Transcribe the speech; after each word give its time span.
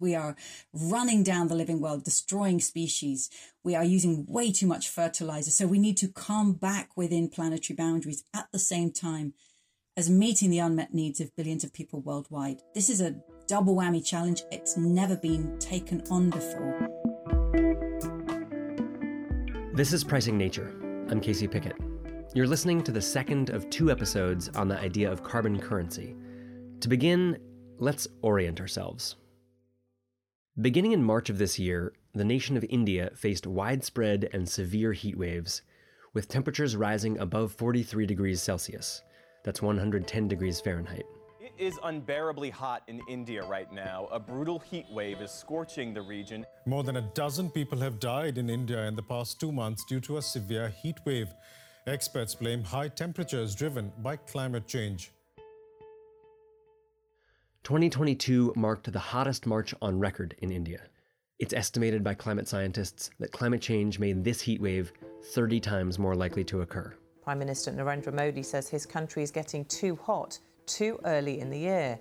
We 0.00 0.14
are 0.14 0.36
running 0.72 1.24
down 1.24 1.48
the 1.48 1.56
living 1.56 1.80
world, 1.80 2.04
destroying 2.04 2.60
species. 2.60 3.28
We 3.64 3.74
are 3.74 3.82
using 3.82 4.26
way 4.28 4.52
too 4.52 4.68
much 4.68 4.88
fertilizer. 4.88 5.50
So 5.50 5.66
we 5.66 5.80
need 5.80 5.96
to 5.96 6.06
come 6.06 6.52
back 6.52 6.90
within 6.94 7.28
planetary 7.28 7.74
boundaries 7.74 8.22
at 8.32 8.46
the 8.52 8.60
same 8.60 8.92
time 8.92 9.34
as 9.96 10.08
meeting 10.08 10.50
the 10.50 10.60
unmet 10.60 10.94
needs 10.94 11.20
of 11.20 11.34
billions 11.34 11.64
of 11.64 11.72
people 11.72 12.00
worldwide. 12.00 12.62
This 12.76 12.88
is 12.88 13.00
a 13.00 13.16
double 13.48 13.74
whammy 13.74 14.04
challenge. 14.04 14.42
It's 14.52 14.76
never 14.76 15.16
been 15.16 15.58
taken 15.58 16.04
on 16.10 16.30
before. 16.30 16.88
This 19.74 19.92
is 19.92 20.04
Pricing 20.04 20.38
Nature. 20.38 20.72
I'm 21.10 21.20
Casey 21.20 21.48
Pickett. 21.48 21.76
You're 22.34 22.46
listening 22.46 22.84
to 22.84 22.92
the 22.92 23.02
second 23.02 23.50
of 23.50 23.68
two 23.68 23.90
episodes 23.90 24.48
on 24.50 24.68
the 24.68 24.78
idea 24.78 25.10
of 25.10 25.24
carbon 25.24 25.58
currency. 25.58 26.14
To 26.80 26.88
begin, 26.88 27.36
let's 27.78 28.06
orient 28.22 28.60
ourselves. 28.60 29.16
Beginning 30.60 30.90
in 30.90 31.04
March 31.04 31.30
of 31.30 31.38
this 31.38 31.56
year, 31.56 31.92
the 32.14 32.24
nation 32.24 32.56
of 32.56 32.64
India 32.68 33.12
faced 33.14 33.46
widespread 33.46 34.28
and 34.32 34.48
severe 34.48 34.92
heat 34.92 35.16
waves, 35.16 35.62
with 36.14 36.26
temperatures 36.26 36.74
rising 36.74 37.16
above 37.18 37.52
43 37.52 38.06
degrees 38.06 38.42
Celsius. 38.42 39.02
That's 39.44 39.62
110 39.62 40.26
degrees 40.26 40.60
Fahrenheit. 40.60 41.06
It 41.40 41.52
is 41.58 41.78
unbearably 41.84 42.50
hot 42.50 42.82
in 42.88 43.00
India 43.08 43.44
right 43.46 43.72
now. 43.72 44.08
A 44.10 44.18
brutal 44.18 44.58
heat 44.58 44.86
wave 44.90 45.20
is 45.20 45.30
scorching 45.30 45.94
the 45.94 46.02
region. 46.02 46.44
More 46.66 46.82
than 46.82 46.96
a 46.96 47.08
dozen 47.14 47.50
people 47.50 47.78
have 47.78 48.00
died 48.00 48.36
in 48.36 48.50
India 48.50 48.84
in 48.88 48.96
the 48.96 49.02
past 49.02 49.38
two 49.38 49.52
months 49.52 49.84
due 49.84 50.00
to 50.00 50.16
a 50.16 50.22
severe 50.22 50.70
heat 50.70 50.98
wave. 51.04 51.28
Experts 51.86 52.34
blame 52.34 52.64
high 52.64 52.88
temperatures 52.88 53.54
driven 53.54 53.92
by 54.02 54.16
climate 54.16 54.66
change. 54.66 55.12
2022 57.68 58.54
marked 58.56 58.90
the 58.90 58.98
hottest 58.98 59.44
March 59.44 59.74
on 59.82 59.98
record 59.98 60.34
in 60.38 60.50
India. 60.50 60.80
It's 61.38 61.52
estimated 61.52 62.02
by 62.02 62.14
climate 62.14 62.48
scientists 62.48 63.10
that 63.20 63.30
climate 63.30 63.60
change 63.60 63.98
made 63.98 64.24
this 64.24 64.40
heat 64.40 64.58
wave 64.58 64.90
30 65.34 65.60
times 65.60 65.98
more 65.98 66.14
likely 66.14 66.44
to 66.44 66.62
occur. 66.62 66.94
Prime 67.22 67.38
Minister 67.38 67.70
Narendra 67.70 68.14
Modi 68.14 68.42
says 68.42 68.70
his 68.70 68.86
country 68.86 69.22
is 69.22 69.30
getting 69.30 69.66
too 69.66 69.96
hot 69.96 70.38
too 70.64 70.98
early 71.04 71.40
in 71.40 71.50
the 71.50 71.58
year. 71.58 72.00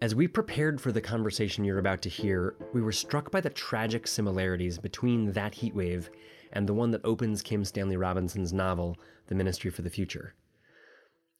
As 0.00 0.14
we 0.14 0.28
prepared 0.28 0.80
for 0.80 0.92
the 0.92 1.00
conversation 1.00 1.64
you're 1.64 1.80
about 1.80 2.00
to 2.02 2.08
hear, 2.08 2.54
we 2.72 2.80
were 2.80 2.92
struck 2.92 3.32
by 3.32 3.40
the 3.40 3.50
tragic 3.50 4.06
similarities 4.06 4.78
between 4.78 5.32
that 5.32 5.52
heat 5.52 5.74
wave 5.74 6.10
and 6.52 6.64
the 6.64 6.74
one 6.74 6.92
that 6.92 7.04
opens 7.04 7.42
Kim 7.42 7.64
Stanley 7.64 7.96
Robinson's 7.96 8.52
novel, 8.52 8.96
The 9.26 9.34
Ministry 9.34 9.72
for 9.72 9.82
the 9.82 9.90
Future. 9.90 10.34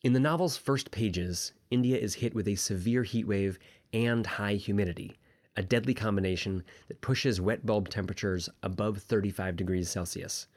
In 0.02 0.14
the 0.14 0.18
novel's 0.18 0.56
first 0.56 0.90
pages, 0.90 1.52
India 1.70 1.96
is 1.96 2.14
hit 2.14 2.34
with 2.34 2.48
a 2.48 2.56
severe 2.56 3.04
heat 3.04 3.24
wave 3.24 3.56
and 3.92 4.26
high 4.26 4.54
humidity, 4.54 5.16
a 5.56 5.62
deadly 5.62 5.94
combination 5.94 6.64
that 6.88 7.00
pushes 7.00 7.40
wet 7.40 7.64
bulb 7.64 7.88
temperatures 7.88 8.48
above 8.64 8.98
35 8.98 9.54
degrees 9.54 9.88
Celsius. 9.88 10.48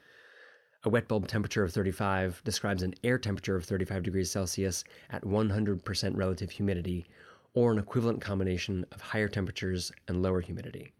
A 0.83 0.89
wet 0.89 1.07
bulb 1.07 1.27
temperature 1.27 1.63
of 1.63 1.71
35 1.71 2.41
describes 2.43 2.81
an 2.81 2.95
air 3.03 3.19
temperature 3.19 3.55
of 3.55 3.65
35 3.65 4.01
degrees 4.01 4.31
Celsius 4.31 4.83
at 5.11 5.21
100% 5.21 6.17
relative 6.17 6.49
humidity, 6.49 7.05
or 7.53 7.71
an 7.71 7.77
equivalent 7.77 8.21
combination 8.21 8.83
of 8.91 8.99
higher 8.99 9.27
temperatures 9.27 9.91
and 10.07 10.23
lower 10.23 10.41
humidity. 10.41 10.91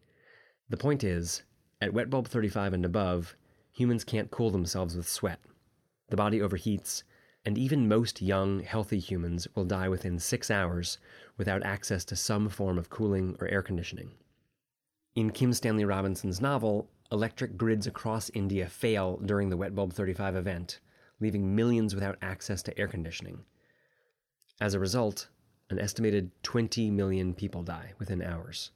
The 0.69 0.77
point 0.77 1.03
is, 1.03 1.41
at 1.81 1.93
wet 1.93 2.11
bulb 2.11 2.27
35 2.27 2.73
and 2.73 2.85
above, 2.85 3.35
humans 3.71 4.03
can't 4.03 4.29
cool 4.29 4.51
themselves 4.51 4.95
with 4.95 5.09
sweat. 5.09 5.39
The 6.09 6.15
body 6.15 6.41
overheats, 6.41 7.01
and 7.45 7.57
even 7.57 7.87
most 7.87 8.21
young, 8.21 8.61
healthy 8.61 8.99
humans 8.99 9.47
will 9.53 9.65
die 9.65 9.87
within 9.87 10.17
six 10.17 10.49
hours 10.49 10.97
without 11.37 11.63
access 11.63 12.03
to 12.05 12.15
some 12.15 12.49
form 12.49 12.77
of 12.77 12.89
cooling 12.89 13.35
or 13.39 13.47
air 13.47 13.61
conditioning. 13.61 14.11
In 15.15 15.29
Kim 15.29 15.53
Stanley 15.53 15.85
Robinson's 15.85 16.41
novel, 16.41 16.89
electric 17.11 17.55
grids 17.55 17.87
across 17.87 18.31
India 18.33 18.67
fail 18.67 19.17
during 19.25 19.49
the 19.49 19.57
Wet 19.57 19.75
Bulb 19.75 19.93
35 19.93 20.35
event, 20.35 20.79
leaving 21.19 21.55
millions 21.55 21.93
without 21.93 22.17
access 22.21 22.63
to 22.63 22.77
air 22.77 22.87
conditioning. 22.87 23.43
As 24.59 24.73
a 24.73 24.79
result, 24.79 25.27
an 25.69 25.79
estimated 25.79 26.31
20 26.43 26.89
million 26.91 27.33
people 27.33 27.63
die 27.63 27.93
within 27.99 28.21
hours. 28.21 28.71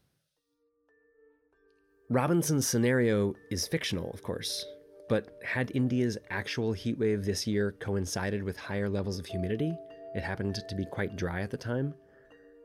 Robinson's 2.09 2.68
scenario 2.68 3.35
is 3.52 3.68
fictional, 3.68 4.09
of 4.12 4.24
course, 4.24 4.66
but 5.09 5.40
had 5.44 5.72
India's 5.75 6.18
actual 6.30 6.72
heat 6.72 6.97
wave 6.97 7.25
this 7.25 7.46
year 7.46 7.75
coincided 7.80 8.44
with 8.44 8.58
higher 8.58 8.88
levels 8.88 9.20
of 9.20 9.25
humidity, 9.25 9.75
it 10.16 10.24
happened 10.24 10.64
to 10.68 10.75
be 10.75 10.86
quite 10.86 11.18
dry 11.18 11.42
at 11.42 11.50
the 11.50 11.58
time, 11.58 11.94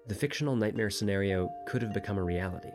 the 0.06 0.15
fictional 0.15 0.55
nightmare 0.55 0.91
scenario 0.91 1.50
could 1.66 1.81
have 1.81 1.94
become 1.94 2.19
a 2.19 2.22
reality. 2.22 2.71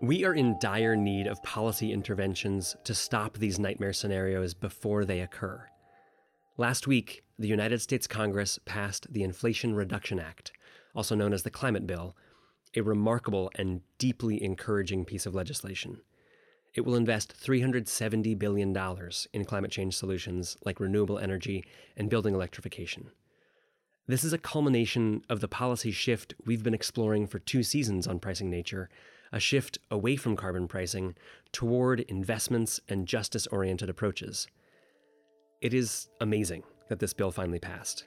We 0.00 0.24
are 0.24 0.34
in 0.34 0.58
dire 0.60 0.94
need 0.94 1.26
of 1.26 1.42
policy 1.42 1.92
interventions 1.92 2.76
to 2.84 2.94
stop 2.94 3.38
these 3.38 3.58
nightmare 3.58 3.92
scenarios 3.92 4.54
before 4.54 5.04
they 5.04 5.20
occur. 5.20 5.66
Last 6.56 6.86
week, 6.86 7.24
the 7.38 7.48
United 7.48 7.80
States 7.80 8.06
Congress 8.06 8.60
passed 8.64 9.12
the 9.12 9.24
Inflation 9.24 9.74
Reduction 9.74 10.20
Act, 10.20 10.52
also 10.94 11.16
known 11.16 11.32
as 11.32 11.42
the 11.42 11.50
Climate 11.50 11.86
Bill, 11.86 12.14
a 12.76 12.82
remarkable 12.82 13.50
and 13.56 13.80
deeply 13.98 14.40
encouraging 14.42 15.04
piece 15.04 15.26
of 15.26 15.34
legislation. 15.34 16.00
It 16.74 16.84
will 16.84 16.96
invest 16.96 17.40
$370 17.40 18.36
billion 18.36 18.76
in 19.32 19.44
climate 19.44 19.70
change 19.70 19.96
solutions 19.96 20.56
like 20.64 20.80
renewable 20.80 21.18
energy 21.18 21.64
and 21.96 22.10
building 22.10 22.34
electrification. 22.34 23.10
This 24.08 24.24
is 24.24 24.32
a 24.32 24.38
culmination 24.38 25.22
of 25.30 25.40
the 25.40 25.48
policy 25.48 25.92
shift 25.92 26.34
we've 26.44 26.64
been 26.64 26.74
exploring 26.74 27.26
for 27.28 27.38
two 27.38 27.62
seasons 27.62 28.06
on 28.06 28.18
Pricing 28.18 28.50
Nature 28.50 28.90
a 29.32 29.40
shift 29.40 29.78
away 29.90 30.14
from 30.14 30.36
carbon 30.36 30.68
pricing 30.68 31.16
toward 31.50 32.00
investments 32.00 32.78
and 32.88 33.08
justice 33.08 33.48
oriented 33.48 33.88
approaches. 33.88 34.46
It 35.60 35.74
is 35.74 36.08
amazing 36.20 36.62
that 36.88 37.00
this 37.00 37.12
bill 37.12 37.32
finally 37.32 37.58
passed. 37.58 38.04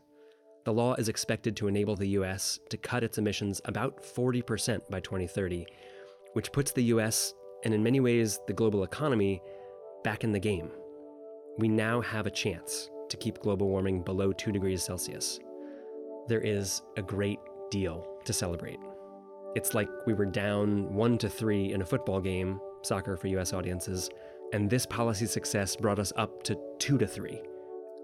The 0.64 0.72
law 0.72 0.94
is 0.94 1.10
expected 1.10 1.58
to 1.58 1.68
enable 1.68 1.98
the 1.98 2.08
U.S. 2.10 2.60
to 2.70 2.78
cut 2.78 3.04
its 3.04 3.18
emissions 3.18 3.60
about 3.66 4.02
40% 4.04 4.90
by 4.90 5.02
2030, 5.02 5.66
which 6.32 6.52
puts 6.54 6.72
the 6.72 6.84
U.S 6.84 7.34
and 7.68 7.74
in 7.74 7.84
many 7.84 8.00
ways 8.00 8.40
the 8.48 8.54
global 8.54 8.86
economy, 8.86 9.42
back 10.02 10.24
in 10.24 10.32
the 10.32 10.40
game. 10.40 10.72
We 11.58 11.68
now 11.68 12.00
have 12.00 12.26
a 12.26 12.32
chance 12.32 12.90
to 13.10 13.18
keep 13.18 13.40
global 13.40 13.68
warming 13.68 14.04
below 14.04 14.32
2 14.32 14.54
degrees 14.54 14.82
Celsius. 14.82 15.38
There 16.30 16.40
is 16.40 16.82
a 16.96 17.02
great 17.02 17.40
deal 17.70 18.08
to 18.24 18.32
celebrate. 18.32 18.80
It's 19.54 19.74
like 19.74 19.90
we 20.06 20.14
were 20.14 20.26
down 20.26 20.94
1 20.94 21.18
to 21.18 21.30
3 21.30 21.74
in 21.74 21.82
a 21.82 21.86
football 21.86 22.22
game, 22.22 22.58
soccer 22.84 23.18
for 23.18 23.28
US 23.28 23.52
audiences, 23.52 24.10
and 24.54 24.70
this 24.70 24.86
policy 24.86 25.26
success 25.26 25.76
brought 25.76 26.00
us 26.00 26.14
up 26.16 26.44
to 26.44 26.58
2 26.80 26.98
to 27.00 27.06
3. 27.06 27.42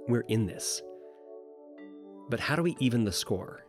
We're 0.09 0.25
in 0.27 0.45
this. 0.45 0.81
But 2.29 2.41
how 2.41 2.57
do 2.57 2.63
we 2.63 2.75
even 2.81 3.05
the 3.05 3.13
score? 3.13 3.63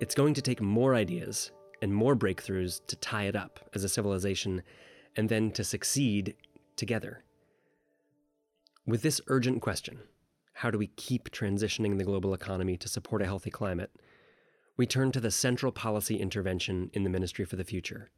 It's 0.00 0.16
going 0.16 0.34
to 0.34 0.42
take 0.42 0.60
more 0.60 0.96
ideas 0.96 1.52
and 1.80 1.94
more 1.94 2.16
breakthroughs 2.16 2.80
to 2.88 2.96
tie 2.96 3.26
it 3.26 3.36
up 3.36 3.60
as 3.72 3.84
a 3.84 3.88
civilization 3.88 4.64
and 5.16 5.28
then 5.28 5.50
to 5.52 5.64
succeed 5.64 6.34
together. 6.76 7.22
With 8.86 9.02
this 9.02 9.20
urgent 9.28 9.62
question, 9.62 10.00
how 10.54 10.70
do 10.70 10.78
we 10.78 10.88
keep 10.88 11.30
transitioning 11.30 11.98
the 11.98 12.04
global 12.04 12.34
economy 12.34 12.76
to 12.78 12.88
support 12.88 13.22
a 13.22 13.26
healthy 13.26 13.50
climate? 13.50 13.90
We 14.76 14.86
turn 14.86 15.12
to 15.12 15.20
the 15.20 15.30
central 15.30 15.72
policy 15.72 16.16
intervention 16.16 16.90
in 16.92 17.04
the 17.04 17.10
Ministry 17.10 17.44
for 17.44 17.56
the 17.56 17.64
Future. 17.64 18.10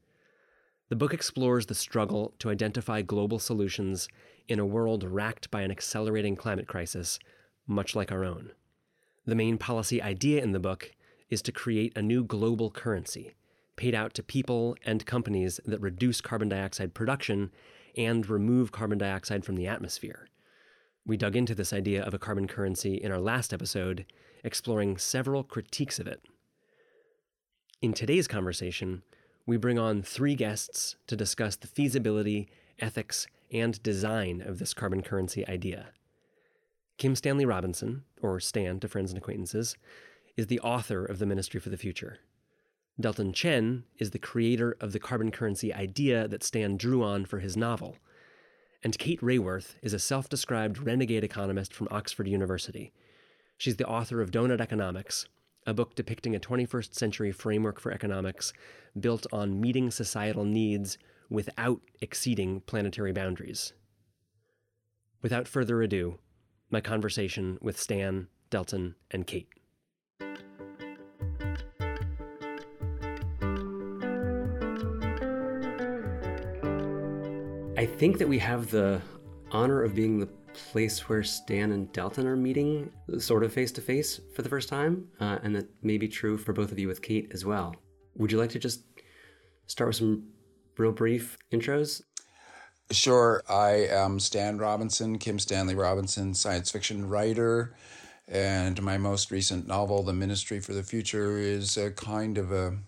The 0.89 0.97
book 0.97 1.15
explores 1.15 1.67
the 1.67 1.75
struggle 1.75 2.35
to 2.39 2.51
identify 2.51 3.03
global 3.03 3.39
solutions 3.39 4.09
in 4.49 4.59
a 4.59 4.67
world 4.67 5.03
racked 5.05 5.51
by 5.51 5.63
an 5.63 5.71
accelerating 5.71 6.37
climate 6.37 6.69
crisis, 6.69 7.19
much 7.67 7.97
like 7.97 8.13
our 8.13 8.25
own. 8.25 8.53
The 9.27 9.35
main 9.35 9.59
policy 9.59 10.03
idea 10.03 10.43
in 10.43 10.53
the 10.53 10.61
book 10.61 10.93
is 11.31 11.41
to 11.43 11.53
create 11.53 11.97
a 11.97 12.03
new 12.03 12.25
global 12.25 12.71
currency 12.71 13.35
paid 13.77 13.95
out 13.95 14.15
to 14.15 14.23
people 14.23 14.77
and 14.85 15.07
companies 15.07 15.61
that 15.65 15.81
reduce 15.81 16.21
carbon 16.21 16.49
dioxide 16.49 16.95
production 16.95 17.51
and 17.97 18.29
remove 18.29 18.73
carbon 18.73 18.99
dioxide 18.99 19.45
from 19.45 19.57
the 19.57 19.67
atmosphere. 19.67 20.29
We 21.07 21.17
dug 21.17 21.37
into 21.37 21.55
this 21.55 21.73
idea 21.73 22.03
of 22.03 22.15
a 22.15 22.19
carbon 22.19 22.49
currency 22.49 22.95
in 22.95 23.13
our 23.13 23.21
last 23.21 23.53
episode, 23.53 24.07
exploring 24.43 24.97
several 24.97 25.43
critiques 25.43 25.99
of 25.99 26.07
it. 26.07 26.23
In 27.83 27.93
today's 27.93 28.27
conversation, 28.27 29.03
we 29.47 29.59
bring 29.59 29.79
on 29.79 30.03
three 30.03 30.35
guests 30.35 30.97
to 31.07 31.17
discuss 31.17 31.57
the 31.57 31.67
feasibility, 31.67 32.49
ethics, 32.79 33.27
and 33.53 33.83
design 33.83 34.41
of 34.41 34.59
this 34.59 34.73
carbon 34.73 35.03
currency 35.03 35.47
idea. 35.47 35.89
Kim 36.97 37.15
Stanley 37.15 37.45
Robinson, 37.45 38.05
or 38.23 38.41
Stan 38.41 38.81
to 38.81 38.89
friends 38.89 39.11
and 39.11 39.19
acquaintances, 39.19 39.77
is 40.37 40.47
the 40.47 40.61
author 40.61 41.05
of 41.05 41.19
The 41.19 41.27
Ministry 41.27 41.61
for 41.61 41.69
the 41.69 41.77
Future. 41.77 42.19
Delton 43.01 43.33
Chen 43.33 43.85
is 43.99 44.11
the 44.11 44.19
creator 44.19 44.77
of 44.81 44.93
the 44.93 45.01
carbon 45.01 45.33
currency 45.33 45.75
idea 45.75 46.29
that 46.29 46.45
Stan 46.45 46.77
drew 46.77 47.03
on 47.03 47.25
for 47.25 47.41
his 47.41 47.57
novel. 47.57 47.97
And 48.85 48.97
Kate 48.99 49.21
Raworth 49.21 49.75
is 49.83 49.93
a 49.93 49.99
self 49.99 50.29
described 50.29 50.79
renegade 50.79 51.25
economist 51.25 51.73
from 51.73 51.89
Oxford 51.91 52.29
University. 52.29 52.93
She's 53.59 53.77
the 53.77 53.87
author 53.89 54.21
of 54.21 54.31
Doughnut 54.31 54.61
Economics, 54.61 55.27
a 55.67 55.75
book 55.75 55.95
depicting 55.95 56.37
a 56.37 56.41
21st 56.41 56.95
century 56.95 57.33
framework 57.33 57.81
for 57.81 57.91
economics 57.91 58.53
built 58.99 59.27
on 59.33 59.61
meeting 59.61 59.91
societal 59.91 60.45
needs 60.45 60.99
without 61.29 61.81
exceeding 62.01 62.61
planetary 62.61 63.13
boundaries. 63.13 63.73
Without 65.23 65.49
further 65.49 65.83
ado, 65.83 66.19
my 66.71 66.81
conversation 66.81 67.59
with 67.61 67.81
Stan, 67.81 68.29
Delton, 68.51 68.95
and 69.11 69.27
Kate. 69.27 69.49
I 77.85 77.87
think 77.87 78.17
that 78.17 78.27
we 78.27 78.39
have 78.39 78.71
the 78.71 79.03
honor 79.51 79.83
of 79.83 79.95
being 79.95 80.19
the 80.19 80.31
place 80.55 81.07
where 81.07 81.23
Stan 81.23 81.71
and 81.73 81.93
Delton 81.93 82.27
are 82.27 82.35
meeting, 82.35 82.91
sort 83.19 83.45
of 83.45 83.53
face 83.53 83.71
to 83.73 83.83
face 83.83 84.23
for 84.35 84.41
the 84.41 84.49
first 84.49 84.71
time, 84.71 85.07
uh, 85.21 85.37
and 85.43 85.55
that 85.55 85.69
may 85.83 85.99
be 85.99 86.09
true 86.09 86.39
for 86.39 86.55
both 86.55 86.73
of 86.73 86.79
you 86.79 86.89
with 86.89 87.03
Kate 87.03 87.31
as 87.35 87.45
well. 87.45 87.77
Would 88.17 88.33
you 88.33 88.39
like 88.39 88.49
to 88.53 88.59
just 88.59 88.85
start 89.67 89.89
with 89.89 89.97
some 89.97 90.29
real 90.79 90.93
brief 90.93 91.37
intros? 91.53 92.01
Sure. 92.91 93.43
I 93.51 93.87
am 93.91 94.19
Stan 94.19 94.57
Robinson, 94.57 95.19
Kim 95.19 95.39
Stanley 95.39 95.75
Robinson, 95.75 96.33
science 96.33 96.71
fiction 96.71 97.07
writer. 97.07 97.77
And 98.27 98.81
my 98.81 98.97
most 98.97 99.31
recent 99.31 99.67
novel, 99.67 100.03
The 100.03 100.15
Ministry 100.15 100.59
for 100.59 100.73
the 100.73 100.85
Future, 100.85 101.37
is 101.37 101.77
a 101.77 101.91
kind 101.91 102.39
of 102.39 102.51
a, 102.51 102.79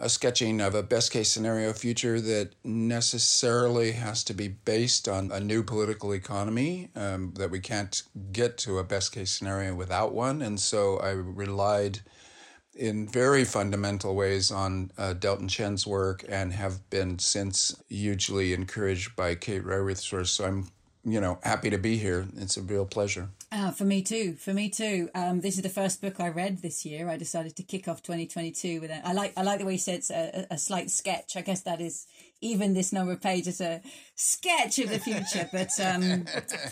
a 0.00 0.08
sketching 0.08 0.60
of 0.60 0.74
a 0.74 0.82
best 0.82 1.10
case 1.12 1.30
scenario 1.30 1.72
future 1.72 2.20
that 2.20 2.50
necessarily 2.64 3.92
has 3.92 4.24
to 4.24 4.34
be 4.34 4.48
based 4.48 5.08
on 5.08 5.30
a 5.32 5.40
new 5.40 5.62
political 5.62 6.12
economy, 6.12 6.90
um, 6.94 7.32
that 7.36 7.50
we 7.50 7.60
can't 7.60 8.02
get 8.32 8.56
to 8.58 8.78
a 8.78 8.84
best 8.84 9.12
case 9.12 9.30
scenario 9.30 9.74
without 9.74 10.14
one. 10.14 10.42
And 10.42 10.58
so 10.60 10.98
I 10.98 11.10
relied 11.10 12.00
in 12.74 13.08
very 13.08 13.44
fundamental 13.44 14.14
ways 14.14 14.52
on 14.52 14.92
uh, 14.96 15.12
Delton 15.12 15.48
Chen's 15.48 15.86
work 15.86 16.24
and 16.28 16.52
have 16.52 16.88
been 16.90 17.18
since 17.18 17.74
hugely 17.88 18.52
encouraged 18.52 19.16
by 19.16 19.34
Kate 19.34 19.64
Raworth. 19.64 20.26
So 20.26 20.44
I'm, 20.44 20.70
you 21.04 21.20
know, 21.20 21.40
happy 21.42 21.70
to 21.70 21.78
be 21.78 21.98
here. 21.98 22.28
It's 22.36 22.56
a 22.56 22.62
real 22.62 22.86
pleasure. 22.86 23.30
Uh, 23.50 23.70
for 23.70 23.84
me 23.84 24.02
too. 24.02 24.34
For 24.34 24.52
me 24.52 24.68
too. 24.68 25.08
Um, 25.14 25.40
this 25.40 25.56
is 25.56 25.62
the 25.62 25.70
first 25.70 26.02
book 26.02 26.20
I 26.20 26.28
read 26.28 26.58
this 26.58 26.84
year. 26.84 27.08
I 27.08 27.16
decided 27.16 27.56
to 27.56 27.62
kick 27.62 27.88
off 27.88 28.02
2022 28.02 28.80
with 28.80 28.90
it. 28.90 29.00
I 29.02 29.14
like 29.14 29.32
I 29.38 29.42
like 29.42 29.58
the 29.58 29.64
way 29.64 29.72
you 29.72 29.78
said 29.78 29.96
it's 29.96 30.10
a, 30.10 30.46
a 30.50 30.58
slight 30.58 30.90
sketch. 30.90 31.34
I 31.34 31.40
guess 31.40 31.62
that 31.62 31.80
is 31.80 32.06
even 32.42 32.74
this 32.74 32.92
number 32.92 33.12
of 33.12 33.22
pages 33.22 33.60
a 33.62 33.80
sketch 34.14 34.78
of 34.78 34.90
the 34.90 34.98
future. 34.98 35.48
But 35.50 35.70
um, 35.80 36.26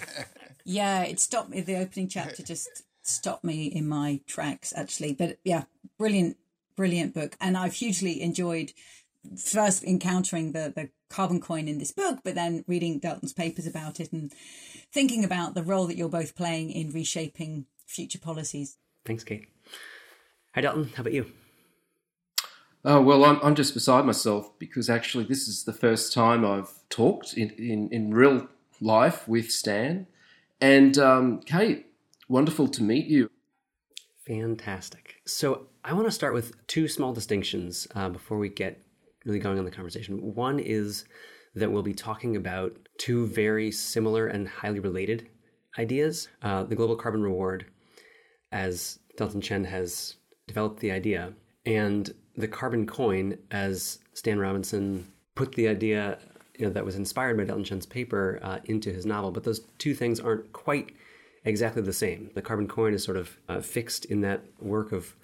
yeah, 0.64 1.02
it 1.04 1.18
stopped 1.18 1.48
me. 1.48 1.62
The 1.62 1.76
opening 1.76 2.08
chapter 2.08 2.42
just 2.42 2.68
stopped 3.02 3.44
me 3.44 3.66
in 3.66 3.88
my 3.88 4.20
tracks 4.26 4.74
actually. 4.76 5.14
But 5.14 5.38
yeah, 5.44 5.64
brilliant, 5.96 6.36
brilliant 6.76 7.14
book, 7.14 7.36
and 7.40 7.56
I've 7.56 7.74
hugely 7.74 8.20
enjoyed 8.20 8.74
first 9.38 9.82
encountering 9.82 10.52
the 10.52 10.74
the 10.76 10.90
carbon 11.08 11.40
coin 11.40 11.68
in 11.68 11.78
this 11.78 11.92
book, 11.92 12.18
but 12.22 12.34
then 12.34 12.64
reading 12.66 12.98
Delton's 12.98 13.32
papers 13.32 13.66
about 13.66 13.98
it 13.98 14.12
and 14.12 14.32
thinking 14.96 15.24
about 15.24 15.52
the 15.52 15.62
role 15.62 15.86
that 15.86 15.98
you're 15.98 16.08
both 16.08 16.34
playing 16.34 16.70
in 16.70 16.90
reshaping 16.90 17.66
future 17.86 18.18
policies. 18.18 18.78
Thanks, 19.04 19.24
Kate. 19.24 19.46
Hi, 20.54 20.62
Delton. 20.62 20.90
How 20.96 21.02
about 21.02 21.12
you? 21.12 21.30
Oh, 22.82 23.02
well, 23.02 23.26
I'm, 23.26 23.38
I'm 23.42 23.54
just 23.54 23.74
beside 23.74 24.06
myself 24.06 24.58
because 24.58 24.88
actually 24.88 25.24
this 25.24 25.48
is 25.48 25.64
the 25.64 25.74
first 25.74 26.14
time 26.14 26.46
I've 26.46 26.72
talked 26.88 27.34
in, 27.34 27.50
in, 27.58 27.90
in 27.92 28.14
real 28.14 28.48
life 28.80 29.28
with 29.28 29.52
Stan. 29.52 30.06
And 30.62 30.96
um, 30.96 31.40
Kate, 31.40 31.84
wonderful 32.26 32.66
to 32.68 32.82
meet 32.82 33.04
you. 33.04 33.30
Fantastic. 34.26 35.16
So 35.26 35.66
I 35.84 35.92
want 35.92 36.06
to 36.06 36.10
start 36.10 36.32
with 36.32 36.66
two 36.68 36.88
small 36.88 37.12
distinctions 37.12 37.86
uh, 37.94 38.08
before 38.08 38.38
we 38.38 38.48
get 38.48 38.82
really 39.26 39.40
going 39.40 39.58
on 39.58 39.66
the 39.66 39.70
conversation. 39.70 40.34
One 40.34 40.58
is 40.58 41.04
that 41.56 41.72
we'll 41.72 41.82
be 41.82 41.94
talking 41.94 42.36
about 42.36 42.76
two 42.98 43.26
very 43.26 43.72
similar 43.72 44.26
and 44.26 44.46
highly 44.46 44.78
related 44.78 45.28
ideas. 45.78 46.28
Uh, 46.42 46.62
the 46.62 46.76
global 46.76 46.96
carbon 46.96 47.22
reward, 47.22 47.66
as 48.52 48.98
Delton 49.16 49.40
Chen 49.40 49.64
has 49.64 50.16
developed 50.46 50.80
the 50.80 50.92
idea, 50.92 51.32
and 51.64 52.14
the 52.36 52.46
carbon 52.46 52.86
coin, 52.86 53.38
as 53.50 53.98
Stan 54.12 54.38
Robinson 54.38 55.06
put 55.34 55.52
the 55.52 55.66
idea 55.66 56.18
you 56.58 56.66
know, 56.66 56.72
that 56.72 56.84
was 56.84 56.96
inspired 56.96 57.36
by 57.36 57.44
Delton 57.44 57.64
Chen's 57.64 57.86
paper 57.86 58.38
uh, 58.42 58.58
into 58.66 58.92
his 58.92 59.06
novel. 59.06 59.30
But 59.30 59.44
those 59.44 59.60
two 59.78 59.94
things 59.94 60.20
aren't 60.20 60.52
quite 60.52 60.92
exactly 61.44 61.82
the 61.82 61.92
same. 61.92 62.30
The 62.34 62.42
carbon 62.42 62.68
coin 62.68 62.92
is 62.94 63.02
sort 63.04 63.16
of 63.16 63.36
uh, 63.48 63.60
fixed 63.60 64.04
in 64.06 64.20
that 64.22 64.42
work 64.60 64.92
of 64.92 65.14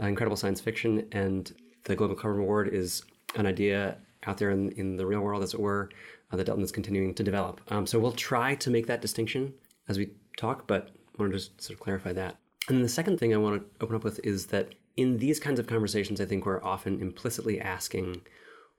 incredible 0.00 0.36
science 0.36 0.60
fiction, 0.60 1.06
and 1.12 1.52
the 1.84 1.94
global 1.94 2.14
carbon 2.14 2.40
reward 2.40 2.68
is 2.68 3.02
an 3.36 3.46
idea 3.46 3.98
out 4.26 4.38
there 4.38 4.50
in, 4.50 4.70
in 4.72 4.96
the 4.96 5.06
real 5.06 5.20
world, 5.20 5.42
as 5.42 5.54
it 5.54 5.60
were, 5.60 5.90
uh, 6.30 6.36
that 6.36 6.44
Delton 6.44 6.64
is 6.64 6.72
continuing 6.72 7.14
to 7.14 7.22
develop. 7.22 7.60
Um, 7.68 7.86
so 7.86 7.98
we'll 7.98 8.12
try 8.12 8.54
to 8.56 8.70
make 8.70 8.86
that 8.86 9.00
distinction 9.00 9.54
as 9.88 9.98
we 9.98 10.10
talk, 10.36 10.66
but 10.66 10.90
I 11.18 11.22
want 11.22 11.32
to 11.32 11.38
just 11.38 11.60
sort 11.60 11.74
of 11.74 11.80
clarify 11.80 12.12
that. 12.14 12.36
And 12.68 12.84
the 12.84 12.88
second 12.88 13.18
thing 13.18 13.34
I 13.34 13.38
want 13.38 13.60
to 13.60 13.84
open 13.84 13.96
up 13.96 14.04
with 14.04 14.20
is 14.24 14.46
that 14.46 14.74
in 14.96 15.18
these 15.18 15.40
kinds 15.40 15.58
of 15.58 15.66
conversations, 15.66 16.20
I 16.20 16.24
think 16.24 16.46
we're 16.46 16.64
often 16.64 17.00
implicitly 17.00 17.60
asking, 17.60 18.22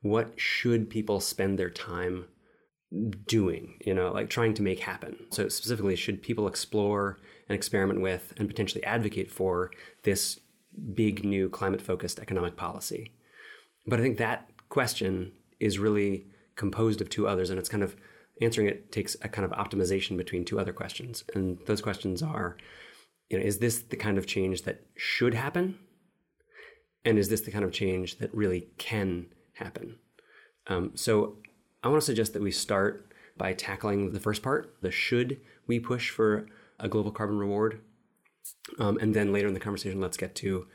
what 0.02 0.40
should 0.40 0.90
people 0.90 1.20
spend 1.20 1.60
their 1.60 1.70
time 1.70 2.26
doing, 3.28 3.78
you 3.86 3.94
know, 3.94 4.12
like 4.12 4.30
trying 4.30 4.54
to 4.56 4.62
make 4.62 4.80
happen? 4.80 5.18
So, 5.32 5.50
specifically, 5.50 5.96
should 5.96 6.22
people 6.22 6.48
explore 6.48 7.20
and 7.50 7.56
experiment 7.56 8.02
with 8.02 8.34
and 8.38 8.48
potentially 8.48 8.84
advocate 8.84 9.32
for 9.32 9.72
this 10.04 10.40
big 10.94 11.24
new 11.24 11.50
climate 11.50 11.82
focused 11.82 12.20
economic 12.20 12.56
policy? 12.56 13.12
But 13.86 14.00
I 14.00 14.04
think 14.04 14.18
that 14.18 14.50
question 14.70 15.32
is 15.60 15.80
really 15.80 16.28
composed 16.56 17.02
of 17.02 17.10
two 17.10 17.28
others, 17.28 17.50
and 17.50 17.60
it's 17.60 17.70
kind 17.70 17.84
of 17.84 17.96
answering 18.42 18.68
it 18.68 18.92
takes 18.92 19.16
a 19.22 19.30
kind 19.30 19.46
of 19.46 19.52
optimization 19.52 20.18
between 20.18 20.44
two 20.44 20.60
other 20.60 20.74
questions. 20.74 21.24
And 21.34 21.58
those 21.66 21.82
questions 21.82 22.22
are, 22.22 22.58
you 23.30 23.38
know, 23.38 23.46
is 23.46 23.60
this 23.60 23.80
the 23.80 23.96
kind 23.96 24.18
of 24.18 24.28
change 24.28 24.64
that 24.64 24.86
should 24.96 25.34
happen? 25.34 25.80
And 27.04 27.18
is 27.18 27.30
this 27.30 27.42
the 27.42 27.52
kind 27.52 27.64
of 27.64 27.72
change 27.72 28.18
that 28.18 28.34
really 28.34 28.68
can 28.78 29.28
happen? 29.54 29.98
Um, 30.68 30.92
so 30.96 31.38
I 31.84 31.88
want 31.88 32.02
to 32.02 32.06
suggest 32.06 32.34
that 32.34 32.42
we 32.42 32.52
start 32.52 33.14
by 33.38 33.54
tackling 33.54 34.12
the 34.12 34.20
first 34.20 34.42
part 34.42 34.76
the 34.82 34.92
should 34.92 35.40
we 35.68 35.80
push 35.80 36.10
for 36.10 36.48
a 36.80 36.90
global 36.90 37.12
carbon 37.12 37.38
reward? 37.38 37.82
Um, 38.80 38.98
and 39.00 39.14
then 39.14 39.32
later 39.32 39.48
in 39.48 39.54
the 39.54 39.60
conversation, 39.60 40.02
let's 40.02 40.18
get 40.18 40.36
to 40.36 40.68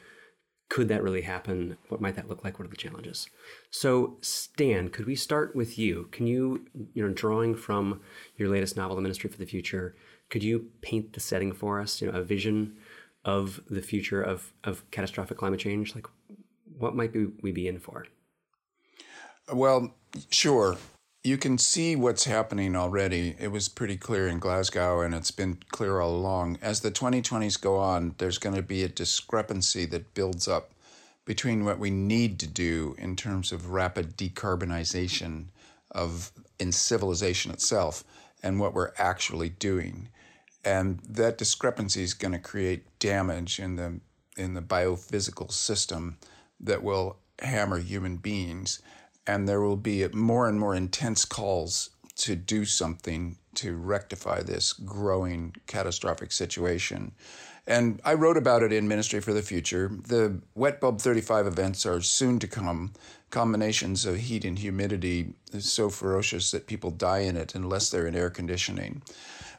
could 0.71 0.89
that 0.89 1.03
really 1.03 1.23
happen? 1.23 1.77
What 1.89 2.01
might 2.01 2.15
that 2.15 2.29
look 2.29 2.43
like? 2.45 2.59
What 2.59 2.65
are 2.65 2.71
the 2.71 2.77
challenges? 2.77 3.29
So, 3.71 4.17
Stan, 4.23 4.89
could 4.89 5.05
we 5.05 5.17
start 5.17 5.55
with 5.55 5.79
you? 5.79 6.09
Can 6.13 6.27
you, 6.27 6.65
you 6.95 7.07
know, 7.07 7.13
drawing 7.13 7.57
from 7.57 8.01
your 8.37 8.49
latest 8.49 8.77
novel, 8.77 8.97
The 8.97 9.03
Ministry 9.03 9.29
for 9.29 9.37
the 9.37 9.45
Future, 9.45 9.97
could 10.31 10.45
you 10.45 10.71
paint 10.81 11.13
the 11.13 11.21
setting 11.21 11.53
for 11.53 11.81
us? 11.81 12.01
You 12.01 12.11
know, 12.11 12.19
a 12.19 12.23
vision 12.23 12.77
of 13.25 13.61
the 13.69 13.83
future 13.83 14.23
of 14.23 14.53
of 14.65 14.89
catastrophic 14.93 15.37
climate 15.37 15.61
change. 15.61 15.95
Like, 15.95 16.07
what 16.79 16.95
might 16.95 17.13
we 17.43 17.51
be 17.51 17.67
in 17.67 17.81
for? 17.81 18.07
Well, 19.53 19.93
sure. 20.31 20.79
You 21.23 21.37
can 21.37 21.59
see 21.59 21.97
what's 21.97 22.25
happening 22.25 22.75
already. 22.75 23.37
It 23.39 23.49
was 23.49 23.69
pretty 23.69 23.99
clear 23.99 24.27
in 24.27 24.39
Glasgow, 24.39 25.03
and 25.03 25.15
it's 25.15 25.31
been 25.31 25.59
clear 25.71 26.01
all 26.01 26.15
along. 26.15 26.59
As 26.63 26.81
the 26.81 26.91
2020s 26.91 27.61
go 27.61 27.77
on, 27.77 28.15
there's 28.17 28.39
going 28.39 28.57
to 28.57 28.63
be 28.63 28.83
a 28.85 28.89
discrepancy 28.89 29.85
that 29.87 30.15
builds 30.15 30.49
up 30.49 30.71
between 31.27 31.67
what 31.67 31.79
we 31.79 31.91
need 31.91 32.39
to 32.39 32.47
do 32.47 32.97
in 32.97 33.17
terms 33.17 33.53
of 33.53 33.71
rapid 33.71 34.17
decarbonization 34.17 35.49
of 35.91 36.33
in 36.59 36.73
civilization 36.73 37.53
itself 37.53 38.03
and 38.43 38.59
what 38.59 38.73
we're 38.73 38.93
actually 38.97 39.51
doing. 39.51 40.09
And 40.65 41.01
that 41.01 41.37
discrepancy 41.37 42.03
is 42.03 42.15
going 42.15 42.33
to 42.33 42.39
create 42.39 42.99
damage 42.99 43.59
in 43.59 43.77
the 43.77 44.01
in 44.39 44.55
the 44.55 44.63
biophysical 44.63 45.53
system 45.53 46.17
that 46.61 46.83
will 46.83 47.19
hammer 47.41 47.79
human 47.79 48.17
beings 48.17 48.81
and 49.27 49.49
there 49.49 49.61
will 49.61 49.77
be 49.77 50.07
more 50.09 50.49
and 50.49 50.59
more 50.59 50.75
intense 50.75 51.25
calls 51.25 51.91
to 52.17 52.37
do 52.37 52.65
something 52.65 53.37
to 53.55 53.77
rectify 53.77 54.43
this 54.43 54.73
growing 54.73 55.55
catastrophic 55.67 56.33
situation. 56.33 57.13
And 57.67 58.01
I 58.05 58.15
wrote 58.15 58.37
about 58.37 58.63
it 58.63 58.73
in 58.73 58.89
Ministry 58.89 59.21
for 59.21 59.33
the 59.33 59.43
Future. 59.43 59.91
The 60.09 60.41
wet 60.55 60.81
bulb 60.81 61.01
35 61.01 61.47
events 61.47 61.87
are 61.87 62.01
soon 62.01 62.39
to 62.41 62.49
come. 62.49 62.93
Combinations 63.31 64.05
of 64.07 64.17
heat 64.17 64.45
and 64.45 64.59
humidity 64.59 65.35
is 65.53 65.71
so 65.71 65.89
ferocious 65.89 66.51
that 66.51 66.67
people 66.67 66.91
die 66.91 67.21
in 67.21 67.37
it 67.37 67.55
unless 67.55 67.91
they're 67.91 68.07
in 68.07 68.17
air 68.17 68.31
conditioning. 68.31 69.03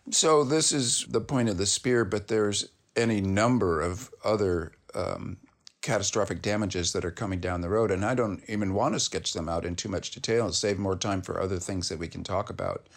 So, 0.10 0.44
this 0.44 0.72
is 0.72 1.06
the 1.08 1.22
point 1.22 1.48
of 1.48 1.58
the 1.58 1.66
spear, 1.66 2.04
but 2.04 2.28
there's 2.28 2.70
any 2.96 3.22
number 3.22 3.80
of 3.80 4.12
other 4.26 4.74
um, 4.94 5.38
catastrophic 5.82 6.42
damages 6.42 6.94
that 6.94 7.04
are 7.04 7.12
coming 7.12 7.40
down 7.40 7.62
the 7.62 7.70
road. 7.70 7.92
And 7.92 8.06
I 8.06 8.14
don't 8.16 8.42
even 8.48 8.74
want 8.74 8.94
to 8.94 9.00
sketch 9.00 9.34
them 9.34 9.50
out 9.50 9.66
in 9.66 9.76
too 9.76 9.90
much 9.90 10.12
detail 10.12 10.46
and 10.46 10.54
save 10.54 10.78
more 10.78 10.96
time 10.96 11.22
for 11.22 11.42
other 11.42 11.58
things 11.58 11.90
that 11.90 12.00
we 12.00 12.08
can 12.08 12.24
talk 12.24 12.50
about. 12.50 12.88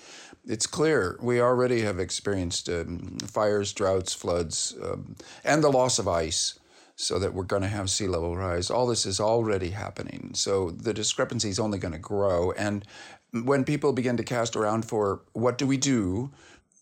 It's 0.47 0.67
clear 0.67 1.19
we 1.23 1.41
already 1.41 1.81
have 1.83 1.99
experienced 1.99 2.69
um, 2.69 3.17
fires, 3.27 3.73
droughts, 3.73 4.13
floods, 4.13 4.75
um, 4.83 5.17
and 5.45 5.65
the 5.65 5.71
loss 5.71 5.99
of 5.99 6.09
ice. 6.09 6.59
so 6.97 7.19
that 7.19 7.35
we're 7.35 7.43
going 7.45 7.63
to 7.63 7.69
have 7.69 7.91
sea 7.91 8.07
level 8.07 8.37
rise. 8.37 8.71
All 8.71 8.87
this 8.87 9.07
is 9.07 9.21
already 9.21 9.71
happening. 9.71 10.31
So 10.35 10.71
the 10.71 10.95
discrepancy 10.95 11.49
is 11.49 11.59
only 11.59 11.79
going 11.79 11.93
to 11.93 11.99
grow. 11.99 12.53
And 12.53 12.85
when 13.33 13.65
people 13.65 13.93
begin 13.93 14.17
to 14.17 14.23
cast 14.23 14.55
around 14.55 14.85
for 14.85 15.23
what 15.33 15.59
do 15.59 15.67
we 15.67 15.77
do, 15.77 16.31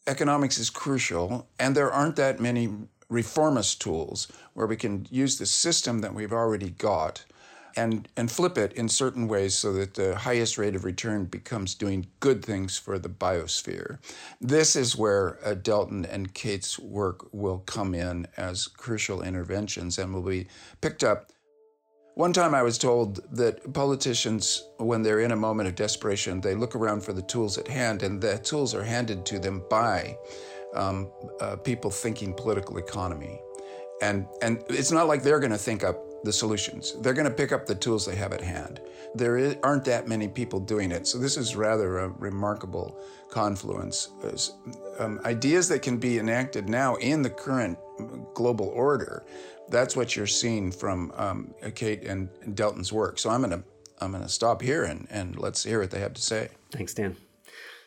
economics 0.06 0.58
is 0.58 0.68
crucial. 0.70 1.48
And 1.58 1.74
there 1.74 1.90
aren't 1.90 2.16
that 2.16 2.40
many 2.40 2.68
reformist 3.12 3.80
tools 3.80 4.28
where 4.54 4.66
we 4.66 4.76
can 4.76 5.06
use 5.10 5.38
the 5.38 5.46
system 5.46 6.00
that 6.00 6.14
we've 6.14 6.32
already 6.32 6.70
got 6.70 7.24
and, 7.76 8.08
and 8.16 8.30
flip 8.30 8.58
it 8.58 8.72
in 8.74 8.88
certain 8.88 9.28
ways 9.28 9.54
so 9.54 9.72
that 9.72 9.94
the 9.94 10.14
highest 10.16 10.58
rate 10.58 10.74
of 10.74 10.84
return 10.84 11.24
becomes 11.24 11.74
doing 11.74 12.06
good 12.20 12.44
things 12.44 12.76
for 12.76 12.98
the 12.98 13.08
biosphere. 13.08 13.98
This 14.40 14.76
is 14.76 14.96
where 14.96 15.38
uh, 15.46 15.54
Delton 15.54 16.04
and 16.04 16.34
Kate's 16.34 16.78
work 16.78 17.32
will 17.32 17.58
come 17.60 17.94
in 17.94 18.26
as 18.36 18.66
crucial 18.66 19.22
interventions 19.22 19.98
and 19.98 20.12
will 20.12 20.22
be 20.22 20.48
picked 20.80 21.04
up. 21.04 21.30
One 22.14 22.34
time 22.34 22.54
I 22.54 22.62
was 22.62 22.76
told 22.76 23.20
that 23.34 23.72
politicians, 23.72 24.68
when 24.76 25.02
they're 25.02 25.20
in 25.20 25.32
a 25.32 25.36
moment 25.36 25.68
of 25.68 25.74
desperation, 25.74 26.42
they 26.42 26.54
look 26.54 26.76
around 26.76 27.02
for 27.02 27.14
the 27.14 27.22
tools 27.22 27.56
at 27.56 27.68
hand, 27.68 28.02
and 28.02 28.20
the 28.20 28.36
tools 28.36 28.74
are 28.74 28.84
handed 28.84 29.24
to 29.26 29.38
them 29.38 29.64
by 29.70 30.18
um, 30.74 31.10
uh, 31.40 31.56
people 31.56 31.90
thinking 31.90 32.34
political 32.34 32.78
economy. 32.78 33.40
And, 34.00 34.26
and 34.42 34.62
it's 34.68 34.90
not 34.90 35.06
like 35.06 35.22
they're 35.22 35.38
going 35.38 35.52
to 35.52 35.58
think 35.58 35.84
up 35.84 36.24
the 36.24 36.32
solutions. 36.32 36.96
They're 37.00 37.14
going 37.14 37.28
to 37.28 37.34
pick 37.34 37.52
up 37.52 37.66
the 37.66 37.74
tools 37.74 38.06
they 38.06 38.16
have 38.16 38.32
at 38.32 38.40
hand. 38.40 38.80
There 39.14 39.36
is, 39.36 39.56
aren't 39.62 39.84
that 39.84 40.08
many 40.08 40.28
people 40.28 40.60
doing 40.60 40.90
it. 40.90 41.06
So 41.06 41.18
this 41.18 41.36
is 41.36 41.56
rather 41.56 41.98
a 41.98 42.08
remarkable 42.08 42.98
confluence. 43.30 44.10
Um, 44.98 45.20
ideas 45.24 45.68
that 45.68 45.82
can 45.82 45.98
be 45.98 46.18
enacted 46.18 46.68
now 46.68 46.96
in 46.96 47.22
the 47.22 47.30
current 47.30 47.78
global 48.34 48.68
order. 48.68 49.24
That's 49.68 49.96
what 49.96 50.16
you're 50.16 50.26
seeing 50.26 50.70
from 50.70 51.12
um, 51.16 51.54
Kate 51.74 52.04
and, 52.04 52.28
Delton's 52.54 52.92
work. 52.92 53.18
So 53.18 53.30
I'm 53.30 53.40
going 53.40 53.50
to 53.50 53.64
I'm 54.00 54.10
going 54.10 54.24
to 54.24 54.28
stop 54.28 54.60
here 54.60 54.82
and, 54.82 55.06
and 55.10 55.38
let's 55.38 55.62
hear 55.62 55.78
what 55.78 55.92
they 55.92 56.00
have 56.00 56.14
to 56.14 56.22
say. 56.22 56.48
Thanks, 56.72 56.90
Stan. 56.90 57.16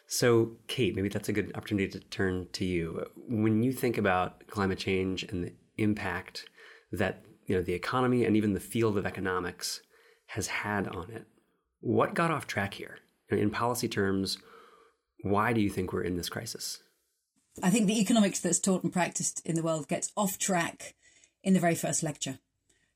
So, 0.07 0.57
Kate, 0.67 0.95
maybe 0.95 1.09
that's 1.09 1.29
a 1.29 1.33
good 1.33 1.51
opportunity 1.55 1.87
to 1.89 1.99
turn 1.99 2.47
to 2.53 2.65
you. 2.65 3.05
When 3.27 3.63
you 3.63 3.73
think 3.73 3.97
about 3.97 4.47
climate 4.47 4.77
change 4.77 5.23
and 5.23 5.43
the 5.43 5.53
impact 5.77 6.45
that 6.91 7.23
you 7.45 7.55
know 7.55 7.61
the 7.61 7.73
economy 7.73 8.25
and 8.25 8.35
even 8.35 8.53
the 8.53 8.59
field 8.59 8.97
of 8.97 9.05
economics 9.05 9.81
has 10.27 10.47
had 10.47 10.87
on 10.87 11.11
it. 11.11 11.25
What 11.81 12.15
got 12.15 12.31
off 12.31 12.47
track 12.47 12.73
here? 12.73 12.97
In 13.29 13.49
policy 13.49 13.87
terms, 13.87 14.37
why 15.21 15.53
do 15.53 15.61
you 15.61 15.69
think 15.69 15.93
we're 15.93 16.03
in 16.03 16.17
this 16.17 16.29
crisis? 16.29 16.79
I 17.63 17.69
think 17.69 17.87
the 17.87 17.99
economics 17.99 18.39
that's 18.39 18.59
taught 18.59 18.83
and 18.83 18.91
practiced 18.91 19.41
in 19.45 19.55
the 19.55 19.63
world 19.63 19.87
gets 19.87 20.11
off 20.17 20.37
track 20.37 20.95
in 21.43 21.53
the 21.53 21.59
very 21.59 21.75
first 21.75 22.03
lecture. 22.03 22.39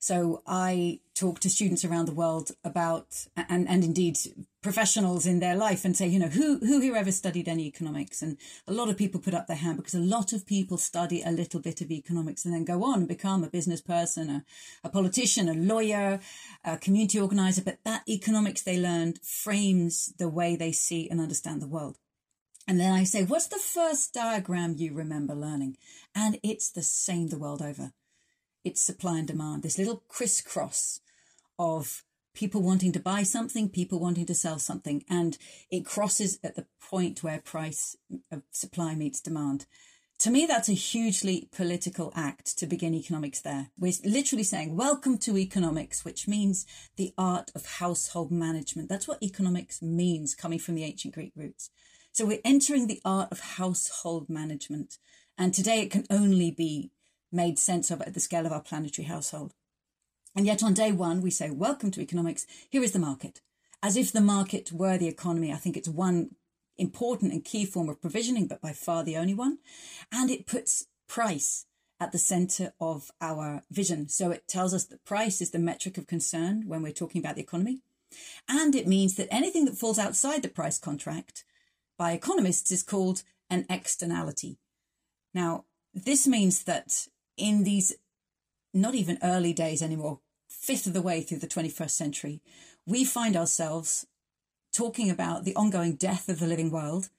So 0.01 0.41
I 0.47 1.01
talk 1.13 1.41
to 1.41 1.49
students 1.49 1.83
around 1.83 2.07
the 2.07 2.13
world 2.13 2.51
about, 2.63 3.27
and, 3.35 3.67
and 3.67 3.83
indeed 3.83 4.17
professionals 4.61 5.25
in 5.25 5.41
their 5.41 5.57
life 5.57 5.83
and 5.83 5.95
say, 5.95 6.07
you 6.07 6.19
know, 6.19 6.29
who, 6.29 6.59
who 6.59 6.79
here 6.79 6.95
ever 6.95 7.11
studied 7.11 7.49
any 7.49 7.67
economics? 7.67 8.21
And 8.21 8.37
a 8.65 8.71
lot 8.71 8.87
of 8.87 8.95
people 8.95 9.19
put 9.19 9.33
up 9.33 9.47
their 9.47 9.57
hand 9.57 9.75
because 9.75 9.93
a 9.93 9.99
lot 9.99 10.31
of 10.31 10.45
people 10.45 10.77
study 10.77 11.21
a 11.21 11.31
little 11.31 11.59
bit 11.59 11.81
of 11.81 11.91
economics 11.91 12.45
and 12.45 12.53
then 12.53 12.63
go 12.63 12.85
on 12.85 12.99
and 12.99 13.07
become 13.09 13.43
a 13.43 13.49
business 13.49 13.81
person, 13.81 14.29
a, 14.29 14.45
a 14.85 14.89
politician, 14.89 15.49
a 15.49 15.53
lawyer, 15.53 16.21
a 16.63 16.77
community 16.77 17.19
organizer. 17.19 17.61
But 17.61 17.79
that 17.83 18.07
economics 18.07 18.61
they 18.61 18.79
learned 18.79 19.19
frames 19.21 20.13
the 20.17 20.29
way 20.29 20.55
they 20.55 20.71
see 20.71 21.09
and 21.09 21.19
understand 21.19 21.61
the 21.61 21.67
world. 21.67 21.97
And 22.69 22.79
then 22.79 22.93
I 22.93 23.03
say, 23.03 23.25
what's 23.25 23.47
the 23.47 23.57
first 23.57 24.13
diagram 24.13 24.75
you 24.77 24.93
remember 24.93 25.35
learning? 25.35 25.75
And 26.15 26.39
it's 26.41 26.69
the 26.71 26.83
same 26.83 27.27
the 27.27 27.37
world 27.37 27.61
over 27.61 27.91
it's 28.63 28.81
supply 28.81 29.19
and 29.19 29.27
demand, 29.27 29.63
this 29.63 29.77
little 29.77 30.03
crisscross 30.07 30.99
of 31.57 32.03
people 32.33 32.61
wanting 32.61 32.91
to 32.93 32.99
buy 32.99 33.23
something, 33.23 33.69
people 33.69 33.99
wanting 33.99 34.25
to 34.25 34.35
sell 34.35 34.59
something, 34.59 35.03
and 35.09 35.37
it 35.69 35.85
crosses 35.85 36.39
at 36.43 36.55
the 36.55 36.65
point 36.81 37.23
where 37.23 37.39
price 37.39 37.95
of 38.31 38.43
supply 38.51 38.95
meets 38.95 39.21
demand. 39.21 39.65
To 40.19 40.29
me, 40.29 40.45
that's 40.45 40.67
a 40.67 40.73
hugely 40.73 41.47
political 41.53 42.11
act 42.13 42.57
to 42.57 42.67
begin 42.67 42.93
economics 42.93 43.39
there. 43.39 43.69
We're 43.77 43.93
literally 44.03 44.43
saying, 44.43 44.75
welcome 44.75 45.17
to 45.19 45.37
economics, 45.37 46.03
which 46.03 46.27
means 46.27 46.65
the 46.97 47.13
art 47.17 47.51
of 47.55 47.65
household 47.65 48.29
management. 48.29 48.89
That's 48.89 49.07
what 49.07 49.23
economics 49.23 49.81
means 49.81 50.35
coming 50.35 50.59
from 50.59 50.75
the 50.75 50.83
ancient 50.83 51.13
Greek 51.13 51.31
roots. 51.37 51.69
So 52.11 52.25
we're 52.25 52.41
entering 52.43 52.87
the 52.87 53.01
art 53.05 53.29
of 53.31 53.39
household 53.39 54.29
management. 54.29 54.97
And 55.37 55.53
today 55.53 55.81
it 55.81 55.91
can 55.91 56.05
only 56.09 56.51
be 56.51 56.91
made 57.31 57.59
sense 57.59 57.91
of 57.91 58.01
at 58.01 58.13
the 58.13 58.19
scale 58.19 58.45
of 58.45 58.51
our 58.51 58.61
planetary 58.61 59.07
household. 59.07 59.53
And 60.35 60.45
yet 60.45 60.63
on 60.63 60.73
day 60.73 60.91
one, 60.91 61.21
we 61.21 61.31
say, 61.31 61.49
Welcome 61.49 61.91
to 61.91 62.01
economics. 62.01 62.45
Here 62.69 62.83
is 62.83 62.91
the 62.91 62.99
market. 62.99 63.41
As 63.81 63.95
if 63.95 64.11
the 64.11 64.21
market 64.21 64.71
were 64.71 64.97
the 64.97 65.07
economy. 65.07 65.51
I 65.51 65.57
think 65.57 65.77
it's 65.77 65.89
one 65.89 66.31
important 66.77 67.33
and 67.33 67.43
key 67.43 67.65
form 67.65 67.89
of 67.89 68.01
provisioning, 68.01 68.47
but 68.47 68.61
by 68.61 68.73
far 68.73 69.03
the 69.03 69.17
only 69.17 69.33
one. 69.33 69.59
And 70.11 70.29
it 70.29 70.47
puts 70.47 70.85
price 71.07 71.65
at 71.99 72.11
the 72.11 72.17
center 72.17 72.73
of 72.79 73.11
our 73.19 73.63
vision. 73.69 74.07
So 74.07 74.31
it 74.31 74.47
tells 74.47 74.73
us 74.73 74.85
that 74.85 75.03
price 75.05 75.41
is 75.41 75.51
the 75.51 75.59
metric 75.59 75.97
of 75.97 76.07
concern 76.07 76.63
when 76.67 76.81
we're 76.81 76.93
talking 76.93 77.19
about 77.19 77.35
the 77.35 77.41
economy. 77.41 77.81
And 78.47 78.75
it 78.75 78.87
means 78.87 79.15
that 79.15 79.27
anything 79.29 79.65
that 79.65 79.77
falls 79.77 79.99
outside 79.99 80.41
the 80.41 80.49
price 80.49 80.79
contract 80.79 81.43
by 81.97 82.13
economists 82.13 82.71
is 82.71 82.83
called 82.83 83.23
an 83.49 83.65
externality. 83.69 84.57
Now, 85.33 85.65
this 85.93 86.25
means 86.25 86.63
that 86.63 87.07
in 87.39 87.63
these 87.63 87.93
not 88.73 88.95
even 88.95 89.17
early 89.23 89.53
days 89.53 89.81
anymore, 89.81 90.19
fifth 90.49 90.85
of 90.85 90.93
the 90.93 91.01
way 91.01 91.21
through 91.21 91.39
the 91.39 91.47
21st 91.47 91.91
century, 91.91 92.41
we 92.85 93.03
find 93.03 93.35
ourselves 93.35 94.05
talking 94.71 95.09
about 95.09 95.43
the 95.43 95.55
ongoing 95.55 95.95
death 95.95 96.29
of 96.29 96.39
the 96.39 96.47
living 96.47 96.71
world 96.71 97.09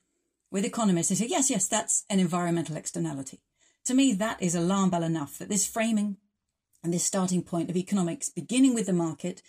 with 0.50 0.64
economists 0.64 1.08
who 1.08 1.14
say, 1.14 1.26
yes, 1.26 1.50
yes, 1.50 1.66
that's 1.66 2.04
an 2.10 2.20
environmental 2.20 2.76
externality. 2.76 3.40
To 3.86 3.94
me, 3.94 4.12
that 4.12 4.40
is 4.42 4.54
alarm 4.54 4.90
bell 4.90 5.02
enough 5.02 5.38
that 5.38 5.48
this 5.48 5.66
framing 5.66 6.16
and 6.82 6.92
this 6.92 7.04
starting 7.04 7.42
point 7.42 7.70
of 7.70 7.76
economics, 7.76 8.28
beginning 8.28 8.74
with 8.74 8.86
the 8.86 8.92
market 8.92 9.42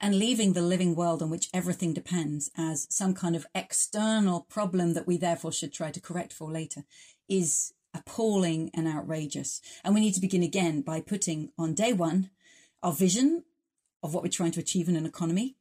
and 0.00 0.18
leaving 0.18 0.52
the 0.52 0.62
living 0.62 0.94
world 0.94 1.22
on 1.22 1.30
which 1.30 1.48
everything 1.54 1.92
depends 1.92 2.50
as 2.56 2.86
some 2.90 3.14
kind 3.14 3.36
of 3.36 3.46
external 3.54 4.40
problem 4.40 4.94
that 4.94 5.06
we 5.06 5.16
therefore 5.16 5.52
should 5.52 5.72
try 5.72 5.90
to 5.90 6.00
correct 6.00 6.32
for 6.32 6.50
later, 6.50 6.84
is 7.28 7.72
appalling 7.94 8.70
and 8.74 8.86
outrageous. 8.86 9.60
And 9.84 9.94
we 9.94 10.00
need 10.00 10.14
to 10.14 10.20
begin 10.20 10.42
again 10.42 10.82
by 10.82 11.00
putting 11.00 11.50
on 11.58 11.74
day 11.74 11.92
one 11.92 12.30
our 12.82 12.92
vision 12.92 13.44
of 14.02 14.14
what 14.14 14.22
we're 14.22 14.28
trying 14.28 14.52
to 14.52 14.60
achieve 14.60 14.88
in 14.88 14.96
an 14.96 15.06
economy. 15.06 15.56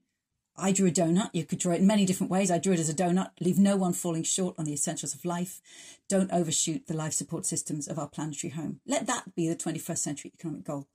I 0.58 0.72
drew 0.72 0.88
a 0.88 0.92
donut. 0.92 1.30
You 1.34 1.46
could 1.46 1.60
draw 1.60 1.74
it 1.74 1.80
in 1.80 1.88
many 1.88 2.06
different 2.06 2.32
ways. 2.32 2.52
I 2.52 2.58
drew 2.58 2.74
it 2.74 2.80
as 2.80 2.90
a 2.90 2.94
donut. 2.94 3.32
Leave 3.40 3.58
no 3.58 3.78
one 3.78 3.94
falling 3.94 4.24
short 4.24 4.56
on 4.58 4.66
the 4.66 4.74
essentials 4.74 5.14
of 5.14 5.26
life. 5.26 5.62
Don't 6.10 6.32
overshoot 6.32 6.88
the 6.88 6.94
life 6.94 7.14
support 7.14 7.46
systems 7.46 7.88
of 7.88 7.98
our 7.98 8.08
planetary 8.08 8.52
home. 8.52 8.82
Let 8.86 9.08
that 9.08 9.34
be 9.36 9.48
the 9.48 9.56
21st 9.56 9.98
century 9.98 10.32
economic 10.34 10.66
goal. 10.66 10.88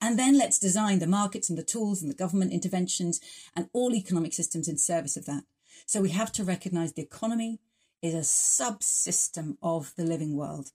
And 0.00 0.18
then 0.18 0.38
let's 0.38 0.58
design 0.58 0.98
the 0.98 1.06
markets 1.06 1.48
and 1.48 1.58
the 1.58 1.64
tools 1.64 2.02
and 2.02 2.10
the 2.10 2.16
government 2.16 2.52
interventions 2.52 3.20
and 3.56 3.68
all 3.72 3.94
economic 3.94 4.32
systems 4.32 4.68
in 4.68 4.78
service 4.78 5.16
of 5.16 5.26
that. 5.26 5.44
So 5.86 6.00
we 6.00 6.10
have 6.10 6.30
to 6.32 6.44
recognize 6.44 6.92
the 6.92 7.02
economy 7.02 7.60
is 8.02 8.14
a 8.14 8.18
subsystem 8.18 9.56
of 9.62 9.92
the 9.96 10.04
living 10.04 10.36
world. 10.36 10.70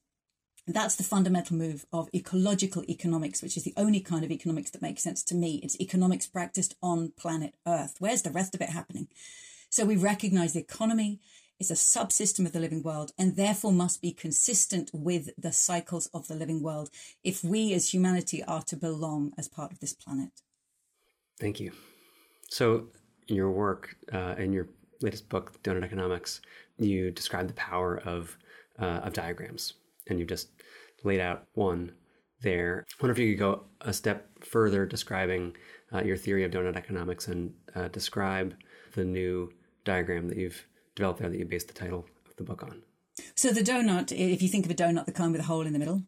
That's 0.66 0.96
the 0.96 1.04
fundamental 1.04 1.58
move 1.58 1.86
of 1.92 2.08
ecological 2.16 2.86
economics, 2.88 3.42
which 3.42 3.58
is 3.58 3.64
the 3.64 3.74
only 3.76 4.00
kind 4.00 4.24
of 4.24 4.32
economics 4.32 4.72
that 4.72 4.82
makes 4.82 5.04
sense 5.04 5.22
to 5.26 5.36
me. 5.36 5.60
It's 5.62 5.80
economics 5.80 6.26
practiced 6.26 6.76
on 6.82 7.12
planet 7.18 7.56
Earth. 7.68 7.96
Where's 8.00 8.22
the 8.22 8.32
rest 8.32 8.56
of 8.56 8.62
it 8.62 8.70
happening? 8.70 9.10
So 9.70 9.84
we 9.84 9.98
recognize 9.98 10.54
the 10.54 10.62
economy 10.62 11.20
is 11.60 11.70
a 11.70 11.74
subsystem 11.74 12.46
of 12.46 12.54
the 12.54 12.62
living 12.62 12.82
world 12.82 13.12
and 13.18 13.36
therefore 13.36 13.74
must 13.74 14.02
be 14.02 14.14
consistent 14.14 14.90
with 14.94 15.32
the 15.38 15.52
cycles 15.52 16.08
of 16.14 16.28
the 16.28 16.36
living 16.36 16.64
world 16.64 16.90
if 17.26 17.44
we 17.44 17.74
as 17.74 17.94
humanity 17.94 18.42
are 18.44 18.62
to 18.64 18.78
belong 18.78 19.34
as 19.38 19.50
part 19.50 19.74
of 19.74 19.80
this 19.80 19.94
planet. 19.94 20.32
Thank 21.42 21.60
you. 21.60 21.74
So, 22.50 22.88
in 23.28 23.36
your 23.36 23.52
work, 23.52 23.96
uh, 24.14 24.36
in 24.38 24.54
your 24.54 24.70
latest 25.02 25.28
book, 25.28 25.62
Doughnut 25.64 25.84
Economics, 25.84 26.40
you 26.78 27.12
describe 27.12 27.48
the 27.48 27.54
power 27.54 27.98
of, 28.06 28.38
uh, 28.80 29.02
of 29.04 29.14
diagrams 29.14 29.74
and 30.08 30.20
you've 30.20 30.30
just 30.30 30.50
laid 31.04 31.20
out 31.20 31.48
one 31.54 31.92
there. 32.42 32.86
I 32.92 33.04
wonder 33.04 33.14
if 33.14 33.20
you 33.20 33.34
could 33.34 33.40
go 33.40 33.64
a 33.82 33.94
step 33.94 34.28
further 34.44 34.86
describing 34.86 35.56
uh, 35.94 36.04
your 36.04 36.18
theory 36.18 36.44
of 36.44 36.52
donut 36.52 36.76
economics 36.76 37.28
and 37.28 37.54
uh, 37.76 37.88
describe 37.88 38.54
the 38.94 39.04
new 39.04 39.52
diagram 39.86 40.28
that 40.28 40.38
you've 40.38 40.66
developed 40.96 41.20
there 41.20 41.30
that 41.30 41.38
you 41.38 41.46
based 41.46 41.68
the 41.68 41.74
title 41.74 42.06
of 42.30 42.36
the 42.36 42.44
book 42.44 42.64
on. 42.64 42.84
So, 43.36 43.52
the 43.52 43.62
donut, 43.62 44.12
if 44.12 44.42
you 44.42 44.50
think 44.50 44.66
of 44.66 44.72
a 44.72 44.76
donut, 44.76 45.06
the 45.06 45.12
kind 45.12 45.32
with 45.32 45.42
a 45.42 45.46
hole 45.46 45.66
in 45.66 45.74
the 45.74 45.80
middle, 45.80 46.04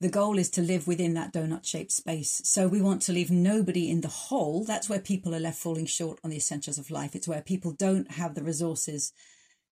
the 0.00 0.08
goal 0.08 0.38
is 0.38 0.48
to 0.50 0.62
live 0.62 0.86
within 0.86 1.14
that 1.14 1.32
donut 1.32 1.64
shaped 1.66 1.92
space. 1.92 2.40
So, 2.44 2.68
we 2.68 2.80
want 2.80 3.02
to 3.02 3.12
leave 3.12 3.30
nobody 3.30 3.90
in 3.90 4.00
the 4.00 4.08
hole. 4.08 4.64
That's 4.64 4.88
where 4.88 5.00
people 5.00 5.34
are 5.34 5.40
left 5.40 5.58
falling 5.58 5.86
short 5.86 6.20
on 6.22 6.30
the 6.30 6.36
essentials 6.36 6.78
of 6.78 6.90
life. 6.90 7.14
It's 7.14 7.28
where 7.28 7.42
people 7.42 7.72
don't 7.72 8.12
have 8.12 8.34
the 8.34 8.44
resources 8.44 9.12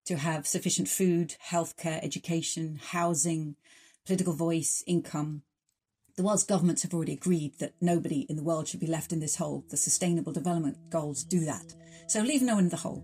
to 0.05 0.17
have 0.17 0.47
sufficient 0.47 0.87
food, 0.87 1.35
healthcare, 1.49 2.03
education, 2.03 2.79
housing, 2.89 3.55
political 4.05 4.33
voice, 4.33 4.83
income. 4.85 5.41
The 6.15 6.23
world's 6.23 6.43
governments 6.43 6.83
have 6.83 6.93
already 6.93 7.13
agreed 7.13 7.59
that 7.59 7.73
nobody 7.81 8.21
in 8.29 8.35
the 8.35 8.43
world 8.43 8.67
should 8.67 8.79
be 8.79 8.87
left 8.87 9.11
in 9.11 9.19
this 9.19 9.35
hole. 9.35 9.65
The 9.69 9.77
Sustainable 9.77 10.31
Development 10.31 10.77
Goals 10.89 11.23
do 11.23 11.41
that. 11.45 11.73
So 12.07 12.21
leave 12.21 12.41
no 12.41 12.55
one 12.55 12.65
in 12.65 12.69
the 12.69 12.77
hole. 12.77 13.03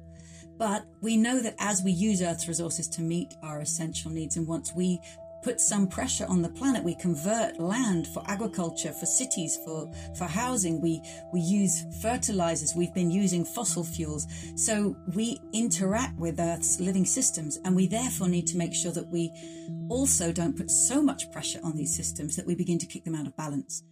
But 0.58 0.86
we 1.02 1.18
know 1.18 1.42
that 1.42 1.56
as 1.58 1.82
we 1.82 1.92
use 1.92 2.22
Earth's 2.22 2.48
resources 2.48 2.88
to 2.90 3.02
meet 3.02 3.34
our 3.42 3.62
essential 3.62 4.12
needs, 4.12 4.38
and 4.38 4.46
once 4.46 4.72
we 4.76 5.00
put 5.44 5.60
some 5.60 5.88
pressure 5.88 6.26
on 6.28 6.42
the 6.42 6.50
planet. 6.50 6.84
We 6.84 6.96
convert 6.96 7.60
land 7.60 8.08
for 8.08 8.24
agriculture, 8.28 8.92
for 8.92 9.06
cities, 9.06 9.58
for, 9.66 9.92
for 10.18 10.26
housing. 10.26 10.82
We, 10.82 11.02
we 11.34 11.42
use 11.42 11.84
fertilizers. 12.02 12.74
We've 12.76 12.94
been 12.94 13.12
using 13.12 13.46
fossil 13.46 13.84
fuels. 13.84 14.28
So 14.56 14.96
we 15.16 15.40
interact 15.54 16.18
with 16.20 16.40
Earth's 16.40 16.80
living 16.80 17.06
systems 17.06 17.60
and 17.66 17.76
we 17.76 17.88
therefore 17.88 18.28
need 18.28 18.48
to 18.48 18.58
make 18.58 18.74
sure 18.74 18.92
that 18.92 19.08
we 19.08 19.32
also 19.90 20.32
don't 20.32 20.58
put 20.58 20.70
so 20.70 21.02
much 21.02 21.32
pressure 21.32 21.60
on 21.64 21.76
these 21.76 21.96
systems 21.96 22.36
that 22.36 22.46
we 22.46 22.56
begin 22.56 22.80
to 22.80 22.86
kick 22.86 23.04
them 23.04 23.16
out 23.16 23.28
of 23.28 23.36
balance. 23.36 23.84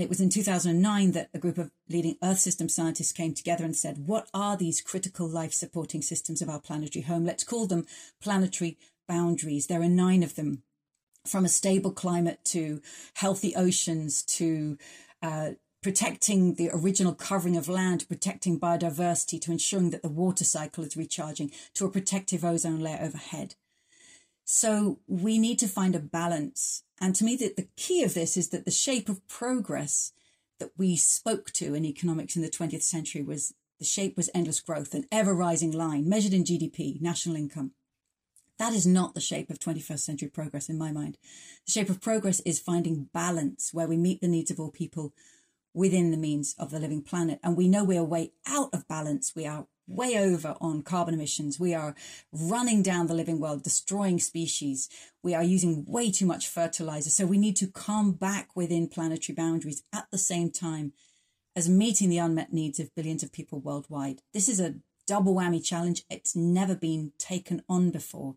It 0.00 0.08
was 0.08 0.22
in 0.22 0.30
2009 0.30 1.12
that 1.12 1.28
a 1.34 1.38
group 1.38 1.58
of 1.58 1.70
leading 1.90 2.16
Earth 2.22 2.38
system 2.38 2.70
scientists 2.70 3.12
came 3.12 3.34
together 3.34 3.66
and 3.66 3.76
said, 3.76 4.06
What 4.06 4.30
are 4.32 4.56
these 4.56 4.80
critical 4.80 5.28
life 5.28 5.52
supporting 5.52 6.00
systems 6.00 6.40
of 6.40 6.48
our 6.48 6.58
planetary 6.58 7.02
home? 7.02 7.26
Let's 7.26 7.44
call 7.44 7.66
them 7.66 7.84
planetary 8.18 8.78
boundaries. 9.10 9.66
There 9.66 9.82
are 9.82 9.88
nine 9.88 10.22
of 10.22 10.36
them, 10.36 10.62
from 11.26 11.44
a 11.44 11.48
stable 11.48 11.90
climate 11.90 12.38
to 12.46 12.80
healthy 13.14 13.54
oceans 13.56 14.22
to 14.22 14.78
uh, 15.20 15.50
protecting 15.82 16.54
the 16.54 16.70
original 16.72 17.14
covering 17.14 17.56
of 17.56 17.68
land, 17.68 18.06
protecting 18.08 18.60
biodiversity, 18.60 19.40
to 19.42 19.52
ensuring 19.52 19.90
that 19.90 20.02
the 20.02 20.08
water 20.08 20.44
cycle 20.44 20.84
is 20.84 20.96
recharging, 20.96 21.50
to 21.74 21.84
a 21.84 21.90
protective 21.90 22.44
ozone 22.44 22.80
layer 22.80 23.00
overhead. 23.02 23.56
So 24.44 25.00
we 25.06 25.38
need 25.38 25.58
to 25.58 25.68
find 25.68 25.94
a 25.94 26.00
balance. 26.00 26.84
And 27.00 27.14
to 27.16 27.24
me, 27.24 27.36
the, 27.36 27.52
the 27.56 27.68
key 27.76 28.02
of 28.02 28.14
this 28.14 28.36
is 28.36 28.50
that 28.50 28.64
the 28.64 28.70
shape 28.70 29.08
of 29.08 29.26
progress 29.26 30.12
that 30.58 30.70
we 30.76 30.96
spoke 30.96 31.50
to 31.52 31.74
in 31.74 31.84
economics 31.84 32.36
in 32.36 32.42
the 32.42 32.50
20th 32.50 32.82
century 32.82 33.22
was 33.22 33.54
the 33.78 33.84
shape 33.84 34.16
was 34.16 34.30
endless 34.34 34.60
growth, 34.60 34.94
an 34.94 35.06
ever 35.10 35.34
rising 35.34 35.72
line 35.72 36.08
measured 36.08 36.34
in 36.34 36.44
GDP, 36.44 37.00
national 37.00 37.36
income. 37.36 37.72
That 38.60 38.74
is 38.74 38.86
not 38.86 39.14
the 39.14 39.22
shape 39.22 39.48
of 39.48 39.58
21st 39.58 40.00
century 40.00 40.28
progress 40.28 40.68
in 40.68 40.76
my 40.76 40.92
mind. 40.92 41.16
The 41.64 41.72
shape 41.72 41.88
of 41.88 42.02
progress 42.02 42.40
is 42.40 42.60
finding 42.60 43.08
balance 43.14 43.72
where 43.72 43.88
we 43.88 43.96
meet 43.96 44.20
the 44.20 44.28
needs 44.28 44.50
of 44.50 44.60
all 44.60 44.70
people 44.70 45.14
within 45.72 46.10
the 46.10 46.18
means 46.18 46.54
of 46.58 46.70
the 46.70 46.78
living 46.78 47.00
planet. 47.00 47.40
And 47.42 47.56
we 47.56 47.68
know 47.68 47.84
we 47.84 47.96
are 47.96 48.04
way 48.04 48.32
out 48.46 48.68
of 48.74 48.86
balance. 48.86 49.32
We 49.34 49.46
are 49.46 49.66
way 49.88 50.18
over 50.18 50.56
on 50.60 50.82
carbon 50.82 51.14
emissions. 51.14 51.58
We 51.58 51.72
are 51.72 51.94
running 52.34 52.82
down 52.82 53.06
the 53.06 53.14
living 53.14 53.40
world, 53.40 53.62
destroying 53.62 54.18
species. 54.18 54.90
We 55.22 55.34
are 55.34 55.42
using 55.42 55.86
way 55.88 56.10
too 56.10 56.26
much 56.26 56.46
fertilizer. 56.46 57.08
So 57.08 57.24
we 57.24 57.38
need 57.38 57.56
to 57.56 57.66
come 57.66 58.12
back 58.12 58.50
within 58.54 58.88
planetary 58.88 59.34
boundaries 59.34 59.84
at 59.90 60.08
the 60.10 60.18
same 60.18 60.50
time 60.50 60.92
as 61.56 61.66
meeting 61.66 62.10
the 62.10 62.18
unmet 62.18 62.52
needs 62.52 62.78
of 62.78 62.94
billions 62.94 63.22
of 63.22 63.32
people 63.32 63.58
worldwide. 63.58 64.20
This 64.34 64.50
is 64.50 64.60
a 64.60 64.74
double 65.06 65.34
whammy 65.34 65.64
challenge. 65.64 66.04
It's 66.10 66.36
never 66.36 66.74
been 66.76 67.12
taken 67.18 67.62
on 67.66 67.90
before. 67.90 68.36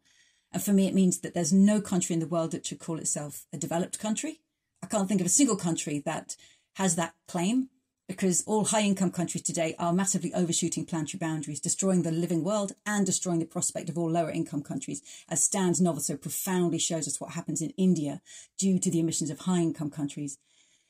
And 0.53 0.63
for 0.63 0.72
me, 0.72 0.88
it 0.88 0.93
means 0.93 1.19
that 1.19 1.33
there's 1.33 1.51
no 1.51 1.81
country 1.81 2.13
in 2.13 2.19
the 2.19 2.27
world 2.27 2.51
that 2.51 2.65
should 2.65 2.79
call 2.79 3.00
itself 3.00 3.45
a 3.51 3.57
developed 3.57 4.00
country. 4.00 4.39
I 4.83 4.88
can't 4.88 5.10
think 5.10 5.19
of 5.19 5.27
a 5.27 5.31
single 5.31 5.55
country 5.55 6.01
that 6.05 6.36
has 6.75 6.95
that 6.95 7.15
claim 7.27 7.69
because 8.07 8.43
all 8.45 8.65
high 8.65 8.81
income 8.81 9.12
countries 9.12 9.43
today 9.43 9.75
are 9.79 9.93
massively 9.93 10.33
overshooting 10.33 10.86
planetary 10.86 11.19
boundaries, 11.19 11.60
destroying 11.60 12.03
the 12.03 12.12
living 12.12 12.43
world 12.43 12.74
and 12.86 13.05
destroying 13.05 13.39
the 13.39 13.45
prospect 13.45 13.89
of 13.89 13.98
all 13.98 14.12
lower 14.12 14.29
income 14.29 14.62
countries. 14.62 15.01
As 15.29 15.43
Stan's 15.43 15.81
novel 15.81 16.01
so 16.01 16.17
profoundly 16.17 16.79
shows 16.79 17.07
us 17.07 17.19
what 17.19 17.31
happens 17.31 17.62
in 17.62 17.72
India 17.72 18.22
due 18.57 18.77
to 18.79 18.91
the 18.91 19.00
emissions 19.00 19.29
of 19.29 19.39
high 19.39 19.62
income 19.62 19.89
countries. 19.89 20.38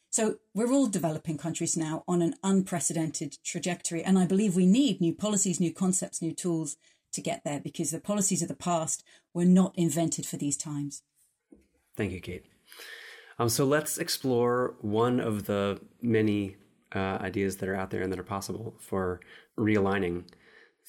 So 0.10 0.38
we're 0.54 0.72
all 0.72 0.88
developing 0.88 1.38
countries 1.38 1.78
now 1.78 2.04
on 2.08 2.22
an 2.22 2.36
unprecedented 2.44 3.38
trajectory. 3.44 4.04
And 4.04 4.18
I 4.20 4.26
believe 4.26 4.56
we 4.56 4.66
need 4.66 5.02
new 5.02 5.14
policies, 5.14 5.60
new 5.60 5.74
concepts, 5.74 6.22
new 6.22 6.34
tools 6.34 6.78
to 7.14 7.22
get 7.22 7.44
there 7.44 7.60
because 7.60 7.92
the 7.92 8.00
policies 8.00 8.42
of 8.42 8.48
the 8.48 8.56
past 8.56 9.04
were 9.34 9.46
not 9.46 9.74
invented 9.76 10.26
for 10.26 10.38
these 10.38 10.58
times. 10.58 11.04
Thank 11.96 12.12
you, 12.12 12.20
Kate. 12.20 12.46
Um, 13.40 13.50
so 13.50 13.66
let's 13.66 13.98
explore 13.98 14.76
one 14.82 15.20
of 15.20 15.46
the 15.46 15.80
many 16.02 16.58
uh, 16.94 17.18
ideas 17.22 17.58
that 17.58 17.70
are 17.70 17.76
out 17.76 17.90
there 17.90 18.02
and 18.02 18.12
that 18.12 18.20
are 18.20 18.24
possible 18.24 18.76
for 18.80 19.22
realigning 19.58 20.24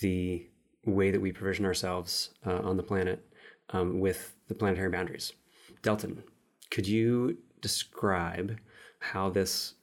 the 0.00 0.46
way 0.84 1.10
that 1.10 1.20
we 1.20 1.32
provision 1.32 1.64
ourselves 1.64 2.30
uh, 2.46 2.58
on 2.58 2.76
the 2.76 2.82
planet 2.82 3.24
um, 3.70 4.00
with 4.00 4.34
the 4.48 4.54
planetary 4.54 4.90
boundaries. 4.90 5.32
Delton, 5.82 6.22
could 6.70 6.86
you 6.86 7.38
describe 7.60 8.58
how 8.98 9.30
this 9.30 9.74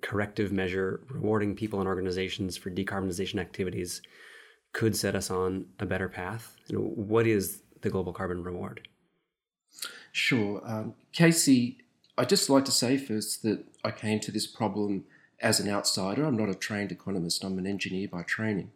corrective 0.00 0.52
measure 0.52 1.00
rewarding 1.08 1.54
people 1.54 1.80
and 1.80 1.88
organizations 1.88 2.56
for 2.56 2.70
decarbonization 2.70 3.40
activities 3.40 4.00
could 4.72 4.96
set 4.96 5.14
us 5.14 5.30
on 5.30 5.66
a 5.78 5.86
better 5.86 6.08
path? 6.08 6.56
You 6.68 6.78
know, 6.78 6.84
what 6.84 7.26
is 7.26 7.62
the 7.82 7.90
global 7.90 8.12
carbon 8.12 8.42
reward? 8.42 8.88
Sure. 10.12 10.60
Um, 10.64 10.94
Casey, 11.12 11.78
I'd 12.16 12.28
just 12.28 12.50
like 12.50 12.64
to 12.66 12.72
say 12.72 12.96
first 12.96 13.42
that 13.42 13.64
I 13.84 13.90
came 13.90 14.20
to 14.20 14.30
this 14.30 14.46
problem 14.46 15.04
as 15.40 15.58
an 15.58 15.68
outsider. 15.68 16.24
I'm 16.24 16.36
not 16.36 16.48
a 16.48 16.54
trained 16.54 16.92
economist, 16.92 17.44
I'm 17.44 17.58
an 17.58 17.66
engineer 17.66 18.08
by 18.08 18.22
training. 18.22 18.70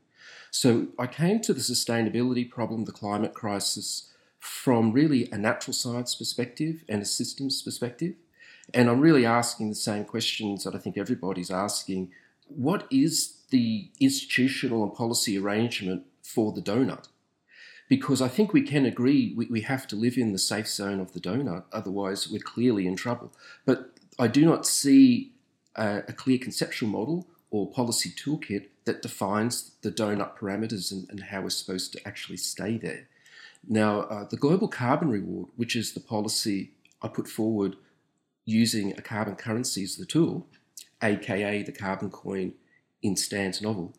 So 0.51 0.89
I 0.99 1.07
came 1.07 1.41
to 1.41 1.53
the 1.53 1.61
sustainability 1.61 2.49
problem, 2.49 2.85
the 2.85 2.93
climate 2.93 3.35
crisis, 3.35 4.13
from 4.39 4.93
really 4.93 5.29
a 5.31 5.39
natural 5.39 5.75
science 5.75 6.15
perspective 6.15 6.85
and 6.89 7.03
a 7.03 7.05
systems 7.05 7.63
perspective. 7.63 8.15
And 8.73 8.89
I'm 8.89 9.01
really 9.01 9.27
asking 9.27 9.69
the 9.69 9.75
same 9.75 10.05
questions 10.05 10.65
that 10.65 10.75
I 10.75 10.79
think 10.79 10.97
everybody's 10.97 11.51
asking. 11.51 12.11
What 12.49 12.87
is 12.91 13.36
the 13.51 13.91
institutional 14.01 14.83
and 14.83 14.95
policy 14.95 15.39
arrangement 15.39 16.05
for 16.23 16.53
the 16.53 16.63
donut. 16.63 17.09
Because 17.89 18.21
I 18.21 18.29
think 18.29 18.53
we 18.53 18.63
can 18.63 18.85
agree 18.85 19.33
we, 19.37 19.47
we 19.47 19.61
have 19.61 19.87
to 19.89 19.97
live 19.97 20.17
in 20.17 20.33
the 20.33 20.39
safe 20.39 20.69
zone 20.69 20.99
of 20.99 21.13
the 21.13 21.21
donut, 21.21 21.65
otherwise, 21.73 22.29
we're 22.29 22.41
clearly 22.41 22.87
in 22.87 22.97
trouble. 22.97 23.33
But 23.65 23.99
I 24.19 24.27
do 24.27 24.45
not 24.45 24.67
see 24.67 25.33
a, 25.77 25.99
a 26.09 26.13
clear 26.13 26.39
conceptual 26.39 26.89
model 26.89 27.29
or 27.51 27.71
policy 27.71 28.11
toolkit 28.11 28.67
that 28.87 29.03
defines 29.03 29.73
the 29.83 29.93
donut 29.93 30.37
parameters 30.37 30.91
and, 30.91 31.09
and 31.11 31.25
how 31.25 31.43
we're 31.43 31.51
supposed 31.51 31.93
to 31.93 32.09
actually 32.09 32.39
stay 32.39 32.77
there. 32.77 33.09
Now, 33.69 34.01
uh, 34.03 34.25
the 34.29 34.37
global 34.37 34.69
carbon 34.69 35.11
reward, 35.11 35.49
which 35.57 35.77
is 35.77 35.93
the 35.93 36.01
policy 36.01 36.73
I 37.03 37.09
put 37.09 37.29
forward 37.29 37.77
using 38.45 38.93
a 38.93 39.03
carbon 39.03 39.35
currency 39.37 39.83
as 39.83 39.97
the 39.97 40.07
tool, 40.07 40.47
aka 41.03 41.63
the 41.63 41.73
carbon 41.73 42.11
coin 42.11 42.55
in 43.03 43.17
Stan's 43.17 43.63
novel. 43.63 43.95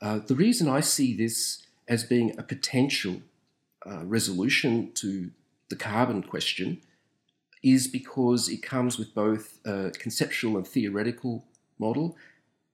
Uh, 0.00 0.18
the 0.18 0.34
reason 0.34 0.68
I 0.68 0.80
see 0.80 1.14
this 1.14 1.66
as 1.88 2.04
being 2.04 2.38
a 2.38 2.42
potential 2.42 3.22
uh, 3.86 4.04
resolution 4.04 4.92
to 4.94 5.30
the 5.68 5.76
carbon 5.76 6.22
question 6.22 6.80
is 7.62 7.86
because 7.86 8.48
it 8.48 8.62
comes 8.62 8.98
with 8.98 9.14
both 9.14 9.58
a 9.66 9.90
conceptual 9.90 10.56
and 10.56 10.66
theoretical 10.66 11.44
model 11.78 12.16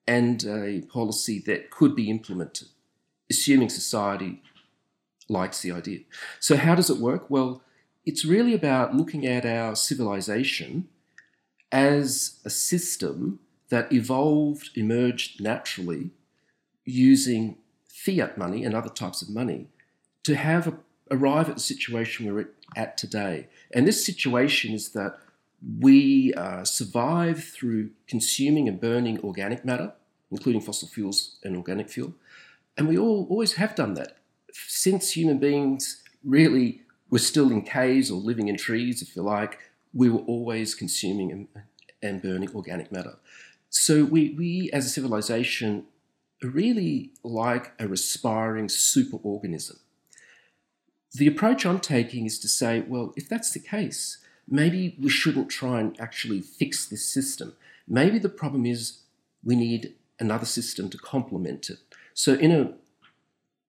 and 0.06 0.44
a 0.44 0.82
policy 0.82 1.42
that 1.46 1.70
could 1.70 1.96
be 1.96 2.10
implemented, 2.10 2.68
assuming 3.28 3.68
society 3.68 4.42
likes 5.28 5.62
the 5.62 5.72
idea. 5.72 6.00
So, 6.38 6.56
how 6.56 6.76
does 6.76 6.90
it 6.90 6.98
work? 6.98 7.28
Well, 7.28 7.62
it's 8.04 8.24
really 8.24 8.54
about 8.54 8.94
looking 8.94 9.26
at 9.26 9.44
our 9.44 9.74
civilization 9.74 10.88
as 11.72 12.38
a 12.44 12.50
system 12.50 13.40
that 13.68 13.92
evolved, 13.92 14.70
emerged 14.74 15.40
naturally 15.40 16.10
using 16.84 17.56
fiat 17.88 18.38
money 18.38 18.64
and 18.64 18.74
other 18.74 18.88
types 18.88 19.22
of 19.22 19.28
money 19.28 19.66
to 20.22 20.36
have 20.36 20.68
a, 20.68 20.74
arrive 21.10 21.48
at 21.48 21.56
the 21.56 21.60
situation 21.60 22.32
we're 22.32 22.48
at 22.76 22.96
today. 22.96 23.48
And 23.72 23.86
this 23.86 24.04
situation 24.04 24.72
is 24.72 24.90
that 24.90 25.18
we 25.80 26.32
uh, 26.34 26.64
survive 26.64 27.42
through 27.42 27.90
consuming 28.06 28.68
and 28.68 28.80
burning 28.80 29.18
organic 29.20 29.64
matter, 29.64 29.92
including 30.30 30.60
fossil 30.60 30.88
fuels 30.88 31.38
and 31.42 31.56
organic 31.56 31.88
fuel. 31.88 32.14
And 32.76 32.88
we 32.88 32.98
all 32.98 33.26
always 33.30 33.54
have 33.54 33.74
done 33.74 33.94
that. 33.94 34.18
Since 34.52 35.12
human 35.12 35.38
beings 35.38 36.02
really 36.22 36.82
were 37.10 37.18
still 37.18 37.50
in 37.50 37.62
caves 37.62 38.10
or 38.10 38.18
living 38.18 38.48
in 38.48 38.56
trees, 38.56 39.02
if 39.02 39.16
you 39.16 39.22
like, 39.22 39.58
we 39.94 40.10
were 40.10 40.20
always 40.20 40.74
consuming 40.74 41.32
and, 41.32 41.48
and 42.02 42.22
burning 42.22 42.54
organic 42.54 42.92
matter. 42.92 43.16
So 43.78 44.04
we, 44.04 44.30
we 44.30 44.70
as 44.72 44.86
a 44.86 44.88
civilization 44.88 45.84
really 46.42 47.10
like 47.22 47.72
a 47.78 47.86
respiring 47.86 48.68
superorganism. 48.68 49.78
The 51.12 51.26
approach 51.26 51.64
I'm 51.64 51.80
taking 51.80 52.26
is 52.26 52.38
to 52.40 52.48
say, 52.48 52.80
well, 52.80 53.12
if 53.16 53.28
that's 53.28 53.50
the 53.52 53.60
case, 53.60 54.18
maybe 54.48 54.96
we 55.00 55.10
shouldn't 55.10 55.50
try 55.50 55.80
and 55.80 55.98
actually 56.00 56.40
fix 56.40 56.86
this 56.86 57.06
system. 57.06 57.54
Maybe 57.86 58.18
the 58.18 58.30
problem 58.30 58.64
is 58.66 59.00
we 59.44 59.56
need 59.56 59.94
another 60.18 60.46
system 60.46 60.88
to 60.90 60.98
complement 60.98 61.68
it. 61.70 61.78
So, 62.14 62.32
in 62.32 62.50
a 62.50 62.72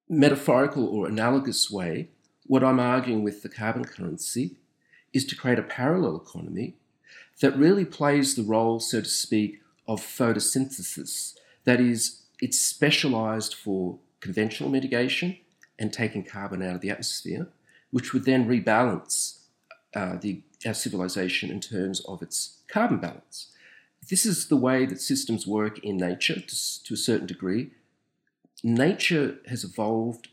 metaphorical 0.09 0.87
or 0.87 1.07
analogous 1.07 1.69
way, 1.69 2.09
what 2.45 2.63
I'm 2.63 2.79
arguing 2.79 3.23
with 3.23 3.43
the 3.43 3.49
carbon 3.49 3.83
currency 3.83 4.55
is 5.13 5.25
to 5.25 5.35
create 5.35 5.59
a 5.59 5.63
parallel 5.63 6.15
economy 6.15 6.75
that 7.41 7.57
really 7.57 7.85
plays 7.85 8.35
the 8.35 8.43
role, 8.43 8.79
so 8.79 9.01
to 9.01 9.09
speak, 9.09 9.61
of 9.87 10.01
photosynthesis. 10.01 11.35
That 11.65 11.79
is, 11.79 12.23
it's 12.41 12.59
specialized 12.59 13.53
for 13.53 13.99
conventional 14.19 14.69
mitigation 14.69 15.37
and 15.79 15.93
taking 15.93 16.23
carbon 16.23 16.61
out 16.61 16.75
of 16.75 16.81
the 16.81 16.89
atmosphere, 16.89 17.47
which 17.91 18.13
would 18.13 18.25
then 18.25 18.47
rebalance 18.47 19.39
uh, 19.95 20.17
the, 20.19 20.41
our 20.65 20.73
civilization 20.73 21.49
in 21.49 21.59
terms 21.59 21.99
of 22.01 22.21
its 22.21 22.57
carbon 22.67 22.97
balance. 22.97 23.51
This 24.09 24.25
is 24.25 24.47
the 24.47 24.57
way 24.57 24.85
that 24.85 25.01
systems 25.01 25.45
work 25.45 25.79
in 25.79 25.97
nature 25.97 26.39
to, 26.39 26.83
to 26.83 26.93
a 26.93 26.97
certain 26.97 27.27
degree. 27.27 27.71
Nature 28.63 29.37
has 29.47 29.63
evolved 29.63 30.29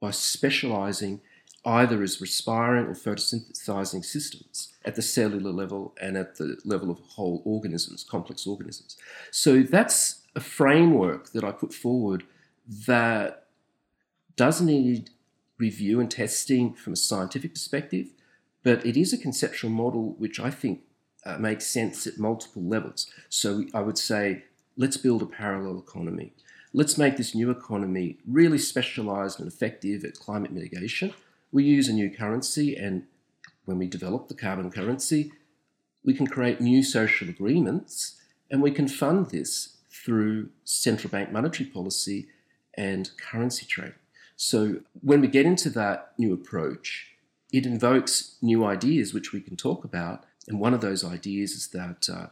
by 0.00 0.10
specializing 0.10 1.20
either 1.66 2.00
as 2.02 2.20
respiring 2.20 2.86
or 2.86 2.94
photosynthesizing 2.94 4.04
systems 4.04 4.72
at 4.84 4.94
the 4.94 5.02
cellular 5.02 5.50
level 5.50 5.94
and 6.00 6.16
at 6.16 6.36
the 6.36 6.56
level 6.64 6.90
of 6.90 7.00
whole 7.00 7.42
organisms, 7.44 8.04
complex 8.04 8.46
organisms. 8.46 8.96
So 9.32 9.62
that's 9.62 10.22
a 10.36 10.40
framework 10.40 11.32
that 11.32 11.42
I 11.42 11.50
put 11.50 11.74
forward 11.74 12.22
that 12.86 13.48
does 14.36 14.60
need 14.60 15.10
review 15.58 15.98
and 15.98 16.10
testing 16.10 16.72
from 16.72 16.92
a 16.92 16.96
scientific 16.96 17.54
perspective, 17.54 18.12
but 18.62 18.86
it 18.86 18.96
is 18.96 19.12
a 19.12 19.18
conceptual 19.18 19.70
model 19.70 20.14
which 20.18 20.38
I 20.38 20.50
think 20.50 20.82
uh, 21.24 21.38
makes 21.38 21.66
sense 21.66 22.06
at 22.06 22.18
multiple 22.18 22.62
levels. 22.62 23.10
So 23.28 23.64
I 23.74 23.80
would 23.80 23.98
say, 23.98 24.44
let's 24.76 24.96
build 24.96 25.22
a 25.22 25.26
parallel 25.26 25.78
economy. 25.78 26.32
Let's 26.72 26.96
make 26.96 27.16
this 27.16 27.34
new 27.34 27.50
economy 27.50 28.18
really 28.28 28.58
specialized 28.58 29.40
and 29.40 29.50
effective 29.50 30.04
at 30.04 30.14
climate 30.14 30.52
mitigation. 30.52 31.14
We 31.52 31.64
use 31.64 31.88
a 31.88 31.92
new 31.92 32.10
currency, 32.10 32.76
and 32.76 33.04
when 33.64 33.78
we 33.78 33.86
develop 33.86 34.28
the 34.28 34.34
carbon 34.34 34.70
currency, 34.70 35.32
we 36.04 36.14
can 36.14 36.26
create 36.26 36.60
new 36.60 36.82
social 36.82 37.28
agreements 37.28 38.20
and 38.50 38.62
we 38.62 38.70
can 38.70 38.88
fund 38.88 39.30
this 39.30 39.76
through 39.90 40.50
central 40.64 41.10
bank 41.10 41.32
monetary 41.32 41.68
policy 41.68 42.28
and 42.74 43.10
currency 43.18 43.66
trade. 43.66 43.94
So 44.36 44.80
when 45.02 45.20
we 45.20 45.28
get 45.28 45.46
into 45.46 45.68
that 45.70 46.12
new 46.16 46.32
approach, 46.32 47.16
it 47.52 47.66
invokes 47.66 48.36
new 48.40 48.64
ideas 48.64 49.12
which 49.12 49.32
we 49.32 49.40
can 49.40 49.56
talk 49.56 49.84
about. 49.84 50.24
And 50.46 50.60
one 50.60 50.74
of 50.74 50.80
those 50.80 51.04
ideas 51.04 51.52
is 51.52 51.68
that 51.68 52.08
uh, 52.12 52.26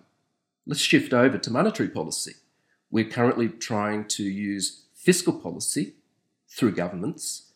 let's 0.67 0.81
shift 0.81 1.13
over 1.13 1.39
to 1.39 1.51
monetary 1.51 1.89
policy. 1.89 2.35
We're 2.91 3.09
currently 3.09 3.49
trying 3.49 4.07
to 4.09 4.23
use 4.23 4.85
fiscal 4.95 5.33
policy 5.33 5.95
through 6.49 6.77
governments, 6.77 7.51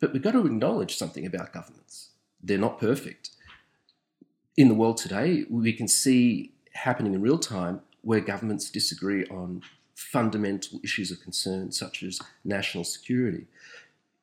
but 0.00 0.12
we've 0.12 0.22
got 0.22 0.32
to 0.32 0.46
acknowledge 0.46 0.96
something 0.96 1.26
about 1.26 1.52
governments. 1.52 2.10
They're 2.42 2.58
not 2.58 2.78
perfect. 2.78 3.30
In 4.56 4.68
the 4.68 4.74
world 4.74 4.96
today, 4.96 5.44
we 5.48 5.72
can 5.72 5.88
see 5.88 6.52
happening 6.74 7.14
in 7.14 7.22
real 7.22 7.38
time 7.38 7.80
where 8.02 8.20
governments 8.20 8.70
disagree 8.70 9.24
on 9.26 9.62
fundamental 9.94 10.80
issues 10.84 11.10
of 11.10 11.20
concern, 11.20 11.72
such 11.72 12.02
as 12.02 12.20
national 12.44 12.84
security. 12.84 13.46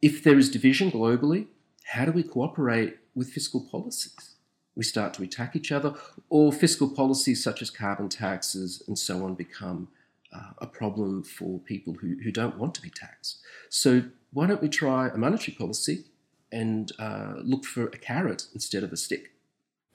If 0.02 0.24
there 0.24 0.38
is 0.38 0.50
division 0.50 0.92
globally, 0.92 1.48
how 1.86 2.06
do 2.06 2.12
we 2.12 2.24
cooperate 2.24 2.98
with 3.14 3.30
fiscal 3.30 3.62
policies? 3.62 4.36
We 4.76 4.84
start 4.84 5.14
to 5.16 5.24
attack 5.24 5.56
each 5.56 5.72
other, 5.72 5.94
or 6.30 6.52
fiscal 6.52 6.90
policies 6.90 7.44
such 7.44 7.62
as 7.62 7.70
carbon 7.70 8.10
taxes 8.10 8.84
and 8.88 8.98
so 8.98 9.24
on 9.24 9.36
become 9.36 9.90
uh, 10.36 10.52
a 10.60 10.68
problem 10.68 11.24
for 11.24 11.60
people 11.60 11.94
who, 11.94 12.18
who 12.24 12.32
don't 12.32 12.58
want 12.58 12.76
to 12.76 12.82
be 12.82 12.90
taxed. 12.90 13.40
So, 13.70 14.04
why 14.32 14.48
don't 14.48 14.62
we 14.62 14.70
try 14.70 15.08
a 15.08 15.18
monetary 15.18 15.56
policy 15.56 16.06
and 16.52 16.92
uh, 17.00 17.36
look 17.44 17.64
for 17.64 17.86
a 17.86 17.98
carrot 17.98 18.48
instead 18.54 18.84
of 18.84 18.92
a 18.92 18.98
stick? 18.98 19.32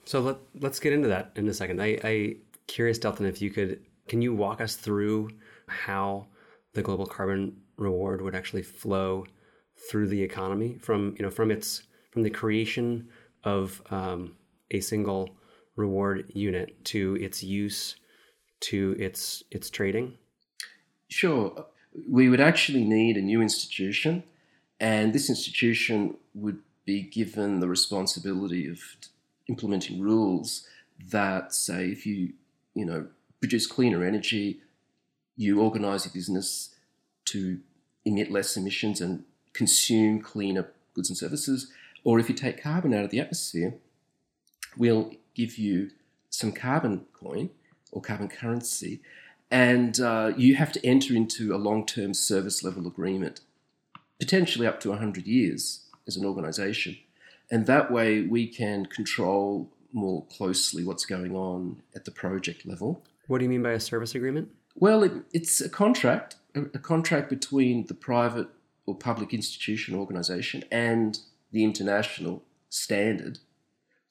So 0.04 0.20
let, 0.20 0.36
let's 0.58 0.80
get 0.80 0.92
into 0.92 1.08
that 1.08 1.32
in 1.36 1.46
a 1.48 1.54
second. 1.54 1.80
I, 1.82 1.98
I 2.02 2.36
curious, 2.66 2.98
Delton, 2.98 3.26
if 3.26 3.42
you 3.42 3.50
could, 3.50 3.80
can 4.08 4.22
you 4.22 4.34
walk 4.34 4.60
us 4.60 4.76
through 4.76 5.30
how 5.66 6.26
the 6.74 6.82
global 6.82 7.06
carbon 7.06 7.56
reward 7.76 8.22
would 8.22 8.34
actually 8.34 8.62
flow 8.62 9.26
through 9.90 10.08
the 10.08 10.22
economy 10.22 10.76
from 10.80 11.14
you 11.16 11.24
know 11.24 11.30
from 11.30 11.50
its 11.50 11.84
from 12.10 12.22
the 12.22 12.30
creation 12.30 13.08
of 13.44 13.80
um, 13.90 14.36
a 14.70 14.80
single 14.80 15.30
reward 15.76 16.30
unit 16.34 16.84
to 16.84 17.16
its 17.20 17.42
use 17.42 17.96
to 18.60 18.94
its 18.98 19.42
its 19.50 19.70
trading? 19.70 20.16
Sure, 21.10 21.52
uh, 21.56 21.62
we 22.08 22.28
would 22.28 22.40
actually 22.40 22.84
need 22.84 23.16
a 23.16 23.22
new 23.22 23.42
institution, 23.42 24.22
and 24.78 25.12
this 25.12 25.28
institution 25.28 26.16
would 26.34 26.60
be 26.86 27.02
given 27.02 27.60
the 27.60 27.68
responsibility 27.68 28.66
of 28.66 28.80
implementing 29.48 30.00
rules 30.00 30.66
that 31.10 31.52
say 31.52 31.88
if 31.88 32.06
you 32.06 32.32
you 32.74 32.84
know 32.84 33.06
produce 33.40 33.66
cleaner 33.66 34.04
energy 34.04 34.60
you 35.36 35.60
organize 35.60 36.04
your 36.04 36.12
business 36.12 36.74
to 37.24 37.58
emit 38.04 38.30
less 38.30 38.56
emissions 38.56 39.00
and 39.00 39.24
consume 39.54 40.20
cleaner 40.20 40.70
goods 40.94 41.08
and 41.08 41.16
services, 41.16 41.72
or 42.04 42.18
if 42.18 42.28
you 42.28 42.34
take 42.34 42.62
carbon 42.62 42.92
out 42.92 43.04
of 43.04 43.10
the 43.10 43.20
atmosphere, 43.20 43.74
we'll 44.76 45.12
give 45.34 45.56
you 45.56 45.90
some 46.28 46.52
carbon 46.52 47.06
coin 47.14 47.48
or 47.90 48.02
carbon 48.02 48.28
currency, 48.28 49.00
and 49.50 50.00
uh, 50.00 50.32
you 50.36 50.54
have 50.54 50.72
to 50.72 50.86
enter 50.86 51.14
into 51.14 51.54
a 51.54 51.58
long 51.58 51.84
term 51.84 52.14
service 52.14 52.62
level 52.62 52.86
agreement, 52.86 53.40
potentially 54.18 54.66
up 54.66 54.80
to 54.80 54.90
100 54.90 55.26
years 55.26 55.86
as 56.06 56.16
an 56.16 56.24
organization. 56.24 56.96
And 57.50 57.66
that 57.66 57.90
way 57.90 58.22
we 58.22 58.46
can 58.46 58.86
control 58.86 59.72
more 59.92 60.24
closely 60.26 60.84
what's 60.84 61.04
going 61.04 61.34
on 61.34 61.82
at 61.96 62.04
the 62.04 62.12
project 62.12 62.64
level. 62.64 63.04
What 63.26 63.38
do 63.38 63.44
you 63.44 63.50
mean 63.50 63.62
by 63.62 63.72
a 63.72 63.80
service 63.80 64.14
agreement? 64.14 64.50
Well, 64.76 65.02
it, 65.02 65.12
it's 65.32 65.60
a 65.60 65.68
contract, 65.68 66.36
a, 66.54 66.62
a 66.62 66.78
contract 66.78 67.28
between 67.28 67.86
the 67.86 67.94
private 67.94 68.48
or 68.86 68.94
public 68.94 69.34
institution 69.34 69.94
organization 69.94 70.64
and 70.70 71.18
the 71.52 71.64
international 71.64 72.44
standard, 72.68 73.40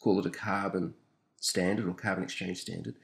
call 0.02 0.19
it 0.19 0.25
a 0.25 0.30
carbon 0.30 0.93
standard 1.38 1.88
or 1.88 1.93
carbon 1.93 2.23
exchange 2.23 2.60
standard. 2.60 2.95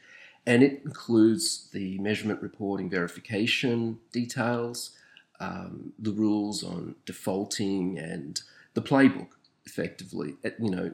And 0.46 0.62
it 0.62 0.82
includes 0.86 1.70
the 1.72 1.98
measurement 1.98 2.42
reporting 2.42 2.90
verification 2.90 4.00
details, 4.12 4.92
um, 5.40 5.94
the 5.98 6.12
rules 6.12 6.64
on 6.64 6.96
defaulting, 7.06 7.98
and 7.98 8.42
the 8.74 8.82
playbook, 8.82 9.30
effectively, 9.66 10.36
you 10.60 10.70
know, 10.70 10.92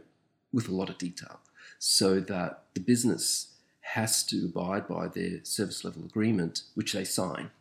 with 0.53 0.69
a 0.69 0.73
lot 0.73 0.89
of 0.89 0.97
detail, 0.97 1.39
so 1.79 2.19
that 2.19 2.63
the 2.73 2.79
business 2.79 3.57
has 3.81 4.23
to 4.23 4.45
abide 4.45 4.87
by 4.87 5.07
their 5.07 5.43
service 5.43 5.83
level 5.83 6.03
agreement, 6.05 6.63
which 6.75 6.93
they 6.93 7.03
sign 7.03 7.51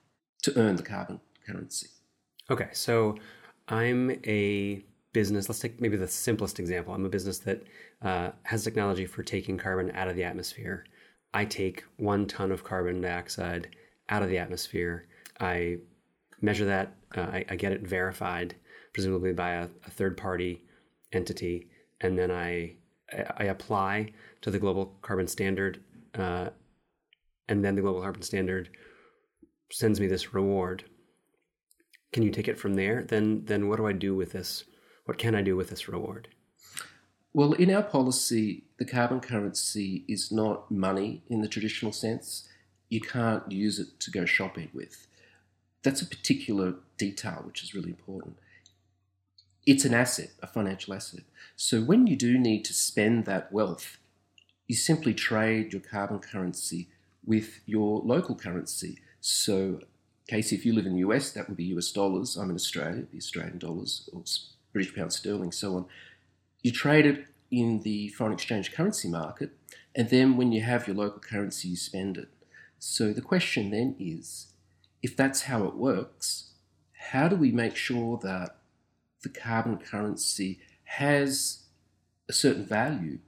to 0.43 0.57
earn 0.57 0.77
the 0.77 0.83
carbon 0.83 1.21
currency. 1.47 1.89
Okay, 2.51 2.69
so 2.73 3.17
I'm 3.69 4.11
a 4.27 4.85
business. 5.13 5.49
Let's 5.49 5.61
take 5.61 5.81
maybe 5.81 5.97
the 5.97 6.09
simplest 6.09 6.61
example. 6.61 6.95
I'm 6.95 7.05
a 7.05 7.09
business 7.09 7.39
that 7.41 7.63
uh, 8.03 8.31
has 8.45 8.65
technology 8.65 9.07
for 9.07 9.23
taking 9.23 9.59
carbon 9.59 9.91
out 9.95 10.09
of 10.09 10.17
the 10.17 10.25
atmosphere. 10.25 10.85
I 11.33 11.45
take 11.45 11.85
one 11.97 12.27
ton 12.27 12.51
of 12.51 12.65
carbon 12.65 13.01
dioxide 13.01 13.69
out 14.09 14.23
of 14.23 14.29
the 14.29 14.39
atmosphere. 14.39 15.07
I 15.39 15.79
measure 16.41 16.65
that. 16.67 16.95
Uh, 17.17 17.23
I, 17.23 17.45
I, 17.51 17.57
get 17.57 17.73
it 17.73 17.83
verified, 17.83 18.55
presumably 18.93 19.33
by 19.33 19.51
a, 19.51 19.69
a 19.87 19.91
third 19.91 20.17
party 20.17 20.63
entity, 21.13 21.69
and 22.01 22.17
then 22.17 22.31
I 22.31 22.77
I 23.37 23.45
apply 23.45 24.13
to 24.43 24.51
the 24.51 24.59
global 24.59 24.97
carbon 25.03 25.27
standard 25.27 25.81
uh, 26.15 26.51
and 27.49 27.65
then 27.65 27.75
the 27.75 27.83
global 27.83 28.01
carbon 28.01 28.23
standard 28.23 28.71
sends 29.71 30.01
me 30.01 30.07
this 30.07 30.35
reward 30.35 30.85
can 32.13 32.23
you 32.23 32.31
take 32.31 32.49
it 32.49 32.59
from 32.59 32.75
there 32.75 33.05
then 33.05 33.45
then 33.45 33.69
what 33.69 33.77
do 33.77 33.87
i 33.87 33.93
do 33.93 34.15
with 34.15 34.33
this 34.33 34.65
what 35.05 35.19
can 35.19 35.35
i 35.35 35.43
do 35.43 35.57
with 35.57 35.71
this 35.71 35.89
reward 35.89 36.29
well 37.33 37.53
in 37.53 37.71
our 37.71 37.83
policy 37.83 38.65
the 38.79 38.85
carbon 38.85 39.21
currency 39.21 40.05
is 40.09 40.33
not 40.33 40.71
money 40.71 41.23
in 41.29 41.41
the 41.41 41.49
traditional 41.49 41.93
sense 41.93 42.49
you 42.89 43.01
can't 43.01 43.51
use 43.51 43.79
it 43.79 44.01
to 44.01 44.11
go 44.11 44.25
shopping 44.25 44.69
with 44.73 45.07
that's 45.83 46.03
a 46.03 46.07
particular 46.07 46.75
detail 46.99 47.43
which 47.47 47.63
is 47.63 47.75
really 47.75 47.91
important 47.91 48.37
it's 49.67 49.85
an 49.85 49.95
asset 49.95 50.31
a 50.43 50.47
financial 50.47 50.95
asset 50.95 51.25
so 51.57 51.81
when 51.81 52.07
you 52.07 52.17
do 52.17 52.39
need 52.39 52.65
to 52.65 52.73
spend 52.73 53.25
that 53.25 53.53
wealth 53.53 53.99
you 54.71 54.77
simply 54.77 55.13
trade 55.13 55.73
your 55.73 55.83
carbon 55.83 56.21
currency 56.21 56.87
with 57.25 57.61
your 57.67 58.03
local 58.05 58.37
currency. 58.37 58.99
So, 59.21 59.81
Casey, 60.29 60.55
if 60.55 60.65
you 60.65 60.73
live 60.73 60.87
in 60.87 60.95
the 60.95 61.01
US, 61.01 61.33
that 61.33 61.49
would 61.49 61.57
be 61.57 61.65
US 61.77 61.91
dollars. 61.91 62.37
I'm 62.37 62.51
in 62.51 62.55
Australia, 62.55 63.03
be 63.03 63.19
Australian 63.19 63.59
dollars 63.59 64.09
or 64.13 64.23
British 64.73 64.95
pound 64.95 65.13
sterling, 65.13 65.51
so 65.51 65.75
on. 65.75 65.87
You 66.63 66.73
trade 66.73 67.07
it 67.07 67.27
in 67.51 67.81
the 67.81 68.09
foreign 68.11 68.33
exchange 68.33 68.73
currency 68.73 69.09
market, 69.09 69.51
and 69.95 70.09
then 70.11 70.37
when 70.37 70.53
you 70.53 70.63
have 70.63 70.87
your 70.87 70.97
local 70.97 71.21
currency, 71.21 71.69
you 71.69 71.77
spend 71.77 72.17
it. 72.17 72.29
So 72.79 73.13
the 73.13 73.23
question 73.23 73.71
then 73.71 73.97
is 73.99 74.49
if 75.03 75.17
that's 75.17 75.43
how 75.43 75.65
it 75.65 75.75
works, 75.75 76.51
how 77.11 77.29
do 77.29 77.37
we 77.37 77.51
make 77.51 77.77
sure 77.77 78.19
that 78.23 78.57
the 79.23 79.29
carbon 79.29 79.79
currency 79.79 80.61
has 80.85 81.65
a 82.29 82.33
certain 82.33 82.65
value 82.65 83.19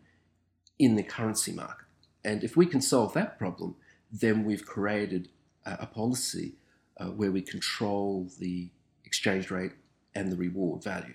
in 0.79 0.97
the 0.97 1.03
currency 1.03 1.53
market. 1.53 1.87
And 2.25 2.43
if 2.43 2.57
we 2.57 2.67
can 2.67 2.81
solve 2.81 3.13
that 3.15 3.39
problem, 3.39 3.77
then 4.11 4.45
we've 4.45 4.65
created 4.65 5.29
a, 5.65 5.87
policy 5.87 6.55
uh, 6.99 7.07
where 7.07 7.31
we 7.31 7.41
control 7.41 8.29
the 8.39 8.71
exchange 9.05 9.51
rate 9.51 9.73
and 10.15 10.31
the 10.31 10.37
reward 10.37 10.83
value. 10.83 11.15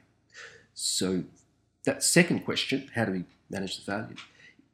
So 0.73 1.23
that 1.85 2.03
second 2.03 2.45
question, 2.45 2.89
how 2.95 3.05
do 3.05 3.11
we 3.11 3.23
manage 3.49 3.77
the 3.77 3.91
value, 3.91 4.15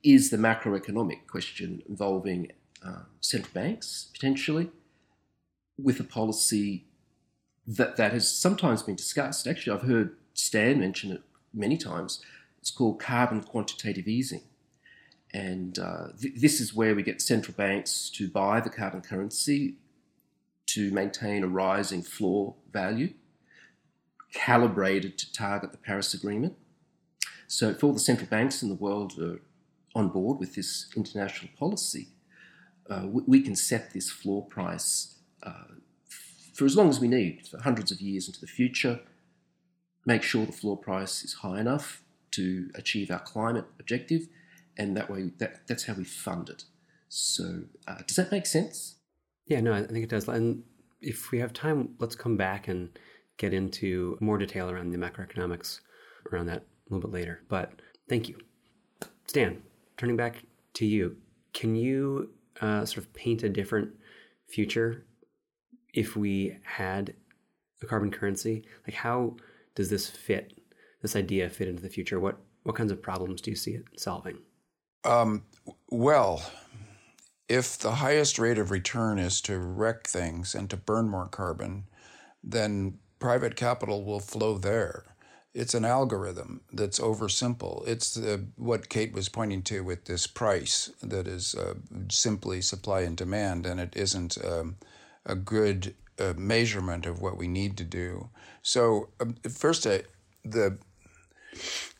is 0.04 0.30
the 0.30 0.38
macroeconomic 0.38 1.28
question 1.28 1.82
involving 1.88 2.52
uh, 2.86 3.04
central 3.22 3.54
banks 3.54 4.10
potentially 4.14 4.70
with 5.78 6.00
a 6.00 6.04
policy 6.04 6.86
that, 7.66 7.96
that 7.96 8.12
has 8.12 8.30
sometimes 8.30 8.84
been 8.84 8.96
discussed. 8.96 9.48
Actually, 9.48 9.78
I've 9.78 9.88
heard 9.88 10.16
Stan 10.34 10.80
mention 10.80 11.12
it 11.12 11.22
many 11.54 11.78
times. 11.78 12.22
It's 12.60 12.72
called 12.72 13.00
carbon 13.00 13.42
quantitative 13.42 14.08
easing. 14.08 14.42
And 15.34 15.80
uh, 15.80 16.08
th- 16.20 16.36
this 16.38 16.60
is 16.60 16.74
where 16.74 16.94
we 16.94 17.04
get 17.04 17.22
central 17.22 17.56
banks 17.56 18.10
to 18.16 18.30
buy 18.30 18.60
the 18.60 18.70
carbon 18.70 19.02
currency 19.02 19.78
to 20.68 20.92
maintain 20.92 21.44
a 21.44 21.48
rising 21.48 22.02
floor 22.02 22.56
value, 22.72 23.14
calibrated 24.34 25.18
to 25.20 25.32
target 25.32 25.72
the 25.72 25.78
Paris 25.78 26.14
Agreement. 26.14 26.56
So, 27.54 27.70
if 27.70 27.84
all 27.84 27.94
the 27.94 28.00
central 28.00 28.28
banks 28.28 28.64
in 28.64 28.70
the 28.70 28.76
world 28.76 29.20
are 29.20 29.40
on 29.94 30.10
board 30.10 30.40
with 30.40 30.56
this 30.56 30.90
international 30.96 31.52
policy, 31.56 32.08
uh, 32.90 33.06
we, 33.06 33.42
can 33.42 33.56
set 33.56 33.94
this 33.94 34.10
floor 34.10 34.44
price 34.48 35.20
uh, 35.44 35.76
for 36.56 36.66
as 36.66 36.76
long 36.76 36.90
as 36.90 37.00
we 37.00 37.08
need, 37.08 37.48
for 37.48 37.62
hundreds 37.62 37.92
of 37.92 38.02
years 38.02 38.26
into 38.26 38.42
the 38.42 38.48
future, 38.48 39.02
make 40.04 40.24
sure 40.24 40.48
the 40.48 40.52
floor 40.52 40.78
price 40.78 41.24
is 41.24 41.34
high 41.34 41.60
enough 41.60 42.02
to 42.32 42.72
achieve 42.74 43.12
our 43.12 43.20
climate 43.20 43.66
objective, 43.80 44.30
and 44.76 44.98
that 44.98 45.12
way, 45.12 45.30
that, 45.38 45.68
that's 45.68 45.84
how 45.84 45.94
we 45.94 46.06
fund 46.06 46.50
it. 46.50 46.64
So, 47.08 47.66
uh, 47.88 48.00
does 48.08 48.16
that 48.16 48.32
make 48.32 48.48
sense? 48.48 48.96
Yeah, 49.46 49.62
no, 49.62 49.74
I 49.74 49.84
think 49.84 50.04
it 50.04 50.10
does. 50.10 50.28
And 50.28 50.64
if 51.02 51.30
we 51.30 51.38
have 51.38 51.54
time, 51.54 51.90
let's 52.00 52.16
come 52.16 52.36
back 52.36 52.68
and 52.68 52.90
get 53.38 53.54
into 53.54 54.18
more 54.22 54.40
detail 54.40 54.72
around 54.72 54.90
the 54.90 54.98
macroeconomics 54.98 55.82
around 56.32 56.48
that 56.48 56.64
a 56.94 56.96
little 56.96 57.10
bit 57.10 57.16
later. 57.16 57.42
But 57.48 57.74
thank 58.08 58.30
you. 58.30 58.38
Stan, 59.28 59.62
turning 59.98 60.16
back 60.16 60.44
to 60.76 60.86
you, 60.86 61.18
can 61.54 61.76
you 61.76 62.30
uh, 62.62 62.86
sort 62.86 63.06
of 63.06 63.14
paint 63.14 63.44
a 63.44 63.50
different 63.50 63.92
future 64.48 65.06
if 65.94 66.16
we 66.16 66.58
had 66.64 67.14
a 67.82 67.86
carbon 67.86 68.12
currency? 68.12 68.66
Like, 68.86 68.96
how 68.96 69.36
does 69.76 69.90
this 69.90 70.10
fit, 70.10 70.60
this 71.02 71.16
idea 71.16 71.50
fit 71.50 71.68
into 71.68 71.82
the 71.82 71.90
future? 71.90 72.20
What, 72.20 72.38
what 72.64 72.76
kinds 72.76 72.92
of 72.92 73.02
problems 73.02 73.42
do 73.42 73.52
you 73.52 73.58
see 73.58 73.72
it 73.72 73.84
solving? 73.98 74.38
Um, 75.06 75.44
well, 75.90 76.44
if 77.50 77.78
the 77.78 77.92
highest 77.92 78.40
rate 78.40 78.58
of 78.58 78.72
return 78.72 79.20
is 79.20 79.42
to 79.42 79.58
wreck 79.60 80.08
things 80.08 80.56
and 80.56 80.70
to 80.70 80.78
burn 80.78 81.10
more 81.10 81.28
carbon, 81.28 81.86
then 82.44 83.00
private 83.20 83.56
capital 83.56 84.04
will 84.04 84.20
flow 84.20 84.58
there. 84.58 85.13
It's 85.54 85.76
an 85.76 85.86
algorithm 85.86 86.62
that's 86.72 87.00
oversimple. 87.00 87.88
It's 87.88 88.20
what 88.56 88.90
Kate 88.90 89.14
was 89.14 89.30
pointing 89.30 89.62
to 89.64 89.84
with 89.84 90.06
this 90.06 90.26
price 90.26 90.90
that 91.02 91.28
is 91.28 91.54
uh, 91.54 91.76
simply 92.10 92.62
supply 92.62 93.02
and 93.02 93.16
demand, 93.16 93.66
and 93.68 93.80
it 93.80 93.94
isn't 93.96 94.38
um, 94.44 94.78
a 95.26 95.36
good 95.36 95.94
uh, 96.20 96.34
measurement 96.36 97.06
of 97.06 97.22
what 97.22 97.38
we 97.38 97.48
need 97.48 97.78
to 97.78 97.84
do. 97.84 98.30
So, 98.64 99.10
um, 99.20 99.36
first, 99.50 99.86
uh, 99.86 100.00
the 100.44 100.78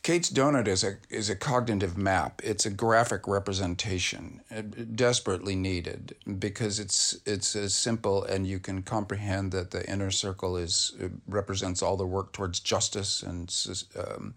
Kate's 0.02 0.30
donut 0.30 0.68
is 0.68 0.84
a 0.84 0.98
is 1.08 1.30
a 1.30 1.36
cognitive 1.36 1.96
map. 1.96 2.40
It's 2.44 2.66
a 2.66 2.70
graphic 2.70 3.26
representation, 3.26 4.42
uh, 4.54 4.62
desperately 4.94 5.56
needed 5.56 6.14
because 6.38 6.78
it's 6.78 7.16
it's 7.24 7.56
as 7.56 7.74
simple 7.74 8.22
and 8.22 8.46
you 8.46 8.58
can 8.58 8.82
comprehend 8.82 9.52
that 9.52 9.70
the 9.70 9.88
inner 9.90 10.10
circle 10.10 10.56
is 10.56 10.92
uh, 11.02 11.08
represents 11.26 11.82
all 11.82 11.96
the 11.96 12.06
work 12.06 12.32
towards 12.32 12.60
justice 12.60 13.22
and 13.22 13.54
um, 13.96 14.34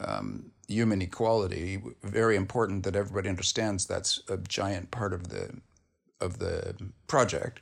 um, 0.00 0.52
human 0.68 1.02
equality. 1.02 1.82
Very 2.02 2.36
important 2.36 2.84
that 2.84 2.96
everybody 2.96 3.28
understands 3.28 3.86
that's 3.86 4.22
a 4.28 4.36
giant 4.36 4.90
part 4.90 5.12
of 5.12 5.28
the 5.28 5.50
of 6.20 6.38
the 6.38 6.76
project. 7.06 7.60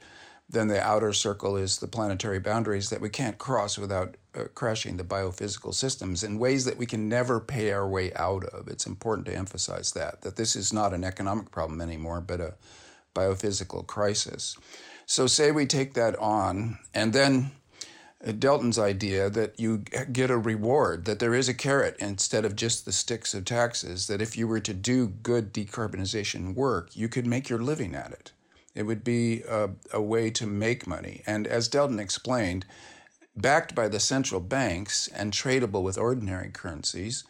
Then 0.51 0.69
the 0.69 0.83
outer 0.83 1.13
circle 1.13 1.57
is 1.57 1.79
the 1.79 1.89
planetary 1.89 2.39
boundaries 2.39 2.89
that 2.91 3.01
we 3.01 3.11
can't 3.11 3.39
cross 3.39 3.77
without 3.77 4.17
crashing 4.46 4.96
the 4.96 5.05
biophysical 5.05 5.74
systems 5.74 6.22
in 6.22 6.38
ways 6.38 6.64
that 6.64 6.77
we 6.77 6.87
can 6.87 7.09
never 7.09 7.40
pay 7.40 7.72
our 7.72 7.88
way 7.88 8.12
out 8.14 8.44
of. 8.44 8.68
It's 8.68 8.87
important 8.87 9.27
to 9.27 9.37
emphasize 9.37 9.92
that, 9.92 10.22
that 10.22 10.37
this 10.37 10.55
is 10.55 10.72
not 10.72 10.94
an 10.94 11.05
economic 11.05 11.51
problem 11.51 11.81
anymore, 11.81 12.20
but 12.20 12.40
a 12.40 12.55
biophysical 13.14 13.87
crisis. 13.87 14.57
So, 15.07 15.27
say 15.27 15.51
we 15.51 15.66
take 15.66 15.94
that 15.94 16.16
on, 16.18 16.79
and 16.92 17.12
then 17.12 17.53
uh, 18.24 18.33
Delton's 18.33 18.79
idea 18.79 19.31
that 19.31 19.59
you 19.59 19.79
get 20.12 20.31
a 20.31 20.37
reward, 20.37 21.05
that 21.07 21.18
there 21.18 21.35
is 21.35 21.48
a 21.48 21.55
carrot 21.55 21.96
instead 21.98 22.44
of 22.44 22.57
just 22.57 22.85
the 22.85 22.92
sticks 22.92 23.33
of 23.33 23.44
taxes, 23.44 24.07
that 24.07 24.20
if 24.20 24.37
you 24.37 24.46
were 24.46 24.61
to 24.61 24.74
do 24.74 25.07
good 25.07 25.53
decarbonization 25.53 26.55
work, 26.55 26.94
you 26.94 27.09
could 27.09 27.27
make 27.27 27.48
your 27.48 27.61
living 27.61 27.94
at 27.94 28.12
it. 28.12 28.33
It 28.74 28.83
would 28.83 29.03
be 29.03 29.42
a, 29.48 29.70
a 29.92 30.01
way 30.01 30.31
to 30.31 30.46
make 30.46 30.87
money. 30.87 31.22
And 31.27 31.46
as 31.46 31.68
Delton 31.68 31.98
explained, 31.98 32.66
backed 33.40 33.74
by 33.74 33.88
the 33.88 34.01
central 34.01 34.40
banks 34.40 35.09
and 35.09 35.33
tradable 35.33 35.83
with 35.83 35.98
ordinary 35.98 36.51
currencies, 36.51 37.24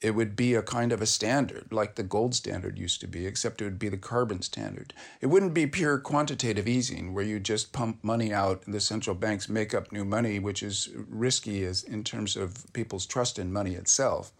it 0.00 0.10
would 0.10 0.36
be 0.36 0.54
a 0.54 0.62
kind 0.62 0.92
of 0.92 1.00
a 1.00 1.06
standard, 1.06 1.72
like 1.72 1.94
the 1.94 2.02
gold 2.02 2.34
standard 2.34 2.78
used 2.78 3.00
to 3.00 3.06
be, 3.06 3.26
except 3.26 3.60
it 3.60 3.64
would 3.64 3.78
be 3.78 3.88
the 3.88 3.96
carbon 3.96 4.42
standard. 4.42 4.92
It 5.20 5.26
wouldn't 5.26 5.54
be 5.54 5.66
pure 5.66 5.98
quantitative 5.98 6.68
easing, 6.68 7.14
where 7.14 7.24
you 7.24 7.40
just 7.40 7.72
pump 7.72 8.04
money 8.04 8.32
out 8.32 8.62
and 8.66 8.74
the 8.74 8.80
central 8.80 9.16
banks 9.16 9.48
make 9.48 9.72
up 9.72 9.90
new 9.90 10.04
money, 10.04 10.38
which 10.38 10.62
is 10.62 10.90
risky 11.08 11.64
as 11.64 11.82
in 11.82 12.04
terms 12.04 12.36
of 12.36 12.70
people's 12.74 13.06
trust 13.06 13.38
in 13.38 13.52
money 13.52 13.74
itself 13.74 14.32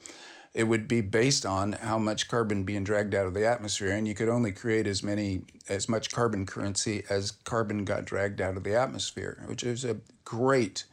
it 0.57 0.65
would 0.65 0.89
be 0.89 1.03
based 1.03 1.45
on 1.45 1.73
how 1.73 1.99
much 1.99 2.29
carbon 2.29 2.65
being 2.65 2.83
dragged 2.83 3.15
out 3.15 3.27
of 3.27 3.35
the 3.35 3.47
atmosphere 3.47 3.91
and 3.91 4.09
you 4.09 4.15
could 4.15 4.31
only 4.31 4.51
create 4.51 4.87
as 4.87 5.03
many 5.03 5.43
as 5.69 5.87
much 5.87 6.11
carbon 6.11 6.47
currency 6.47 7.05
as 7.11 7.31
carbon 7.31 7.85
got 7.85 8.07
dragged 8.07 8.41
out 8.41 8.57
of 8.57 8.65
the 8.65 8.75
atmosphere 8.75 9.45
which 9.49 9.63
is 9.63 9.85
a 9.85 9.99
great 10.25 10.85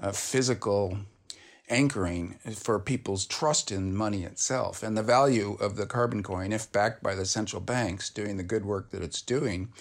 uh, 0.00 0.12
physical 0.12 0.98
anchoring 1.68 2.36
for 2.54 2.80
people's 2.80 3.26
trust 3.26 3.70
in 3.70 3.94
money 3.94 4.24
itself 4.24 4.82
and 4.82 4.96
the 4.96 5.02
value 5.02 5.56
of 5.60 5.76
the 5.76 5.86
carbon 5.86 6.22
coin 6.22 6.52
if 6.52 6.70
backed 6.72 7.02
by 7.02 7.14
the 7.14 7.24
central 7.24 7.60
banks 7.60 8.10
doing 8.10 8.36
the 8.36 8.42
good 8.42 8.64
work 8.64 8.90
that 8.90 9.02
it's 9.02 9.22
doing 9.22 9.72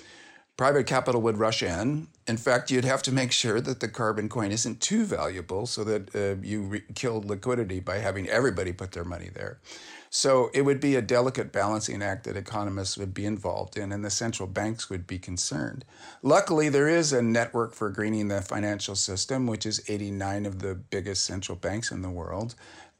private 0.59 0.85
capital 0.85 1.21
would 1.21 1.37
rush 1.37 1.63
in. 1.63 2.05
In 2.27 2.35
fact, 2.35 2.69
you'd 2.69 2.83
have 2.83 3.01
to 3.03 3.13
make 3.13 3.31
sure 3.31 3.61
that 3.61 3.79
the 3.79 3.87
carbon 3.87 4.27
coin 4.27 4.51
isn't 4.51 4.81
too 4.81 5.05
valuable 5.05 5.65
so 5.65 5.85
that 5.85 6.13
uh, 6.13 6.35
you 6.45 6.63
re- 6.63 6.83
kill 6.95 7.21
liquidity 7.21 7.79
by 7.79 7.99
having 7.99 8.27
everybody 8.27 8.73
put 8.73 8.91
their 8.91 9.05
money 9.05 9.29
there. 9.33 9.61
So 10.09 10.49
it 10.53 10.63
would 10.63 10.79
be 10.79 10.95
a 10.95 11.01
delicate 11.01 11.51
balancing 11.51 12.01
act 12.01 12.23
that 12.23 12.35
economists 12.35 12.97
would 12.97 13.13
be 13.13 13.25
involved 13.25 13.77
in 13.77 13.91
and 13.91 14.03
the 14.03 14.09
central 14.09 14.47
banks 14.47 14.89
would 14.89 15.05
be 15.05 15.19
concerned. 15.19 15.85
Luckily, 16.23 16.69
there 16.69 16.87
is 16.87 17.13
a 17.13 17.21
network 17.21 17.73
for 17.73 17.89
greening 17.89 18.27
the 18.27 18.41
financial 18.41 18.95
system, 18.95 19.45
which 19.45 19.65
is 19.65 19.87
89 19.87 20.45
of 20.45 20.59
the 20.59 20.75
biggest 20.75 21.25
central 21.25 21.55
banks 21.55 21.91
in 21.91 22.01
the 22.01 22.09
world. 22.09 22.55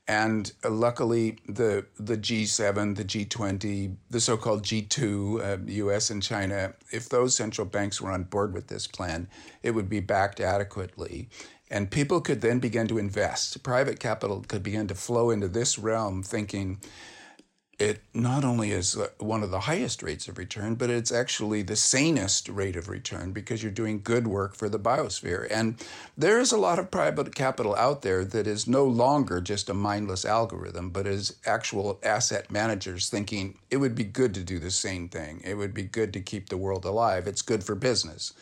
And 0.10 0.52
uh, 0.66 0.72
luckily, 0.72 1.38
the 1.48 1.86
the 2.00 2.18
G7, 2.18 2.96
the 2.96 3.06
G20, 3.06 3.96
the 4.10 4.20
so-called 4.20 4.64
G2, 4.64 5.40
uh, 5.40 5.58
U.S. 5.68 6.10
and 6.10 6.24
China, 6.24 6.74
if 6.92 7.10
those 7.10 7.36
central 7.36 7.66
banks 7.68 8.02
were 8.02 8.12
on 8.12 8.24
board 8.24 8.52
with 8.52 8.70
this 8.70 8.88
plan, 8.88 9.30
it 9.62 9.72
would 9.72 9.88
be 9.88 10.00
backed 10.00 10.40
adequately, 10.40 11.30
and 11.70 11.92
people 11.92 12.22
could 12.22 12.42
then 12.42 12.60
begin 12.60 12.88
to 12.88 12.98
invest. 12.98 13.62
Private 13.64 14.00
capital 14.00 14.44
could 14.48 14.64
begin 14.64 14.88
to 14.88 14.96
flow 14.96 15.30
into 15.30 15.48
this 15.48 15.78
realm, 15.78 16.24
thinking 16.24 16.80
it 17.80 18.02
not 18.14 18.44
only 18.44 18.72
is 18.72 18.98
uh, 18.98 19.08
one 19.20 19.42
of 19.42 19.52
the 19.52 19.62
highest 19.62 20.04
rates 20.04 20.28
of 20.28 20.38
return, 20.38 20.76
but 20.76 20.90
it's 20.90 21.14
actually 21.14 21.62
the 21.62 21.78
sanest 21.78 22.50
rate 22.50 22.76
of 22.76 22.90
return 22.90 23.32
because 23.32 23.64
you're 23.64 23.72
doing 23.72 24.02
good 24.04 24.28
work 24.28 24.54
for 24.54 24.68
the 24.68 24.78
biosphere. 24.78 25.48
And 25.50 25.76
there 26.18 26.42
is 26.42 26.52
a 26.52 26.58
lot 26.58 26.78
of 26.78 26.92
private 26.92 27.34
capital 27.34 27.74
out 27.76 28.02
there 28.02 28.26
that 28.26 28.48
is 28.48 28.68
no 28.68 28.84
longer 28.84 29.40
just 29.40 29.70
a 29.70 29.74
mindless 29.74 30.26
algorithm, 30.26 30.90
but 30.90 31.08
is 31.08 31.38
actual 31.46 32.00
asset 32.04 32.52
managers 32.52 33.10
thinking 33.10 33.58
it 33.72 33.78
would 33.78 33.96
be 33.96 34.04
good 34.04 34.34
to 34.34 34.44
do 34.44 34.60
the 34.60 34.72
same 34.72 35.08
thing. 35.08 35.42
It 35.46 35.54
would 35.54 35.74
be 35.74 35.84
good 35.84 36.12
to 36.14 36.20
keep 36.20 36.50
the 36.50 36.58
world 36.58 36.84
alive. 36.84 37.28
It's 37.28 37.42
good 37.42 37.64
for 37.64 37.76
business. 37.76 38.34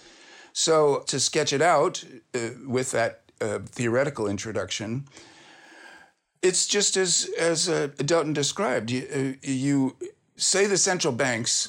So, 0.60 1.04
to 1.06 1.20
sketch 1.20 1.54
it 1.54 1.62
out 1.62 2.04
uh, 2.34 2.40
with 2.66 2.90
that 2.90 3.22
uh, 3.40 3.60
theoretical 3.64 4.28
introduction, 4.28 5.08
it's 6.42 6.66
just 6.66 6.98
as 6.98 7.30
as 7.38 7.70
uh, 7.70 7.90
described. 8.34 8.90
You, 8.90 9.08
uh, 9.16 9.48
you 9.48 9.96
say 10.36 10.66
the 10.66 10.78
central 10.78 11.14
banks, 11.14 11.68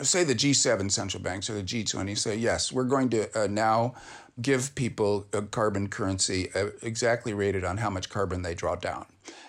say 0.00 0.24
the 0.24 0.34
G7 0.34 0.90
central 0.90 1.22
banks 1.22 1.50
or 1.50 1.54
the 1.54 1.62
G20 1.62 2.16
say 2.16 2.34
yes, 2.36 2.72
we're 2.72 2.84
going 2.84 3.10
to 3.10 3.28
uh, 3.38 3.46
now 3.46 3.94
give 4.40 4.74
people 4.74 5.26
a 5.32 5.42
carbon 5.42 5.88
currency 5.88 6.50
uh, 6.54 6.70
exactly 6.82 7.32
rated 7.32 7.64
on 7.64 7.76
how 7.76 7.90
much 7.90 8.10
carbon 8.10 8.42
they 8.42 8.54
draw 8.54 8.74
down. 8.74 9.06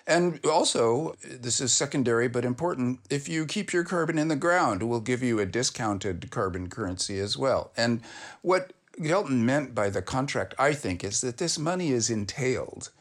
And 0.08 0.40
also, 0.46 1.16
this 1.24 1.60
is 1.60 1.74
secondary 1.74 2.28
but 2.28 2.46
important, 2.46 3.00
if 3.10 3.28
you 3.28 3.46
keep 3.46 3.74
your 3.74 3.84
carbon 3.84 4.20
in 4.20 4.28
the 4.28 4.36
ground, 4.36 4.84
we'll 4.84 5.00
give 5.00 5.24
you 5.24 5.40
a 5.40 5.46
discounted 5.46 6.30
carbon 6.30 6.70
currency 6.70 7.20
as 7.20 7.38
well. 7.38 7.72
And 7.76 8.02
what 8.42 8.74
Delton 9.02 9.46
meant 9.46 9.74
by 9.74 9.90
the 9.90 10.02
contract, 10.02 10.54
I 10.60 10.74
think, 10.74 11.04
is 11.04 11.22
that 11.22 11.38
this 11.38 11.58
money 11.58 11.92
is 11.92 12.10
entailed. 12.10 12.92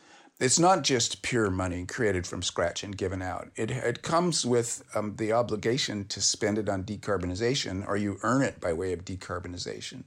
It's 0.41 0.59
not 0.59 0.83
just 0.83 1.23
pure 1.23 1.51
money 1.51 1.87
created 1.87 2.27
from 2.27 2.43
scratch 2.43 2.83
and 2.83 2.97
given 2.97 3.23
out. 3.23 3.51
It, 3.55 3.71
it 3.71 4.03
comes 4.03 4.45
with 4.45 4.83
um, 4.95 5.15
the 5.17 5.33
obligation 5.33 6.07
to 6.09 6.21
spend 6.21 6.59
it 6.59 6.69
on 6.69 6.83
decarbonization, 6.83 7.87
or 7.87 7.97
you 7.97 8.19
earn 8.23 8.43
it 8.43 8.61
by 8.61 8.73
way 8.73 8.93
of 8.93 9.05
decarbonization. 9.05 10.05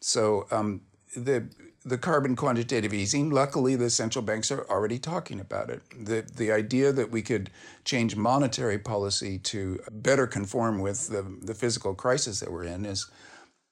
So 0.00 0.46
um, 0.50 0.82
the 1.16 1.48
the 1.84 1.98
carbon 1.98 2.36
quantitative 2.36 2.94
easing. 2.94 3.30
Luckily, 3.30 3.74
the 3.74 3.90
central 3.90 4.22
banks 4.22 4.50
are 4.50 4.64
already 4.68 4.98
talking 4.98 5.40
about 5.40 5.70
it. 5.70 5.82
The, 6.04 6.24
the 6.36 6.52
idea 6.52 6.92
that 6.92 7.10
we 7.10 7.22
could 7.22 7.50
change 7.84 8.14
monetary 8.14 8.78
policy 8.78 9.38
to 9.38 9.80
better 9.90 10.26
conform 10.26 10.78
with 10.78 11.08
the, 11.08 11.22
the 11.42 11.54
physical 11.54 11.94
crisis 11.94 12.40
that 12.40 12.52
we're 12.52 12.64
in 12.64 12.84
is, 12.84 13.10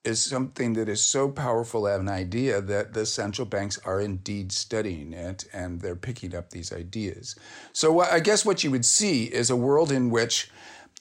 is 0.02 0.20
something 0.20 0.72
that 0.72 0.88
is 0.88 1.00
so 1.00 1.28
powerful 1.28 1.86
an 1.86 2.08
idea 2.08 2.60
that 2.60 2.94
the 2.94 3.06
central 3.06 3.46
banks 3.46 3.78
are 3.84 4.00
indeed 4.00 4.50
studying 4.50 5.12
it 5.12 5.44
and 5.52 5.80
they're 5.80 5.94
picking 5.94 6.34
up 6.34 6.50
these 6.50 6.72
ideas. 6.72 7.36
So, 7.72 8.00
I 8.00 8.18
guess 8.18 8.44
what 8.44 8.64
you 8.64 8.72
would 8.72 8.84
see 8.84 9.24
is 9.24 9.50
a 9.50 9.56
world 9.56 9.92
in 9.92 10.10
which 10.10 10.50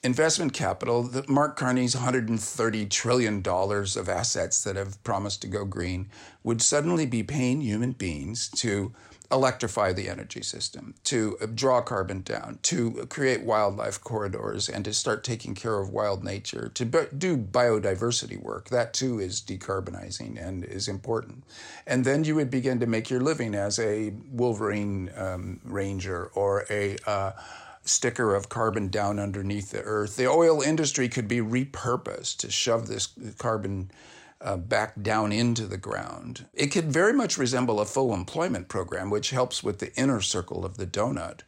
investment 0.02 0.52
capital, 0.52 1.02
the 1.02 1.24
Mark 1.28 1.56
Carney's 1.56 1.94
$130 1.94 2.90
trillion 2.90 3.42
of 3.46 4.08
assets 4.08 4.64
that 4.64 4.76
have 4.76 5.02
promised 5.04 5.42
to 5.42 5.48
go 5.48 5.64
green, 5.64 6.08
would 6.42 6.62
suddenly 6.62 7.06
be 7.06 7.22
paying 7.22 7.60
human 7.60 7.92
beings 7.92 8.48
to 8.48 8.92
electrify 9.32 9.92
the 9.92 10.08
energy 10.08 10.42
system, 10.42 10.94
to 11.04 11.36
draw 11.54 11.80
carbon 11.80 12.20
down, 12.22 12.58
to 12.62 13.06
create 13.08 13.44
wildlife 13.44 14.00
corridors, 14.00 14.68
and 14.68 14.84
to 14.84 14.92
start 14.92 15.22
taking 15.22 15.54
care 15.54 15.78
of 15.78 15.90
wild 15.90 16.24
nature, 16.24 16.68
to 16.74 16.84
do 16.84 17.36
biodiversity 17.36 18.40
work. 18.40 18.70
That 18.70 18.92
too 18.92 19.20
is 19.20 19.40
decarbonizing 19.40 20.44
and 20.44 20.64
is 20.64 20.88
important. 20.88 21.44
And 21.86 22.04
then 22.04 22.24
you 22.24 22.34
would 22.34 22.50
begin 22.50 22.80
to 22.80 22.86
make 22.86 23.08
your 23.08 23.20
living 23.20 23.54
as 23.54 23.78
a 23.78 24.12
Wolverine 24.32 25.10
um, 25.16 25.60
ranger 25.64 26.30
or 26.34 26.64
a 26.68 26.96
uh, 27.06 27.32
sticker 27.82 28.34
of 28.34 28.48
carbon 28.48 28.88
down 28.88 29.18
underneath 29.18 29.70
the 29.70 29.82
earth. 29.82 30.16
The 30.16 30.28
oil 30.28 30.60
industry 30.60 31.08
could 31.08 31.28
be 31.28 31.40
repurposed 31.40 32.38
to 32.38 32.50
shove 32.50 32.86
this 32.86 33.08
carbon 33.38 33.90
uh, 34.40 34.56
back 34.56 35.00
down 35.02 35.32
into 35.32 35.66
the 35.66 35.76
ground. 35.76 36.46
It 36.54 36.68
could 36.68 36.86
very 36.86 37.12
much 37.12 37.38
resemble 37.38 37.80
a 37.80 37.84
full 37.84 38.14
employment 38.14 38.68
program, 38.68 39.10
which 39.10 39.30
helps 39.30 39.62
with 39.62 39.78
the 39.78 39.94
inner 39.96 40.20
circle 40.20 40.64
of 40.64 40.76
the 40.76 40.86
donut. 40.86 41.40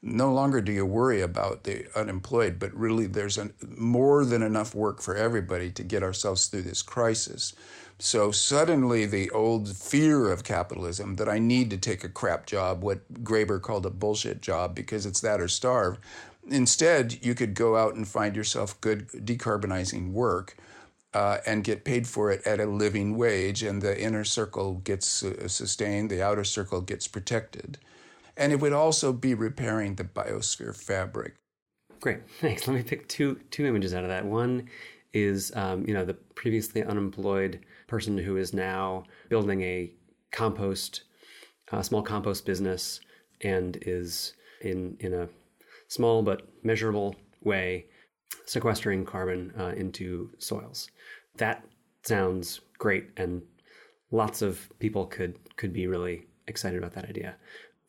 No 0.00 0.32
longer 0.32 0.60
do 0.60 0.70
you 0.70 0.86
worry 0.86 1.20
about 1.20 1.64
the 1.64 1.86
unemployed, 1.98 2.58
but 2.58 2.72
really 2.72 3.06
there's 3.06 3.36
an, 3.36 3.52
more 3.76 4.24
than 4.24 4.42
enough 4.42 4.74
work 4.74 5.02
for 5.02 5.16
everybody 5.16 5.70
to 5.72 5.82
get 5.82 6.02
ourselves 6.04 6.46
through 6.46 6.62
this 6.62 6.82
crisis. 6.82 7.52
So 8.00 8.30
suddenly, 8.30 9.06
the 9.06 9.28
old 9.30 9.76
fear 9.76 10.30
of 10.30 10.44
capitalism 10.44 11.16
that 11.16 11.28
I 11.28 11.40
need 11.40 11.70
to 11.70 11.76
take 11.76 12.04
a 12.04 12.08
crap 12.08 12.46
job, 12.46 12.82
what 12.82 13.24
Graeber 13.24 13.60
called 13.60 13.86
a 13.86 13.90
bullshit 13.90 14.40
job 14.40 14.74
because 14.74 15.04
it's 15.04 15.20
that 15.20 15.40
or 15.40 15.48
starve, 15.48 15.98
instead, 16.48 17.24
you 17.24 17.34
could 17.34 17.54
go 17.54 17.76
out 17.76 17.96
and 17.96 18.06
find 18.06 18.36
yourself 18.36 18.80
good 18.80 19.08
decarbonizing 19.08 20.12
work. 20.12 20.56
Uh, 21.14 21.38
and 21.46 21.64
get 21.64 21.86
paid 21.86 22.06
for 22.06 22.30
it 22.30 22.46
at 22.46 22.60
a 22.60 22.66
living 22.66 23.16
wage, 23.16 23.62
and 23.62 23.80
the 23.80 23.98
inner 23.98 24.24
circle 24.24 24.74
gets 24.74 25.22
uh, 25.22 25.48
sustained, 25.48 26.10
the 26.10 26.22
outer 26.22 26.44
circle 26.44 26.82
gets 26.82 27.08
protected. 27.08 27.78
And 28.36 28.52
it 28.52 28.60
would 28.60 28.74
also 28.74 29.14
be 29.14 29.32
repairing 29.32 29.94
the 29.94 30.04
biosphere 30.04 30.76
fabric. 30.76 31.34
Great, 32.00 32.28
thanks. 32.40 32.68
Let 32.68 32.74
me 32.74 32.82
pick 32.82 33.08
two 33.08 33.40
two 33.50 33.64
images 33.64 33.94
out 33.94 34.04
of 34.04 34.10
that. 34.10 34.26
One 34.26 34.68
is 35.14 35.50
um, 35.56 35.86
you 35.88 35.94
know 35.94 36.04
the 36.04 36.12
previously 36.14 36.82
unemployed 36.84 37.64
person 37.88 38.16
who 38.16 38.36
is 38.36 38.54
now 38.54 39.02
building 39.28 39.62
a 39.62 39.90
compost, 40.30 41.02
a 41.72 41.82
small 41.82 42.02
compost 42.02 42.46
business, 42.46 43.00
and 43.40 43.78
is 43.82 44.34
in 44.60 44.96
in 45.00 45.12
a 45.14 45.28
small 45.88 46.22
but 46.22 46.42
measurable 46.62 47.16
way 47.42 47.86
sequestering 48.46 49.04
carbon 49.04 49.52
uh, 49.58 49.72
into 49.76 50.30
soils. 50.38 50.90
That 51.36 51.64
sounds 52.02 52.60
great, 52.78 53.10
and 53.16 53.42
lots 54.10 54.42
of 54.42 54.68
people 54.78 55.06
could 55.06 55.36
could 55.56 55.72
be 55.72 55.86
really 55.86 56.26
excited 56.46 56.78
about 56.78 56.92
that 56.92 57.08
idea. 57.08 57.36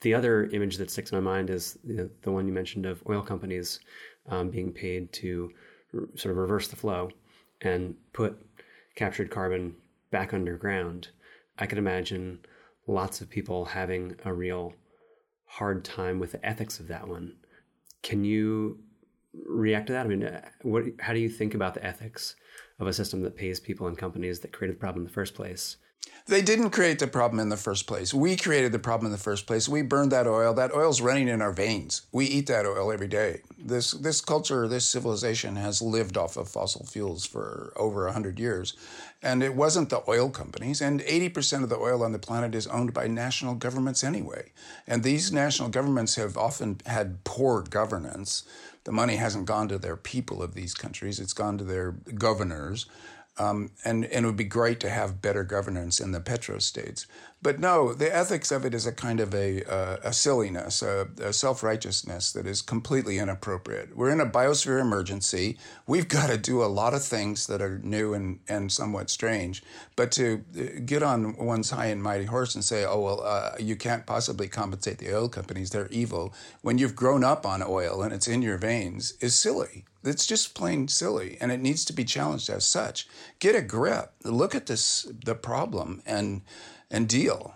The 0.01 0.13
other 0.13 0.45
image 0.47 0.77
that 0.77 0.89
sticks 0.89 1.11
in 1.11 1.17
my 1.17 1.31
mind 1.31 1.49
is 1.49 1.77
you 1.85 1.95
know, 1.95 2.09
the 2.21 2.31
one 2.31 2.47
you 2.47 2.53
mentioned 2.53 2.85
of 2.85 3.03
oil 3.09 3.21
companies 3.21 3.81
um, 4.29 4.49
being 4.49 4.71
paid 4.71 5.11
to 5.13 5.51
r- 5.93 6.07
sort 6.15 6.31
of 6.31 6.37
reverse 6.37 6.69
the 6.69 6.77
flow 6.77 7.09
and 7.61 7.95
put 8.13 8.37
captured 8.95 9.29
carbon 9.29 9.75
back 10.11 10.33
underground, 10.33 11.09
I 11.57 11.65
could 11.65 11.77
imagine 11.77 12.39
lots 12.87 13.21
of 13.21 13.29
people 13.29 13.65
having 13.65 14.15
a 14.25 14.33
real 14.33 14.73
hard 15.45 15.83
time 15.83 16.19
with 16.19 16.31
the 16.31 16.45
ethics 16.45 16.79
of 16.79 16.87
that 16.87 17.07
one. 17.07 17.35
Can 18.01 18.23
you 18.23 18.79
react 19.45 19.87
to 19.87 19.93
that? 19.93 20.05
I 20.05 20.09
mean, 20.09 20.23
uh, 20.23 20.49
what, 20.61 20.85
how 20.99 21.13
do 21.13 21.19
you 21.19 21.29
think 21.29 21.53
about 21.53 21.73
the 21.73 21.85
ethics 21.85 22.35
of 22.79 22.87
a 22.87 22.93
system 22.93 23.21
that 23.21 23.35
pays 23.35 23.59
people 23.59 23.87
and 23.87 23.97
companies 23.97 24.39
that 24.39 24.53
created 24.53 24.77
the 24.77 24.79
problem 24.79 25.03
in 25.03 25.07
the 25.07 25.13
first 25.13 25.35
place 25.35 25.77
they 26.29 26.41
didn't 26.41 26.69
create 26.69 26.99
the 26.99 27.07
problem 27.07 27.39
in 27.39 27.49
the 27.49 27.57
first 27.57 27.87
place. 27.87 28.13
We 28.13 28.37
created 28.37 28.71
the 28.71 28.79
problem 28.79 29.07
in 29.07 29.11
the 29.11 29.17
first 29.17 29.47
place. 29.47 29.67
We 29.67 29.81
burned 29.81 30.11
that 30.11 30.27
oil. 30.27 30.53
That 30.53 30.73
oil's 30.73 31.01
running 31.01 31.27
in 31.27 31.41
our 31.41 31.51
veins. 31.51 32.03
We 32.11 32.25
eat 32.25 32.47
that 32.47 32.67
oil 32.67 32.91
every 32.91 33.07
day. 33.07 33.41
This 33.57 33.91
this 33.91 34.21
culture, 34.21 34.67
this 34.67 34.85
civilization 34.85 35.55
has 35.55 35.81
lived 35.81 36.17
off 36.17 36.37
of 36.37 36.47
fossil 36.47 36.85
fuels 36.85 37.25
for 37.25 37.73
over 37.75 38.05
100 38.05 38.39
years. 38.39 38.75
And 39.21 39.43
it 39.43 39.55
wasn't 39.55 39.89
the 39.89 40.03
oil 40.07 40.29
companies. 40.29 40.81
And 40.81 41.01
80% 41.01 41.63
of 41.63 41.69
the 41.69 41.77
oil 41.77 42.03
on 42.03 42.11
the 42.11 42.19
planet 42.19 42.55
is 42.55 42.67
owned 42.67 42.93
by 42.93 43.07
national 43.07 43.55
governments 43.55 44.03
anyway. 44.03 44.51
And 44.87 45.03
these 45.03 45.33
national 45.33 45.69
governments 45.69 46.15
have 46.15 46.37
often 46.37 46.79
had 46.85 47.23
poor 47.23 47.63
governance. 47.63 48.43
The 48.85 48.91
money 48.91 49.17
hasn't 49.17 49.45
gone 49.45 49.67
to 49.69 49.77
their 49.77 49.97
people 49.97 50.41
of 50.41 50.53
these 50.53 50.73
countries, 50.73 51.19
it's 51.19 51.33
gone 51.33 51.57
to 51.57 51.63
their 51.63 51.91
governors. 51.91 52.85
Um, 53.39 53.71
and, 53.85 54.05
and 54.05 54.25
it 54.25 54.27
would 54.27 54.37
be 54.37 54.43
great 54.43 54.79
to 54.81 54.89
have 54.89 55.21
better 55.21 55.43
governance 55.43 55.99
in 55.99 56.11
the 56.11 56.19
petrostates. 56.19 57.05
But 57.41 57.57
no, 57.57 57.93
the 57.93 58.13
ethics 58.13 58.51
of 58.51 58.65
it 58.65 58.73
is 58.73 58.85
a 58.85 58.91
kind 58.91 59.21
of 59.21 59.33
a, 59.33 59.63
uh, 59.63 59.97
a 60.03 60.11
silliness, 60.11 60.81
a, 60.81 61.07
a 61.21 61.31
self 61.31 61.63
righteousness 61.63 62.33
that 62.33 62.45
is 62.45 62.61
completely 62.61 63.17
inappropriate. 63.17 63.95
We're 63.95 64.11
in 64.11 64.19
a 64.19 64.25
biosphere 64.25 64.81
emergency. 64.81 65.57
We've 65.87 66.09
got 66.09 66.29
to 66.29 66.37
do 66.37 66.61
a 66.61 66.65
lot 66.65 66.93
of 66.93 67.01
things 67.01 67.47
that 67.47 67.61
are 67.61 67.79
new 67.79 68.13
and, 68.13 68.39
and 68.49 68.69
somewhat 68.69 69.09
strange. 69.09 69.63
But 69.95 70.11
to 70.13 70.43
uh, 70.57 70.81
get 70.85 71.01
on 71.01 71.37
one's 71.37 71.69
high 71.69 71.87
and 71.87 72.03
mighty 72.03 72.25
horse 72.25 72.55
and 72.55 72.63
say, 72.63 72.83
oh, 72.83 72.99
well, 72.99 73.21
uh, 73.23 73.51
you 73.57 73.77
can't 73.77 74.05
possibly 74.05 74.49
compensate 74.49 74.97
the 74.97 75.15
oil 75.15 75.29
companies, 75.29 75.69
they're 75.69 75.87
evil, 75.87 76.33
when 76.61 76.77
you've 76.77 76.95
grown 76.95 77.23
up 77.23 77.45
on 77.45 77.63
oil 77.63 78.03
and 78.03 78.13
it's 78.13 78.27
in 78.27 78.41
your 78.41 78.57
veins, 78.57 79.13
is 79.21 79.33
silly. 79.33 79.85
It's 80.03 80.25
just 80.25 80.55
plain 80.55 80.87
silly, 80.87 81.37
and 81.41 81.51
it 81.51 81.59
needs 81.59 81.83
to 81.85 81.93
be 81.93 82.05
challenged 82.05 82.49
as 82.49 82.63
such. 82.63 83.05
Get 83.39 83.55
a 83.55 83.61
grip. 83.61 84.13
Look 84.23 84.55
at 84.55 84.67
this, 84.67 85.07
the 85.25 85.35
problem, 85.35 86.01
and 86.05 86.41
and 86.91 87.07
deal. 87.07 87.53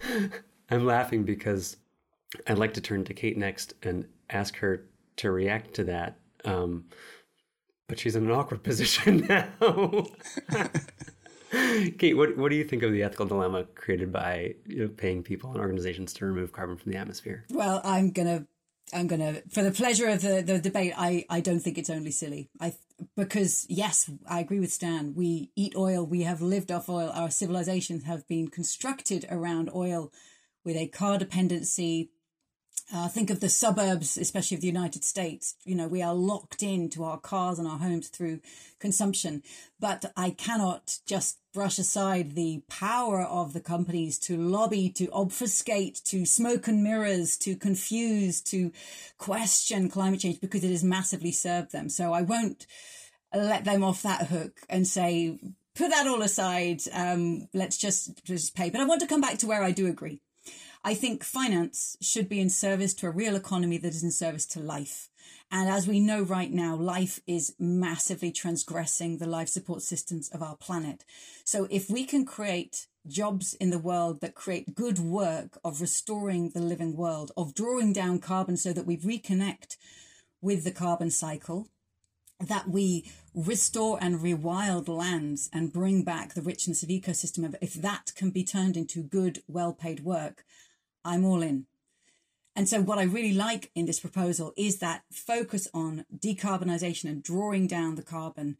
I'm 0.70 0.86
laughing 0.86 1.24
because 1.24 1.76
I'd 2.46 2.58
like 2.58 2.74
to 2.74 2.80
turn 2.80 3.04
to 3.04 3.14
Kate 3.14 3.36
next 3.36 3.74
and 3.82 4.06
ask 4.28 4.56
her 4.56 4.86
to 5.16 5.30
react 5.30 5.74
to 5.74 5.84
that. 5.84 6.18
Um, 6.44 6.84
but 7.88 7.98
she's 7.98 8.16
in 8.16 8.24
an 8.24 8.30
awkward 8.30 8.62
position 8.64 9.26
now. 9.28 10.06
Kate, 11.98 12.16
what, 12.16 12.36
what 12.36 12.50
do 12.50 12.56
you 12.56 12.62
think 12.62 12.84
of 12.84 12.92
the 12.92 13.02
ethical 13.02 13.26
dilemma 13.26 13.64
created 13.74 14.12
by 14.12 14.54
you 14.66 14.84
know, 14.84 14.88
paying 14.88 15.22
people 15.24 15.50
and 15.50 15.60
organizations 15.60 16.12
to 16.14 16.24
remove 16.24 16.52
carbon 16.52 16.76
from 16.76 16.92
the 16.92 16.98
atmosphere? 16.98 17.44
Well, 17.50 17.80
I'm 17.82 18.12
going 18.12 18.28
to 18.28 18.46
I'm 18.92 19.06
gonna 19.06 19.42
for 19.50 19.62
the 19.62 19.70
pleasure 19.70 20.08
of 20.08 20.22
the, 20.22 20.42
the 20.42 20.58
debate. 20.58 20.92
I 20.96 21.24
I 21.28 21.40
don't 21.40 21.60
think 21.60 21.78
it's 21.78 21.90
only 21.90 22.10
silly. 22.10 22.50
I 22.60 22.74
because 23.16 23.66
yes, 23.68 24.10
I 24.28 24.40
agree 24.40 24.60
with 24.60 24.72
Stan. 24.72 25.14
We 25.14 25.50
eat 25.56 25.74
oil. 25.76 26.04
We 26.04 26.22
have 26.22 26.42
lived 26.42 26.70
off 26.72 26.88
oil. 26.88 27.10
Our 27.14 27.30
civilizations 27.30 28.04
have 28.04 28.26
been 28.28 28.48
constructed 28.48 29.26
around 29.30 29.70
oil, 29.74 30.12
with 30.64 30.76
a 30.76 30.88
car 30.88 31.18
dependency 31.18 32.10
uh, 32.92 33.08
think 33.08 33.30
of 33.30 33.40
the 33.40 33.48
suburbs, 33.48 34.18
especially 34.18 34.56
of 34.56 34.60
the 34.60 34.66
United 34.66 35.04
States. 35.04 35.54
You 35.64 35.74
know, 35.76 35.86
we 35.86 36.02
are 36.02 36.14
locked 36.14 36.62
into 36.62 37.04
our 37.04 37.18
cars 37.18 37.58
and 37.58 37.68
our 37.68 37.78
homes 37.78 38.08
through 38.08 38.40
consumption. 38.78 39.42
But 39.78 40.12
I 40.16 40.30
cannot 40.30 40.98
just 41.06 41.38
brush 41.52 41.78
aside 41.78 42.34
the 42.34 42.62
power 42.68 43.22
of 43.22 43.52
the 43.52 43.60
companies 43.60 44.18
to 44.20 44.36
lobby, 44.36 44.88
to 44.90 45.08
obfuscate, 45.12 46.00
to 46.06 46.26
smoke 46.26 46.66
and 46.68 46.82
mirrors, 46.82 47.36
to 47.38 47.56
confuse, 47.56 48.40
to 48.42 48.72
question 49.18 49.88
climate 49.88 50.20
change 50.20 50.40
because 50.40 50.64
it 50.64 50.70
has 50.70 50.84
massively 50.84 51.32
served 51.32 51.72
them. 51.72 51.88
So 51.88 52.12
I 52.12 52.22
won't 52.22 52.66
let 53.34 53.64
them 53.64 53.84
off 53.84 54.02
that 54.02 54.26
hook 54.26 54.60
and 54.68 54.86
say 54.86 55.38
put 55.76 55.90
that 55.90 56.06
all 56.06 56.22
aside. 56.22 56.82
Um, 56.92 57.48
let's 57.54 57.76
just 57.76 58.24
just 58.24 58.56
pay. 58.56 58.70
But 58.70 58.80
I 58.80 58.84
want 58.84 59.00
to 59.00 59.06
come 59.06 59.20
back 59.20 59.38
to 59.38 59.46
where 59.46 59.62
I 59.62 59.70
do 59.70 59.86
agree. 59.86 60.20
I 60.82 60.94
think 60.94 61.22
finance 61.22 61.98
should 62.00 62.28
be 62.28 62.40
in 62.40 62.48
service 62.48 62.94
to 62.94 63.06
a 63.06 63.10
real 63.10 63.36
economy 63.36 63.76
that 63.78 63.94
is 63.94 64.02
in 64.02 64.10
service 64.10 64.46
to 64.46 64.60
life. 64.60 65.10
And 65.50 65.68
as 65.68 65.86
we 65.86 66.00
know 66.00 66.22
right 66.22 66.50
now, 66.50 66.74
life 66.74 67.20
is 67.26 67.54
massively 67.58 68.32
transgressing 68.32 69.18
the 69.18 69.26
life 69.26 69.48
support 69.48 69.82
systems 69.82 70.30
of 70.30 70.42
our 70.42 70.56
planet. 70.56 71.04
So 71.44 71.66
if 71.70 71.90
we 71.90 72.04
can 72.04 72.24
create 72.24 72.86
jobs 73.06 73.52
in 73.54 73.68
the 73.68 73.78
world 73.78 74.22
that 74.22 74.34
create 74.34 74.74
good 74.74 74.98
work 74.98 75.58
of 75.62 75.82
restoring 75.82 76.50
the 76.50 76.60
living 76.60 76.96
world, 76.96 77.30
of 77.36 77.54
drawing 77.54 77.92
down 77.92 78.18
carbon 78.18 78.56
so 78.56 78.72
that 78.72 78.86
we 78.86 78.96
reconnect 78.96 79.76
with 80.40 80.64
the 80.64 80.70
carbon 80.70 81.10
cycle, 81.10 81.68
that 82.38 82.68
we 82.68 83.10
restore 83.34 83.98
and 84.00 84.20
rewild 84.20 84.88
lands 84.88 85.50
and 85.52 85.74
bring 85.74 86.04
back 86.04 86.32
the 86.32 86.42
richness 86.42 86.82
of 86.82 86.88
ecosystem, 86.88 87.54
if 87.60 87.74
that 87.74 88.12
can 88.16 88.30
be 88.30 88.44
turned 88.44 88.78
into 88.78 89.02
good, 89.02 89.42
well 89.46 89.74
paid 89.74 90.00
work, 90.00 90.44
I'm 91.04 91.24
all 91.24 91.42
in. 91.42 91.66
And 92.56 92.68
so, 92.68 92.80
what 92.80 92.98
I 92.98 93.04
really 93.04 93.32
like 93.32 93.70
in 93.74 93.86
this 93.86 94.00
proposal 94.00 94.52
is 94.56 94.78
that 94.78 95.02
focus 95.12 95.68
on 95.72 96.04
decarbonisation 96.14 97.04
and 97.04 97.22
drawing 97.22 97.66
down 97.66 97.94
the 97.94 98.02
carbon 98.02 98.56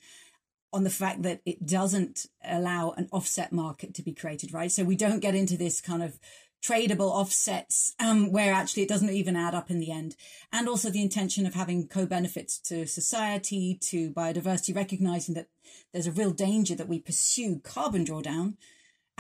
on 0.73 0.85
the 0.85 0.91
fact 0.91 1.23
that 1.23 1.41
it 1.45 1.67
doesn't 1.67 2.27
allow 2.45 2.93
an 2.93 3.09
offset 3.13 3.53
market 3.53 3.93
to 3.95 4.03
be 4.03 4.13
created, 4.13 4.55
right? 4.55 4.71
So 4.71 4.85
we 4.85 4.95
don't 4.95 5.21
get 5.21 5.35
into 5.35 5.57
this 5.57 5.81
kind 5.81 6.03
of 6.03 6.19
tradable 6.63 7.11
offsets 7.11 7.95
um, 7.99 8.31
where 8.31 8.53
actually 8.53 8.83
it 8.83 8.89
doesn't 8.89 9.11
even 9.11 9.35
add 9.35 9.55
up 9.55 9.71
in 9.71 9.81
the 9.81 9.91
end. 9.91 10.15
And 10.53 10.69
also 10.69 10.91
the 10.91 11.03
intention 11.03 11.47
of 11.47 11.55
having 11.55 11.89
co-benefits 11.89 12.59
to 12.61 12.87
society, 12.87 13.79
to 13.83 14.11
biodiversity, 14.13 14.77
recognizing 14.77 15.35
that 15.35 15.49
there's 15.93 16.07
a 16.07 16.13
real 16.13 16.31
danger 16.31 16.75
that 16.75 16.89
we 16.89 17.01
pursue 17.01 17.61
carbon 17.61 18.05
drawdown 18.05 18.55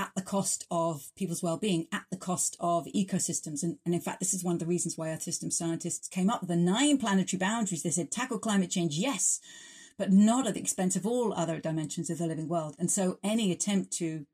at 0.00 0.10
the 0.16 0.22
cost 0.22 0.64
of 0.70 1.10
people's 1.14 1.42
well-being, 1.42 1.86
at 1.92 2.04
the 2.10 2.16
cost 2.16 2.56
of 2.58 2.86
ecosystems. 2.86 3.62
And, 3.62 3.76
and 3.84 3.94
in 3.94 4.00
fact, 4.00 4.18
this 4.18 4.32
is 4.32 4.42
one 4.42 4.54
of 4.54 4.58
the 4.58 4.64
reasons 4.64 4.96
why 4.96 5.10
Earth 5.10 5.20
system 5.20 5.50
scientists 5.50 6.08
came 6.08 6.30
up 6.30 6.40
with 6.40 6.48
the 6.48 6.56
nine 6.56 6.96
planetary 6.96 7.38
boundaries. 7.38 7.82
They 7.82 7.90
said 7.90 8.10
tackle 8.10 8.38
climate 8.38 8.70
change, 8.70 8.96
yes, 8.96 9.40
but 9.98 10.10
not 10.10 10.46
at 10.46 10.54
the 10.54 10.60
expense 10.60 10.96
of 10.96 11.06
all 11.06 11.34
other 11.34 11.60
dimensions 11.60 12.08
of 12.08 12.16
the 12.16 12.26
living 12.26 12.48
world. 12.48 12.76
And 12.78 12.90
so 12.90 13.18
any 13.22 13.52
attempt 13.52 13.92
to 13.98 14.24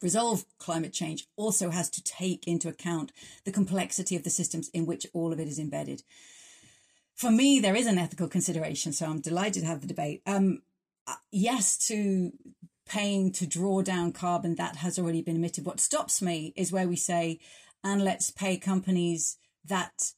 resolve 0.00 0.46
climate 0.58 0.94
change 0.94 1.26
also 1.36 1.68
has 1.68 1.90
to 1.90 2.02
take 2.02 2.46
into 2.46 2.70
account 2.70 3.12
the 3.44 3.52
complexity 3.52 4.16
of 4.16 4.24
the 4.24 4.30
systems 4.30 4.70
in 4.70 4.86
which 4.86 5.06
all 5.12 5.34
of 5.34 5.38
it 5.38 5.48
is 5.48 5.58
embedded. 5.58 6.02
For 7.14 7.30
me, 7.30 7.60
there 7.60 7.76
is 7.76 7.86
an 7.86 7.98
ethical 7.98 8.26
consideration, 8.26 8.94
so 8.94 9.04
I'm 9.04 9.20
delighted 9.20 9.60
to 9.60 9.66
have 9.66 9.82
the 9.82 9.86
debate. 9.86 10.22
Um, 10.24 10.62
uh, 11.06 11.16
yes, 11.30 11.76
to 11.88 12.32
paying 12.86 13.32
to 13.32 13.46
draw 13.46 13.82
down 13.82 14.12
carbon 14.12 14.54
that 14.56 14.76
has 14.76 14.98
already 14.98 15.22
been 15.22 15.36
emitted. 15.36 15.64
What 15.64 15.80
stops 15.80 16.20
me 16.20 16.52
is 16.56 16.72
where 16.72 16.88
we 16.88 16.96
say, 16.96 17.38
and 17.84 18.04
let's 18.04 18.30
pay 18.30 18.56
companies 18.56 19.38
that 19.64 20.12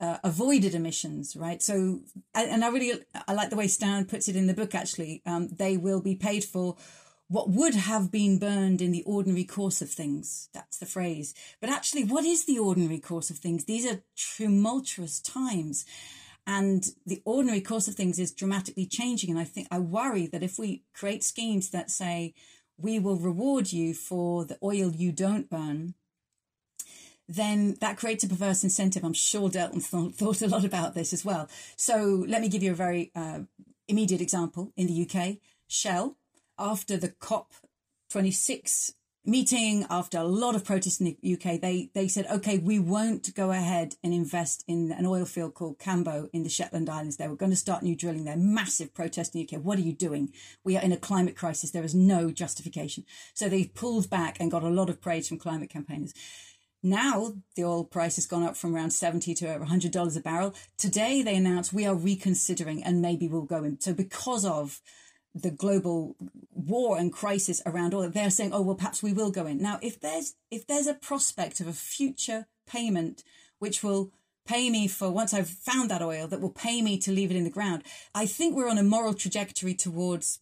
uh, 0.00 0.18
avoided 0.24 0.74
emissions, 0.74 1.36
right? 1.36 1.62
So, 1.62 2.00
and 2.34 2.64
I 2.64 2.68
really, 2.68 3.00
I 3.28 3.32
like 3.32 3.50
the 3.50 3.56
way 3.56 3.68
Stan 3.68 4.06
puts 4.06 4.28
it 4.28 4.36
in 4.36 4.46
the 4.46 4.54
book, 4.54 4.74
actually. 4.74 5.22
Um, 5.26 5.48
they 5.48 5.76
will 5.76 6.00
be 6.00 6.14
paid 6.14 6.44
for 6.44 6.76
what 7.28 7.50
would 7.50 7.74
have 7.74 8.12
been 8.12 8.38
burned 8.38 8.80
in 8.80 8.92
the 8.92 9.02
ordinary 9.02 9.44
course 9.44 9.82
of 9.82 9.90
things. 9.90 10.48
That's 10.54 10.78
the 10.78 10.86
phrase. 10.86 11.34
But 11.60 11.70
actually, 11.70 12.04
what 12.04 12.24
is 12.24 12.46
the 12.46 12.58
ordinary 12.58 13.00
course 13.00 13.30
of 13.30 13.38
things? 13.38 13.64
These 13.64 13.86
are 13.86 14.02
tumultuous 14.36 15.20
times. 15.20 15.84
And 16.46 16.84
the 17.04 17.22
ordinary 17.24 17.60
course 17.60 17.88
of 17.88 17.94
things 17.94 18.18
is 18.18 18.32
dramatically 18.32 18.86
changing. 18.86 19.30
And 19.30 19.38
I 19.38 19.44
think 19.44 19.66
I 19.70 19.80
worry 19.80 20.26
that 20.28 20.42
if 20.42 20.58
we 20.58 20.84
create 20.94 21.24
schemes 21.24 21.70
that 21.70 21.90
say, 21.90 22.34
we 22.78 22.98
will 22.98 23.16
reward 23.16 23.72
you 23.72 23.94
for 23.94 24.44
the 24.44 24.58
oil 24.62 24.92
you 24.92 25.10
don't 25.10 25.50
burn, 25.50 25.94
then 27.28 27.76
that 27.80 27.96
creates 27.96 28.22
a 28.22 28.28
perverse 28.28 28.62
incentive. 28.62 29.02
I'm 29.02 29.12
sure 29.12 29.48
Delton 29.48 29.80
th- 29.80 30.14
thought 30.14 30.42
a 30.42 30.46
lot 30.46 30.64
about 30.64 30.94
this 30.94 31.12
as 31.12 31.24
well. 31.24 31.48
So 31.76 32.24
let 32.28 32.40
me 32.40 32.48
give 32.48 32.62
you 32.62 32.72
a 32.72 32.76
very 32.76 33.10
uh, 33.16 33.40
immediate 33.88 34.20
example. 34.20 34.72
In 34.76 34.86
the 34.86 35.08
UK, 35.08 35.38
Shell, 35.66 36.16
after 36.58 36.96
the 36.96 37.08
COP26 37.08 38.92
meeting 39.26 39.84
after 39.90 40.18
a 40.18 40.24
lot 40.24 40.54
of 40.54 40.64
protests 40.64 41.00
in 41.00 41.16
the 41.20 41.34
UK, 41.34 41.60
they, 41.60 41.90
they 41.94 42.08
said, 42.08 42.26
okay, 42.30 42.58
we 42.58 42.78
won't 42.78 43.34
go 43.34 43.50
ahead 43.50 43.96
and 44.02 44.14
invest 44.14 44.64
in 44.68 44.92
an 44.92 45.04
oil 45.04 45.24
field 45.24 45.54
called 45.54 45.78
Cambo 45.78 46.28
in 46.32 46.42
the 46.44 46.48
Shetland 46.48 46.88
Islands. 46.88 47.16
They 47.16 47.28
were 47.28 47.36
going 47.36 47.50
to 47.50 47.56
start 47.56 47.82
new 47.82 47.96
drilling 47.96 48.24
there. 48.24 48.36
Massive 48.36 48.94
protest 48.94 49.34
in 49.34 49.44
the 49.44 49.56
UK. 49.56 49.62
What 49.62 49.78
are 49.78 49.82
you 49.82 49.92
doing? 49.92 50.32
We 50.64 50.76
are 50.76 50.82
in 50.82 50.92
a 50.92 50.96
climate 50.96 51.36
crisis. 51.36 51.72
There 51.72 51.84
is 51.84 51.94
no 51.94 52.30
justification. 52.30 53.04
So 53.34 53.48
they 53.48 53.64
pulled 53.64 54.08
back 54.08 54.36
and 54.38 54.50
got 54.50 54.62
a 54.62 54.68
lot 54.68 54.90
of 54.90 55.00
praise 55.00 55.28
from 55.28 55.38
climate 55.38 55.70
campaigners. 55.70 56.14
Now 56.82 57.34
the 57.56 57.64
oil 57.64 57.84
price 57.84 58.14
has 58.16 58.26
gone 58.26 58.44
up 58.44 58.56
from 58.56 58.74
around 58.74 58.92
70 58.92 59.34
to 59.34 59.52
over 59.52 59.64
$100 59.64 60.16
a 60.16 60.20
barrel. 60.20 60.54
Today 60.78 61.22
they 61.22 61.34
announced 61.34 61.72
we 61.72 61.86
are 61.86 61.94
reconsidering 61.96 62.84
and 62.84 63.02
maybe 63.02 63.26
we'll 63.26 63.42
go 63.42 63.64
in. 63.64 63.80
So 63.80 63.92
because 63.92 64.44
of 64.44 64.80
the 65.42 65.50
global 65.50 66.16
war 66.52 66.96
and 66.96 67.12
crisis 67.12 67.60
around 67.66 67.94
oil, 67.94 68.08
they're 68.08 68.30
saying, 68.30 68.52
oh, 68.52 68.62
well, 68.62 68.76
perhaps 68.76 69.02
we 69.02 69.12
will 69.12 69.30
go 69.30 69.46
in. 69.46 69.58
Now, 69.58 69.78
if 69.82 70.00
there's, 70.00 70.34
if 70.50 70.66
there's 70.66 70.86
a 70.86 70.94
prospect 70.94 71.60
of 71.60 71.68
a 71.68 71.72
future 71.72 72.46
payment, 72.66 73.22
which 73.58 73.82
will 73.82 74.12
pay 74.46 74.70
me 74.70 74.86
for 74.86 75.10
once 75.10 75.34
I've 75.34 75.48
found 75.48 75.90
that 75.90 76.02
oil 76.02 76.26
that 76.28 76.40
will 76.40 76.50
pay 76.50 76.80
me 76.80 76.98
to 76.98 77.12
leave 77.12 77.30
it 77.30 77.36
in 77.36 77.44
the 77.44 77.50
ground, 77.50 77.82
I 78.14 78.26
think 78.26 78.56
we're 78.56 78.70
on 78.70 78.78
a 78.78 78.82
moral 78.82 79.14
trajectory 79.14 79.74
towards 79.74 80.40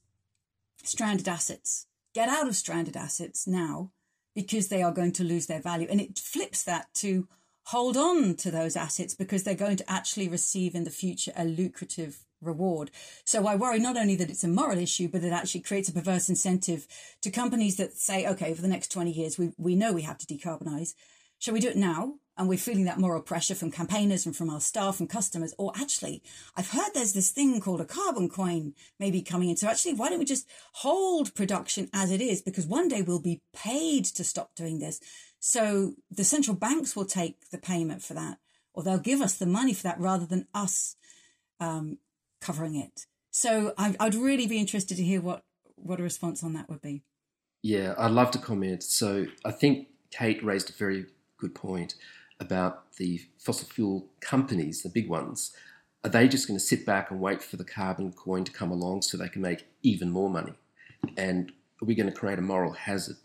stranded 0.85 1.29
assets. 1.29 1.87
Get 2.15 2.29
out 2.29 2.47
of 2.47 2.55
stranded 2.55 2.97
assets 2.97 3.47
now 3.47 3.91
because 4.35 4.69
they 4.69 4.83
are 4.83 4.93
going 4.93 5.13
to 5.13 5.25
lose 5.25 5.47
their 5.47 5.61
value. 5.61 5.89
And 5.91 6.01
it 6.01 6.19
flips 6.19 6.63
that 6.65 6.93
to 6.95 7.27
hold 7.69 7.97
on 7.97 8.35
to 8.37 8.51
those 8.51 8.77
assets 8.77 9.15
because 9.15 9.43
they're 9.43 9.55
going 9.55 9.77
to 9.77 9.91
actually 9.91 10.29
receive 10.29 10.75
in 10.75 10.85
the 10.85 10.91
future 10.91 11.33
a 11.37 11.45
lucrative 11.45 12.24
reward. 12.41 12.91
So 13.25 13.47
I 13.47 13.57
worry 13.57 13.79
not 13.79 13.97
only 13.97 14.17
that 14.17 14.31
it's 14.31 14.45
a 14.45 14.49
moral 14.49 14.79
issue, 14.79 15.09
but 15.09 15.25
it 15.25 15.33
actually 15.33 15.63
creates 15.63 15.89
a 15.89 15.93
perverse 15.93 16.29
incentive 16.29 16.87
to 17.23 17.31
companies 17.31 17.77
that 17.77 17.95
say, 17.95 18.27
okay, 18.27 18.55
for 18.55 18.63
the 18.63 18.69
next 18.69 18.93
20 18.93 19.11
years, 19.11 19.39
we, 19.39 19.53
we 19.57 19.75
know 19.75 19.93
we 19.93 20.03
have 20.03 20.19
to 20.19 20.27
decarbonize. 20.27 20.95
Shall 21.39 21.55
we 21.55 21.61
do 21.61 21.69
it 21.69 21.77
now? 21.77 22.15
And 22.37 22.49
we're 22.49 22.59
feeling 22.59 22.85
that 22.87 22.99
moral 22.99 23.23
pressure 23.23 23.55
from 23.55 23.71
campaigners 23.71 24.27
and 24.27 24.35
from 24.35 24.51
our 24.51 24.61
staff 24.61 24.99
and 24.99 25.09
customers. 25.09 25.55
Or 25.57 25.73
actually, 25.77 26.23
I've 26.57 26.71
heard 26.71 26.91
there's 26.93 27.13
this 27.13 27.31
thing 27.31 27.61
called 27.61 27.81
a 27.81 27.85
carbon 27.85 28.29
coin 28.29 28.75
maybe 28.99 29.23
coming 29.23 29.51
in. 29.51 29.57
So 29.57 29.69
actually, 29.69 29.95
why 29.95 30.09
don't 30.09 30.19
we 30.19 30.25
just 30.25 30.49
hold 30.73 31.35
production 31.35 31.89
as 31.93 32.11
it 32.11 32.21
is? 32.21 32.43
Because 32.43 32.67
one 32.67 32.89
day 32.89 33.03
we'll 33.03 33.21
be 33.21 33.41
paid 33.53 34.05
to 34.07 34.25
stop 34.25 34.55
doing 34.57 34.81
this. 34.81 35.01
So 35.39 35.93
the 36.11 36.25
central 36.25 36.57
banks 36.57 36.97
will 36.97 37.05
take 37.05 37.51
the 37.51 37.59
payment 37.59 38.03
for 38.03 38.15
that, 38.15 38.39
or 38.73 38.83
they'll 38.83 38.99
give 38.99 39.21
us 39.21 39.35
the 39.35 39.47
money 39.47 39.75
for 39.75 39.83
that 39.85 40.01
rather 40.01 40.25
than 40.27 40.47
us 40.55 40.97
um, 41.61 41.99
covering 42.45 42.77
it. 42.77 43.07
So 43.31 43.75
I, 43.79 43.97
I'd 43.99 44.15
really 44.15 44.47
be 44.47 44.59
interested 44.59 44.97
to 44.97 45.03
hear 45.03 45.21
what, 45.21 45.43
what 45.77 46.01
a 46.01 46.03
response 46.03 46.45
on 46.45 46.53
that 46.53 46.69
would 46.69 46.83
be. 46.83 47.03
Yeah, 47.63 47.95
I'd 47.97 48.13
love 48.13 48.31
to 48.33 48.39
comment. 48.39 48.83
So 48.83 49.27
I 49.45 49.51
think 49.51 49.89
Kate 50.11 50.45
raised 50.45 50.71
a 50.71 50.75
very 50.75 51.07
good 51.39 51.55
point 51.55 51.95
about 52.39 52.93
the 52.97 53.23
fossil 53.39 53.67
fuel 53.67 54.07
companies, 54.21 54.83
the 54.83 54.89
big 54.89 55.09
ones. 55.09 55.53
Are 56.05 56.11
they 56.11 56.29
just 56.29 56.47
going 56.47 56.59
to 56.59 56.65
sit 56.65 56.85
back 56.85 57.11
and 57.11 57.21
wait 57.21 57.43
for 57.43 57.57
the 57.57 57.65
carbon 57.65 58.13
coin 58.13 58.45
to 58.45 58.53
come 58.53 58.71
along 58.71 59.03
so 59.03 59.17
they 59.17 59.29
can 59.29 59.41
make 59.41 59.67
even 59.83 60.11
more 60.11 60.29
money? 60.29 60.53
And 61.17 61.51
are 61.83 61.87
we 61.87 61.95
going 61.95 62.11
to 62.11 62.15
create 62.15 62.39
a 62.39 62.43
moral 62.43 62.73
hazard? 62.73 63.17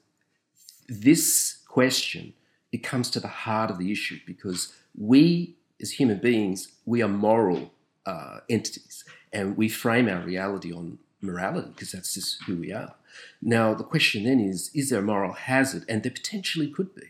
This 0.88 1.60
question, 1.68 2.34
it 2.72 2.84
comes 2.84 3.10
to 3.12 3.20
the 3.20 3.28
heart 3.28 3.70
of 3.70 3.78
the 3.78 3.92
issue 3.92 4.20
because 4.26 4.74
we 4.98 5.58
as 5.82 5.92
human 5.92 6.18
beings, 6.18 6.74
we 6.86 7.02
are 7.02 7.08
moral 7.08 7.72
uh, 8.10 8.40
entities, 8.50 9.06
and 9.32 9.58
we 9.58 9.70
frame 9.70 10.10
our 10.10 10.22
reality 10.22 10.72
on 10.74 10.98
morality 11.22 11.70
because 11.70 11.92
that's 11.92 12.14
just 12.14 12.42
who 12.44 12.56
we 12.56 12.72
are. 12.72 12.96
Now, 13.42 13.74
the 13.74 13.84
question 13.84 14.24
then 14.24 14.40
is 14.40 14.72
is 14.74 14.90
there 14.90 15.00
a 15.00 15.12
moral 15.14 15.34
hazard? 15.34 15.84
And 15.88 16.04
there 16.04 16.12
potentially 16.12 16.70
could 16.70 16.96
be. 16.96 17.08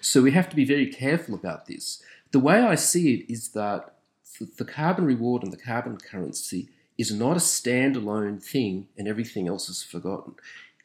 So 0.00 0.22
we 0.22 0.32
have 0.32 0.48
to 0.50 0.56
be 0.56 0.64
very 0.64 0.86
careful 0.86 1.34
about 1.34 1.66
this. 1.66 2.02
The 2.32 2.44
way 2.48 2.60
I 2.60 2.74
see 2.74 3.14
it 3.14 3.32
is 3.32 3.50
that 3.50 3.94
the 4.56 4.64
carbon 4.64 5.04
reward 5.04 5.42
and 5.42 5.52
the 5.52 5.64
carbon 5.70 5.98
currency 5.98 6.68
is 6.96 7.12
not 7.12 7.36
a 7.36 7.40
standalone 7.40 8.42
thing 8.42 8.88
and 8.96 9.06
everything 9.06 9.48
else 9.48 9.68
is 9.68 9.82
forgotten. 9.82 10.34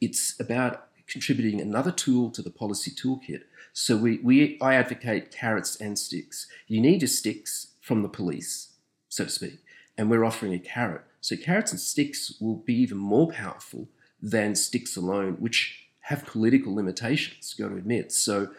It's 0.01 0.39
about 0.39 0.87
contributing 1.07 1.61
another 1.61 1.91
tool 1.91 2.31
to 2.31 2.41
the 2.41 2.49
policy 2.49 2.91
toolkit. 2.91 3.43
So 3.73 3.95
we, 3.97 4.19
we 4.23 4.57
I 4.61 4.75
advocate 4.75 5.31
carrots 5.31 5.75
and 5.77 5.97
sticks. 5.97 6.47
You 6.67 6.81
need 6.81 7.01
your 7.01 7.07
sticks 7.07 7.67
from 7.81 8.01
the 8.01 8.09
police 8.09 8.74
so 9.15 9.23
to 9.23 9.29
speak, 9.29 9.59
and 9.97 10.09
we're 10.09 10.25
offering 10.25 10.53
a 10.53 10.59
carrot. 10.59 11.03
So 11.21 11.37
carrots 11.37 11.71
and 11.71 11.79
sticks 11.79 12.33
will 12.41 12.57
be 12.57 12.75
even 12.75 12.97
more 12.97 13.31
powerful 13.31 13.87
than 14.21 14.55
sticks 14.55 14.97
alone, 14.97 15.37
which 15.39 15.87
have 16.01 16.25
political 16.25 16.75
limitations, 16.75 17.53
got 17.53 17.69
to 17.69 17.77
admit. 17.77 18.11
So 18.11 18.49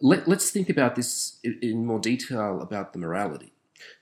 let, 0.00 0.26
us 0.26 0.50
think 0.50 0.70
about 0.70 0.96
this 0.96 1.38
in 1.44 1.84
more 1.84 1.98
detail 1.98 2.60
about 2.60 2.92
the 2.92 2.98
morality. 2.98 3.52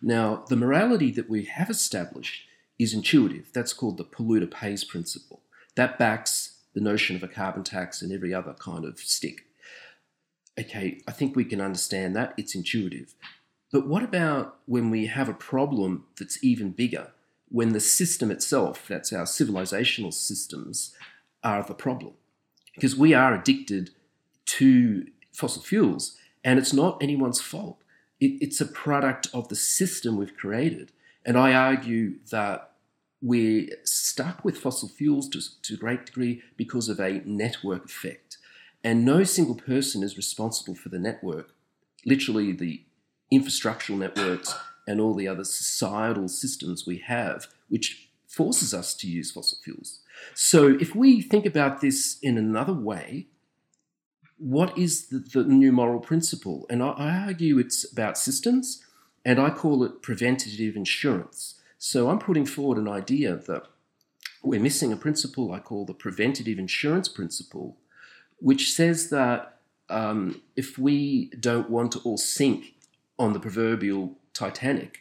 Now, 0.01 0.45
the 0.49 0.57
morality 0.57 1.11
that 1.11 1.29
we 1.29 1.45
have 1.45 1.69
established 1.69 2.47
is 2.79 2.95
intuitive. 2.95 3.51
That's 3.53 3.73
called 3.73 3.97
the 3.97 4.05
polluter 4.05 4.51
pays 4.51 4.85
principle. 4.85 5.43
That 5.75 5.99
backs 5.99 6.61
the 6.75 6.81
notion 6.81 7.17
of 7.17 7.23
a 7.23 7.29
carbon 7.29 7.65
tax 7.65 8.03
and 8.03 8.13
every 8.13 8.33
other 8.33 8.55
kind 8.55 8.85
of 8.85 9.01
stick. 9.01 9.47
Okay, 10.59 11.01
I 11.09 11.13
think 11.13 11.35
we 11.35 11.45
can 11.45 11.61
understand 11.61 12.15
that. 12.15 12.35
It's 12.37 12.55
intuitive. 12.55 13.15
But 13.73 13.87
what 13.89 14.03
about 14.03 14.59
when 14.67 14.91
we 14.91 15.07
have 15.07 15.29
a 15.29 15.35
problem 15.35 16.05
that's 16.19 16.43
even 16.45 16.71
bigger? 16.71 17.13
When 17.49 17.73
the 17.73 17.81
system 17.81 18.31
itself, 18.31 18.87
that's 18.89 19.13
our 19.13 19.25
civilizational 19.25 20.13
systems, 20.13 20.95
are 21.43 21.63
the 21.63 21.75
problem? 21.75 22.15
Because 22.75 22.97
we 22.97 23.15
are 23.15 23.35
addicted 23.35 23.91
to 24.47 25.07
fossil 25.33 25.63
fuels, 25.63 26.17
and 26.43 26.59
it's 26.59 26.73
not 26.73 27.03
anyone's 27.03 27.41
fault. 27.41 27.79
It, 28.21 28.39
it's 28.41 28.61
a 28.61 28.67
product 28.67 29.29
of 29.33 29.49
the 29.49 29.57
system 29.57 30.17
we've 30.17 30.37
created. 30.37 30.93
And 31.25 31.37
I 31.37 31.55
argue 31.55 32.19
that 32.31 32.73
we're 33.23 33.69
stuck 33.85 34.45
with 34.45 34.59
fossil 34.59 34.89
fuels 34.89 35.29
to, 35.31 35.41
to 35.63 35.75
a 35.75 35.79
great 35.79 36.07
degree 36.07 36.43
because 36.57 36.89
of 36.89 37.01
a 37.01 37.23
network 37.25 37.87
effect. 37.87 38.37
And 38.83 39.05
no 39.05 39.25
single 39.25 39.55
person 39.55 40.03
is 40.03 40.17
responsible 40.17 40.75
for 40.75 40.91
the 40.91 40.99
network, 40.99 41.55
literally, 42.05 42.53
the 42.53 42.85
infrastructural 43.39 43.99
networks 43.99 44.55
and 44.87 45.01
all 45.01 45.15
the 45.15 45.29
other 45.29 45.45
societal 45.45 46.29
systems 46.29 46.87
we 46.87 46.99
have, 46.99 47.47
which 47.69 48.09
forces 48.27 48.75
us 48.75 48.95
to 48.95 49.09
use 49.09 49.31
fossil 49.31 49.59
fuels. 49.63 50.01
So, 50.35 50.77
if 50.81 50.95
we 50.95 51.21
think 51.21 51.47
about 51.47 51.81
this 51.81 52.19
in 52.23 52.39
another 52.39 52.73
way, 52.73 53.27
what 54.39 54.77
is 54.77 55.09
the, 55.09 55.19
the 55.19 55.45
new 55.45 55.73
moral 55.73 56.01
principle? 56.01 56.67
And 56.69 56.83
I, 56.83 56.91
I 56.91 57.17
argue 57.27 57.59
it's 57.59 57.91
about 57.91 58.19
systems, 58.19 58.85
and 59.25 59.41
I 59.41 59.51
call 59.51 59.85
it 59.85 60.03
preventative 60.03 60.77
insurance. 60.77 61.61
So 61.79 62.09
I'm 62.09 62.19
putting 62.19 62.47
forward 62.47 62.79
an 62.79 62.89
idea 62.89 63.37
that 63.37 63.67
we're 64.43 64.61
missing 64.61 64.93
a 64.93 64.97
principle 64.97 65.53
I 65.53 65.59
call 65.59 65.85
the 65.85 65.95
preventative 65.95 66.59
insurance 66.59 67.09
principle, 67.09 67.77
which 68.39 68.73
says 68.73 69.11
that 69.11 69.59
um, 69.89 70.43
if 70.57 70.79
we 70.79 71.31
don't 71.41 71.71
want 71.71 71.93
to 71.93 71.99
all 72.01 72.17
sink 72.17 72.75
on 73.19 73.33
the 73.33 73.41
proverbial 73.41 74.17
Titanic, 74.33 75.01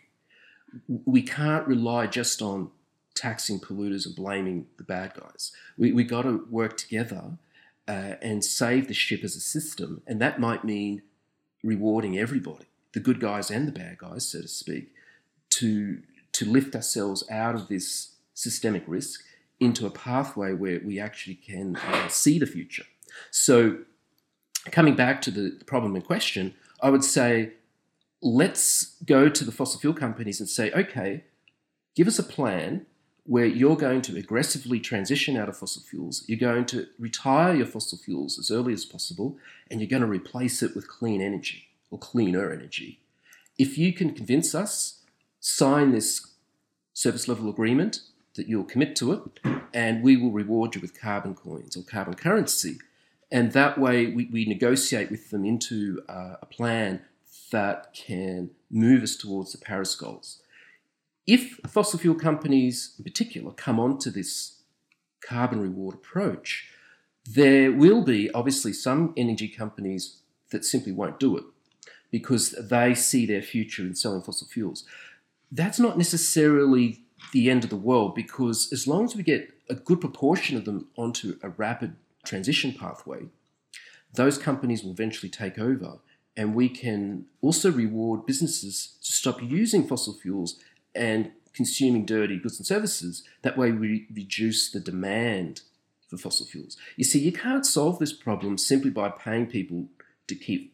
we 0.87 1.21
can't 1.21 1.67
rely 1.67 2.07
just 2.07 2.41
on 2.41 2.69
taxing 3.15 3.59
polluters 3.59 4.05
and 4.05 4.15
blaming 4.15 4.67
the 4.77 4.83
bad 4.83 5.13
guys. 5.13 5.51
We 5.77 5.91
we 5.91 6.03
got 6.03 6.23
to 6.23 6.45
work 6.49 6.77
together 6.77 7.37
uh, 7.87 8.15
and 8.21 8.43
save 8.43 8.87
the 8.87 8.93
ship 8.93 9.23
as 9.23 9.35
a 9.35 9.39
system, 9.39 10.01
and 10.07 10.21
that 10.21 10.39
might 10.39 10.63
mean 10.63 11.01
rewarding 11.63 12.17
everybody, 12.17 12.65
the 12.93 12.99
good 12.99 13.19
guys 13.19 13.49
and 13.49 13.67
the 13.67 13.71
bad 13.71 13.97
guys, 13.97 14.27
so 14.27 14.41
to 14.41 14.47
speak, 14.47 14.93
to 15.51 16.01
to 16.33 16.45
lift 16.45 16.75
ourselves 16.75 17.23
out 17.29 17.55
of 17.55 17.67
this 17.67 18.15
systemic 18.33 18.83
risk 18.87 19.21
into 19.59 19.85
a 19.85 19.91
pathway 19.91 20.53
where 20.53 20.79
we 20.83 20.99
actually 20.99 21.35
can 21.35 21.75
uh, 21.75 22.07
see 22.07 22.39
the 22.39 22.45
future. 22.45 22.85
So, 23.29 23.77
coming 24.71 24.95
back 24.95 25.21
to 25.23 25.31
the 25.31 25.61
problem 25.65 25.95
in 25.95 26.01
question, 26.01 26.55
I 26.81 26.89
would 26.89 27.03
say 27.03 27.53
let's 28.23 28.95
go 29.05 29.29
to 29.29 29.43
the 29.43 29.51
fossil 29.51 29.79
fuel 29.79 29.93
companies 29.93 30.39
and 30.39 30.49
say, 30.49 30.71
okay, 30.71 31.25
give 31.95 32.07
us 32.07 32.17
a 32.17 32.23
plan 32.23 32.85
where 33.25 33.45
you're 33.45 33.77
going 33.77 34.01
to 34.01 34.17
aggressively 34.17 34.79
transition 34.79 35.37
out 35.37 35.47
of 35.47 35.57
fossil 35.57 35.81
fuels, 35.81 36.23
you're 36.27 36.39
going 36.39 36.65
to 36.65 36.87
retire 36.97 37.53
your 37.53 37.65
fossil 37.65 37.97
fuels 37.97 38.39
as 38.39 38.49
early 38.49 38.73
as 38.73 38.85
possible, 38.85 39.37
and 39.69 39.79
you're 39.79 39.89
going 39.89 40.01
to 40.01 40.07
replace 40.07 40.61
it 40.61 40.75
with 40.75 40.87
clean 40.87 41.21
energy 41.21 41.67
or 41.91 41.97
cleaner 41.97 42.51
energy. 42.51 42.99
If 43.57 43.77
you 43.77 43.93
can 43.93 44.13
convince 44.13 44.55
us 44.55 45.01
sign 45.39 45.91
this 45.91 46.27
service 46.93 47.27
level 47.27 47.49
agreement 47.49 48.01
that 48.35 48.47
you'll 48.47 48.63
commit 48.63 48.95
to 48.95 49.11
it, 49.13 49.21
and 49.73 50.01
we 50.01 50.17
will 50.17 50.31
reward 50.31 50.75
you 50.75 50.81
with 50.81 50.99
carbon 50.99 51.35
coins 51.35 51.75
or 51.75 51.83
carbon 51.83 52.13
currency. 52.13 52.77
And 53.31 53.51
that 53.51 53.77
way, 53.77 54.07
we, 54.07 54.25
we 54.25 54.45
negotiate 54.45 55.11
with 55.11 55.29
them 55.31 55.43
into 55.43 56.01
uh, 56.07 56.35
a 56.41 56.45
plan 56.45 57.01
that 57.53 57.93
can 57.93 58.51
move 58.69 59.03
us 59.03 59.15
towards 59.15 59.53
the 59.53 59.57
Paris 59.57 59.95
goals. 59.95 60.41
If 61.25 61.59
fossil 61.67 61.99
fuel 61.99 62.15
companies, 62.15 62.95
in 62.97 63.05
particular, 63.05 63.51
come 63.53 63.79
onto 63.79 64.11
this 64.11 64.57
carbon 65.25 65.61
reward 65.61 65.95
approach, 65.95 66.67
there 67.25 67.71
will 67.71 68.03
be 68.03 68.29
obviously 68.31 68.73
some 68.73 69.13
energy 69.15 69.47
companies 69.47 70.17
that 70.51 70.65
simply 70.65 70.91
won't 70.91 71.19
do 71.19 71.37
it 71.37 71.45
because 72.11 72.51
they 72.69 72.93
see 72.93 73.25
their 73.25 73.41
future 73.41 73.83
in 73.83 73.95
selling 73.95 74.21
fossil 74.21 74.47
fuels 74.47 74.83
that's 75.53 75.79
not 75.79 75.97
necessarily 75.97 77.03
the 77.31 77.49
end 77.49 77.63
of 77.63 77.69
the 77.69 77.77
world 77.77 78.15
because 78.15 78.73
as 78.73 78.87
long 78.87 79.05
as 79.05 79.15
we 79.15 79.23
get 79.23 79.53
a 79.69 79.75
good 79.75 80.01
proportion 80.01 80.57
of 80.57 80.65
them 80.65 80.87
onto 80.97 81.37
a 81.43 81.49
rapid 81.49 81.95
transition 82.25 82.73
pathway, 82.73 83.27
those 84.15 84.37
companies 84.37 84.83
will 84.83 84.91
eventually 84.91 85.29
take 85.29 85.59
over. 85.59 85.99
And 86.35 86.55
we 86.55 86.69
can 86.69 87.25
also 87.41 87.71
reward 87.71 88.25
businesses 88.25 88.97
to 89.03 89.11
stop 89.11 89.41
using 89.41 89.87
fossil 89.87 90.13
fuels 90.13 90.59
and 90.95 91.31
consuming 91.53 92.05
dirty 92.05 92.37
goods 92.37 92.57
and 92.57 92.65
services. 92.65 93.23
That 93.43 93.57
way, 93.57 93.71
we 93.71 94.07
reduce 94.13 94.71
the 94.71 94.79
demand 94.79 95.61
for 96.07 96.17
fossil 96.17 96.45
fuels. 96.45 96.77
You 96.97 97.03
see, 97.03 97.19
you 97.19 97.31
can't 97.31 97.65
solve 97.65 97.99
this 97.99 98.13
problem 98.13 98.57
simply 98.57 98.89
by 98.89 99.09
paying 99.09 99.47
people 99.47 99.87
to 100.27 100.35
keep 100.35 100.73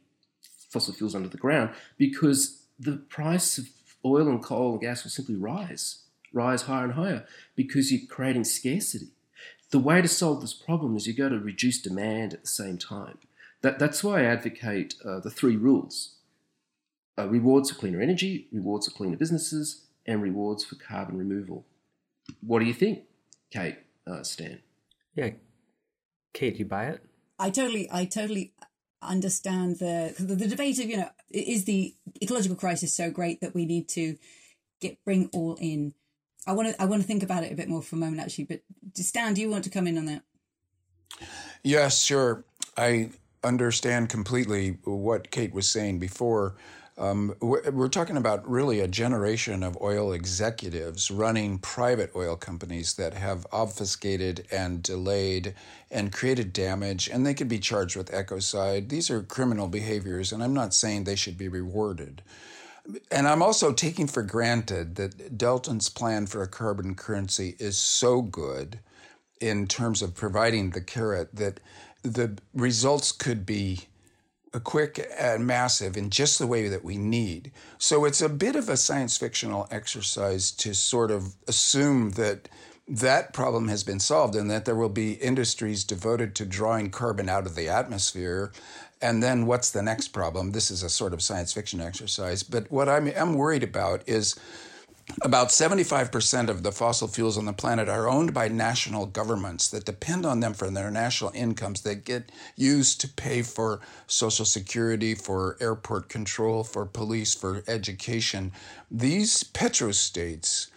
fossil 0.70 0.94
fuels 0.94 1.16
under 1.16 1.30
the 1.30 1.38
ground 1.38 1.72
because 1.98 2.64
the 2.80 2.98
price 2.98 3.58
of 3.58 3.70
oil 4.06 4.28
and 4.28 4.42
coal 4.42 4.74
and 4.74 4.82
gas 4.82 5.04
will 5.04 5.12
simply 5.12 5.36
rise, 5.36 6.04
rise 6.32 6.64
higher 6.64 6.86
and 6.86 6.94
higher 6.94 7.26
because 7.56 7.92
you're 7.92 8.08
creating 8.08 8.44
scarcity. 8.44 9.10
The 9.72 9.80
way 9.80 10.02
to 10.02 10.08
solve 10.08 10.42
this 10.42 10.54
problem 10.54 10.96
is 10.96 11.06
you 11.06 11.14
got 11.14 11.30
to 11.30 11.40
reduce 11.40 11.82
demand 11.82 12.34
at 12.34 12.42
the 12.42 12.48
same 12.48 12.78
time. 12.78 13.20
That, 13.62 13.80
that's 13.80 14.04
why 14.04 14.22
I 14.22 14.24
advocate 14.26 14.96
uh, 15.04 15.20
the 15.20 15.30
three 15.30 15.58
rules 15.58 16.16
uh, 17.18 17.28
rewards 17.28 17.70
for 17.70 17.78
cleaner 17.78 18.02
energy, 18.02 18.48
rewards 18.52 18.88
for 18.88 18.94
cleaner 18.94 19.18
businesses, 19.18 19.86
and 20.06 20.22
rewards 20.22 20.64
for 20.64 20.76
carbon 20.76 21.18
removal. 21.18 21.66
What 22.42 22.60
do 22.60 22.66
you 22.66 22.74
think, 22.74 23.04
Kate, 23.52 23.78
uh, 24.08 24.24
Stan? 24.24 24.60
Yeah. 25.16 25.32
Kate, 26.34 26.58
you 26.58 26.66
buy 26.66 26.86
it? 26.86 27.04
I 27.38 27.50
totally, 27.50 27.90
I 27.92 28.06
totally 28.06 28.54
understand 29.02 29.80
the, 29.80 30.14
the 30.20 30.36
the 30.36 30.48
debate 30.48 30.78
of 30.80 30.90
you 30.90 30.98
know 30.98 31.10
is 31.30 31.64
the 31.66 31.96
ecological 32.22 32.58
crisis 32.58 32.94
so 32.94 33.10
great 33.10 33.40
that 33.40 33.56
we 33.56 33.66
need 33.66 33.88
to 33.88 34.18
get 34.82 35.04
bring 35.06 35.30
all 35.34 35.58
in. 35.60 35.94
I 36.46 36.54
want 36.54 36.70
to 36.70 36.82
I 36.82 36.86
want 36.86 37.02
to 37.02 37.08
think 37.08 37.24
about 37.24 37.44
it 37.44 37.52
a 37.52 37.56
bit 37.56 37.70
more 37.70 37.82
for 37.82 37.96
a 37.96 38.00
moment 38.00 38.22
actually. 38.22 38.46
But 38.46 38.62
Stan, 38.96 39.34
do 39.34 39.42
you 39.42 39.50
want 39.50 39.64
to 39.66 39.70
come 39.70 39.88
in 39.88 39.98
on 39.98 40.06
that? 40.06 40.24
Yes, 41.64 42.04
sure. 42.04 42.46
I 42.78 43.10
understand 43.44 44.10
completely 44.10 44.78
what 44.84 45.32
Kate 45.32 45.54
was 45.54 45.70
saying 45.70 46.00
before. 46.00 46.56
Um, 46.98 47.34
we're 47.40 47.88
talking 47.88 48.18
about 48.18 48.50
really 48.50 48.82
a 48.82 48.88
generation 48.88 49.64
of 49.64 49.78
oil 49.82 50.12
executives 50.12 51.10
running 51.10 51.58
private 51.58 52.12
oil 52.14 52.36
companies 52.36 52.96
that 52.96 53.14
have 53.14 53.48
obfuscated 53.54 54.46
and 54.52 54.84
delayed 54.84 55.56
and 55.90 56.12
created 56.12 56.52
damage, 56.52 57.08
and 57.08 57.26
they 57.26 57.34
could 57.34 57.48
be 57.48 57.60
charged 57.60 57.96
with 57.96 58.12
ecocide. 58.12 58.90
These 58.90 59.10
are 59.10 59.24
criminal 59.24 59.70
behaviors, 59.70 60.34
and 60.34 60.44
I'm 60.44 60.54
not 60.54 60.74
saying 60.74 61.06
they 61.06 61.16
should 61.16 61.38
be 61.38 61.48
rewarded. 61.48 62.22
And 63.10 63.30
I'm 63.30 63.42
also 63.42 63.72
taking 63.72 64.08
for 64.08 64.24
granted 64.24 64.96
that 64.96 65.38
Delton's 65.38 65.88
plan 65.88 66.26
for 66.26 66.44
a 66.44 66.48
carbon 66.48 66.96
currency 66.96 67.56
is 67.60 67.78
so 67.78 68.22
good 68.22 68.80
in 69.40 69.68
terms 69.68 70.02
of 70.02 70.16
providing 70.16 70.72
the 70.72 70.82
carrot 70.82 71.34
that 71.34 71.62
the 72.04 72.38
results 72.54 73.12
could 73.12 73.46
be 73.46 73.88
quick 74.64 75.08
and 75.20 75.46
massive 75.46 75.96
in 75.96 76.10
just 76.10 76.40
the 76.40 76.48
way 76.48 76.68
that 76.68 76.84
we 76.84 76.98
need. 76.98 77.52
So 77.78 78.06
it's 78.06 78.22
a 78.22 78.30
bit 78.30 78.56
of 78.56 78.68
a 78.68 78.78
science 78.78 79.18
fictional 79.18 79.68
exercise 79.70 80.52
to 80.54 80.74
sort 80.74 81.12
of 81.12 81.36
assume 81.48 82.12
that 82.12 82.50
that 82.88 83.34
problem 83.34 83.68
has 83.68 83.84
been 83.84 84.00
solved 84.00 84.36
and 84.36 84.50
that 84.50 84.66
there 84.66 84.76
will 84.76 84.90
be 84.90 85.14
industries 85.14 85.84
devoted 85.84 86.34
to 86.36 86.46
drawing 86.46 86.90
carbon 86.90 87.30
out 87.30 87.46
of 87.46 87.54
the 87.54 87.70
atmosphere. 87.70 88.52
And 89.00 89.22
then 89.22 89.46
what's 89.46 89.70
the 89.70 89.84
next 89.84 90.08
problem? 90.08 90.52
This 90.52 90.72
is 90.72 90.82
a 90.82 90.90
sort 90.90 91.14
of 91.14 91.22
science 91.22 91.54
fiction 91.54 91.80
exercise. 91.80 92.42
But 92.42 92.72
what 92.72 92.90
I'm, 92.90 93.36
worried 93.36 93.64
about 93.64 94.02
is 94.08 94.36
about 95.22 95.50
75% 95.50 96.50
of 96.50 96.64
the 96.64 96.72
fossil 96.72 97.08
fuels 97.08 97.38
on 97.38 97.46
the 97.46 97.54
planet 97.54 97.90
are 97.90 98.08
owned 98.08 98.34
by 98.34 98.48
national 98.48 99.06
governments 99.06 99.68
that 99.70 99.86
depend 99.86 100.26
on 100.26 100.40
them 100.40 100.54
for 100.54 100.70
their 100.70 100.92
national 100.92 101.32
incomes 101.34 101.82
that 101.82 102.06
get 102.06 102.32
used 102.56 103.02
to 103.02 103.08
pay 103.08 103.42
for 103.42 103.82
social 104.08 104.46
security, 104.46 105.16
for 105.16 105.58
airport 105.60 106.10
control, 106.10 106.64
for 106.64 106.86
police, 106.86 107.34
for 107.34 107.64
education. 107.68 108.52
These 108.90 109.44
petrostates 109.44 110.68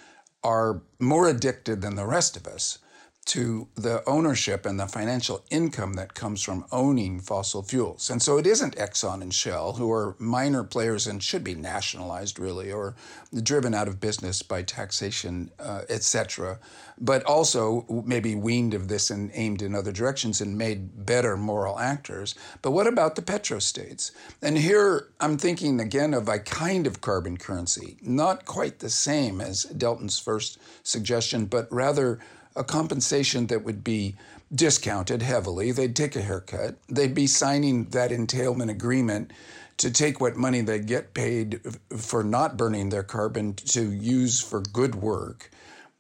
are 0.43 0.83
more 0.99 1.28
addicted 1.28 1.83
than 1.83 1.95
the 1.95 2.07
rest 2.07 2.37
of 2.37 2.47
us. 2.47 2.78
To 3.25 3.68
the 3.77 4.03
ownership 4.07 4.66
and 4.66 4.81
the 4.81 4.87
financial 4.87 5.45
income 5.49 5.95
that 5.95 6.14
comes 6.14 6.43
from 6.43 6.64
owning 6.73 7.20
fossil 7.20 7.62
fuels. 7.62 8.11
And 8.11 8.20
so 8.20 8.37
it 8.37 8.47
isn't 8.47 8.77
Exxon 8.77 9.23
and 9.23 9.33
Shell, 9.33 9.75
who 9.75 9.93
are 9.93 10.16
minor 10.18 10.64
players 10.64 11.07
and 11.07 11.23
should 11.23 11.45
be 11.45 11.55
nationalized, 11.55 12.41
really, 12.41 12.73
or 12.73 12.97
driven 13.43 13.75
out 13.75 13.87
of 13.87 14.01
business 14.01 14.43
by 14.43 14.62
taxation, 14.62 15.51
uh, 15.61 15.83
etc., 15.89 16.59
but 17.01 17.25
also 17.25 17.87
maybe 18.05 18.35
weaned 18.35 18.75
of 18.75 18.89
this 18.89 19.11
and 19.11 19.31
aimed 19.35 19.62
in 19.62 19.75
other 19.75 19.93
directions 19.93 20.41
and 20.41 20.59
made 20.59 21.07
better 21.07 21.37
moral 21.37 21.79
actors. 21.79 22.35
But 22.61 22.73
what 22.73 22.87
about 22.87 23.14
the 23.14 23.23
petrostates? 23.23 24.11
And 24.41 24.59
here 24.59 25.09
I'm 25.20 25.39
thinking 25.39 25.81
again 25.81 26.12
of 26.12 26.29
a 26.29 26.39
kind 26.41 26.87
of 26.87 27.01
carbon 27.01 27.37
currency, 27.37 27.97
not 28.03 28.45
quite 28.45 28.81
the 28.81 28.91
same 28.91 29.41
as 29.41 29.64
Delton's 29.64 30.18
first 30.18 30.59
suggestion, 30.83 31.47
but 31.47 31.73
rather 31.73 32.18
a 32.57 32.65
compensation 32.65 33.47
that 33.49 33.65
would 33.65 33.83
be 33.83 34.17
discounted 34.55 35.23
heavily. 35.23 35.73
They'd 35.73 35.97
take 35.97 36.17
a 36.17 36.23
haircut. 36.23 36.77
They'd 36.89 37.15
be 37.15 37.27
signing 37.27 37.85
that 37.87 38.13
entailment 38.13 38.71
agreement 38.71 39.33
to 39.79 39.91
take 39.91 40.21
what 40.21 40.37
money 40.37 40.61
they 40.61 40.79
get 40.79 41.15
paid 41.15 41.61
for 41.97 42.23
not 42.23 42.57
burning 42.57 42.91
their 42.91 43.03
carbon 43.03 43.55
to 43.55 43.91
use 43.91 44.41
for 44.41 44.61
good 44.61 44.95
work. 44.95 45.51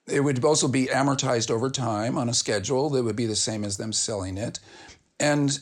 It 0.06 0.20
would 0.20 0.44
also 0.44 0.68
be 0.68 0.86
amortized 0.86 1.50
over 1.50 1.70
time 1.70 2.18
on 2.18 2.28
a 2.28 2.34
schedule 2.34 2.90
that 2.90 3.02
would 3.02 3.16
be 3.16 3.26
the 3.26 3.36
same 3.36 3.64
as 3.64 3.76
them 3.76 3.92
selling 3.92 4.36
it. 4.36 4.60
And 5.18 5.58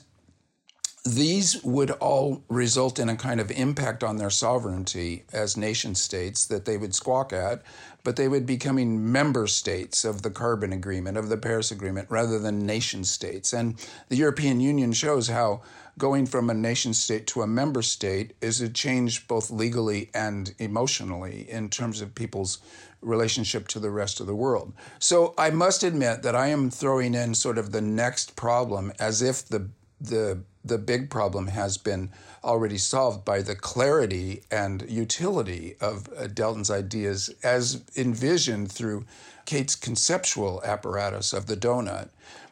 these 1.05 1.63
would 1.63 1.91
all 1.93 2.45
result 2.49 2.99
in 2.99 3.09
a 3.09 3.17
kind 3.17 3.41
of 3.41 3.51
impact 3.51 4.05
on 4.05 4.17
their 4.17 4.31
sovereignty 4.31 5.25
as 5.33 5.57
nation 5.57 5.95
states 5.95 6.47
that 6.47 6.67
they 6.67 6.77
would 6.77 6.95
squawk 6.95 7.33
at, 7.33 7.63
but 8.03 8.17
they 8.17 8.29
would 8.29 8.47
be 8.47 8.55
becoming 8.55 9.11
member 9.11 9.47
states 9.47 10.05
of 10.05 10.23
the 10.23 10.31
Carbon 10.31 10.73
Agreement, 10.73 11.17
of 11.17 11.29
the 11.29 11.37
Paris 11.37 11.71
Agreement, 11.71 12.11
rather 12.11 12.39
than 12.39 12.67
nation 12.67 13.05
states. 13.05 13.53
And 13.53 13.75
the 14.09 14.17
European 14.17 14.61
Union 14.61 14.93
shows 14.93 15.29
how 15.29 15.63
going 15.99 16.27
from 16.27 16.51
a 16.51 16.55
nation 16.55 16.95
state 16.95 17.27
to 17.29 17.43
a 17.43 17.47
member 17.47 17.83
state 17.83 18.35
is 18.41 18.61
a 18.61 18.69
change 18.69 19.27
both 19.29 19.51
legally 19.51 20.11
and 20.15 20.55
emotionally 20.59 21.51
in 21.51 21.69
terms 21.69 22.01
of 22.01 22.15
people's 22.15 22.59
relationship 23.03 23.67
to 23.69 23.79
the 23.79 23.91
rest 23.91 24.21
of 24.21 24.27
the 24.27 24.35
world. 24.35 24.73
So 24.99 25.35
I 25.39 25.51
must 25.51 25.83
admit 25.83 26.23
that 26.23 26.37
I 26.37 26.49
am 26.49 26.71
throwing 26.71 27.15
in 27.15 27.35
sort 27.35 27.59
of 27.59 27.73
the 27.73 27.81
next 27.81 28.37
problem 28.37 28.93
as 28.99 29.23
if 29.23 29.47
the 29.47 29.69
the 30.01 30.43
the 30.65 30.79
big 30.79 31.11
problem 31.11 31.49
has 31.49 31.79
been 31.79 32.11
already 32.43 32.79
solved 32.79 33.25
by 33.25 33.43
the 33.43 33.55
clarity 33.55 34.43
and 34.51 34.89
utility 34.89 35.77
of 35.81 36.09
uh, 36.17 36.27
Delton's 36.27 36.71
ideas 36.71 37.31
as 37.43 37.83
envisioned 37.97 38.73
through 38.73 39.05
Kate's 39.45 39.77
conceptual 39.77 40.63
apparatus 40.65 41.33
of 41.33 41.47
the 41.47 41.57
donut. 41.57 42.09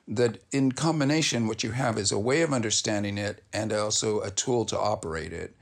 That 0.07 0.43
in 0.53 0.73
combination, 0.73 1.47
what 1.47 1.63
you 1.63 1.73
have 1.73 1.99
is 1.99 2.13
a 2.13 2.19
way 2.19 2.41
of 2.41 2.53
understanding 2.53 3.19
it 3.19 3.43
and 3.53 3.73
also 3.73 4.21
a 4.21 4.31
tool 4.31 4.65
to 4.67 4.79
operate 4.79 5.33
it. 5.33 5.55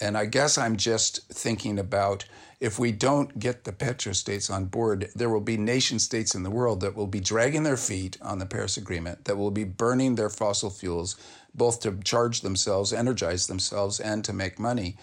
And 0.00 0.16
I 0.16 0.26
guess 0.26 0.58
I'm 0.58 0.76
just 0.76 1.28
thinking 1.28 1.78
about 1.78 2.26
if 2.60 2.78
we 2.78 2.92
don't 2.92 3.38
get 3.38 3.64
the 3.64 3.72
petrostates 3.72 4.50
on 4.50 4.66
board, 4.66 5.10
there 5.14 5.28
will 5.28 5.40
be 5.40 5.56
nation 5.56 5.98
states 5.98 6.34
in 6.34 6.42
the 6.42 6.50
world 6.50 6.80
that 6.80 6.94
will 6.94 7.06
be 7.06 7.20
dragging 7.20 7.62
their 7.62 7.76
feet 7.76 8.16
on 8.22 8.38
the 8.38 8.46
Paris 8.46 8.76
Agreement, 8.76 9.24
that 9.24 9.36
will 9.36 9.50
be 9.50 9.64
burning 9.64 10.14
their 10.14 10.30
fossil 10.30 10.70
fuels, 10.70 11.16
both 11.54 11.80
to 11.80 11.98
charge 12.02 12.40
themselves, 12.40 12.92
energize 12.92 13.46
themselves, 13.46 14.00
and 14.00 14.24
to 14.24 14.32
make 14.32 14.58
money 14.58 14.96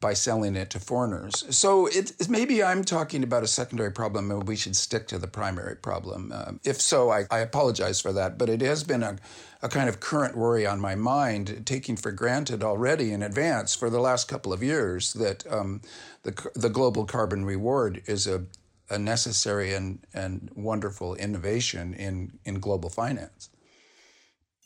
by 0.00 0.14
selling 0.14 0.56
it 0.56 0.70
to 0.70 0.80
foreigners. 0.80 1.44
So 1.54 1.86
it, 1.86 2.28
maybe 2.28 2.62
I'm 2.62 2.84
talking 2.84 3.22
about 3.22 3.42
a 3.42 3.46
secondary 3.46 3.92
problem 3.92 4.30
and 4.30 4.48
we 4.48 4.56
should 4.56 4.74
stick 4.74 5.06
to 5.08 5.18
the 5.18 5.28
primary 5.28 5.76
problem. 5.76 6.32
Uh, 6.34 6.52
if 6.64 6.80
so, 6.80 7.10
I, 7.10 7.26
I, 7.30 7.40
apologize 7.40 8.00
for 8.00 8.12
that, 8.14 8.38
but 8.38 8.48
it 8.48 8.62
has 8.62 8.82
been 8.82 9.02
a, 9.02 9.18
a 9.60 9.68
kind 9.68 9.88
of 9.90 10.00
current 10.00 10.36
worry 10.36 10.66
on 10.66 10.80
my 10.80 10.94
mind, 10.94 11.66
taking 11.66 11.96
for 11.96 12.12
granted 12.12 12.64
already 12.64 13.12
in 13.12 13.22
advance 13.22 13.74
for 13.74 13.90
the 13.90 14.00
last 14.00 14.26
couple 14.26 14.52
of 14.54 14.62
years 14.62 15.12
that 15.14 15.50
um, 15.52 15.82
the, 16.22 16.50
the 16.54 16.70
global 16.70 17.04
carbon 17.04 17.44
reward 17.44 18.02
is 18.06 18.26
a, 18.26 18.44
a 18.88 18.98
necessary 18.98 19.74
and, 19.74 19.98
and 20.14 20.50
wonderful 20.54 21.14
innovation 21.14 21.92
in, 21.92 22.38
in 22.46 22.58
global 22.58 22.88
finance. 22.88 23.50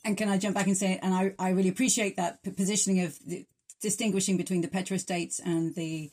And 0.04 0.16
can 0.16 0.28
I 0.28 0.38
jump 0.38 0.54
back 0.54 0.66
and 0.66 0.76
say, 0.76 0.98
and 1.02 1.14
I, 1.14 1.32
I 1.38 1.50
really 1.50 1.70
appreciate 1.70 2.16
that 2.16 2.42
positioning 2.56 3.00
of 3.00 3.18
the, 3.26 3.46
distinguishing 3.84 4.38
between 4.38 4.62
the 4.62 4.74
petrostates 4.76 5.38
and 5.44 5.74
the 5.74 6.10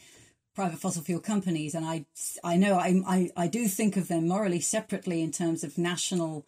private 0.54 0.78
fossil 0.78 1.02
fuel 1.02 1.22
companies. 1.22 1.74
And 1.74 1.86
I, 1.86 2.06
I 2.44 2.58
know 2.58 2.76
I, 2.76 3.02
I, 3.08 3.30
I 3.38 3.48
do 3.48 3.68
think 3.68 3.96
of 3.96 4.10
them 4.10 4.28
morally 4.28 4.60
separately 4.60 5.22
in 5.22 5.32
terms 5.32 5.64
of 5.64 5.78
national 5.78 6.46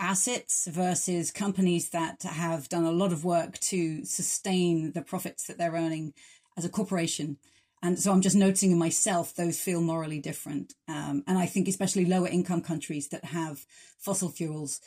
assets 0.00 0.66
versus 0.66 1.30
companies 1.30 1.90
that 1.90 2.24
have 2.24 2.68
done 2.68 2.84
a 2.84 2.90
lot 2.90 3.12
of 3.12 3.24
work 3.24 3.58
to 3.60 4.04
sustain 4.04 4.90
the 4.92 5.02
profits 5.02 5.46
that 5.46 5.56
they're 5.56 5.80
earning 5.84 6.12
as 6.56 6.64
a 6.64 6.68
corporation. 6.68 7.38
And 7.80 7.96
so 8.00 8.10
I'm 8.10 8.20
just 8.20 8.34
noticing 8.34 8.72
in 8.72 8.78
myself, 8.78 9.32
those 9.32 9.60
feel 9.60 9.80
morally 9.80 10.18
different. 10.18 10.74
Um, 10.88 11.22
and 11.28 11.38
I 11.38 11.46
think 11.46 11.68
especially 11.68 12.04
lower 12.04 12.26
income 12.26 12.62
countries 12.62 13.08
that 13.10 13.26
have 13.26 13.64
fossil 13.98 14.30
fuels, 14.30 14.80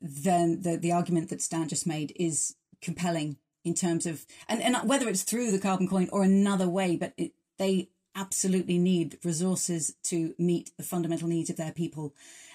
then 0.00 0.62
the, 0.62 0.76
the 0.76 0.92
argument 0.92 1.30
that 1.30 1.42
Stan 1.42 1.68
just 1.68 1.86
made 1.86 2.12
is 2.14 2.54
compelling 2.80 3.38
in 3.64 3.74
terms 3.74 4.06
of 4.06 4.26
and, 4.48 4.62
and 4.62 4.76
whether 4.88 5.08
it's 5.08 5.22
through 5.22 5.50
the 5.50 5.58
carbon 5.58 5.88
coin 5.88 6.08
or 6.12 6.22
another 6.22 6.68
way 6.68 6.96
but 6.96 7.12
it, 7.16 7.32
they 7.58 7.88
absolutely 8.14 8.78
need 8.78 9.18
resources 9.24 9.96
to 10.04 10.34
meet 10.38 10.70
the 10.76 10.82
fundamental 10.82 11.28
needs 11.28 11.50
of 11.50 11.56
their 11.56 11.72
people. 11.72 12.14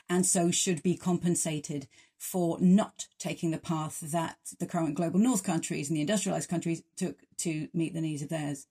And 0.10 0.26
so 0.26 0.52
should 0.52 0.82
be 0.82 0.96
compensated 0.96 1.88
for 2.18 2.58
not 2.60 3.08
taking 3.18 3.52
the 3.52 3.58
path 3.58 4.00
that 4.12 4.38
the 4.60 4.66
current 4.66 4.96
global 4.96 5.20
north 5.20 5.44
countries 5.44 5.90
and 5.90 5.98
the 5.98 6.02
industrialized 6.02 6.50
countries 6.50 6.82
took 6.96 7.18
to 7.38 7.70
meet 7.74 7.94
the 7.94 8.02
needs 8.02 8.22
of 8.22 8.30
theirs. 8.30 8.68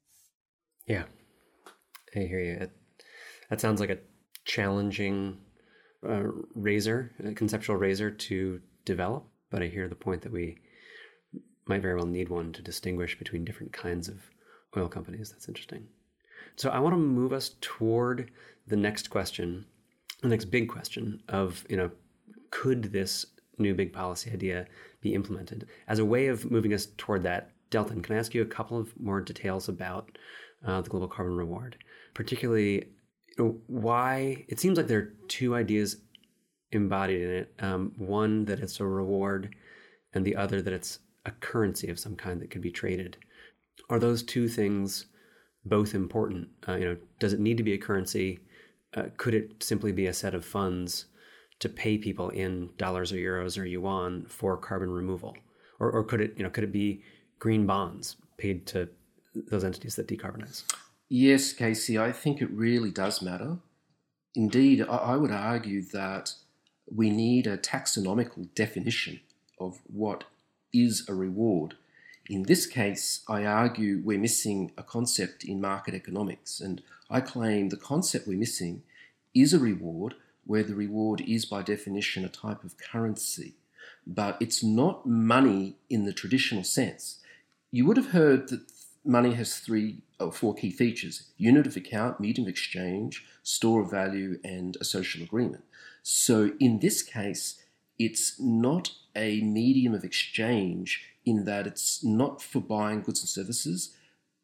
Yeah. 0.87 1.05
I 2.15 2.21
hear 2.21 2.41
you. 2.41 2.71
That 3.51 3.61
sounds 3.61 3.81
like 3.81 3.91
a 3.91 3.99
challenging 4.45 5.39
uh, 6.07 6.23
razor 6.55 7.13
a 7.25 7.33
conceptual 7.33 7.77
razor 7.77 8.09
to 8.09 8.61
develop 8.85 9.27
but 9.51 9.63
i 9.63 9.67
hear 9.67 9.89
the 9.89 9.97
point 9.97 10.23
that 10.23 10.31
we 10.31 10.57
might 11.69 11.83
very 11.83 11.95
well 11.95 12.07
need 12.07 12.29
one 12.29 12.53
to 12.53 12.63
distinguish 12.63 13.19
between 13.19 13.45
different 13.45 13.73
kinds 13.73 14.09
of 14.09 14.31
oil 14.77 14.89
companies. 14.89 15.31
That's 15.31 15.49
interesting. 15.49 15.87
So 16.57 16.71
I 16.71 16.79
want 16.79 16.95
to 16.95 16.99
move 16.99 17.33
us 17.33 17.57
toward 17.61 18.31
the 18.67 18.77
next 18.77 19.11
question, 19.11 19.65
the 20.23 20.29
next 20.29 20.47
big 20.47 20.69
question 20.69 21.23
of, 21.29 21.65
you 21.69 21.77
know, 21.77 21.91
could 22.51 22.85
this 22.85 23.27
new 23.59 23.75
big 23.75 23.93
policy 23.93 24.31
idea 24.31 24.67
be 25.01 25.15
implemented? 25.15 25.69
As 25.87 25.99
a 25.99 26.05
way 26.05 26.27
of 26.29 26.51
moving 26.51 26.73
us 26.75 26.89
toward 26.97 27.23
that, 27.25 27.53
Delton, 27.71 28.03
can 28.03 28.17
I 28.17 28.19
ask 28.19 28.35
you 28.35 28.43
a 28.43 28.47
couple 28.47 28.79
of 28.79 28.99
more 28.99 29.21
details 29.21 29.69
about 29.69 30.17
uh, 30.67 30.81
the 30.81 30.91
global 30.91 31.09
carbon 31.09 31.37
reward? 31.37 31.77
Particularly, 32.15 32.75
you 32.75 33.45
know, 33.45 33.61
why 33.67 34.45
it 34.49 34.59
seems 34.59 34.79
like 34.79 34.87
there 34.87 34.99
are 34.99 35.13
two 35.29 35.55
ideas 35.55 35.97
embodied 36.73 37.23
in 37.23 37.31
it. 37.31 37.55
Um, 37.61 37.93
one 37.97 38.45
that 38.47 38.61
it's 38.61 38.81
a 38.81 38.87
reward, 38.87 39.55
and 40.15 40.25
the 40.25 40.37
other 40.37 40.63
that 40.63 40.73
it's 40.73 40.99
a 41.29 41.33
currency 41.33 41.89
of 41.91 41.99
some 41.99 42.17
kind 42.17 42.41
that 42.41 42.51
could 42.51 42.63
be 42.63 42.71
traded. 42.71 43.17
Are 43.91 43.99
those 43.99 44.23
two 44.23 44.49
things 44.49 45.07
both 45.65 45.95
important? 45.95 46.49
Uh, 46.67 46.77
you 46.77 46.85
know, 46.85 46.97
does 47.21 47.33
it 47.33 47.41
need 47.41 47.59
to 47.59 47.63
be 47.63 47.75
a 47.75 47.79
currency? 47.79 48.41
Uh, 48.95 49.05
could 49.17 49.35
it 49.35 49.63
simply 49.63 49.93
be 49.93 50.07
a 50.07 50.15
set 50.15 50.35
of 50.35 50.45
funds 50.45 51.07
to 51.61 51.69
pay 51.69 51.99
people 51.99 52.31
in 52.31 52.71
dollars 52.79 53.13
or 53.13 53.17
euros 53.17 53.59
or 53.59 53.65
yuan 53.65 54.25
for 54.29 54.57
carbon 54.57 54.91
removal, 54.91 55.37
or, 55.79 55.91
or 55.91 56.05
could 56.05 56.21
it 56.21 56.35
you 56.37 56.43
know 56.43 56.51
could 56.51 56.65
it 56.65 56.73
be 56.73 57.03
green 57.39 57.67
bonds 57.67 58.17
paid 58.39 58.67
to 58.67 58.89
those 59.35 59.65
entities 59.65 59.97
that 59.97 60.09
decarbonize? 60.09 60.65
Yes, 61.09 61.53
Casey, 61.53 61.99
I 61.99 62.13
think 62.13 62.41
it 62.41 62.51
really 62.51 62.91
does 62.91 63.23
matter. 63.23 63.59
Indeed, 64.35 64.83
I 64.83 65.17
would 65.17 65.31
argue 65.31 65.83
that 65.93 66.33
we 66.87 67.11
need 67.11 67.47
a 67.47 67.59
taxonomical 67.59 68.55
definition 68.55 69.21
of 69.59 69.81
what 69.87 70.25
is 70.73 71.09
a 71.09 71.15
reward. 71.15 71.75
In 72.29 72.43
this 72.43 72.67
case, 72.67 73.23
I 73.29 73.45
argue 73.45 74.03
we're 74.05 74.19
missing 74.19 74.73
a 74.77 74.83
concept 74.83 75.45
in 75.45 75.61
market 75.61 75.95
economics, 75.95 76.61
and 76.61 76.83
I 77.09 77.21
claim 77.21 77.69
the 77.69 77.77
concept 77.77 78.27
we're 78.27 78.39
missing 78.39 78.83
is 79.35 79.55
a 79.55 79.59
reward 79.59 80.15
where 80.45 80.63
the 80.63 80.75
reward 80.75 81.23
is 81.23 81.45
by 81.45 81.63
definition 81.63 82.25
a 82.25 82.29
type 82.29 82.65
of 82.65 82.79
currency, 82.79 83.55
but 84.07 84.37
it's 84.41 84.63
not 84.63 85.07
money 85.07 85.77
in 85.89 86.05
the 86.05 86.13
traditional 86.13 86.65
sense. 86.65 87.21
You 87.71 87.87
would 87.87 87.97
have 87.97 88.11
heard 88.11 88.49
that 88.49 88.63
money 89.05 89.35
has 89.35 89.59
three 89.59 90.03
or 90.21 90.33
four 90.33 90.55
key 90.55 90.71
features 90.71 91.31
unit 91.37 91.67
of 91.67 91.77
account, 91.77 92.21
medium 92.21 92.47
of 92.47 92.51
exchange, 92.51 93.25
store 93.43 93.83
of 93.83 93.91
value, 93.91 94.39
and 94.45 94.77
a 94.81 94.85
social 94.85 95.23
agreement. 95.23 95.65
So 96.03 96.53
in 96.61 96.81
this 96.81 97.03
case, 97.03 97.63
it's 97.99 98.39
not 98.41 98.93
a 99.19 99.41
medium 99.41 99.95
of 99.95 100.05
exchange 100.05 101.05
in 101.27 101.45
that 101.45 101.67
it's 101.67 102.05
not 102.05 102.41
for 102.41 102.61
buying 102.61 103.03
goods 103.03 103.21
and 103.21 103.29
services. 103.29 103.95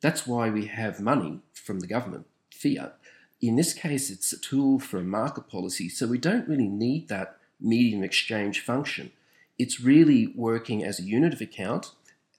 That's 0.03 0.27
why 0.27 0.51
we 0.51 0.67
have 0.67 1.01
money 1.01 1.41
from 1.53 1.81
the 1.81 1.87
government, 1.87 2.27
fiat. 2.53 2.99
In 3.41 3.57
this 3.57 3.73
case, 3.73 4.11
it's 4.11 4.33
a 4.33 4.39
tool 4.39 4.79
for 4.79 4.99
a 4.99 5.05
market 5.05 5.49
policy, 5.49 5.89
so 5.89 6.07
we 6.07 6.19
don't 6.19 6.49
really 6.49 6.69
need 6.69 7.09
that 7.09 7.39
medium 7.61 8.03
exchange 8.03 8.61
function. 8.61 9.13
It's 9.59 9.81
really 9.81 10.27
working 10.37 10.85
as 10.85 10.99
a 10.99 11.05
unit 11.05 11.33
of 11.33 11.41
account, 11.41 11.93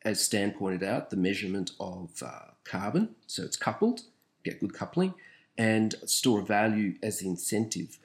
as 0.04 0.24
Stan 0.24 0.52
pointed 0.52 0.84
out, 0.84 1.10
the 1.10 1.18
measurement 1.18 1.72
of 1.80 2.22
uh, 2.22 2.52
carbon, 2.64 3.16
so 3.26 3.44
it's 3.44 3.58
coupled, 3.58 4.02
get 4.44 4.60
good 4.60 4.74
coupling, 4.74 5.14
and 5.58 5.96
store 6.06 6.42
value 6.42 6.96
as 7.02 7.20
the 7.20 7.28
incentive. 7.28 7.98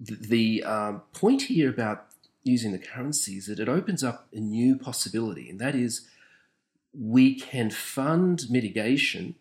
The, 0.00 0.14
the 0.14 0.64
um, 0.64 1.02
point 1.12 1.42
here 1.42 1.68
about 1.68 2.11
using 2.44 2.72
the 2.72 2.78
currency 2.78 3.36
is 3.36 3.46
that 3.46 3.60
it 3.60 3.68
opens 3.68 4.02
up 4.02 4.26
a 4.32 4.40
new 4.40 4.76
possibility, 4.76 5.48
and 5.48 5.60
that 5.60 5.74
is 5.74 6.08
we 6.92 7.38
can 7.38 7.70
fund 7.70 8.44
mitigation, 8.50 9.34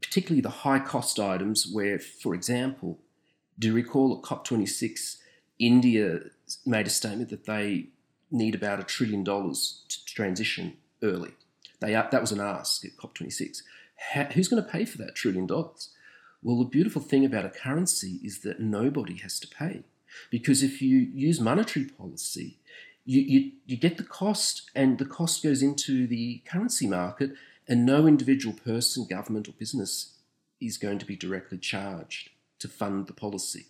particularly 0.00 0.40
the 0.40 0.48
high 0.48 0.78
cost 0.78 1.18
items 1.18 1.68
where, 1.70 1.98
for 1.98 2.34
example, 2.34 2.98
do 3.58 3.68
you 3.68 3.74
recall 3.74 4.16
at 4.16 4.22
COP26, 4.22 5.16
India 5.58 6.20
made 6.64 6.86
a 6.86 6.90
statement 6.90 7.30
that 7.30 7.46
they 7.46 7.88
need 8.30 8.54
about 8.54 8.80
a 8.80 8.84
trillion 8.84 9.24
dollars 9.24 9.84
to 9.88 10.04
transition 10.04 10.76
early. 11.02 11.32
They, 11.80 11.92
that 11.92 12.20
was 12.20 12.32
an 12.32 12.40
ask 12.40 12.84
at 12.84 12.96
COP26. 12.96 13.58
How, 14.12 14.24
who's 14.24 14.48
going 14.48 14.62
to 14.62 14.68
pay 14.68 14.84
for 14.84 14.98
that 14.98 15.14
trillion 15.14 15.46
dollars? 15.46 15.90
Well, 16.42 16.58
the 16.58 16.64
beautiful 16.64 17.02
thing 17.02 17.24
about 17.24 17.44
a 17.44 17.50
currency 17.50 18.20
is 18.22 18.40
that 18.40 18.60
nobody 18.60 19.16
has 19.18 19.40
to 19.40 19.48
pay. 19.48 19.84
Because 20.30 20.62
if 20.62 20.82
you 20.82 20.98
use 20.98 21.40
monetary 21.40 21.86
policy, 21.86 22.58
you, 23.04 23.20
you, 23.20 23.52
you 23.66 23.76
get 23.76 23.96
the 23.96 24.04
cost, 24.04 24.70
and 24.74 24.98
the 24.98 25.04
cost 25.04 25.42
goes 25.42 25.62
into 25.62 26.06
the 26.06 26.42
currency 26.44 26.86
market, 26.86 27.32
and 27.68 27.86
no 27.86 28.06
individual 28.06 28.54
person, 28.54 29.06
government, 29.08 29.48
or 29.48 29.52
business 29.52 30.14
is 30.60 30.78
going 30.78 30.98
to 30.98 31.06
be 31.06 31.16
directly 31.16 31.58
charged 31.58 32.30
to 32.58 32.68
fund 32.68 33.06
the 33.06 33.12
policy. 33.12 33.66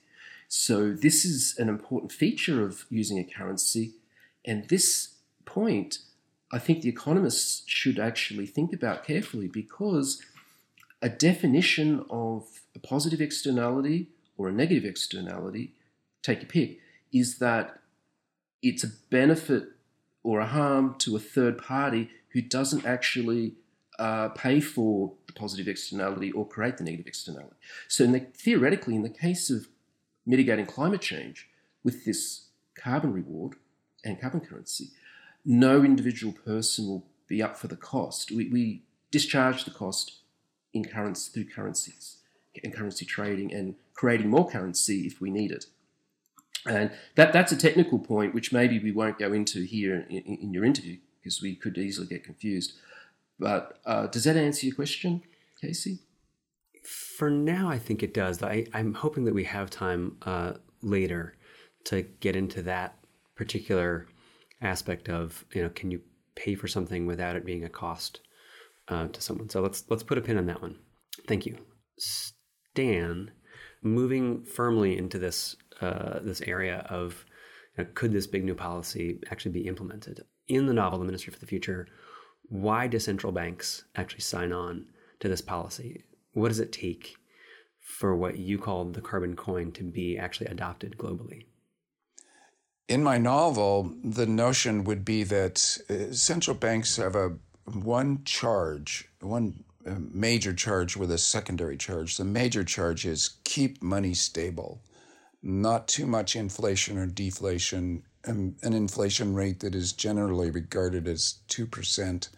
So, 0.48 0.92
this 0.92 1.24
is 1.24 1.56
an 1.58 1.68
important 1.68 2.12
feature 2.12 2.64
of 2.64 2.86
using 2.88 3.18
a 3.18 3.24
currency. 3.24 3.94
And 4.44 4.68
this 4.68 5.16
point, 5.44 5.98
I 6.52 6.58
think 6.58 6.82
the 6.82 6.88
economists 6.88 7.62
should 7.66 7.98
actually 7.98 8.46
think 8.46 8.72
about 8.72 9.04
carefully 9.04 9.48
because 9.48 10.22
a 11.02 11.08
definition 11.08 12.04
of 12.08 12.46
a 12.74 12.78
positive 12.78 13.20
externality 13.20 14.08
or 14.38 14.48
a 14.48 14.52
negative 14.52 14.84
externality, 14.84 15.72
take 16.26 16.42
your 16.42 16.50
pick, 16.50 16.80
is 17.12 17.38
that 17.38 17.78
it's 18.62 18.84
a 18.84 18.90
benefit 19.10 19.64
or 20.22 20.40
a 20.40 20.46
harm 20.46 20.96
to 20.98 21.16
a 21.16 21.20
third 21.20 21.58
party 21.58 22.10
who 22.30 22.42
doesn't 22.42 22.84
actually 22.84 23.54
uh, 23.98 24.28
pay 24.30 24.60
for 24.60 25.12
the 25.26 25.32
positive 25.32 25.68
externality 25.68 26.32
or 26.32 26.46
create 26.46 26.76
the 26.76 26.84
negative 26.84 27.06
externality. 27.06 27.56
So, 27.88 28.04
in 28.04 28.12
the, 28.12 28.20
theoretically, 28.20 28.94
in 28.94 29.02
the 29.02 29.08
case 29.08 29.50
of 29.50 29.68
mitigating 30.26 30.66
climate 30.66 31.00
change 31.00 31.48
with 31.84 32.04
this 32.04 32.48
carbon 32.74 33.12
reward 33.12 33.54
and 34.04 34.20
carbon 34.20 34.40
currency, 34.40 34.88
no 35.44 35.84
individual 35.84 36.32
person 36.32 36.88
will 36.88 37.06
be 37.28 37.42
up 37.42 37.56
for 37.56 37.68
the 37.68 37.76
cost. 37.76 38.30
We, 38.30 38.48
we 38.48 38.82
discharge 39.10 39.64
the 39.64 39.70
cost 39.70 40.18
in 40.74 40.84
currency 40.84 41.30
through 41.32 41.52
currencies 41.52 42.18
and 42.62 42.74
currency 42.74 43.04
trading 43.04 43.52
and 43.52 43.76
creating 43.94 44.28
more 44.28 44.48
currency 44.48 45.06
if 45.06 45.20
we 45.20 45.30
need 45.30 45.50
it. 45.50 45.66
And 46.66 46.90
that, 47.14 47.32
that's 47.32 47.52
a 47.52 47.56
technical 47.56 47.98
point 47.98 48.34
which 48.34 48.52
maybe 48.52 48.78
we 48.78 48.92
won't 48.92 49.18
go 49.18 49.32
into 49.32 49.64
here 49.64 50.06
in, 50.08 50.18
in 50.18 50.52
your 50.52 50.64
interview 50.64 50.98
because 51.18 51.40
we 51.42 51.54
could 51.54 51.76
easily 51.78 52.06
get 52.06 52.24
confused. 52.24 52.74
But 53.38 53.78
uh, 53.84 54.06
does 54.06 54.24
that 54.24 54.36
answer 54.36 54.66
your 54.66 54.74
question, 54.74 55.22
Casey? 55.60 56.00
For 57.18 57.30
now, 57.30 57.68
I 57.68 57.78
think 57.78 58.02
it 58.02 58.14
does. 58.14 58.42
I, 58.42 58.66
am 58.72 58.94
hoping 58.94 59.24
that 59.24 59.34
we 59.34 59.44
have 59.44 59.70
time 59.70 60.16
uh, 60.22 60.54
later 60.82 61.34
to 61.84 62.02
get 62.20 62.36
into 62.36 62.62
that 62.62 62.96
particular 63.34 64.06
aspect 64.62 65.08
of 65.08 65.44
you 65.52 65.62
know 65.62 65.68
can 65.68 65.90
you 65.90 66.00
pay 66.34 66.54
for 66.54 66.68
something 66.68 67.06
without 67.06 67.36
it 67.36 67.44
being 67.44 67.64
a 67.64 67.68
cost 67.68 68.20
uh, 68.88 69.08
to 69.08 69.20
someone. 69.20 69.48
So 69.48 69.60
let's 69.60 69.84
let's 69.88 70.02
put 70.02 70.18
a 70.18 70.20
pin 70.20 70.38
on 70.38 70.46
that 70.46 70.62
one. 70.62 70.76
Thank 71.26 71.46
you, 71.46 71.58
Stan. 71.98 73.32
Moving 73.82 74.44
firmly 74.44 74.96
into 74.96 75.18
this 75.18 75.56
uh, 75.80 76.18
this 76.20 76.40
area 76.42 76.86
of 76.88 77.24
you 77.76 77.84
know, 77.84 77.90
could 77.94 78.12
this 78.12 78.26
big 78.26 78.44
new 78.44 78.54
policy 78.54 79.18
actually 79.30 79.52
be 79.52 79.66
implemented 79.66 80.24
in 80.48 80.66
the 80.66 80.74
novel, 80.74 80.98
The 80.98 81.04
Ministry 81.04 81.32
for 81.32 81.38
the 81.38 81.46
Future? 81.46 81.86
Why 82.48 82.86
do 82.86 82.98
central 82.98 83.32
banks 83.32 83.84
actually 83.96 84.20
sign 84.20 84.52
on 84.52 84.86
to 85.20 85.28
this 85.28 85.40
policy? 85.40 86.04
What 86.32 86.48
does 86.48 86.60
it 86.60 86.72
take 86.72 87.16
for 87.80 88.14
what 88.14 88.38
you 88.38 88.58
called 88.58 88.94
the 88.94 89.00
carbon 89.00 89.36
coin 89.36 89.72
to 89.72 89.84
be 89.84 90.18
actually 90.18 90.46
adopted 90.46 90.96
globally? 90.98 91.46
In 92.88 93.02
my 93.02 93.18
novel, 93.18 93.94
the 94.04 94.26
notion 94.26 94.84
would 94.84 95.04
be 95.04 95.24
that 95.24 95.78
uh, 95.90 96.12
central 96.12 96.56
banks 96.56 96.96
have 96.96 97.16
a 97.16 97.36
one 97.64 98.22
charge, 98.24 99.08
one 99.20 99.64
uh, 99.86 99.96
major 100.12 100.52
charge 100.52 100.96
with 100.96 101.10
a 101.10 101.18
secondary 101.18 101.76
charge. 101.76 102.16
The 102.16 102.24
major 102.24 102.62
charge 102.62 103.04
is 103.04 103.38
keep 103.44 103.82
money 103.82 104.14
stable, 104.14 104.82
not 105.42 105.88
too 105.88 106.06
much 106.06 106.36
inflation 106.36 106.98
or 106.98 107.06
deflation, 107.06 108.02
an 108.24 108.56
inflation 108.62 109.34
rate 109.34 109.60
that 109.60 109.74
is 109.74 109.92
generally 109.92 110.50
regarded 110.50 111.06
as 111.06 111.40
2% 111.48 112.28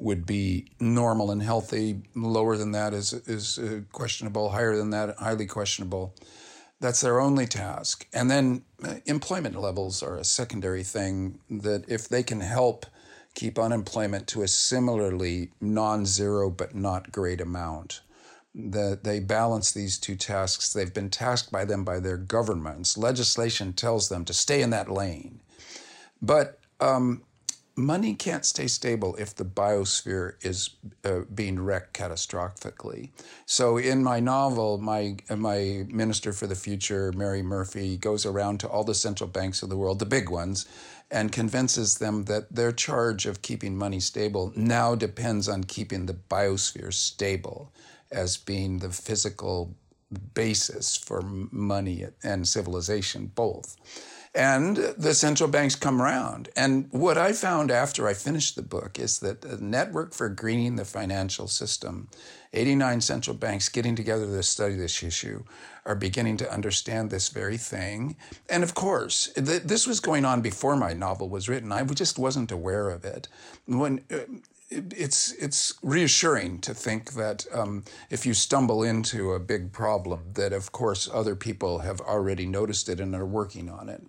would 0.00 0.26
be 0.26 0.66
normal 0.80 1.30
and 1.30 1.42
healthy. 1.42 2.02
Lower 2.14 2.56
than 2.56 2.72
that 2.72 2.94
is 2.94 3.12
is 3.12 3.58
uh, 3.58 3.80
questionable. 3.92 4.50
Higher 4.50 4.76
than 4.76 4.90
that, 4.90 5.16
highly 5.18 5.46
questionable. 5.46 6.14
That's 6.80 7.02
their 7.02 7.20
only 7.20 7.46
task. 7.46 8.06
And 8.12 8.30
then 8.30 8.62
uh, 8.82 8.94
employment 9.04 9.60
levels 9.60 10.02
are 10.02 10.16
a 10.16 10.24
secondary 10.24 10.82
thing. 10.82 11.38
That 11.50 11.84
if 11.88 12.08
they 12.08 12.22
can 12.22 12.40
help 12.40 12.86
keep 13.34 13.58
unemployment 13.58 14.26
to 14.28 14.42
a 14.42 14.48
similarly 14.48 15.50
non-zero 15.60 16.50
but 16.50 16.74
not 16.74 17.12
great 17.12 17.40
amount, 17.40 18.00
that 18.54 19.04
they 19.04 19.20
balance 19.20 19.72
these 19.72 19.98
two 19.98 20.16
tasks. 20.16 20.72
They've 20.72 20.92
been 20.92 21.10
tasked 21.10 21.52
by 21.52 21.64
them 21.64 21.84
by 21.84 22.00
their 22.00 22.16
governments. 22.16 22.98
Legislation 22.98 23.72
tells 23.72 24.08
them 24.08 24.24
to 24.24 24.34
stay 24.34 24.62
in 24.62 24.70
that 24.70 24.90
lane. 24.90 25.40
But 26.20 26.58
um, 26.80 27.22
money 27.76 28.14
can't 28.14 28.44
stay 28.44 28.66
stable 28.66 29.16
if 29.16 29.34
the 29.34 29.44
biosphere 29.44 30.34
is 30.42 30.70
uh, 31.04 31.20
being 31.34 31.60
wrecked 31.60 31.94
catastrophically. 31.96 33.10
So 33.46 33.76
in 33.78 34.02
my 34.02 34.20
novel, 34.20 34.78
my 34.78 35.16
my 35.34 35.84
minister 35.88 36.32
for 36.32 36.46
the 36.46 36.54
future, 36.54 37.12
Mary 37.12 37.42
Murphy, 37.42 37.96
goes 37.96 38.26
around 38.26 38.60
to 38.60 38.68
all 38.68 38.84
the 38.84 38.94
central 38.94 39.28
banks 39.28 39.62
of 39.62 39.68
the 39.68 39.76
world, 39.76 39.98
the 39.98 40.06
big 40.06 40.28
ones, 40.28 40.66
and 41.10 41.32
convinces 41.32 41.98
them 41.98 42.24
that 42.24 42.54
their 42.54 42.72
charge 42.72 43.26
of 43.26 43.42
keeping 43.42 43.76
money 43.76 44.00
stable 44.00 44.52
now 44.56 44.94
depends 44.94 45.48
on 45.48 45.64
keeping 45.64 46.06
the 46.06 46.14
biosphere 46.14 46.92
stable 46.92 47.72
as 48.10 48.36
being 48.36 48.78
the 48.78 48.90
physical 48.90 49.74
basis 50.34 50.96
for 50.96 51.22
money 51.22 52.06
and 52.22 52.46
civilization 52.46 53.30
both. 53.34 53.76
And 54.32 54.76
the 54.76 55.12
central 55.14 55.48
banks 55.48 55.74
come 55.74 56.00
around. 56.00 56.50
And 56.54 56.86
what 56.92 57.18
I 57.18 57.32
found 57.32 57.72
after 57.72 58.06
I 58.06 58.14
finished 58.14 58.54
the 58.54 58.62
book 58.62 58.96
is 58.96 59.18
that 59.20 59.40
the 59.40 59.56
Network 59.56 60.14
for 60.14 60.28
Greening 60.28 60.76
the 60.76 60.84
Financial 60.84 61.48
System, 61.48 62.08
89 62.52 63.00
central 63.00 63.34
banks 63.34 63.68
getting 63.68 63.96
together 63.96 64.26
to 64.26 64.42
study 64.44 64.76
this 64.76 65.02
issue, 65.02 65.42
are 65.84 65.96
beginning 65.96 66.36
to 66.36 66.52
understand 66.52 67.10
this 67.10 67.28
very 67.28 67.56
thing. 67.56 68.16
And 68.48 68.62
of 68.62 68.74
course, 68.74 69.32
th- 69.34 69.62
this 69.62 69.88
was 69.88 69.98
going 69.98 70.24
on 70.24 70.42
before 70.42 70.76
my 70.76 70.92
novel 70.92 71.28
was 71.28 71.48
written. 71.48 71.72
I 71.72 71.82
just 71.82 72.16
wasn't 72.16 72.52
aware 72.52 72.88
of 72.90 73.04
it. 73.04 73.26
When 73.66 74.04
uh, 74.12 74.18
it's 74.70 75.32
it's 75.32 75.74
reassuring 75.82 76.60
to 76.60 76.72
think 76.72 77.14
that 77.14 77.44
um, 77.52 77.84
if 78.08 78.24
you 78.24 78.34
stumble 78.34 78.84
into 78.84 79.32
a 79.32 79.40
big 79.40 79.72
problem, 79.72 80.20
that 80.34 80.52
of 80.52 80.70
course 80.70 81.08
other 81.12 81.34
people 81.34 81.80
have 81.80 82.00
already 82.00 82.46
noticed 82.46 82.88
it 82.88 83.00
and 83.00 83.14
are 83.14 83.26
working 83.26 83.68
on 83.68 83.88
it. 83.88 84.02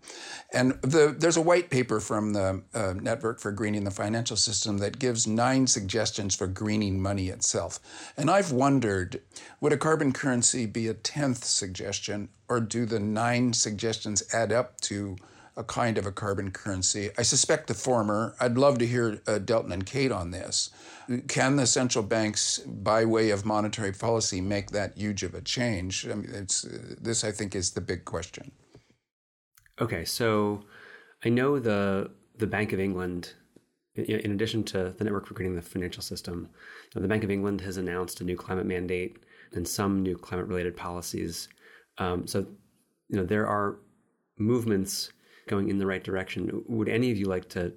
And 0.53 0.73
the, 0.81 1.15
there's 1.17 1.37
a 1.37 1.41
white 1.41 1.71
paper 1.71 1.99
from 1.99 2.33
the 2.33 2.61
uh, 2.73 2.93
Network 2.93 3.39
for 3.39 3.51
Greening 3.51 3.85
the 3.85 3.91
Financial 3.91 4.37
System 4.37 4.77
that 4.77 4.99
gives 4.99 5.25
nine 5.25 5.65
suggestions 5.65 6.35
for 6.35 6.45
greening 6.47 7.01
money 7.01 7.29
itself. 7.29 7.79
And 8.15 8.29
I've 8.29 8.51
wondered, 8.51 9.21
would 9.61 9.73
a 9.73 9.77
carbon 9.77 10.13
currency 10.13 10.67
be 10.67 10.87
a 10.87 10.93
tenth 10.93 11.43
suggestion, 11.43 12.29
or 12.47 12.59
do 12.59 12.85
the 12.85 12.99
nine 12.99 13.53
suggestions 13.53 14.23
add 14.33 14.51
up 14.51 14.79
to 14.81 15.15
a 15.57 15.63
kind 15.63 15.97
of 15.97 16.05
a 16.05 16.11
carbon 16.11 16.51
currency. 16.51 17.09
I 17.17 17.23
suspect 17.23 17.67
the 17.67 17.73
former. 17.73 18.35
I'd 18.39 18.57
love 18.57 18.77
to 18.79 18.87
hear 18.87 19.21
uh, 19.27 19.39
Delton 19.39 19.71
and 19.71 19.85
Kate 19.85 20.11
on 20.11 20.31
this. 20.31 20.69
Can 21.27 21.57
the 21.57 21.67
central 21.67 22.03
banks, 22.03 22.59
by 22.59 23.03
way 23.03 23.31
of 23.31 23.45
monetary 23.45 23.91
policy, 23.91 24.39
make 24.39 24.71
that 24.71 24.97
huge 24.97 25.23
of 25.23 25.33
a 25.33 25.41
change? 25.41 26.07
I 26.07 26.15
mean, 26.15 26.29
it's, 26.33 26.65
uh, 26.65 26.95
this, 27.01 27.23
I 27.23 27.31
think, 27.31 27.53
is 27.53 27.71
the 27.71 27.81
big 27.81 28.05
question. 28.05 28.51
Okay, 29.79 30.05
so 30.05 30.61
I 31.25 31.29
know 31.29 31.59
the 31.59 32.11
the 32.37 32.47
Bank 32.47 32.73
of 32.73 32.79
England, 32.79 33.33
in 33.95 34.31
addition 34.31 34.63
to 34.63 34.95
the 34.97 35.03
Network 35.03 35.27
for 35.27 35.33
Greening 35.33 35.55
the 35.55 35.61
Financial 35.61 36.01
System, 36.01 36.49
the 36.95 37.07
Bank 37.07 37.23
of 37.23 37.29
England 37.29 37.61
has 37.61 37.77
announced 37.77 38.21
a 38.21 38.23
new 38.23 38.35
climate 38.35 38.65
mandate 38.65 39.17
and 39.53 39.67
some 39.67 40.01
new 40.01 40.17
climate 40.17 40.47
related 40.47 40.75
policies. 40.75 41.49
Um, 41.97 42.25
so, 42.25 42.39
you 43.09 43.17
know, 43.17 43.25
there 43.25 43.45
are 43.47 43.79
movements 44.37 45.11
going 45.51 45.69
in 45.69 45.77
the 45.77 45.85
right 45.85 46.03
direction. 46.03 46.63
Would 46.67 46.89
any 46.89 47.11
of 47.11 47.17
you 47.17 47.25
like 47.25 47.47
to, 47.49 47.73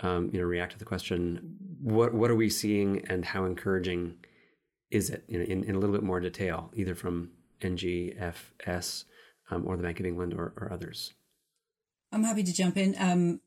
um, 0.00 0.30
you 0.32 0.38
know, 0.38 0.46
react 0.46 0.72
to 0.72 0.78
the 0.78 0.84
question? 0.84 1.56
What 1.82 2.14
what 2.14 2.30
are 2.30 2.36
we 2.36 2.48
seeing, 2.48 3.04
and 3.08 3.24
how 3.24 3.44
encouraging 3.44 4.14
is 4.90 5.10
it? 5.10 5.24
in, 5.28 5.64
in 5.64 5.74
a 5.74 5.78
little 5.80 5.94
bit 5.94 6.04
more 6.04 6.20
detail, 6.20 6.70
either 6.74 6.94
from 6.94 7.30
NGFS 7.60 9.04
um, 9.50 9.66
or 9.66 9.76
the 9.76 9.82
Bank 9.82 9.98
of 9.98 10.06
England 10.06 10.34
or, 10.34 10.52
or, 10.56 10.70
others. 10.72 11.14
I'm 12.12 12.24
happy 12.24 12.42
to 12.42 12.52
jump 12.52 12.76
in. 12.76 12.94
Um, 12.98 13.40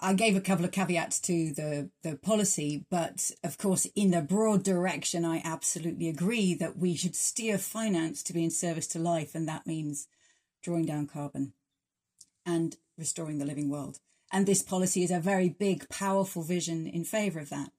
I 0.00 0.12
gave 0.12 0.36
a 0.36 0.40
couple 0.40 0.64
of 0.64 0.72
caveats 0.72 1.20
to 1.20 1.52
the, 1.52 1.90
the 2.02 2.16
policy, 2.16 2.84
but 2.90 3.30
of 3.42 3.56
course, 3.56 3.86
in 3.94 4.10
the 4.10 4.20
broad 4.20 4.64
direction, 4.64 5.24
I 5.24 5.40
absolutely 5.44 6.08
agree 6.08 6.54
that 6.54 6.76
we 6.76 6.96
should 6.96 7.14
steer 7.14 7.56
finance 7.58 8.22
to 8.24 8.32
be 8.32 8.44
in 8.44 8.50
service 8.50 8.88
to 8.88 8.98
life, 8.98 9.34
and 9.34 9.48
that 9.48 9.66
means 9.66 10.08
drawing 10.62 10.84
down 10.84 11.06
carbon 11.06 11.52
and 12.46 12.76
restoring 12.96 13.38
the 13.38 13.46
living 13.46 13.68
world. 13.68 13.98
And 14.32 14.46
this 14.46 14.62
policy 14.62 15.02
is 15.02 15.10
a 15.10 15.20
very 15.20 15.48
big, 15.48 15.88
powerful 15.88 16.42
vision 16.42 16.86
in 16.86 17.04
favour 17.04 17.40
of 17.40 17.50
that. 17.50 17.70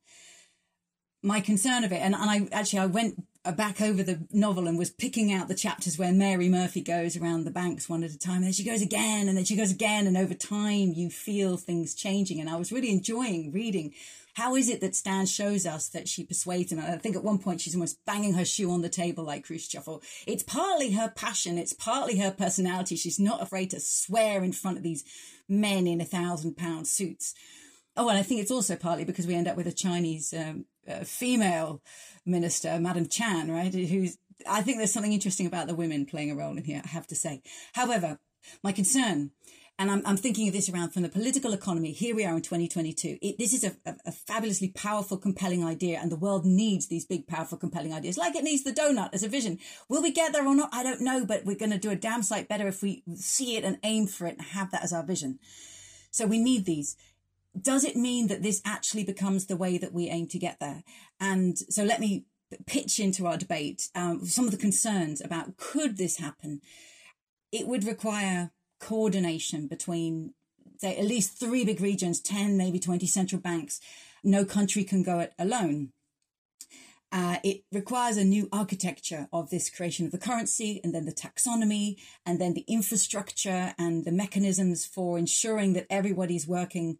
My 1.22 1.41
concern 1.41 1.84
of 1.84 1.91
it, 1.91 2.01
and, 2.01 2.13
and 2.13 2.30
I 2.30 2.47
actually 2.51 2.80
I 2.80 2.86
went 2.86 3.26
back 3.51 3.82
over 3.82 4.03
the 4.03 4.28
novel 4.32 4.68
and 4.68 4.78
was 4.78 4.89
picking 4.89 5.32
out 5.32 5.47
the 5.47 5.55
chapters 5.55 5.97
where 5.97 6.11
Mary 6.11 6.49
Murphy 6.49 6.82
goes 6.82 7.16
around 7.18 7.43
the 7.43 7.51
banks 7.51 7.89
one 7.89 8.03
at 8.03 8.11
a 8.11 8.18
time. 8.18 8.38
And 8.38 8.45
then 8.45 8.53
she 8.53 8.63
goes 8.63 8.82
again, 8.82 9.28
and 9.28 9.38
then 9.38 9.45
she 9.45 9.55
goes 9.55 9.72
again, 9.72 10.07
and 10.07 10.18
over 10.18 10.34
time 10.34 10.93
you 10.93 11.09
feel 11.09 11.57
things 11.57 11.93
changing. 11.95 12.39
And 12.39 12.49
I 12.49 12.55
was 12.55 12.72
really 12.72 12.91
enjoying 12.91 13.51
reading. 13.51 13.93
How 14.36 14.55
is 14.55 14.69
it 14.69 14.81
that 14.81 14.95
Stan 14.95 15.25
shows 15.25 15.65
us 15.65 15.89
that 15.89 16.07
she 16.09 16.25
persuades 16.25 16.71
him? 16.71 16.79
And 16.79 16.93
I 16.93 16.97
think 16.97 17.15
at 17.15 17.23
one 17.23 17.39
point 17.39 17.61
she's 17.61 17.73
almost 17.73 18.03
banging 18.05 18.33
her 18.33 18.45
shoe 18.45 18.69
on 18.69 18.81
the 18.81 18.89
table 18.89 19.23
like 19.23 19.45
Khrushchev. 19.45 19.88
It's 20.27 20.43
partly 20.43 20.91
her 20.91 21.09
passion, 21.09 21.57
it's 21.57 21.73
partly 21.73 22.19
her 22.19 22.31
personality. 22.31 22.95
She's 22.95 23.19
not 23.19 23.41
afraid 23.41 23.69
to 23.71 23.79
swear 23.79 24.43
in 24.43 24.51
front 24.51 24.77
of 24.77 24.83
these 24.83 25.03
men 25.47 25.88
in 25.88 26.01
a 26.01 26.05
thousand 26.05 26.57
pound 26.57 26.88
suits. 26.88 27.33
Oh, 27.97 28.09
and 28.09 28.17
I 28.17 28.23
think 28.23 28.41
it's 28.41 28.51
also 28.51 28.75
partly 28.75 29.05
because 29.05 29.25
we 29.25 29.36
end 29.36 29.47
up 29.47 29.55
with 29.55 29.67
a 29.67 29.71
Chinese 29.71 30.33
um, 30.33 30.65
uh, 30.86 31.05
female 31.05 31.81
minister, 32.25 32.77
Madam 32.77 33.07
Chan, 33.07 33.49
right? 33.49 33.73
Who's 33.73 34.17
I 34.49 34.61
think 34.61 34.77
there's 34.77 34.91
something 34.91 35.13
interesting 35.13 35.47
about 35.47 35.67
the 35.67 35.75
women 35.75 36.05
playing 36.05 36.31
a 36.31 36.36
role 36.36 36.57
in 36.57 36.63
here. 36.65 36.81
I 36.83 36.89
have 36.89 37.07
to 37.07 37.15
say. 37.15 37.41
However, 37.73 38.19
my 38.63 38.71
concern. 38.71 39.31
And 39.78 39.91
I'm, 39.91 40.01
I'm 40.05 40.15
thinking 40.15 40.47
of 40.47 40.53
this 40.53 40.69
around 40.69 40.91
from 40.91 41.01
the 41.03 41.09
political 41.09 41.51
economy. 41.51 41.91
Here 41.91 42.15
we 42.15 42.23
are 42.23 42.36
in 42.36 42.41
2022. 42.41 43.17
It, 43.21 43.38
this 43.38 43.53
is 43.53 43.65
a, 43.65 43.76
a, 43.86 43.95
a 44.05 44.11
fabulously 44.11 44.69
powerful, 44.69 45.17
compelling 45.17 45.65
idea, 45.65 45.99
and 46.01 46.09
the 46.09 46.15
world 46.15 46.45
needs 46.45 46.88
these 46.88 47.05
big, 47.05 47.28
powerful, 47.28 47.57
compelling 47.57 47.93
ideas, 47.93 48.17
like 48.17 48.36
it 48.36 48.43
needs 48.43 48.63
the 48.63 48.71
donut 48.71 49.09
as 49.13 49.23
a 49.23 49.28
vision. 49.28 49.59
Will 49.89 50.01
we 50.01 50.11
get 50.11 50.32
there 50.32 50.47
or 50.47 50.55
not? 50.55 50.69
I 50.71 50.82
don't 50.82 51.01
know, 51.01 51.26
but 51.26 51.43
we're 51.43 51.57
going 51.57 51.71
to 51.71 51.78
do 51.78 51.91
a 51.91 51.95
damn 51.95 52.23
sight 52.23 52.47
better 52.47 52.67
if 52.67 52.82
we 52.82 53.03
see 53.15 53.57
it 53.57 53.65
and 53.65 53.78
aim 53.84 54.07
for 54.07 54.28
it 54.28 54.38
and 54.38 54.47
have 54.47 54.71
that 54.71 54.84
as 54.84 54.93
our 54.93 55.03
vision. 55.03 55.39
So 56.09 56.26
we 56.26 56.39
need 56.39 56.65
these 56.65 56.95
does 57.59 57.84
it 57.84 57.95
mean 57.95 58.28
that 58.28 58.43
this 58.43 58.61
actually 58.65 59.03
becomes 59.03 59.45
the 59.45 59.57
way 59.57 59.78
that 59.78 59.93
we 59.93 60.09
aim 60.09 60.28
to 60.28 60.39
get 60.39 60.59
there? 60.59 60.84
And 61.19 61.57
so 61.57 61.84
let 61.84 61.99
me 61.99 62.26
pitch 62.65 62.99
into 62.99 63.26
our 63.28 63.38
debate 63.38 63.89
um, 63.95 64.26
some 64.26 64.45
of 64.45 64.51
the 64.51 64.57
concerns 64.57 65.21
about 65.21 65.57
could 65.57 65.97
this 65.97 66.17
happen? 66.17 66.61
It 67.51 67.67
would 67.67 67.86
require 67.86 68.51
coordination 68.80 69.67
between, 69.67 70.34
say, 70.78 70.97
at 70.97 71.05
least 71.05 71.39
three 71.39 71.65
big 71.65 71.82
regions, 71.82 72.19
10, 72.19 72.57
maybe 72.57 72.80
20 72.80 73.05
central 73.07 73.41
banks. 73.41 73.80
No 74.23 74.45
country 74.45 74.84
can 74.84 75.03
go 75.03 75.19
it 75.19 75.34
alone. 75.38 75.91
Uh, 77.11 77.38
it 77.43 77.63
requires 77.71 78.17
a 78.17 78.26
new 78.26 78.49
architecture 78.51 79.30
of 79.32 79.49
this 79.49 79.69
creation 79.69 80.05
of 80.05 80.11
the 80.11 80.17
currency 80.17 80.82
and 80.84 80.93
then 80.93 81.05
the 81.05 81.13
taxonomy 81.13 81.95
and 82.26 82.41
then 82.41 82.53
the 82.53 82.65
infrastructure 82.67 83.73
and 83.78 84.03
the 84.03 84.11
mechanisms 84.11 84.86
for 84.86 85.17
ensuring 85.17 85.73
that 85.73 85.86
everybody's 85.89 86.47
working 86.47 86.97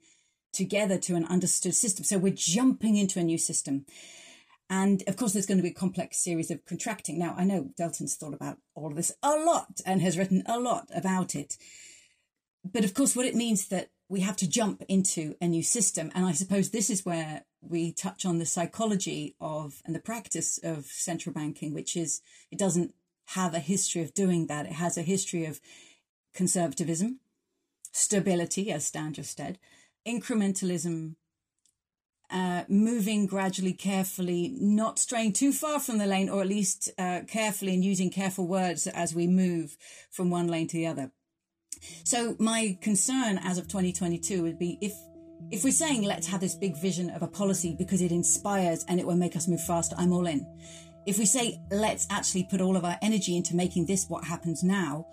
together 0.54 0.98
to 0.98 1.16
an 1.16 1.26
understood 1.26 1.76
system. 1.76 2.06
So 2.06 2.18
we're 2.18 2.34
jumping 2.34 2.96
into 2.96 3.20
a 3.20 3.24
new 3.24 3.38
system. 3.38 3.86
And 4.70 5.04
of 5.08 5.16
course, 5.16 5.34
there's 5.34 5.46
going 5.46 5.60
to 5.60 5.64
be 5.64 5.70
a 5.70 5.74
complex 5.74 6.18
series 6.18 6.50
of 6.50 6.66
contracting. 6.66 7.20
Now, 7.20 7.36
I 7.38 7.44
know 7.44 7.70
Delton's 7.78 8.16
thought 8.16 8.34
about 8.34 8.58
all 8.74 8.88
of 8.88 8.96
this 8.96 9.12
a 9.22 9.32
lot 9.32 9.82
and 9.86 10.02
has 10.02 10.18
written 10.18 10.44
a 10.48 10.60
lot 10.60 10.90
about 10.94 11.36
it. 11.36 11.58
But 12.64 12.84
of 12.84 12.94
course, 12.94 13.16
what 13.16 13.28
it 13.28 13.36
means 13.36 13.68
that 13.68 13.90
we 14.10 14.22
have 14.22 14.36
to 14.38 14.50
jump 14.50 14.84
into 14.88 15.36
a 15.42 15.48
new 15.48 15.64
system. 15.64 16.12
And 16.16 16.26
I 16.26 16.32
suppose 16.32 16.70
this 16.70 16.90
is 16.90 17.06
where 17.06 17.44
we 17.62 17.92
touch 17.92 18.26
on 18.26 18.38
the 18.38 18.46
psychology 18.46 19.36
of 19.40 19.82
and 19.86 19.96
the 19.96 20.00
practice 20.00 20.60
of 20.64 20.86
central 20.86 21.34
banking, 21.34 21.74
which 21.74 21.96
is 21.96 22.22
it 22.52 22.60
doesn't 22.60 22.94
have 23.30 23.54
a 23.54 23.60
history 23.60 24.02
of 24.02 24.14
doing 24.14 24.48
that. 24.48 24.68
It 24.68 24.74
has 24.74 24.98
a 24.98 25.02
history 25.02 25.46
of 25.46 25.60
conservatism, 26.34 27.20
stability, 27.92 28.72
as 28.72 28.86
Stan 28.86 29.14
just 29.14 29.38
said, 29.38 29.58
incrementalism, 30.08 31.16
uh, 32.30 32.64
moving 32.68 33.26
gradually, 33.26 33.74
carefully, 33.74 34.56
not 34.60 35.00
straying 35.00 35.34
too 35.34 35.52
far 35.52 35.80
from 35.80 35.98
the 35.98 36.06
lane, 36.06 36.30
or 36.30 36.42
at 36.42 36.48
least 36.48 36.90
uh, 36.98 37.22
carefully 37.28 37.74
and 37.74 37.84
using 37.84 38.10
careful 38.10 38.48
words 38.48 38.88
as 38.88 39.14
we 39.14 39.28
move 39.28 39.78
from 40.12 40.30
one 40.30 40.48
lane 40.48 40.68
to 40.68 40.78
the 40.78 40.88
other. 40.88 41.12
So 42.04 42.36
my 42.40 42.78
concern 42.82 43.40
as 43.44 43.58
of 43.58 43.68
2022 43.68 44.42
would 44.42 44.58
be 44.58 44.78
if 44.82 44.94
if 45.52 45.64
we're 45.64 45.72
saying 45.72 46.04
let's 46.04 46.28
have 46.28 46.40
this 46.40 46.56
big 46.56 46.76
vision 46.78 47.10
of 47.12 47.22
a 47.22 47.28
policy 47.28 47.76
because 47.78 48.02
it 48.02 48.12
inspires 48.12 48.84
and 48.88 49.00
it 49.00 49.06
will 49.06 49.18
make 49.18 49.36
us 49.36 49.48
move 49.48 49.62
faster, 49.62 49.96
I'm 50.00 50.14
all 50.14 50.26
in. 50.26 50.46
If 51.06 51.20
we 51.20 51.26
say 51.26 51.60
let's 51.72 52.08
actually 52.10 52.48
put 52.50 52.62
all 52.62 52.76
of 52.76 52.86
our 52.86 52.98
energy 53.02 53.38
into 53.38 53.56
making 53.56 53.86
this 53.86 54.10
what 54.10 54.24
happens 54.24 54.64
now, 54.64 55.08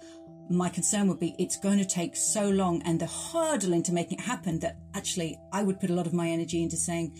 my 0.52 0.68
concern 0.68 1.08
would 1.08 1.18
be 1.18 1.34
it's 1.38 1.56
going 1.56 1.78
to 1.78 1.84
take 1.84 2.14
so 2.16 2.48
long 2.48 2.82
and 2.82 3.00
the 3.00 3.06
hurdle 3.06 3.72
into 3.72 3.92
making 3.92 4.18
it 4.18 4.24
happen 4.24 4.58
that 4.60 4.78
actually 4.94 5.38
I 5.52 5.62
would 5.62 5.80
put 5.80 5.90
a 5.90 5.94
lot 5.94 6.06
of 6.06 6.12
my 6.12 6.28
energy 6.28 6.62
into 6.62 6.76
saying, 6.76 7.16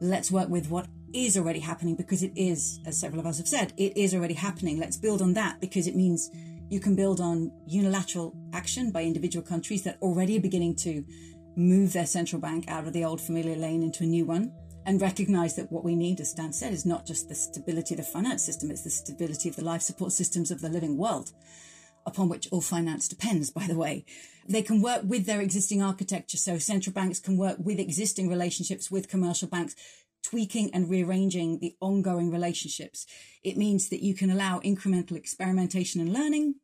let's 0.00 0.30
work 0.30 0.48
with 0.48 0.70
what 0.70 0.86
is 1.14 1.36
already 1.36 1.60
happening 1.60 1.94
because 1.94 2.22
it 2.22 2.32
is, 2.36 2.80
as 2.86 2.98
several 2.98 3.20
of 3.20 3.26
us 3.26 3.38
have 3.38 3.48
said, 3.48 3.72
it 3.76 3.96
is 3.96 4.14
already 4.14 4.34
happening. 4.34 4.78
Let's 4.78 4.96
build 4.96 5.22
on 5.22 5.34
that 5.34 5.60
because 5.60 5.86
it 5.86 5.96
means 5.96 6.30
you 6.70 6.80
can 6.80 6.94
build 6.94 7.20
on 7.20 7.50
unilateral 7.66 8.36
action 8.52 8.90
by 8.90 9.02
individual 9.02 9.44
countries 9.44 9.84
that 9.84 9.98
already 10.02 10.36
are 10.36 10.40
beginning 10.40 10.76
to 10.76 11.04
move 11.56 11.92
their 11.92 12.06
central 12.06 12.40
bank 12.40 12.68
out 12.68 12.86
of 12.86 12.92
the 12.92 13.04
old 13.04 13.20
familiar 13.20 13.56
lane 13.56 13.82
into 13.82 14.04
a 14.04 14.06
new 14.06 14.24
one 14.24 14.52
and 14.86 15.00
recognize 15.00 15.56
that 15.56 15.70
what 15.72 15.84
we 15.84 15.94
need, 15.94 16.20
as 16.20 16.30
Stan 16.30 16.52
said, 16.52 16.72
is 16.72 16.86
not 16.86 17.06
just 17.06 17.28
the 17.28 17.34
stability 17.34 17.94
of 17.94 17.98
the 17.98 18.04
finance 18.04 18.44
system, 18.44 18.70
it's 18.70 18.84
the 18.84 18.90
stability 18.90 19.48
of 19.48 19.56
the 19.56 19.64
life 19.64 19.82
support 19.82 20.12
systems 20.12 20.50
of 20.50 20.60
the 20.60 20.68
living 20.68 20.96
world 20.96 21.32
upon 22.08 22.28
which 22.28 22.48
all 22.50 22.60
finance 22.60 23.08
depends, 23.08 23.50
by 23.50 23.66
the 23.66 23.76
way. 23.76 24.04
They 24.48 24.62
can 24.62 24.82
work 24.82 25.02
with 25.04 25.26
their 25.26 25.40
existing 25.40 25.82
architecture. 25.82 26.38
So 26.38 26.58
central 26.58 26.92
banks 26.92 27.20
can 27.20 27.36
work 27.36 27.58
with 27.58 27.78
existing 27.78 28.28
relationships 28.28 28.90
with 28.90 29.08
commercial 29.08 29.48
banks, 29.48 29.76
tweaking 30.22 30.74
and 30.74 30.90
rearranging 30.90 31.60
the 31.60 31.76
ongoing 31.80 32.30
relationships. 32.30 33.06
It 33.44 33.56
means 33.56 33.88
that 33.90 34.02
you 34.02 34.14
can 34.14 34.30
allow 34.30 34.60
incremental 34.60 35.16
experimentation 35.16 36.00
and 36.00 36.12
learning 36.12 36.56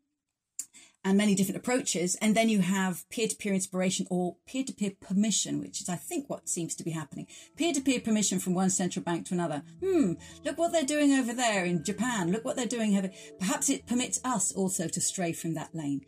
and 1.05 1.19
many 1.19 1.35
different 1.35 1.59
approaches. 1.59 2.17
And 2.21 2.35
then 2.35 2.49
you 2.49 2.61
have 2.61 3.09
peer 3.11 3.29
to 3.29 3.37
peer 3.37 3.53
inspiration 3.53 4.07
or 4.11 4.37
peer 4.47 4.65
to 4.65 4.73
peer 4.73 4.93
permission, 5.01 5.61
which 5.61 5.83
is, 5.83 5.89
I 5.89 5.97
think, 5.97 6.31
what 6.31 6.49
seems 6.49 6.75
to 6.77 6.85
be 6.85 6.93
happening. 6.93 7.27
Peer 7.57 7.75
to 7.75 7.81
peer 7.81 8.01
permission 8.01 8.39
from 8.39 8.55
one 8.55 8.71
central 8.71 9.05
bank 9.05 9.27
to 9.27 9.35
another. 9.35 9.63
Hmm, 9.81 10.15
look 10.45 10.57
what 10.57 10.73
they're 10.73 10.83
doing 10.83 11.13
over 11.13 11.35
there 11.35 11.65
in 11.65 11.85
Japan. 11.85 12.33
Look 12.33 12.45
what 12.45 12.57
they're 12.57 12.67
doing 12.67 12.97
over. 12.97 13.11
Perhaps 13.39 13.69
it 13.69 13.87
permits 13.87 14.21
us 14.25 14.51
also 14.53 14.89
to 14.89 15.01
stray 15.01 15.33
from 15.33 15.55
that 15.55 15.75
lane. 15.75 16.07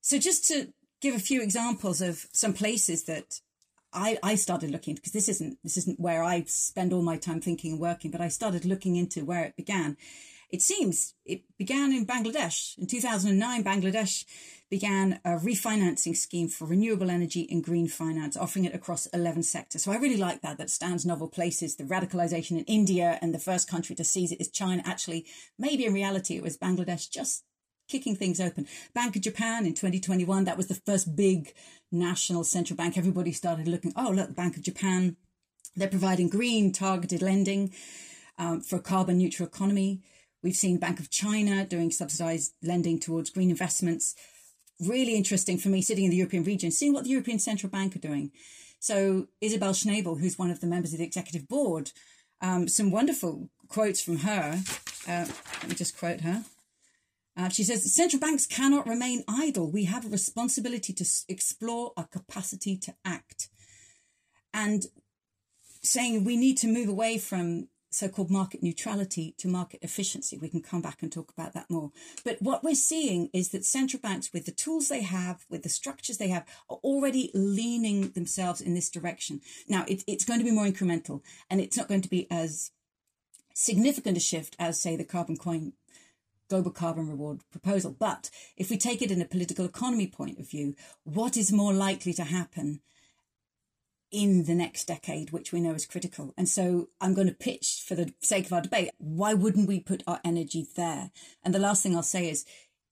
So, 0.00 0.18
just 0.18 0.46
to 0.48 0.72
give 1.00 1.14
a 1.14 1.20
few 1.20 1.42
examples 1.42 2.00
of 2.00 2.26
some 2.32 2.52
places 2.52 3.04
that 3.04 3.40
I, 3.92 4.18
I 4.22 4.34
started 4.34 4.70
looking 4.70 4.96
because 4.96 5.12
this 5.12 5.28
isn't 5.28 5.58
this 5.62 5.76
isn't 5.76 6.00
where 6.00 6.24
I 6.24 6.42
spend 6.46 6.92
all 6.92 7.02
my 7.02 7.16
time 7.16 7.40
thinking 7.40 7.72
and 7.72 7.80
working, 7.80 8.10
but 8.10 8.20
I 8.20 8.28
started 8.28 8.64
looking 8.64 8.96
into 8.96 9.24
where 9.24 9.44
it 9.44 9.56
began. 9.56 9.96
It 10.54 10.62
seems 10.62 11.14
it 11.26 11.42
began 11.58 11.92
in 11.92 12.06
Bangladesh. 12.06 12.78
In 12.78 12.86
2009, 12.86 13.64
Bangladesh 13.64 14.24
began 14.70 15.18
a 15.24 15.30
refinancing 15.30 16.16
scheme 16.16 16.46
for 16.46 16.64
renewable 16.64 17.10
energy 17.10 17.48
and 17.50 17.64
green 17.64 17.88
finance, 17.88 18.36
offering 18.36 18.64
it 18.64 18.72
across 18.72 19.06
11 19.06 19.42
sectors. 19.42 19.82
So 19.82 19.90
I 19.90 19.96
really 19.96 20.16
like 20.16 20.42
that, 20.42 20.58
that 20.58 20.70
Stan's 20.70 21.04
novel 21.04 21.26
places 21.26 21.74
the 21.74 21.82
radicalization 21.82 22.52
in 22.52 22.64
India 22.66 23.18
and 23.20 23.34
the 23.34 23.40
first 23.40 23.68
country 23.68 23.96
to 23.96 24.04
seize 24.04 24.30
it 24.30 24.40
is 24.40 24.48
China. 24.48 24.80
Actually, 24.86 25.26
maybe 25.58 25.86
in 25.86 25.92
reality, 25.92 26.36
it 26.36 26.42
was 26.44 26.56
Bangladesh 26.56 27.10
just 27.10 27.42
kicking 27.88 28.14
things 28.14 28.40
open. 28.40 28.68
Bank 28.94 29.16
of 29.16 29.22
Japan 29.22 29.66
in 29.66 29.74
2021, 29.74 30.44
that 30.44 30.56
was 30.56 30.68
the 30.68 30.80
first 30.86 31.16
big 31.16 31.52
national 31.90 32.44
central 32.44 32.76
bank. 32.76 32.96
Everybody 32.96 33.32
started 33.32 33.66
looking, 33.66 33.92
oh, 33.96 34.12
look, 34.12 34.36
Bank 34.36 34.56
of 34.56 34.62
Japan, 34.62 35.16
they're 35.74 35.88
providing 35.88 36.28
green 36.28 36.70
targeted 36.70 37.22
lending 37.22 37.72
um, 38.38 38.60
for 38.60 38.76
a 38.76 38.82
carbon 38.82 39.18
neutral 39.18 39.48
economy. 39.48 40.00
We've 40.44 40.54
seen 40.54 40.76
Bank 40.76 41.00
of 41.00 41.08
China 41.08 41.64
doing 41.64 41.90
subsidized 41.90 42.52
lending 42.62 43.00
towards 43.00 43.30
green 43.30 43.48
investments. 43.48 44.14
Really 44.78 45.16
interesting 45.16 45.56
for 45.56 45.70
me 45.70 45.80
sitting 45.80 46.04
in 46.04 46.10
the 46.10 46.18
European 46.18 46.44
region, 46.44 46.70
seeing 46.70 46.92
what 46.92 47.04
the 47.04 47.10
European 47.10 47.38
Central 47.38 47.70
Bank 47.70 47.96
are 47.96 48.00
doing. 48.00 48.30
So 48.78 49.28
Isabel 49.40 49.72
Schnabel, 49.72 50.20
who's 50.20 50.38
one 50.38 50.50
of 50.50 50.60
the 50.60 50.66
members 50.66 50.92
of 50.92 50.98
the 50.98 51.04
executive 51.06 51.48
board, 51.48 51.92
um, 52.42 52.68
some 52.68 52.90
wonderful 52.90 53.48
quotes 53.68 54.02
from 54.02 54.18
her. 54.18 54.60
Uh, 55.08 55.24
let 55.62 55.68
me 55.68 55.74
just 55.74 55.96
quote 55.96 56.20
her. 56.20 56.44
Uh, 57.34 57.48
she 57.48 57.64
says 57.64 57.94
central 57.94 58.20
banks 58.20 58.46
cannot 58.46 58.86
remain 58.86 59.24
idle. 59.26 59.70
We 59.70 59.84
have 59.84 60.04
a 60.04 60.10
responsibility 60.10 60.92
to 60.92 61.04
s- 61.04 61.24
explore 61.26 61.92
our 61.96 62.06
capacity 62.06 62.76
to 62.76 62.94
act. 63.02 63.48
And 64.52 64.84
saying 65.82 66.24
we 66.24 66.36
need 66.36 66.58
to 66.58 66.68
move 66.68 66.88
away 66.88 67.16
from 67.16 67.68
so-called 67.94 68.30
market 68.30 68.62
neutrality 68.62 69.34
to 69.38 69.48
market 69.48 69.80
efficiency. 69.82 70.36
We 70.36 70.48
can 70.48 70.62
come 70.62 70.82
back 70.82 71.02
and 71.02 71.12
talk 71.12 71.30
about 71.30 71.54
that 71.54 71.70
more. 71.70 71.92
But 72.24 72.42
what 72.42 72.64
we're 72.64 72.74
seeing 72.74 73.30
is 73.32 73.50
that 73.50 73.64
central 73.64 74.00
banks, 74.00 74.32
with 74.32 74.46
the 74.46 74.52
tools 74.52 74.88
they 74.88 75.02
have, 75.02 75.44
with 75.48 75.62
the 75.62 75.68
structures 75.68 76.18
they 76.18 76.28
have, 76.28 76.44
are 76.68 76.78
already 76.82 77.30
leaning 77.34 78.10
themselves 78.10 78.60
in 78.60 78.74
this 78.74 78.90
direction. 78.90 79.40
Now, 79.68 79.84
it, 79.86 80.02
it's 80.06 80.24
going 80.24 80.40
to 80.40 80.44
be 80.44 80.50
more 80.50 80.66
incremental, 80.66 81.22
and 81.48 81.60
it's 81.60 81.76
not 81.76 81.88
going 81.88 82.02
to 82.02 82.10
be 82.10 82.26
as 82.30 82.72
significant 83.54 84.16
a 84.16 84.20
shift 84.20 84.56
as, 84.58 84.80
say, 84.80 84.96
the 84.96 85.04
carbon 85.04 85.36
coin 85.36 85.72
global 86.50 86.70
carbon 86.70 87.08
reward 87.08 87.40
proposal. 87.50 87.96
But 87.98 88.30
if 88.56 88.70
we 88.70 88.76
take 88.76 89.02
it 89.02 89.10
in 89.10 89.22
a 89.22 89.26
political 89.26 89.64
economy 89.64 90.06
point 90.06 90.38
of 90.38 90.50
view, 90.50 90.74
what 91.04 91.36
is 91.36 91.52
more 91.52 91.72
likely 91.72 92.12
to 92.14 92.24
happen 92.24 92.80
in 94.14 94.44
the 94.44 94.54
next 94.54 94.84
decade, 94.84 95.32
which 95.32 95.52
we 95.52 95.60
know 95.60 95.74
is 95.74 95.86
critical. 95.86 96.32
And 96.38 96.48
so 96.48 96.88
I'm 97.00 97.14
going 97.14 97.26
to 97.26 97.34
pitch 97.34 97.82
for 97.84 97.96
the 97.96 98.14
sake 98.22 98.46
of 98.46 98.52
our 98.52 98.60
debate, 98.60 98.90
why 98.98 99.34
wouldn't 99.34 99.66
we 99.66 99.80
put 99.80 100.04
our 100.06 100.20
energy 100.24 100.64
there? 100.76 101.10
And 101.42 101.52
the 101.52 101.58
last 101.58 101.82
thing 101.82 101.96
I'll 101.96 102.04
say 102.04 102.30
is 102.30 102.44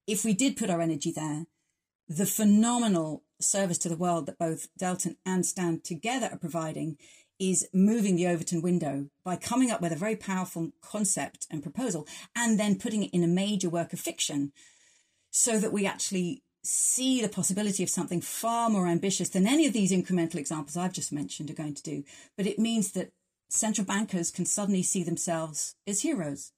if 0.09 0.25
we 0.25 0.35
did 0.35 0.57
put 0.57 0.69
our 0.69 0.81
energy 0.81 1.13
there, 1.13 1.47
the 2.09 2.27
phenomenal 2.27 3.23
service 3.41 3.79
to 3.79 3.89
the 3.89 3.97
world 3.97 4.27
that 4.27 4.39
both 4.39 4.67
Delton 4.77 5.17
and 5.25 5.47
Stan 5.47 5.81
together 5.81 6.29
are 6.33 6.39
providing 6.39 6.99
is 7.39 7.69
moving 7.73 8.17
the 8.17 8.27
Overton 8.27 8.61
window 8.61 9.07
by 9.25 9.37
coming 9.37 9.71
up 9.71 9.81
with 9.81 9.93
a 9.93 9.97
very 9.97 10.17
powerful 10.17 10.73
concept 10.81 11.47
and 11.53 11.63
proposal 11.63 12.07
and 12.35 12.59
then 12.59 12.79
putting 12.79 13.05
it 13.05 13.15
in 13.15 13.23
a 13.23 13.29
major 13.29 13.71
work 13.71 13.93
of 13.93 14.01
fiction 14.01 14.53
so 15.31 15.61
that 15.61 15.73
we 15.73 15.87
actually 15.87 16.43
see 16.65 17.21
the 17.21 17.29
possibility 17.29 17.83
of 17.83 17.91
something 17.91 18.21
far 18.21 18.71
more 18.71 18.87
ambitious 18.87 19.29
than 19.29 19.47
any 19.47 19.67
of 19.67 19.73
these 19.73 19.93
incremental 19.93 20.37
examples 20.37 20.77
I've 20.77 20.93
just 20.93 21.13
mentioned 21.13 21.51
are 21.51 21.55
going 21.55 21.75
to 21.75 21.83
do. 21.83 22.05
But 22.37 22.47
it 22.47 22.59
means 22.59 22.93
that 22.93 23.13
central 23.49 23.85
bankers 23.85 24.31
can 24.31 24.47
suddenly 24.47 24.83
see 24.83 25.03
themselves 25.03 25.75
as 25.87 26.03
heroes. 26.03 26.53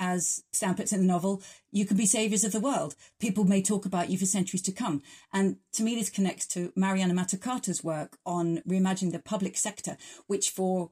As 0.00 0.42
Stan 0.52 0.74
puts 0.74 0.92
in 0.92 1.00
the 1.00 1.06
novel, 1.06 1.40
you 1.70 1.86
can 1.86 1.96
be 1.96 2.06
saviors 2.06 2.42
of 2.42 2.50
the 2.50 2.58
world. 2.58 2.96
People 3.20 3.44
may 3.44 3.62
talk 3.62 3.86
about 3.86 4.10
you 4.10 4.18
for 4.18 4.26
centuries 4.26 4.62
to 4.62 4.72
come. 4.72 5.02
And 5.32 5.58
to 5.74 5.84
me, 5.84 5.94
this 5.94 6.10
connects 6.10 6.46
to 6.48 6.72
Mariana 6.74 7.14
Mazzucato's 7.14 7.84
work 7.84 8.18
on 8.26 8.58
reimagining 8.68 9.12
the 9.12 9.20
public 9.20 9.56
sector, 9.56 9.96
which 10.26 10.50
for 10.50 10.90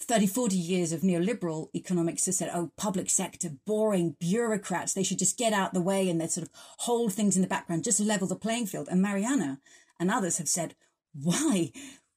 30, 0.00 0.26
40 0.26 0.56
years 0.56 0.92
of 0.92 1.00
neoliberal 1.00 1.68
economics 1.74 2.26
has 2.26 2.38
said, 2.38 2.50
oh, 2.52 2.72
public 2.76 3.08
sector, 3.08 3.50
boring 3.64 4.16
bureaucrats, 4.18 4.92
they 4.92 5.02
should 5.02 5.18
just 5.18 5.38
get 5.38 5.52
out 5.52 5.72
the 5.72 5.80
way 5.80 6.08
and 6.10 6.20
they 6.20 6.26
sort 6.26 6.46
of 6.46 6.52
hold 6.80 7.12
things 7.12 7.36
in 7.36 7.42
the 7.42 7.48
background, 7.48 7.84
just 7.84 8.00
level 8.00 8.26
the 8.26 8.36
playing 8.36 8.66
field. 8.66 8.88
And 8.90 9.00
Mariana 9.00 9.60
and 9.98 10.10
others 10.10 10.38
have 10.38 10.48
said, 10.48 10.74
why? 11.12 11.70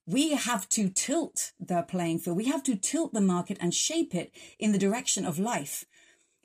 We 0.06 0.32
have 0.32 0.68
to 0.70 0.90
tilt 0.90 1.52
the 1.60 1.84
playing 1.84 2.20
field. 2.20 2.38
We 2.38 2.46
have 2.46 2.64
to 2.64 2.76
tilt 2.76 3.14
the 3.14 3.22
market 3.22 3.58
and 3.60 3.74
shape 3.74 4.16
it 4.16 4.32
in 4.58 4.72
the 4.72 4.80
direction 4.80 5.26
of 5.26 5.38
life 5.38 5.86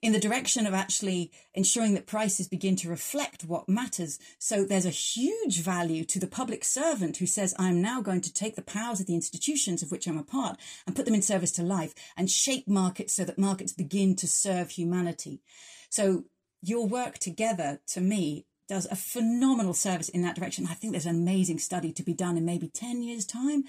in 0.03 0.12
the 0.12 0.18
direction 0.18 0.66
of 0.66 0.74
actually 0.74 1.30
ensuring 1.55 1.94
that 1.94 2.07
prices 2.07 2.48
begin 2.48 2.74
to 2.74 2.90
reflect 2.90 3.44
what 3.44 3.68
matters. 3.68 4.18
So 4.38 4.64
there's 4.64 4.84
a 4.84 4.90
huge 4.90 5.61
value 5.61 6.05
to 6.07 6.18
the 6.18 6.26
public 6.26 6.64
servant 6.64 7.18
who 7.18 7.26
says, 7.26 7.55
I'm 7.57 7.80
now 7.80 8.03
going 8.03 8.20
to 8.22 8.32
take 8.32 8.57
the 8.57 8.62
powers 8.62 9.00
of 9.00 9.07
the 9.07 9.14
institutions 9.14 9.80
of 9.82 9.92
which 9.92 10.09
I'm 10.09 10.18
a 10.18 10.24
part 10.24 10.59
and 10.86 10.96
put 10.96 11.05
them 11.05 11.14
in 11.14 11.22
service 11.22 11.53
to 11.53 11.62
life 11.62 11.94
and 12.16 12.28
shape 12.28 12.66
markets 12.66 13.14
so 13.14 13.24
that 13.24 13.38
markets 13.38 13.72
begin 13.72 14.16
to 14.16 14.26
serve 14.26 14.70
humanity. 14.70 15.40
So 15.88 16.24
your 16.61 16.86
work 16.86 17.18
together, 17.18 17.80
to 17.88 18.00
me, 18.00 18.46
does 18.68 18.86
a 18.90 18.96
phenomenal 18.96 19.74
service 19.74 20.09
in 20.09 20.22
that 20.22 20.34
direction. 20.34 20.66
I 20.68 20.74
think 20.74 20.92
there's 20.92 21.07
an 21.07 21.14
amazing 21.14 21.59
study 21.59 21.92
to 21.92 22.03
be 22.03 22.14
done 22.14 22.36
in 22.36 22.44
maybe 22.44 22.68
10 22.68 23.03
years' 23.03 23.26
time, 23.26 23.64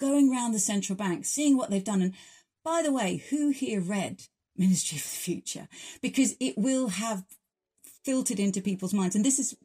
going 0.00 0.32
around 0.32 0.52
the 0.52 0.58
central 0.58 0.96
bank, 0.96 1.26
seeing 1.26 1.56
what 1.56 1.70
they've 1.70 1.84
done. 1.84 2.02
And 2.02 2.14
by 2.64 2.82
the 2.82 2.92
way, 2.92 3.22
who 3.30 3.50
here 3.50 3.80
read 3.80 4.22
Ministry 4.58 4.98
of 4.98 5.02
the 5.02 5.08
Future 5.08 5.68
because 6.02 6.36
it 6.40 6.54
will 6.56 6.88
have 6.88 7.24
filtered 8.04 8.40
into 8.40 8.60
people's 8.60 8.94
minds. 8.94 9.16
And 9.16 9.24
this 9.24 9.38
is 9.38 9.56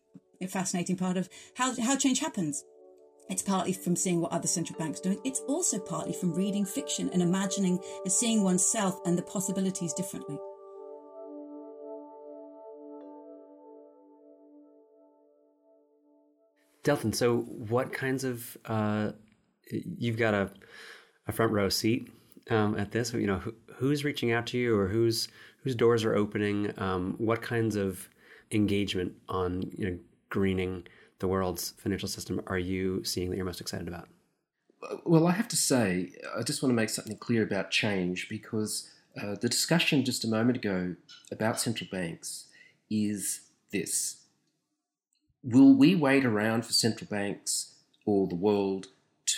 a 0.41 0.47
fascinating 0.47 0.97
part 0.97 1.17
of 1.17 1.29
how, 1.55 1.79
how 1.81 1.95
change 1.95 2.19
happens. 2.19 2.63
It's 3.29 3.41
partly 3.41 3.71
from 3.71 3.95
seeing 3.95 4.19
what 4.19 4.31
other 4.31 4.47
central 4.47 4.77
banks 4.77 4.99
are 4.99 5.03
doing. 5.03 5.19
It's 5.23 5.39
also 5.41 5.79
partly 5.79 6.13
from 6.13 6.33
reading 6.33 6.65
fiction 6.65 7.09
and 7.13 7.21
imagining 7.21 7.79
and 8.03 8.11
seeing 8.11 8.43
oneself 8.43 8.99
and 9.05 9.17
the 9.17 9.21
possibilities 9.21 9.93
differently. 9.93 10.37
Delton, 16.83 17.13
so 17.13 17.37
what 17.37 17.93
kinds 17.93 18.23
of 18.23 18.57
uh, 18.65 19.11
you've 19.69 20.17
got 20.17 20.33
a, 20.33 20.49
a 21.27 21.31
front 21.31 21.51
row 21.51 21.69
seat 21.69 22.09
um, 22.49 22.77
at 22.77 22.91
this? 22.91 23.13
You 23.13 23.27
know, 23.27 23.39
who, 23.39 23.53
who's 23.75 24.03
reaching 24.03 24.31
out 24.31 24.47
to 24.47 24.57
you, 24.57 24.77
or 24.77 24.87
whose 24.87 25.27
whose 25.63 25.75
doors 25.75 26.03
are 26.03 26.15
opening? 26.15 26.73
Um, 26.77 27.15
what 27.17 27.41
kinds 27.41 27.75
of 27.75 28.09
engagement 28.51 29.13
on 29.29 29.71
you 29.77 29.89
know 29.89 29.97
greening 30.29 30.83
the 31.19 31.27
world's 31.27 31.71
financial 31.77 32.09
system 32.09 32.41
are 32.47 32.57
you 32.57 33.03
seeing 33.03 33.29
that 33.29 33.37
you're 33.37 33.45
most 33.45 33.61
excited 33.61 33.87
about? 33.87 34.07
Well, 35.05 35.27
I 35.27 35.31
have 35.31 35.47
to 35.49 35.55
say, 35.55 36.11
I 36.35 36.41
just 36.41 36.63
want 36.63 36.71
to 36.71 36.75
make 36.75 36.89
something 36.89 37.17
clear 37.17 37.43
about 37.43 37.69
change 37.69 38.27
because 38.27 38.89
uh, 39.21 39.35
the 39.39 39.47
discussion 39.47 40.03
just 40.03 40.25
a 40.25 40.27
moment 40.27 40.57
ago 40.57 40.95
about 41.31 41.59
central 41.59 41.87
banks 41.91 42.47
is 42.89 43.41
this. 43.71 44.17
Will 45.43 45.75
we 45.75 45.95
wait 45.95 46.25
around 46.25 46.65
for 46.65 46.73
central 46.73 47.07
banks 47.07 47.75
or 48.05 48.27
the 48.27 48.35
world 48.35 48.87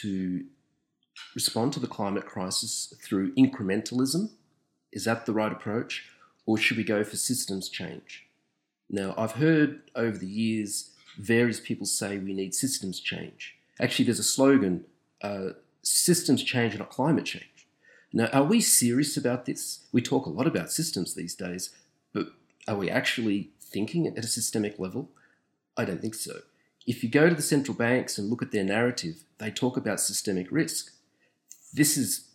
to 0.01 0.45
respond 1.35 1.73
to 1.73 1.79
the 1.79 1.87
climate 1.87 2.25
crisis 2.25 2.93
through 3.01 3.33
incrementalism? 3.35 4.31
Is 4.91 5.05
that 5.05 5.25
the 5.25 5.33
right 5.33 5.51
approach? 5.51 6.05
Or 6.45 6.57
should 6.57 6.77
we 6.77 6.83
go 6.83 7.03
for 7.03 7.15
systems 7.15 7.69
change? 7.69 8.27
Now, 8.89 9.13
I've 9.17 9.33
heard 9.33 9.81
over 9.95 10.17
the 10.17 10.27
years 10.27 10.91
various 11.17 11.59
people 11.59 11.85
say 11.85 12.17
we 12.17 12.33
need 12.33 12.53
systems 12.53 12.99
change. 12.99 13.55
Actually, 13.79 14.05
there's 14.05 14.19
a 14.19 14.23
slogan 14.23 14.85
uh, 15.21 15.49
systems 15.81 16.43
change, 16.43 16.77
not 16.77 16.89
climate 16.89 17.25
change. 17.25 17.67
Now, 18.11 18.27
are 18.27 18.43
we 18.43 18.61
serious 18.61 19.17
about 19.17 19.45
this? 19.45 19.87
We 19.91 20.01
talk 20.01 20.25
a 20.25 20.29
lot 20.29 20.45
about 20.45 20.71
systems 20.71 21.15
these 21.15 21.33
days, 21.33 21.71
but 22.13 22.27
are 22.67 22.75
we 22.75 22.89
actually 22.89 23.49
thinking 23.59 24.05
at 24.05 24.23
a 24.23 24.27
systemic 24.27 24.77
level? 24.77 25.09
I 25.75 25.85
don't 25.85 26.01
think 26.01 26.13
so. 26.13 26.41
If 26.85 27.03
you 27.03 27.09
go 27.09 27.29
to 27.29 27.35
the 27.35 27.41
central 27.41 27.75
banks 27.75 28.17
and 28.17 28.29
look 28.29 28.43
at 28.43 28.51
their 28.51 28.63
narrative, 28.63 29.23
they 29.39 29.49
talk 29.49 29.77
about 29.77 29.99
systemic 29.99 30.51
risk. 30.51 30.91
This 31.73 31.97
is 31.97 32.29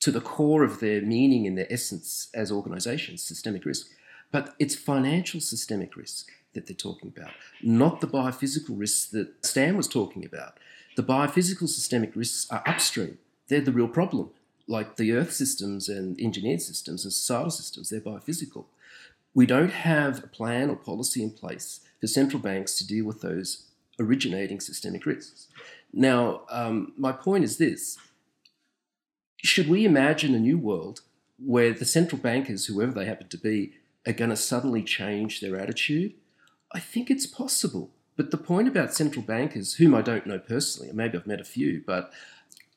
to 0.00 0.10
the 0.10 0.20
core 0.20 0.62
of 0.62 0.80
their 0.80 1.00
meaning 1.00 1.46
and 1.46 1.56
their 1.56 1.72
essence 1.72 2.28
as 2.34 2.52
organizations, 2.52 3.22
systemic 3.22 3.64
risk. 3.64 3.86
But 4.30 4.54
it's 4.58 4.74
financial 4.74 5.40
systemic 5.40 5.96
risk 5.96 6.30
that 6.52 6.66
they're 6.66 6.76
talking 6.76 7.12
about, 7.16 7.32
not 7.62 8.00
the 8.00 8.06
biophysical 8.06 8.78
risks 8.78 9.06
that 9.06 9.44
Stan 9.44 9.76
was 9.76 9.88
talking 9.88 10.24
about. 10.24 10.58
The 10.96 11.02
biophysical 11.02 11.68
systemic 11.68 12.14
risks 12.14 12.46
are 12.50 12.62
upstream. 12.66 13.18
They're 13.48 13.60
the 13.60 13.72
real 13.72 13.88
problem. 13.88 14.30
Like 14.66 14.96
the 14.96 15.12
earth 15.12 15.32
systems 15.32 15.88
and 15.88 16.20
engineered 16.20 16.62
systems 16.62 17.04
and 17.04 17.12
societal 17.12 17.50
systems, 17.50 17.90
they're 17.90 18.00
biophysical. 18.00 18.66
We 19.34 19.46
don't 19.46 19.72
have 19.72 20.22
a 20.22 20.28
plan 20.28 20.70
or 20.70 20.76
policy 20.76 21.22
in 21.22 21.30
place 21.30 21.80
for 22.00 22.06
central 22.06 22.40
banks 22.40 22.76
to 22.78 22.86
deal 22.86 23.04
with 23.04 23.20
those 23.20 23.64
originating 23.98 24.60
systemic 24.60 25.06
risks. 25.06 25.48
Now, 25.92 26.42
um, 26.50 26.92
my 26.96 27.12
point 27.12 27.44
is 27.44 27.56
this 27.58 27.98
should 29.44 29.68
we 29.68 29.84
imagine 29.84 30.34
a 30.34 30.40
new 30.40 30.56
world 30.56 31.02
where 31.38 31.72
the 31.72 31.84
central 31.84 32.20
bankers, 32.20 32.66
whoever 32.66 32.92
they 32.92 33.04
happen 33.04 33.28
to 33.28 33.36
be, 33.38 33.74
are 34.06 34.12
going 34.12 34.30
to 34.30 34.36
suddenly 34.36 34.82
change 34.82 35.40
their 35.40 35.60
attitude? 35.60 36.14
I 36.72 36.80
think 36.80 37.10
it's 37.10 37.26
possible. 37.26 37.90
But 38.16 38.30
the 38.30 38.38
point 38.38 38.68
about 38.68 38.94
central 38.94 39.24
bankers, 39.24 39.74
whom 39.74 39.94
I 39.94 40.00
don't 40.00 40.26
know 40.26 40.38
personally, 40.38 40.90
maybe 40.92 41.18
I've 41.18 41.26
met 41.26 41.40
a 41.40 41.44
few, 41.44 41.82
but 41.86 42.12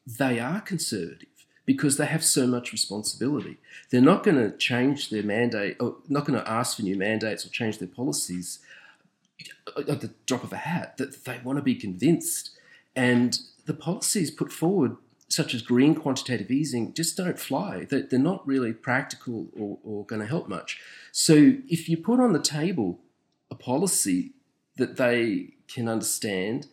they 0.06 0.40
are 0.40 0.60
conservative 0.60 1.30
because 1.66 1.98
they 1.98 2.06
have 2.06 2.24
so 2.24 2.48
much 2.48 2.72
responsibility. 2.72 3.58
They're 3.90 4.02
not 4.02 4.24
going 4.24 4.38
to 4.38 4.56
change 4.58 5.10
their 5.10 5.24
mandate, 5.24 5.78
or 5.80 5.98
not 6.10 6.26
going 6.26 6.40
to 6.40 6.50
ask 6.50 6.78
for 6.78 6.84
new 6.84 6.98
mandates 6.98 7.46
or 7.46 7.50
change 7.50 7.78
their 7.78 7.88
policies 7.88 8.60
at 9.78 10.02
the 10.02 10.12
drop 10.26 10.44
of 10.44 10.54
a 10.54 10.58
hat. 10.58 10.98
That 10.98 11.24
they 11.26 11.40
want 11.44 11.58
to 11.58 11.64
be 11.64 11.76
convinced, 11.76 12.52
and 12.96 13.40
the 13.66 13.74
policies 13.74 14.32
put 14.32 14.52
forward, 14.52 14.98
such 15.30 15.54
as 15.54 15.62
green 15.62 15.94
quantitative 15.94 16.50
easing, 16.50 16.94
just 16.94 17.18
don't 17.18 17.40
fly. 17.40 17.86
They're 17.90 18.20
not 18.20 18.48
really 18.48 18.74
practical 18.74 19.48
or, 19.58 19.78
or 19.84 20.06
going 20.06 20.22
to 20.22 20.28
help 20.28 20.48
much. 20.48 20.80
So 21.12 21.54
if 21.68 21.90
you 21.90 21.98
put 21.98 22.20
on 22.20 22.34
the 22.34 22.42
table 22.42 23.00
a 23.52 23.56
policy 23.56 24.34
that 24.78 24.98
they 24.98 25.54
can 25.68 25.90
understand, 25.90 26.68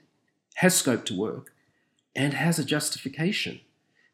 has 0.57 0.75
scope 0.75 1.05
to 1.07 1.19
work, 1.19 1.53
and 2.15 2.35
has 2.35 2.59
a 2.59 2.65
justification, 2.65 3.61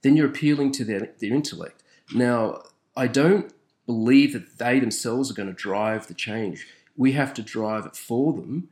then 0.03 0.16
you're 0.16 0.28
appealing 0.28 0.72
to 0.72 0.84
their, 0.84 1.11
their 1.18 1.34
intellect. 1.34 1.82
Now, 2.14 2.62
I 2.97 3.07
don't 3.07 3.53
believe 3.84 4.32
that 4.32 4.59
they 4.59 4.80
themselves 4.80 5.30
are 5.30 5.34
going 5.34 5.49
to 5.49 5.55
drive 5.55 6.07
the 6.07 6.14
change. 6.14 6.66
We 6.97 7.12
have 7.12 7.34
to 7.34 7.43
drive 7.43 7.84
it 7.86 7.97
for 7.97 8.32
them. 8.32 8.70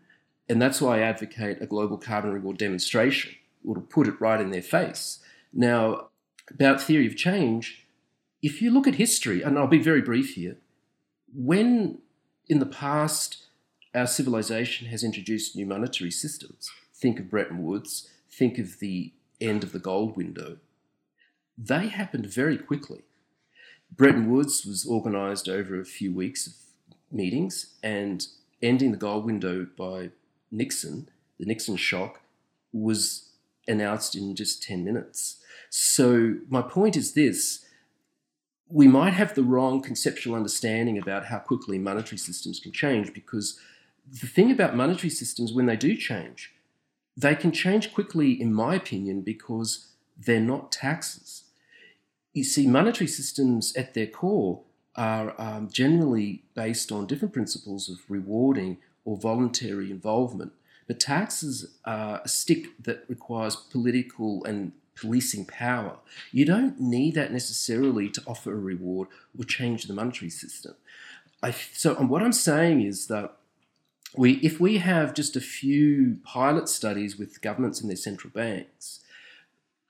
And 0.49 0.63
that's 0.63 0.81
why 0.81 0.99
I 0.99 1.03
advocate 1.03 1.61
a 1.61 1.67
global 1.67 1.99
carbon 1.99 2.33
reward 2.33 2.57
demonstration, 2.57 3.33
to 3.67 3.81
put 3.81 4.09
it 4.09 4.19
right 4.19 4.41
in 4.41 4.51
their 4.51 4.63
face. 4.63 5.19
Now, 5.53 6.09
about 6.51 6.81
theory 6.81 7.07
of 7.07 7.17
change, 7.17 7.87
if 8.43 8.63
you 8.63 8.71
look 8.71 8.87
at 8.87 8.95
history, 8.97 9.43
and 9.43 9.59
I'll 9.59 9.67
be 9.67 9.83
very 9.83 10.01
brief 10.01 10.35
here, 10.35 10.57
when 11.35 11.99
in 12.49 12.59
the 12.59 12.67
past 12.67 13.45
our 13.95 14.07
civilization 14.07 14.89
has 14.89 15.03
introduced 15.03 15.57
new 15.57 15.67
monetary 15.67 16.11
systems, 16.11 16.71
think 16.95 17.19
of 17.19 17.31
Bretton 17.31 17.65
Woods, 17.65 18.09
think 18.31 18.59
of 18.59 18.79
the 18.79 19.13
end 19.41 19.65
of 19.65 19.73
the 19.73 19.79
gold 19.79 20.17
window, 20.17 20.59
they 21.57 21.89
happened 21.89 22.27
very 22.27 22.57
quickly. 22.57 23.03
Bretton 23.91 24.31
Woods 24.31 24.65
was 24.65 24.87
organised 24.87 25.49
over 25.49 25.81
a 25.81 25.85
few 25.85 26.15
weeks 26.15 26.47
of 26.47 26.53
meetings, 27.11 27.75
and 27.83 28.27
ending 28.63 28.93
the 28.93 28.99
gold 28.99 29.25
window 29.25 29.67
by 29.77 30.11
Nixon, 30.51 31.09
the 31.39 31.47
Nixon 31.47 31.77
shock, 31.77 32.21
was 32.73 33.28
announced 33.69 34.15
in 34.15 34.35
just 34.35 34.63
10 34.63 34.85
minutes. 34.85 35.37
So, 35.71 36.37
my 36.49 36.63
point 36.63 36.97
is 36.97 37.15
this 37.15 37.65
we 38.71 38.87
might 38.87 39.15
have 39.15 39.35
the 39.35 39.43
wrong 39.43 39.81
conceptual 39.81 40.35
understanding 40.35 40.99
about 40.99 41.27
how 41.27 41.39
quickly 41.39 41.79
monetary 41.79 42.19
systems 42.19 42.61
can 42.61 42.71
change 42.71 43.15
because 43.15 43.59
the 44.11 44.27
thing 44.27 44.51
about 44.51 44.77
monetary 44.77 45.11
systems, 45.11 45.53
when 45.53 45.67
they 45.67 45.77
do 45.77 45.97
change, 45.97 46.55
they 47.17 47.35
can 47.35 47.51
change 47.51 47.93
quickly, 47.93 48.41
in 48.41 48.53
my 48.53 48.75
opinion, 48.75 49.23
because 49.23 49.89
they're 50.17 50.41
not 50.41 50.73
taxes. 50.73 51.45
You 52.33 52.45
see, 52.45 52.67
monetary 52.67 53.09
systems 53.09 53.75
at 53.77 53.95
their 53.95 54.07
core 54.07 54.63
are 54.97 55.35
um, 55.41 55.69
generally 55.71 56.45
based 56.55 56.93
on 56.93 57.07
different 57.07 57.35
principles 57.35 57.89
of 57.89 57.99
rewarding 58.09 58.79
or 59.05 59.17
voluntary 59.17 59.91
involvement. 59.91 60.53
But 60.89 60.99
taxes 60.99 61.77
are 61.85 62.21
a 62.25 62.29
stick 62.29 62.83
that 62.83 63.05
requires 63.09 63.55
political 63.55 64.45
and 64.45 64.73
policing 64.97 65.45
power. 65.45 65.99
You 66.33 66.45
don't 66.45 66.81
need 66.81 67.15
that 67.15 67.33
necessarily 67.33 68.09
to 68.09 68.23
offer 68.27 68.53
a 68.53 68.59
reward 68.59 69.09
or 69.39 69.45
change 69.45 69.85
the 69.85 69.95
monetary 69.95 70.31
system. 70.31 70.75
I, 71.43 71.53
so 71.53 71.95
what 71.95 72.23
I'm 72.23 72.33
saying 72.33 72.81
is 72.81 73.07
that 73.07 73.37
we, 74.17 74.35
if 74.39 74.59
we 74.59 74.79
have 74.79 75.15
just 75.15 75.37
a 75.37 75.41
few 75.41 76.19
pilot 76.25 76.69
studies 76.69 77.19
with 77.19 77.43
governments 77.43 77.81
and 77.81 77.89
their 77.89 77.97
central 77.97 78.33
banks, 78.33 79.01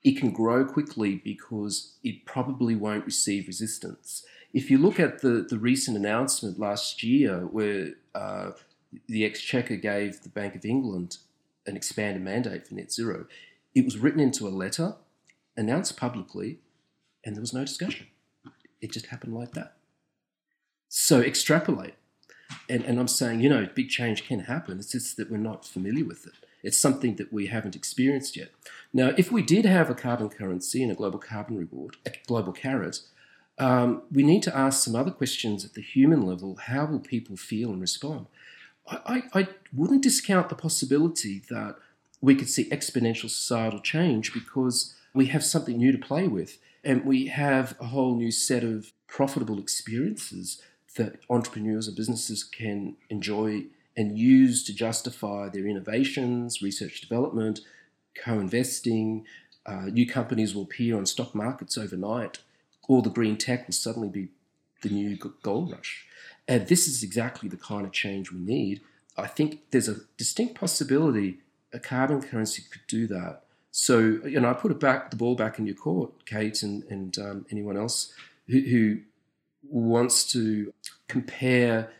it 0.03 0.17
can 0.17 0.31
grow 0.31 0.65
quickly 0.65 1.15
because 1.15 1.93
it 2.03 2.25
probably 2.25 2.75
won't 2.75 3.05
receive 3.05 3.47
resistance. 3.47 4.23
If 4.53 4.69
you 4.69 4.77
look 4.77 4.99
at 4.99 5.21
the, 5.21 5.45
the 5.49 5.57
recent 5.57 5.97
announcement 5.97 6.59
last 6.59 7.03
year 7.03 7.39
where 7.47 7.93
uh, 8.13 8.51
the 9.07 9.25
Exchequer 9.25 9.75
gave 9.75 10.21
the 10.21 10.29
Bank 10.29 10.55
of 10.55 10.65
England 10.65 11.17
an 11.65 11.75
expanded 11.75 12.23
mandate 12.23 12.67
for 12.67 12.73
net 12.73 12.91
zero, 12.91 13.25
it 13.75 13.85
was 13.85 13.97
written 13.97 14.19
into 14.19 14.47
a 14.47 14.49
letter, 14.49 14.95
announced 15.55 15.97
publicly, 15.97 16.59
and 17.23 17.35
there 17.35 17.41
was 17.41 17.53
no 17.53 17.61
discussion. 17.61 18.07
It 18.81 18.91
just 18.91 19.07
happened 19.07 19.35
like 19.35 19.51
that. 19.51 19.73
So 20.87 21.21
extrapolate. 21.21 21.95
And, 22.67 22.83
and 22.83 22.99
I'm 22.99 23.07
saying, 23.07 23.41
you 23.41 23.49
know, 23.49 23.67
big 23.75 23.89
change 23.89 24.25
can 24.27 24.41
happen. 24.41 24.79
It's 24.79 24.91
just 24.91 25.17
that 25.17 25.29
we're 25.29 25.37
not 25.37 25.65
familiar 25.65 26.05
with 26.05 26.25
it. 26.25 26.33
It's 26.63 26.77
something 26.77 27.15
that 27.17 27.31
we 27.31 27.47
haven't 27.47 27.75
experienced 27.75 28.35
yet. 28.35 28.49
Now, 28.91 29.13
if 29.17 29.31
we 29.31 29.41
did 29.43 29.65
have 29.65 29.89
a 29.89 29.95
carbon 29.95 30.29
currency 30.29 30.81
and 30.81 30.91
a 30.91 30.95
global 30.95 31.19
carbon 31.19 31.57
reward, 31.57 31.97
a 32.05 32.11
global 32.27 32.51
carrot, 32.51 33.01
um, 33.59 34.03
we 34.11 34.23
need 34.23 34.41
to 34.43 34.57
ask 34.57 34.83
some 34.83 34.95
other 34.95 35.11
questions 35.11 35.63
at 35.63 35.73
the 35.73 35.81
human 35.81 36.25
level. 36.25 36.55
How 36.55 36.85
will 36.85 36.99
people 36.99 37.37
feel 37.37 37.69
and 37.71 37.81
respond? 37.81 38.25
I, 38.89 39.23
I, 39.33 39.41
I 39.41 39.47
wouldn't 39.73 40.03
discount 40.03 40.49
the 40.49 40.55
possibility 40.55 41.43
that 41.49 41.75
we 42.21 42.35
could 42.35 42.49
see 42.49 42.69
exponential 42.69 43.29
societal 43.29 43.79
change 43.79 44.33
because 44.33 44.95
we 45.13 45.27
have 45.27 45.43
something 45.43 45.77
new 45.77 45.91
to 45.91 45.97
play 45.97 46.27
with 46.27 46.57
and 46.83 47.05
we 47.05 47.27
have 47.27 47.75
a 47.79 47.87
whole 47.87 48.15
new 48.15 48.31
set 48.31 48.63
of 48.63 48.91
profitable 49.07 49.59
experiences 49.59 50.61
that 50.95 51.19
entrepreneurs 51.29 51.87
and 51.87 51.95
businesses 51.95 52.43
can 52.43 52.95
enjoy 53.09 53.65
and 53.95 54.17
use 54.17 54.63
to 54.63 54.73
justify 54.73 55.49
their 55.49 55.67
innovations, 55.67 56.61
research 56.61 57.01
development, 57.01 57.59
co 58.15 58.39
investing. 58.39 59.25
Uh, 59.65 59.85
new 59.85 60.07
companies 60.07 60.55
will 60.55 60.63
appear 60.63 60.97
on 60.97 61.05
stock 61.05 61.35
markets 61.35 61.77
overnight. 61.77 62.39
All 62.87 63.01
the 63.01 63.09
green 63.09 63.37
tech 63.37 63.67
will 63.67 63.73
suddenly 63.73 64.09
be 64.09 64.29
the 64.81 64.89
new 64.89 65.17
gold 65.43 65.71
rush. 65.71 66.05
And 66.49 66.67
this 66.67 66.87
is 66.87 67.03
exactly 67.03 67.47
the 67.47 67.57
kind 67.57 67.85
of 67.85 67.93
change 67.93 68.31
we 68.31 68.39
need. 68.39 68.81
I 69.15 69.27
think 69.27 69.61
there's 69.71 69.87
a 69.87 69.97
distinct 70.17 70.55
possibility 70.55 71.39
a 71.71 71.79
carbon 71.79 72.21
currency 72.21 72.63
could 72.71 72.81
do 72.87 73.07
that. 73.07 73.43
So, 73.71 73.99
you 74.25 74.39
know, 74.39 74.49
I 74.49 74.53
put 74.53 74.71
it 74.71 74.79
back, 74.79 75.11
the 75.11 75.15
ball 75.15 75.35
back 75.35 75.59
in 75.59 75.65
your 75.65 75.75
court, 75.75 76.25
Kate, 76.25 76.63
and, 76.63 76.83
and 76.85 77.17
um, 77.19 77.45
anyone 77.51 77.77
else 77.77 78.11
who, 78.47 78.59
who 78.61 78.97
wants 79.63 80.23
to 80.31 80.73
compare 81.07 81.91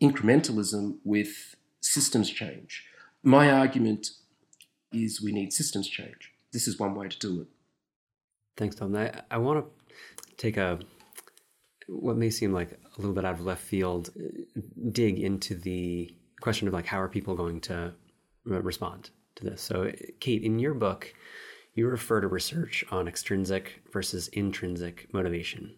incrementalism 0.00 0.98
with 1.04 1.56
systems 1.80 2.30
change. 2.30 2.84
My 3.22 3.50
argument 3.50 4.10
is 4.92 5.20
we 5.20 5.32
need 5.32 5.52
systems 5.52 5.88
change. 5.88 6.32
This 6.52 6.68
is 6.68 6.78
one 6.78 6.94
way 6.94 7.08
to 7.08 7.18
do 7.18 7.40
it. 7.40 7.48
Thanks, 8.56 8.76
Tom. 8.76 8.94
I, 8.94 9.22
I 9.30 9.38
want 9.38 9.64
to 9.64 10.36
take 10.36 10.56
a 10.56 10.78
what 11.88 12.16
may 12.16 12.30
seem 12.30 12.52
like 12.52 12.78
a 12.98 13.00
little 13.00 13.14
bit 13.14 13.24
out 13.24 13.34
of 13.34 13.44
left 13.44 13.62
field, 13.62 14.10
dig 14.92 15.20
into 15.20 15.54
the 15.54 16.12
question 16.40 16.68
of 16.68 16.74
like 16.74 16.86
how 16.86 17.00
are 17.00 17.08
people 17.08 17.34
going 17.34 17.60
to 17.62 17.94
respond 18.44 19.10
to 19.36 19.44
this. 19.44 19.62
So, 19.62 19.92
Kate, 20.20 20.42
in 20.42 20.58
your 20.58 20.74
book, 20.74 21.14
you 21.74 21.88
refer 21.88 22.20
to 22.20 22.26
research 22.26 22.84
on 22.90 23.06
extrinsic 23.06 23.82
versus 23.92 24.28
intrinsic 24.28 25.08
motivation 25.12 25.74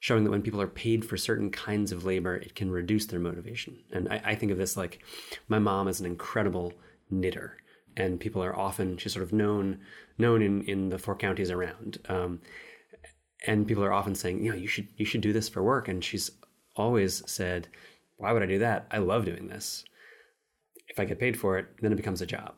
showing 0.00 0.24
that 0.24 0.30
when 0.30 0.42
people 0.42 0.60
are 0.60 0.66
paid 0.66 1.04
for 1.04 1.16
certain 1.16 1.50
kinds 1.50 1.92
of 1.92 2.04
labor, 2.04 2.34
it 2.34 2.54
can 2.54 2.70
reduce 2.70 3.06
their 3.06 3.20
motivation. 3.20 3.78
And 3.92 4.08
I, 4.08 4.22
I 4.24 4.34
think 4.34 4.50
of 4.50 4.58
this 4.58 4.76
like 4.76 5.00
my 5.48 5.58
mom 5.58 5.86
is 5.88 6.00
an 6.00 6.06
incredible 6.06 6.72
knitter, 7.10 7.58
and 7.96 8.18
people 8.18 8.42
are 8.42 8.58
often 8.58 8.96
she's 8.96 9.12
sort 9.12 9.22
of 9.22 9.32
known 9.32 9.78
known 10.18 10.42
in 10.42 10.62
in 10.62 10.88
the 10.88 10.98
four 10.98 11.14
counties 11.14 11.50
around. 11.50 11.98
Um, 12.08 12.40
and 13.46 13.66
people 13.66 13.84
are 13.84 13.92
often 13.92 14.14
saying, 14.14 14.44
you 14.44 14.50
know, 14.50 14.56
you 14.56 14.68
should 14.68 14.88
you 14.96 15.04
should 15.04 15.20
do 15.20 15.32
this 15.32 15.48
for 15.48 15.62
work. 15.62 15.88
And 15.88 16.04
she's 16.04 16.30
always 16.76 17.22
said, 17.30 17.68
why 18.16 18.32
would 18.32 18.42
I 18.42 18.46
do 18.46 18.58
that? 18.58 18.86
I 18.90 18.98
love 18.98 19.24
doing 19.24 19.48
this. 19.48 19.84
If 20.88 20.98
I 20.98 21.04
get 21.04 21.20
paid 21.20 21.38
for 21.38 21.58
it, 21.58 21.66
then 21.80 21.92
it 21.92 21.96
becomes 21.96 22.20
a 22.20 22.26
job. 22.26 22.56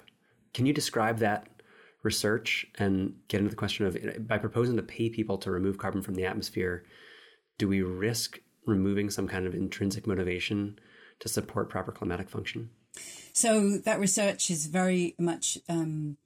Can 0.55 0.66
you 0.66 0.72
describe 0.72 1.18
that 1.18 1.49
research 2.03 2.66
and 2.78 3.14
get 3.28 3.39
into 3.39 3.51
the 3.51 3.57
question 3.57 3.87
of 3.87 4.26
by 4.26 4.39
proposing 4.39 4.76
to 4.76 4.83
pay 4.83 5.09
people 5.09 5.39
to 5.39 5.51
remove 5.51 5.78
carbon 5.78 6.03
from 6.03 6.14
the 6.14 6.26
atmosphere? 6.26 6.85
do 7.59 7.68
we 7.68 7.80
risk 7.80 8.41
removing 8.66 9.09
some 9.09 9.28
kind 9.28 9.47
of 9.47 9.55
intrinsic 9.55 10.05
motivation 10.05 10.78
to 11.20 11.28
support 11.28 11.70
proper 11.70 11.93
climatic 11.93 12.28
function? 12.28 12.70
So 13.33 13.78
that 13.85 14.01
research 14.01 14.51
is 14.51 14.66
very 14.66 15.14
much 15.18 15.59
um, 15.68 16.16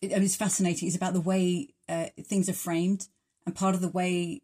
it, 0.00 0.12
it's 0.12 0.36
fascinating. 0.36 0.88
It's 0.88 0.96
about 0.96 1.14
the 1.14 1.20
way 1.20 1.70
uh, 1.88 2.06
things 2.24 2.50
are 2.50 2.54
framed, 2.54 3.08
and 3.46 3.54
part 3.54 3.74
of 3.74 3.80
the 3.80 3.88
way 3.88 4.42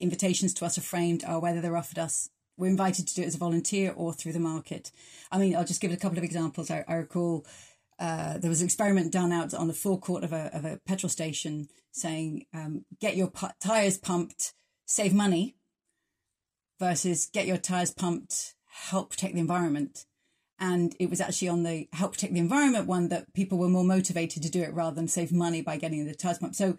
invitations 0.00 0.54
to 0.54 0.64
us 0.64 0.76
are 0.78 0.82
framed 0.82 1.24
are 1.24 1.40
whether 1.40 1.60
they're 1.60 1.76
offered 1.76 1.98
us. 1.98 2.30
We're 2.56 2.68
invited 2.68 3.08
to 3.08 3.14
do 3.14 3.22
it 3.22 3.26
as 3.26 3.34
a 3.34 3.38
volunteer 3.38 3.92
or 3.96 4.12
through 4.12 4.32
the 4.32 4.40
market. 4.40 4.92
I 5.32 5.38
mean, 5.38 5.56
I'll 5.56 5.64
just 5.64 5.80
give 5.80 5.92
a 5.92 5.96
couple 5.96 6.18
of 6.18 6.24
examples. 6.24 6.70
I, 6.70 6.84
I 6.86 6.94
recall 6.94 7.46
uh, 7.98 8.38
there 8.38 8.50
was 8.50 8.60
an 8.60 8.66
experiment 8.66 9.12
done 9.12 9.32
out 9.32 9.54
on 9.54 9.68
the 9.68 9.74
forecourt 9.74 10.24
of 10.24 10.32
a, 10.32 10.50
of 10.56 10.64
a 10.64 10.80
petrol 10.86 11.10
station 11.10 11.68
saying, 11.92 12.46
um, 12.52 12.84
get 13.00 13.16
your 13.16 13.28
pu- 13.28 13.48
tires 13.60 13.98
pumped, 13.98 14.52
save 14.84 15.14
money 15.14 15.56
versus 16.80 17.28
get 17.32 17.46
your 17.46 17.56
tires 17.56 17.92
pumped, 17.92 18.54
help 18.88 19.10
protect 19.10 19.34
the 19.34 19.40
environment. 19.40 20.06
And 20.58 20.94
it 21.00 21.10
was 21.10 21.20
actually 21.20 21.48
on 21.48 21.62
the 21.62 21.88
help 21.92 22.12
protect 22.12 22.32
the 22.32 22.40
environment 22.40 22.86
one 22.86 23.08
that 23.08 23.32
people 23.34 23.58
were 23.58 23.68
more 23.68 23.84
motivated 23.84 24.42
to 24.42 24.50
do 24.50 24.62
it 24.62 24.72
rather 24.72 24.94
than 24.94 25.08
save 25.08 25.32
money 25.32 25.62
by 25.62 25.76
getting 25.76 26.04
the 26.06 26.14
tires 26.14 26.38
pumped. 26.38 26.56
So, 26.56 26.76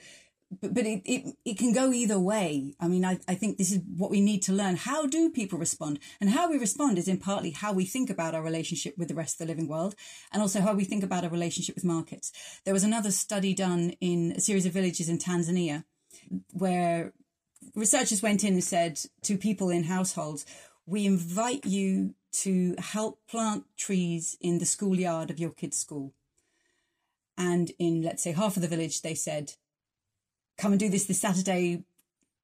but, 0.61 0.73
but 0.73 0.85
it, 0.85 1.01
it, 1.05 1.35
it 1.43 1.57
can 1.57 1.73
go 1.73 1.91
either 1.91 2.19
way. 2.19 2.73
I 2.79 2.87
mean, 2.87 3.03
I, 3.03 3.19
I 3.27 3.35
think 3.35 3.57
this 3.57 3.71
is 3.71 3.79
what 3.97 4.11
we 4.11 4.21
need 4.21 4.41
to 4.43 4.53
learn. 4.53 4.75
How 4.75 5.07
do 5.07 5.29
people 5.29 5.59
respond? 5.59 5.99
And 6.21 6.29
how 6.29 6.49
we 6.49 6.57
respond 6.57 6.97
is 6.97 7.07
in 7.07 7.17
partly 7.17 7.51
how 7.51 7.73
we 7.73 7.85
think 7.85 8.09
about 8.09 8.35
our 8.35 8.43
relationship 8.43 8.97
with 8.97 9.07
the 9.07 9.15
rest 9.15 9.35
of 9.35 9.47
the 9.47 9.51
living 9.51 9.67
world 9.67 9.95
and 10.31 10.41
also 10.41 10.61
how 10.61 10.73
we 10.73 10.83
think 10.83 11.03
about 11.03 11.23
our 11.23 11.29
relationship 11.29 11.75
with 11.75 11.83
markets. 11.83 12.31
There 12.63 12.73
was 12.73 12.83
another 12.83 13.11
study 13.11 13.53
done 13.53 13.93
in 14.01 14.33
a 14.33 14.39
series 14.39 14.65
of 14.65 14.73
villages 14.73 15.09
in 15.09 15.17
Tanzania 15.17 15.83
where 16.53 17.13
researchers 17.73 18.21
went 18.21 18.43
in 18.43 18.53
and 18.53 18.63
said 18.63 18.99
to 19.23 19.37
people 19.37 19.69
in 19.69 19.85
households, 19.85 20.45
we 20.85 21.05
invite 21.05 21.65
you 21.65 22.13
to 22.31 22.75
help 22.77 23.19
plant 23.27 23.65
trees 23.77 24.37
in 24.41 24.59
the 24.59 24.65
schoolyard 24.65 25.29
of 25.29 25.39
your 25.39 25.51
kid's 25.51 25.77
school. 25.77 26.13
And 27.37 27.71
in, 27.79 28.01
let's 28.01 28.23
say, 28.23 28.31
half 28.31 28.55
of 28.55 28.61
the 28.61 28.67
village, 28.67 29.01
they 29.01 29.15
said, 29.15 29.53
come 30.57 30.71
and 30.71 30.79
do 30.79 30.89
this 30.89 31.05
this 31.05 31.21
Saturday, 31.21 31.83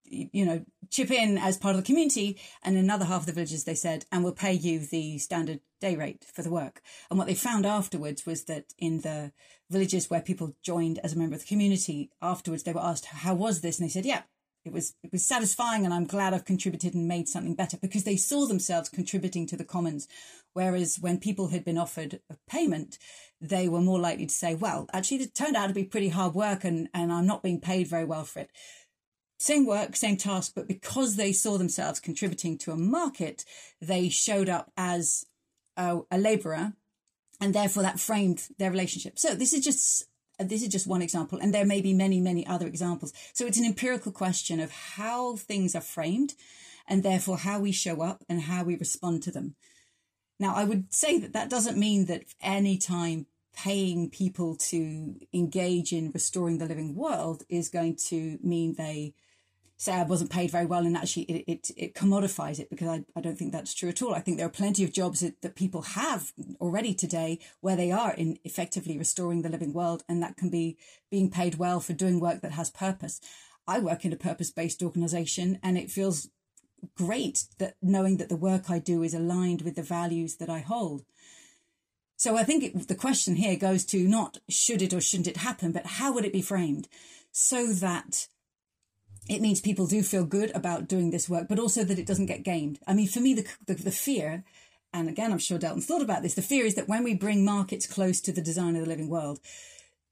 you 0.04 0.46
know, 0.46 0.66
chip 0.90 1.10
in 1.12 1.38
as 1.38 1.58
part 1.58 1.76
of 1.76 1.82
the 1.82 1.86
community. 1.86 2.38
And 2.64 2.78
another 2.78 3.06
half 3.06 3.22
of 3.22 3.26
the 3.26 3.34
villagers, 3.34 3.64
they 3.64 3.76
said, 3.76 4.06
and 4.12 4.24
we'll 4.24 4.34
pay 4.34 4.54
you 4.54 4.80
the 4.80 5.18
standard 5.18 5.62
day 5.80 5.96
rate 5.96 6.26
for 6.34 6.42
the 6.42 6.52
work. 6.52 6.82
And 7.10 7.18
what 7.18 7.28
they 7.28 7.36
found 7.36 7.66
afterwards 7.66 8.26
was 8.26 8.44
that 8.46 8.74
in 8.78 9.02
the 9.02 9.32
villages 9.70 10.10
where 10.10 10.22
people 10.22 10.56
joined 10.62 11.00
as 11.00 11.14
a 11.14 11.18
member 11.18 11.36
of 11.36 11.42
the 11.42 11.48
community, 11.48 12.12
afterwards 12.22 12.64
they 12.64 12.74
were 12.74 12.82
asked, 12.82 13.06
how 13.06 13.34
was 13.34 13.62
this? 13.62 13.80
And 13.80 13.88
they 13.88 13.92
said, 13.92 14.06
yeah, 14.06 14.24
it 14.64 14.72
was 14.72 14.94
it 15.04 15.12
was 15.12 15.26
satisfying 15.26 15.86
and 15.86 15.94
I'm 15.94 16.06
glad 16.06 16.34
I've 16.34 16.46
contributed 16.46 16.94
and 16.94 17.08
made 17.08 17.28
something 17.28 17.56
better 17.56 17.78
because 17.78 18.04
they 18.04 18.16
saw 18.16 18.46
themselves 18.46 18.90
contributing 18.90 19.48
to 19.48 19.58
the 19.58 19.64
commons. 19.64 20.08
Whereas 20.54 20.98
when 21.00 21.18
people 21.20 21.48
had 21.48 21.64
been 21.64 21.78
offered 21.78 22.20
a 22.30 22.36
payment, 22.48 22.98
they 23.40 23.68
were 23.68 23.82
more 23.82 24.00
likely 24.00 24.26
to 24.26 24.34
say, 24.34 24.54
well, 24.54 24.88
actually 24.94 25.18
it 25.18 25.34
turned 25.34 25.56
out 25.56 25.68
to 25.68 25.74
be 25.74 25.84
pretty 25.84 26.10
hard 26.10 26.36
work 26.36 26.64
and, 26.64 26.90
and 26.94 27.12
I'm 27.12 27.26
not 27.26 27.44
being 27.44 27.62
paid 27.62 27.88
very 27.88 28.06
well 28.06 28.26
for 28.26 28.42
it. 28.42 28.52
Same 29.40 29.66
work, 29.66 29.96
same 29.96 30.18
task, 30.18 30.52
but 30.56 30.68
because 30.68 31.16
they 31.16 31.32
saw 31.32 31.58
themselves 31.58 32.00
contributing 32.00 32.58
to 32.60 32.72
a 32.72 32.78
market, 32.78 33.44
they 33.82 34.10
showed 34.10 34.50
up 34.50 34.72
as 34.78 35.26
a, 35.78 36.02
a 36.12 36.20
labourer 36.20 36.74
and 37.40 37.56
therefore 37.56 37.82
that 37.82 38.00
framed 38.00 38.50
their 38.60 38.70
relationship. 38.70 39.18
So 39.18 39.34
this 39.34 39.54
is 39.54 39.64
just 39.64 40.06
this 40.50 40.62
is 40.62 40.70
just 40.70 40.88
one 40.88 41.02
example, 41.02 41.40
and 41.42 41.54
there 41.54 41.66
may 41.66 41.82
be 41.82 41.94
many, 41.94 42.20
many 42.20 42.46
other 42.46 42.68
examples. 42.68 43.14
So 43.34 43.46
it's 43.46 43.58
an 43.58 43.66
empirical 43.66 44.12
question 44.12 44.60
of 44.60 44.72
how 44.72 45.36
things 45.36 45.76
are 45.76 45.82
framed 45.82 46.36
and 46.88 47.04
therefore 47.04 47.38
how 47.38 47.60
we 47.60 47.72
show 47.72 48.02
up 48.02 48.24
and 48.28 48.42
how 48.42 48.64
we 48.64 48.76
respond 48.76 49.24
to 49.24 49.32
them. 49.32 49.56
Now, 50.40 50.56
I 50.56 50.64
would 50.64 50.94
say 50.94 51.20
that 51.20 51.34
that 51.34 51.50
doesn't 51.50 51.78
mean 51.78 52.06
that 52.06 52.26
any 52.42 52.78
time 52.78 53.28
paying 53.56 54.10
people 54.10 54.56
to 54.56 55.16
engage 55.34 55.94
in 55.94 56.12
restoring 56.12 56.58
the 56.58 56.66
living 56.66 56.96
world 56.96 57.44
is 57.50 57.70
going 57.70 57.96
to 58.08 58.40
mean 58.42 58.74
they 58.74 59.14
say 59.82 59.94
I 59.94 60.04
wasn't 60.04 60.30
paid 60.30 60.52
very 60.52 60.68
well 60.68 60.86
and 60.86 60.96
actually 60.96 61.24
it, 61.24 61.44
it, 61.48 61.72
it 61.76 61.96
commodifies 61.96 62.60
it 62.60 62.70
because 62.70 62.88
I, 62.88 63.04
I 63.16 63.22
don't 63.22 63.36
think 63.36 63.52
that's 63.52 63.74
true 63.74 63.90
at 63.90 64.04
all. 64.04 64.14
I 64.14 64.20
think 64.20 64.38
there 64.38 64.46
are 64.46 64.50
plenty 64.50 64.84
of 64.84 64.94
jobs 64.94 65.22
that, 65.22 65.42
that 65.42 65.56
people 65.56 65.82
have 65.82 66.34
already 66.60 66.94
today 66.94 67.40
where 67.62 67.76
they 67.76 67.92
are 67.92 68.14
in 68.14 68.38
effectively 68.44 68.96
restoring 68.96 69.42
the 69.42 69.50
living 69.50 69.74
world 69.74 70.04
and 70.08 70.22
that 70.22 70.38
can 70.38 70.52
be 70.52 70.78
being 71.10 71.32
paid 71.32 71.56
well 71.56 71.80
for 71.80 71.94
doing 71.94 72.20
work 72.20 72.42
that 72.42 72.52
has 72.52 72.70
purpose. 72.70 73.20
I 73.68 73.80
work 73.80 74.06
in 74.06 74.14
a 74.14 74.18
purpose-based 74.18 74.84
organization 74.84 75.58
and 75.64 75.80
it 75.80 75.90
feels 75.90 76.30
great 76.96 77.46
that 77.58 77.76
knowing 77.82 78.18
that 78.18 78.30
the 78.30 78.36
work 78.36 78.70
I 78.70 78.78
do 78.78 79.02
is 79.02 79.16
aligned 79.16 79.64
with 79.64 79.76
the 79.76 79.82
values 79.82 80.36
that 80.36 80.50
I 80.50 80.60
hold. 80.60 81.06
So 82.18 82.38
I 82.38 82.44
think 82.44 82.64
it, 82.64 82.88
the 82.88 82.94
question 82.94 83.36
here 83.36 83.56
goes 83.56 83.84
to 83.86 84.08
not 84.08 84.38
should 84.48 84.84
it 84.84 84.94
or 84.94 85.02
shouldn't 85.02 85.28
it 85.28 85.38
happen, 85.38 85.72
but 85.72 85.88
how 85.88 86.14
would 86.14 86.26
it 86.26 86.34
be 86.34 86.44
framed 86.44 86.88
so 87.32 87.74
that 87.74 88.28
it 89.30 89.42
means 89.42 89.62
people 89.62 89.88
do 89.88 90.04
feel 90.04 90.26
good 90.26 90.52
about 90.56 90.88
doing 90.88 91.12
this 91.12 91.30
work, 91.30 91.48
but 91.48 91.60
also 91.60 91.84
that 91.84 92.00
it 92.00 92.08
doesn't 92.08 92.26
get 92.26 92.44
gamed. 92.44 92.80
I 92.88 92.94
mean, 92.94 93.08
for 93.08 93.20
me, 93.20 93.34
the, 93.34 93.48
the, 93.66 93.76
the 93.76 93.92
fear, 93.92 94.44
and 94.94 95.08
again, 95.08 95.32
I'm 95.32 95.40
sure 95.40 95.58
Delton's 95.58 95.86
thought 95.86 96.02
about 96.02 96.24
this, 96.24 96.34
the 96.34 96.42
fear 96.42 96.66
is 96.66 96.76
that 96.76 96.88
when 96.90 97.04
we 97.04 97.14
bring 97.14 97.46
markets 97.46 97.88
close 97.88 98.20
to 98.22 98.32
the 98.32 98.42
design 98.42 98.76
of 98.76 98.84
the 98.84 98.90
living 98.90 99.10
world, 99.10 99.40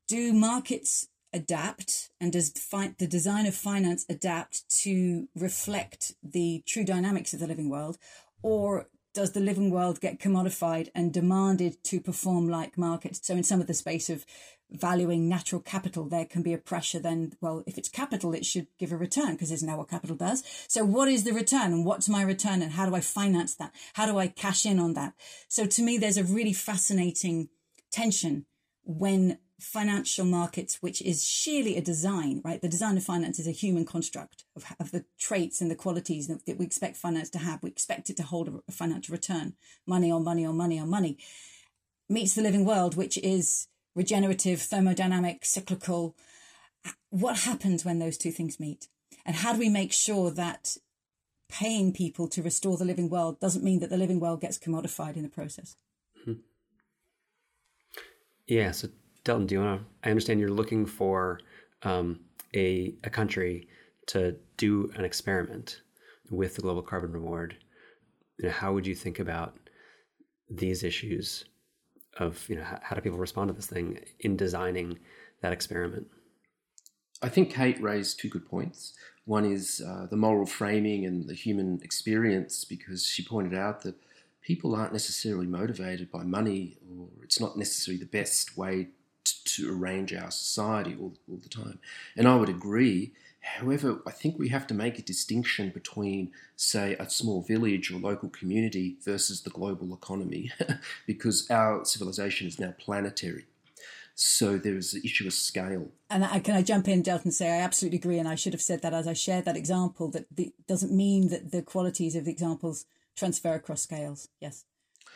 do 0.08 0.34
markets 0.34 1.08
adapt 1.34 2.10
and 2.20 2.32
does 2.32 2.50
fi- 2.50 2.96
the 2.98 3.08
design 3.08 3.46
of 3.46 3.56
finance 3.56 4.06
adapt 4.10 4.68
to 4.84 5.28
reflect 5.36 6.14
the 6.24 6.64
true 6.66 6.84
dynamics 6.84 7.34
of 7.34 7.40
the 7.40 7.48
living 7.48 7.70
world? 7.70 7.98
Or 8.42 8.90
does 9.14 9.32
the 9.34 9.40
living 9.40 9.70
world 9.70 10.00
get 10.00 10.20
commodified 10.20 10.90
and 10.96 11.12
demanded 11.12 11.84
to 11.84 12.00
perform 12.00 12.48
like 12.48 12.78
markets? 12.78 13.20
So 13.24 13.36
in 13.36 13.44
some 13.44 13.60
of 13.60 13.68
the 13.68 13.74
space 13.74 14.10
of 14.10 14.26
valuing 14.72 15.28
natural 15.28 15.62
capital, 15.62 16.06
there 16.06 16.26
can 16.26 16.42
be 16.42 16.54
a 16.54 16.58
pressure 16.58 17.00
then, 17.00 17.34
well, 17.42 17.64
if 17.66 17.78
it's 17.78 17.90
capital, 17.90 18.34
it 18.34 18.46
should 18.46 18.68
give 18.78 18.92
a 18.92 18.98
return 18.98 19.34
because 19.34 19.52
isn't 19.52 19.68
that 19.68 19.78
what 19.78 19.90
capital 19.90 20.16
does? 20.16 20.44
So 20.68 20.86
what 20.86 21.08
is 21.08 21.24
the 21.24 21.34
return 21.34 21.74
and 21.74 21.86
what's 21.86 22.10
my 22.10 22.22
return 22.22 22.62
and 22.62 22.74
how 22.74 22.86
do 22.86 22.96
I 22.96 23.02
finance 23.02 23.56
that? 23.56 23.74
How 23.94 24.06
do 24.06 24.18
I 24.18 24.28
cash 24.28 24.66
in 24.66 24.80
on 24.80 24.94
that? 24.94 25.14
So 25.48 25.66
to 25.66 25.82
me, 25.82 25.98
there's 25.98 26.18
a 26.18 26.24
really 26.24 26.54
fascinating 26.54 27.50
tension 27.92 28.46
when 28.84 29.40
financial 29.60 30.26
markets, 30.26 30.82
which 30.82 31.02
is 31.02 31.28
sheerly 31.28 31.76
a 31.76 31.82
design, 31.82 32.42
right? 32.46 32.62
The 32.62 32.70
design 32.70 32.96
of 32.96 33.04
finance 33.04 33.40
is 33.40 33.48
a 33.48 33.52
human 33.52 33.86
construct 33.86 34.46
of, 34.56 34.66
of 34.80 34.92
the 34.92 35.06
traits 35.20 35.62
and 35.62 35.70
the 35.70 35.76
qualities 35.76 36.28
that, 36.28 36.46
that 36.46 36.58
we 36.58 36.66
expect 36.66 36.96
finance 36.96 37.30
to 37.32 37.40
have. 37.40 37.62
We 37.62 37.70
expect 37.70 38.10
it 38.10 38.18
to 38.18 38.24
hold 38.24 38.48
a, 38.48 38.54
a 38.68 38.72
financial 38.72 39.14
return, 39.14 39.56
money 39.86 40.12
on 40.12 40.24
money 40.24 40.46
on 40.46 40.56
money 40.56 40.80
on 40.80 40.90
money, 40.90 41.18
meets 42.08 42.36
the 42.36 42.42
living 42.42 42.66
world, 42.66 42.96
which 42.96 43.18
is 43.18 43.68
regenerative, 43.96 44.60
thermodynamic, 44.60 45.46
cyclical. 45.46 46.16
What 47.10 47.40
happens 47.40 47.84
when 47.84 48.00
those 48.00 48.18
two 48.18 48.32
things 48.32 48.60
meet? 48.60 48.88
And 49.26 49.36
how 49.36 49.54
do 49.54 49.60
we 49.60 49.70
make 49.70 49.92
sure 49.92 50.32
that 50.32 50.78
paying 51.50 51.92
people 51.92 52.28
to 52.30 52.44
restore 52.44 52.78
the 52.78 52.86
living 52.86 53.10
world 53.10 53.40
doesn't 53.40 53.64
mean 53.64 53.80
that 53.80 53.90
the 53.90 53.98
living 53.98 54.20
world 54.20 54.42
gets 54.42 54.58
commodified 54.58 55.16
in 55.16 55.24
the 55.24 55.30
process? 55.30 55.76
Hmm. 56.26 56.34
Yeah. 58.48 58.72
So, 58.72 58.90
Delton, 59.24 59.48
do 59.48 59.56
you 59.56 59.62
want 59.62 59.82
to? 59.82 60.08
I 60.08 60.12
understand 60.12 60.40
you're 60.40 60.50
looking 60.50 60.86
for 60.86 61.40
um, 61.84 62.22
a, 62.56 62.96
a 63.04 63.10
country 63.10 63.68
to 64.08 64.36
do 64.58 64.92
an 64.96 65.06
experiment 65.06 65.82
with 66.32 66.56
the 66.56 66.62
global 66.62 66.82
carbon 66.82 67.12
reward. 67.12 67.58
You 68.38 68.46
know, 68.46 68.52
how 68.52 68.74
would 68.74 68.88
you 68.88 68.96
think 68.96 69.20
about 69.20 69.56
these 70.50 70.84
issues 70.84 71.46
of 72.18 72.48
you 72.50 72.56
know 72.56 72.64
how, 72.64 72.80
how 72.82 72.96
do 72.96 73.02
people 73.02 73.20
respond 73.20 73.50
to 73.50 73.54
this 73.54 73.68
thing 73.68 74.00
in 74.20 74.36
designing 74.36 75.00
that 75.42 75.54
experiment? 75.54 76.08
I 77.22 77.30
think 77.30 77.54
Kate 77.54 77.82
raised 77.82 78.20
two 78.20 78.30
good 78.30 78.48
points. 78.48 78.94
One 79.26 79.46
is 79.46 79.82
uh, 79.86 80.08
the 80.10 80.16
moral 80.16 80.46
framing 80.46 81.06
and 81.06 81.28
the 81.28 81.34
human 81.34 81.80
experience, 81.84 82.64
because 82.66 83.06
she 83.06 83.24
pointed 83.24 83.58
out 83.58 83.82
that 83.82 83.96
people 84.42 84.74
aren't 84.76 84.94
necessarily 84.94 85.46
motivated 85.46 86.10
by 86.12 86.24
money, 86.24 86.78
or 86.90 87.10
it's 87.24 87.40
not 87.40 87.58
necessarily 87.58 88.00
the 88.00 88.10
best 88.10 88.58
way 88.58 88.88
to, 89.26 89.44
to 89.44 89.72
arrange 89.72 90.14
our 90.14 90.32
society 90.32 90.96
all, 91.00 91.14
all 91.30 91.38
the 91.38 91.50
time. 91.50 91.80
And 92.16 92.28
I 92.28 92.36
would 92.36 92.50
agree. 92.50 93.14
However, 93.58 94.02
I 94.06 94.12
think 94.12 94.38
we 94.38 94.50
have 94.50 94.68
to 94.68 94.74
make 94.74 95.00
a 95.00 95.02
distinction 95.02 95.70
between, 95.70 96.32
say, 96.56 96.96
a 97.00 97.10
small 97.10 97.42
village 97.42 97.92
or 97.92 98.00
local 98.00 98.30
community 98.30 98.98
versus 99.04 99.42
the 99.42 99.50
global 99.50 99.94
economy, 99.94 100.52
because 101.08 101.50
our 101.50 101.84
civilization 101.84 102.48
is 102.48 102.60
now 102.60 102.74
planetary. 102.78 103.46
So 104.16 104.58
there 104.58 104.76
is 104.76 104.92
the 104.92 105.02
issue 105.04 105.28
of 105.28 105.34
scale. 105.34 105.90
And 106.10 106.26
I, 106.26 106.40
can 106.40 106.56
I 106.56 106.62
jump 106.62 106.88
in, 106.88 107.02
Delton, 107.02 107.28
and 107.28 107.34
say 107.34 107.50
I 107.50 107.62
absolutely 107.62 108.00
agree, 108.00 108.20
and 108.20 108.28
I 108.28 108.36
should 108.36 108.54
have 108.54 108.62
said 108.62 108.82
that 108.82 108.94
as 108.94 109.08
I 109.08 109.14
shared 109.14 109.46
that 109.46 109.58
example. 109.58 110.12
That 110.12 110.26
the, 110.30 110.54
doesn't 110.68 110.92
mean 110.92 111.30
that 111.30 111.52
the 111.52 111.62
qualities 111.62 112.16
of 112.16 112.26
the 112.26 112.32
examples 112.32 112.86
transfer 113.16 113.54
across 113.54 113.82
scales. 113.82 114.28
Yes. 114.40 114.66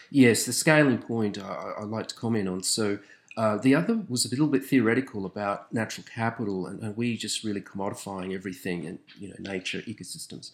Yes, 0.10 0.46
the 0.46 0.54
scaling 0.54 1.00
point 1.00 1.38
uh, 1.38 1.74
I, 1.78 1.82
would 1.82 1.90
like 1.90 2.08
to 2.08 2.16
comment 2.16 2.48
on. 2.48 2.64
So 2.64 3.00
uh, 3.36 3.58
the 3.58 3.74
other 3.74 4.04
was 4.08 4.26
a 4.26 4.30
little 4.30 4.48
bit 4.48 4.64
theoretical 4.64 5.26
about 5.26 5.74
natural 5.74 6.06
capital, 6.14 6.68
and, 6.68 6.82
and, 6.82 6.96
we 6.96 7.18
just 7.18 7.44
really 7.44 7.62
commodifying 7.62 8.34
everything 8.34 8.86
and 8.86 9.00
you 9.18 9.30
know 9.30 9.36
nature, 9.40 9.82
ecosystems. 9.82 10.52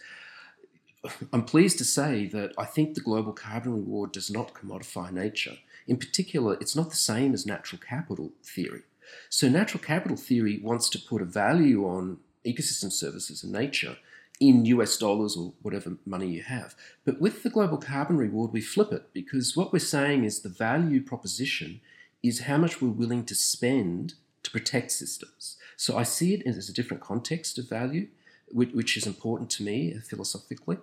I'm 1.34 1.44
pleased 1.44 1.78
to 1.80 1.86
say 1.86 2.26
that 2.28 2.54
I 2.58 2.66
think 2.66 2.94
the 2.94 3.02
global 3.02 3.34
carbon 3.34 3.74
reward 3.74 4.12
does 4.12 4.30
not 4.30 4.54
commodify 4.54 5.12
nature. 5.12 5.58
In 5.88 5.98
particular, 5.98 6.58
it's 6.62 6.76
not 6.76 6.90
the 6.90 6.96
same 6.96 7.34
as 7.34 7.46
natural 7.46 7.82
capital 7.82 8.32
theory. 8.44 8.84
So, 9.30 9.50
natural 9.50 9.84
capital 9.84 10.18
theory 10.18 10.60
wants 10.64 10.90
to 10.90 11.00
put 11.00 11.22
a 11.22 11.26
value 11.26 11.86
on 11.86 12.20
ecosystem 12.46 12.92
services 12.92 13.44
and 13.44 13.52
nature 13.52 13.98
in 14.40 14.64
US 14.66 14.98
dollars 14.98 15.36
or 15.36 15.54
whatever 15.62 15.98
money 16.06 16.28
you 16.28 16.44
have. 16.44 16.76
But 17.04 17.20
with 17.20 17.44
the 17.44 17.50
global 17.50 17.78
carbon 17.78 18.18
reward, 18.18 18.54
we 18.54 18.62
flip 18.62 18.94
it 18.94 19.14
because 19.14 19.58
what 19.58 19.74
we're 19.74 19.80
saying 19.80 20.24
is 20.24 20.40
the 20.40 20.50
value 20.50 21.02
proposition 21.02 21.82
is 22.22 22.42
how 22.42 22.58
much 22.58 22.82
we're 22.82 22.90
willing 22.90 23.26
to 23.26 23.36
spend 23.36 24.16
to 24.44 24.52
protect 24.52 24.92
systems. 24.92 25.58
So 25.78 25.98
I 25.98 26.04
see 26.04 26.34
it 26.34 26.46
as 26.46 26.70
a 26.70 26.74
different 26.74 27.02
context 27.02 27.58
of 27.58 27.70
value, 27.70 28.08
which, 28.50 28.72
which 28.72 28.98
is 28.98 29.08
important 29.08 29.50
to 29.52 29.64
me 29.64 29.94
philosophically. 30.08 30.78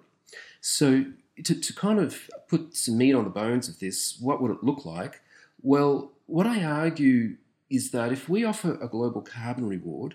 So 0.60 1.04
to, 1.44 1.54
to 1.54 1.72
kind 1.74 1.98
of 1.98 2.30
put 2.48 2.76
some 2.76 2.98
meat 2.98 3.14
on 3.14 3.24
the 3.24 3.30
bones 3.30 3.68
of 3.68 3.78
this, 3.78 4.18
what 4.20 4.40
would 4.40 4.50
it 4.50 4.64
look 4.64 4.84
like? 4.84 5.20
Well, 5.62 6.12
what 6.26 6.46
I 6.46 6.64
argue 6.64 7.36
is 7.68 7.90
that 7.90 8.12
if 8.12 8.28
we 8.28 8.44
offer 8.44 8.78
a 8.80 8.88
global 8.88 9.20
carbon 9.20 9.68
reward, 9.68 10.14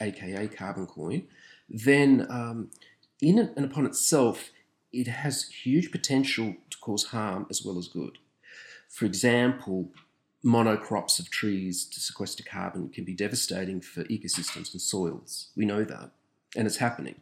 aka 0.00 0.48
carbon 0.48 0.86
coin, 0.86 1.24
then 1.68 2.26
um, 2.30 2.70
in 3.20 3.38
and 3.38 3.64
upon 3.64 3.86
itself, 3.86 4.50
it 4.92 5.08
has 5.08 5.48
huge 5.48 5.90
potential 5.90 6.54
to 6.70 6.78
cause 6.78 7.04
harm 7.06 7.46
as 7.50 7.64
well 7.64 7.78
as 7.78 7.88
good. 7.88 8.18
For 8.88 9.06
example, 9.06 9.90
monocrops 10.44 11.18
of 11.18 11.30
trees 11.30 11.84
to 11.86 12.00
sequester 12.00 12.44
carbon 12.44 12.88
can 12.88 13.04
be 13.04 13.14
devastating 13.14 13.80
for 13.80 14.04
ecosystems 14.04 14.72
and 14.72 14.80
soils. 14.80 15.48
We 15.56 15.64
know 15.64 15.84
that, 15.84 16.10
and 16.56 16.66
it's 16.66 16.76
happening. 16.76 17.20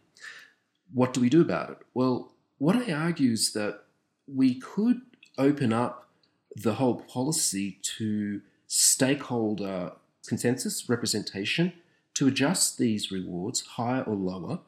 What 0.93 1.15
do 1.15 1.21
we 1.21 1.29
do 1.29 1.41
about 1.41 1.71
it? 1.71 1.79
Well, 1.95 2.33
what 2.59 2.77
I 2.77 2.93
argue 2.93 3.33
is 3.33 3.53
that 3.53 3.85
we 4.27 4.55
could 4.59 5.03
open 5.39 5.73
up 5.73 6.09
the 6.55 6.75
whole 6.75 6.97
policy 7.01 7.79
to 7.97 8.43
stakeholder 8.67 9.93
consensus 10.27 10.89
representation 10.89 11.73
to 12.15 12.29
adjust 12.29 12.79
these 12.79 13.11
rewards 13.11 13.63
higher 13.63 14.03
or 14.03 14.15
lower 14.15 14.61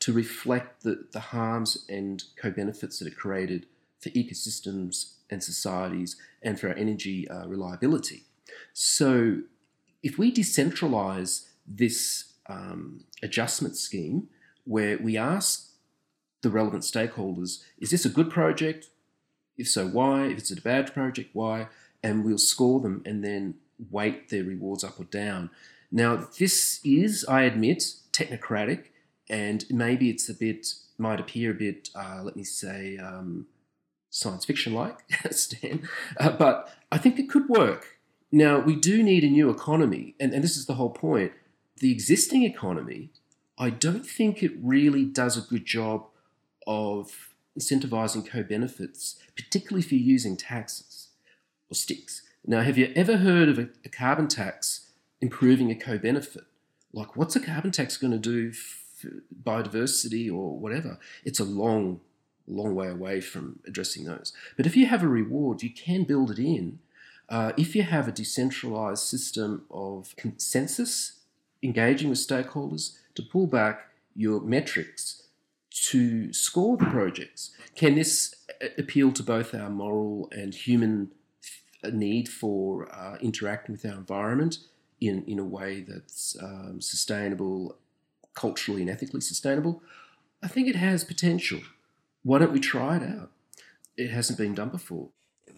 to 0.00 0.12
reflect 0.12 0.82
the, 0.82 1.06
the 1.12 1.20
harms 1.20 1.84
and 1.88 2.24
co 2.36 2.50
benefits 2.50 2.98
that 2.98 3.08
are 3.08 3.16
created 3.16 3.66
for 3.98 4.08
ecosystems 4.10 5.14
and 5.30 5.42
societies 5.42 6.16
and 6.42 6.58
for 6.58 6.68
our 6.68 6.74
energy 6.74 7.28
uh, 7.28 7.46
reliability. 7.46 8.24
So, 8.72 9.42
if 10.02 10.18
we 10.18 10.32
decentralize 10.32 11.48
this 11.66 12.32
um, 12.48 13.04
adjustment 13.22 13.76
scheme 13.76 14.28
where 14.64 14.98
we 14.98 15.16
ask 15.16 15.70
the 16.42 16.50
relevant 16.50 16.84
stakeholders, 16.84 17.62
is 17.78 17.90
this 17.90 18.04
a 18.04 18.08
good 18.08 18.30
project? 18.30 18.88
If 19.58 19.68
so, 19.68 19.86
why? 19.86 20.26
If 20.26 20.38
it's 20.38 20.50
a 20.50 20.60
bad 20.60 20.92
project, 20.94 21.30
why? 21.34 21.68
And 22.02 22.24
we'll 22.24 22.38
score 22.38 22.80
them 22.80 23.02
and 23.04 23.22
then 23.22 23.56
weight 23.90 24.30
their 24.30 24.44
rewards 24.44 24.84
up 24.84 24.98
or 24.98 25.04
down. 25.04 25.50
Now, 25.92 26.28
this 26.38 26.80
is, 26.84 27.24
I 27.28 27.42
admit, 27.42 27.82
technocratic, 28.12 28.84
and 29.28 29.64
maybe 29.70 30.08
it's 30.08 30.28
a 30.28 30.34
bit, 30.34 30.74
might 30.98 31.20
appear 31.20 31.50
a 31.50 31.54
bit, 31.54 31.90
uh, 31.94 32.22
let 32.22 32.36
me 32.36 32.44
say, 32.44 32.96
um, 32.96 33.46
science 34.10 34.44
fiction 34.44 34.74
like, 34.74 34.98
Stan, 35.30 35.88
uh, 36.18 36.30
but 36.30 36.72
I 36.92 36.98
think 36.98 37.18
it 37.18 37.30
could 37.30 37.48
work. 37.48 37.98
Now, 38.32 38.60
we 38.60 38.76
do 38.76 39.02
need 39.02 39.24
a 39.24 39.30
new 39.30 39.50
economy, 39.50 40.14
and, 40.20 40.32
and 40.32 40.44
this 40.44 40.56
is 40.56 40.66
the 40.66 40.74
whole 40.74 40.90
point. 40.90 41.32
The 41.78 41.90
existing 41.90 42.44
economy, 42.44 43.10
I 43.58 43.70
don't 43.70 44.06
think 44.06 44.42
it 44.42 44.52
really 44.62 45.04
does 45.04 45.36
a 45.36 45.40
good 45.40 45.64
job 45.64 46.06
of 46.66 47.30
incentivizing 47.58 48.28
co 48.28 48.42
benefits, 48.42 49.18
particularly 49.34 49.84
if 49.84 49.92
you're 49.92 50.00
using 50.00 50.36
taxes 50.36 51.08
or 51.70 51.74
sticks. 51.74 52.22
Now, 52.46 52.62
have 52.62 52.78
you 52.78 52.92
ever 52.94 53.18
heard 53.18 53.48
of 53.48 53.58
a, 53.58 53.68
a 53.84 53.88
carbon 53.88 54.28
tax 54.28 54.88
improving 55.20 55.70
a 55.70 55.74
co 55.74 55.98
benefit? 55.98 56.44
Like, 56.92 57.16
what's 57.16 57.36
a 57.36 57.40
carbon 57.40 57.70
tax 57.70 57.96
going 57.96 58.12
to 58.12 58.18
do 58.18 58.52
for 58.52 59.10
biodiversity 59.42 60.28
or 60.32 60.58
whatever? 60.58 60.98
It's 61.24 61.40
a 61.40 61.44
long, 61.44 62.00
long 62.52 62.74
way 62.74 62.88
away 62.88 63.20
from 63.20 63.60
addressing 63.66 64.04
those. 64.04 64.32
But 64.56 64.66
if 64.66 64.76
you 64.76 64.86
have 64.86 65.02
a 65.02 65.08
reward, 65.08 65.62
you 65.62 65.70
can 65.70 66.04
build 66.04 66.30
it 66.30 66.38
in. 66.38 66.78
Uh, 67.28 67.52
if 67.56 67.76
you 67.76 67.82
have 67.82 68.08
a 68.08 68.12
decentralized 68.12 69.04
system 69.04 69.64
of 69.70 70.14
consensus, 70.16 71.20
engaging 71.62 72.10
with 72.10 72.18
stakeholders 72.18 72.96
to 73.14 73.22
pull 73.22 73.46
back 73.46 73.86
your 74.14 74.40
metrics 74.40 75.20
to 75.70 76.32
score 76.32 76.76
the 76.76 76.86
projects. 76.86 77.52
Can 77.76 77.94
this 77.94 78.34
appeal 78.76 79.12
to 79.12 79.22
both 79.22 79.54
our 79.54 79.70
moral 79.70 80.28
and 80.32 80.54
human 80.54 81.12
need 81.92 82.28
for 82.28 82.92
uh, 82.92 83.16
interacting 83.20 83.72
with 83.74 83.84
our 83.86 83.98
environment 83.98 84.58
in, 85.00 85.24
in 85.26 85.38
a 85.38 85.44
way 85.44 85.80
that's 85.80 86.36
um, 86.42 86.80
sustainable, 86.80 87.76
culturally 88.34 88.82
and 88.82 88.90
ethically 88.90 89.20
sustainable? 89.20 89.82
I 90.42 90.48
think 90.48 90.68
it 90.68 90.76
has 90.76 91.04
potential. 91.04 91.60
Why 92.22 92.38
don't 92.38 92.52
we 92.52 92.60
try 92.60 92.96
it 92.96 93.02
out? 93.02 93.30
It 93.96 94.10
hasn't 94.10 94.38
been 94.38 94.54
done 94.54 94.70
before. 94.70 95.08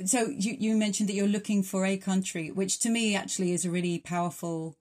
So 0.07 0.29
you, 0.29 0.57
you 0.59 0.77
mentioned 0.77 1.09
that 1.09 1.15
you're 1.15 1.27
looking 1.27 1.63
for 1.63 1.85
a 1.85 1.97
country, 1.97 2.51
which 2.51 2.79
to 2.81 2.89
me 2.89 3.15
actually 3.15 3.53
is 3.53 3.65
a 3.65 3.71
really 3.71 3.99
powerful 3.99 4.77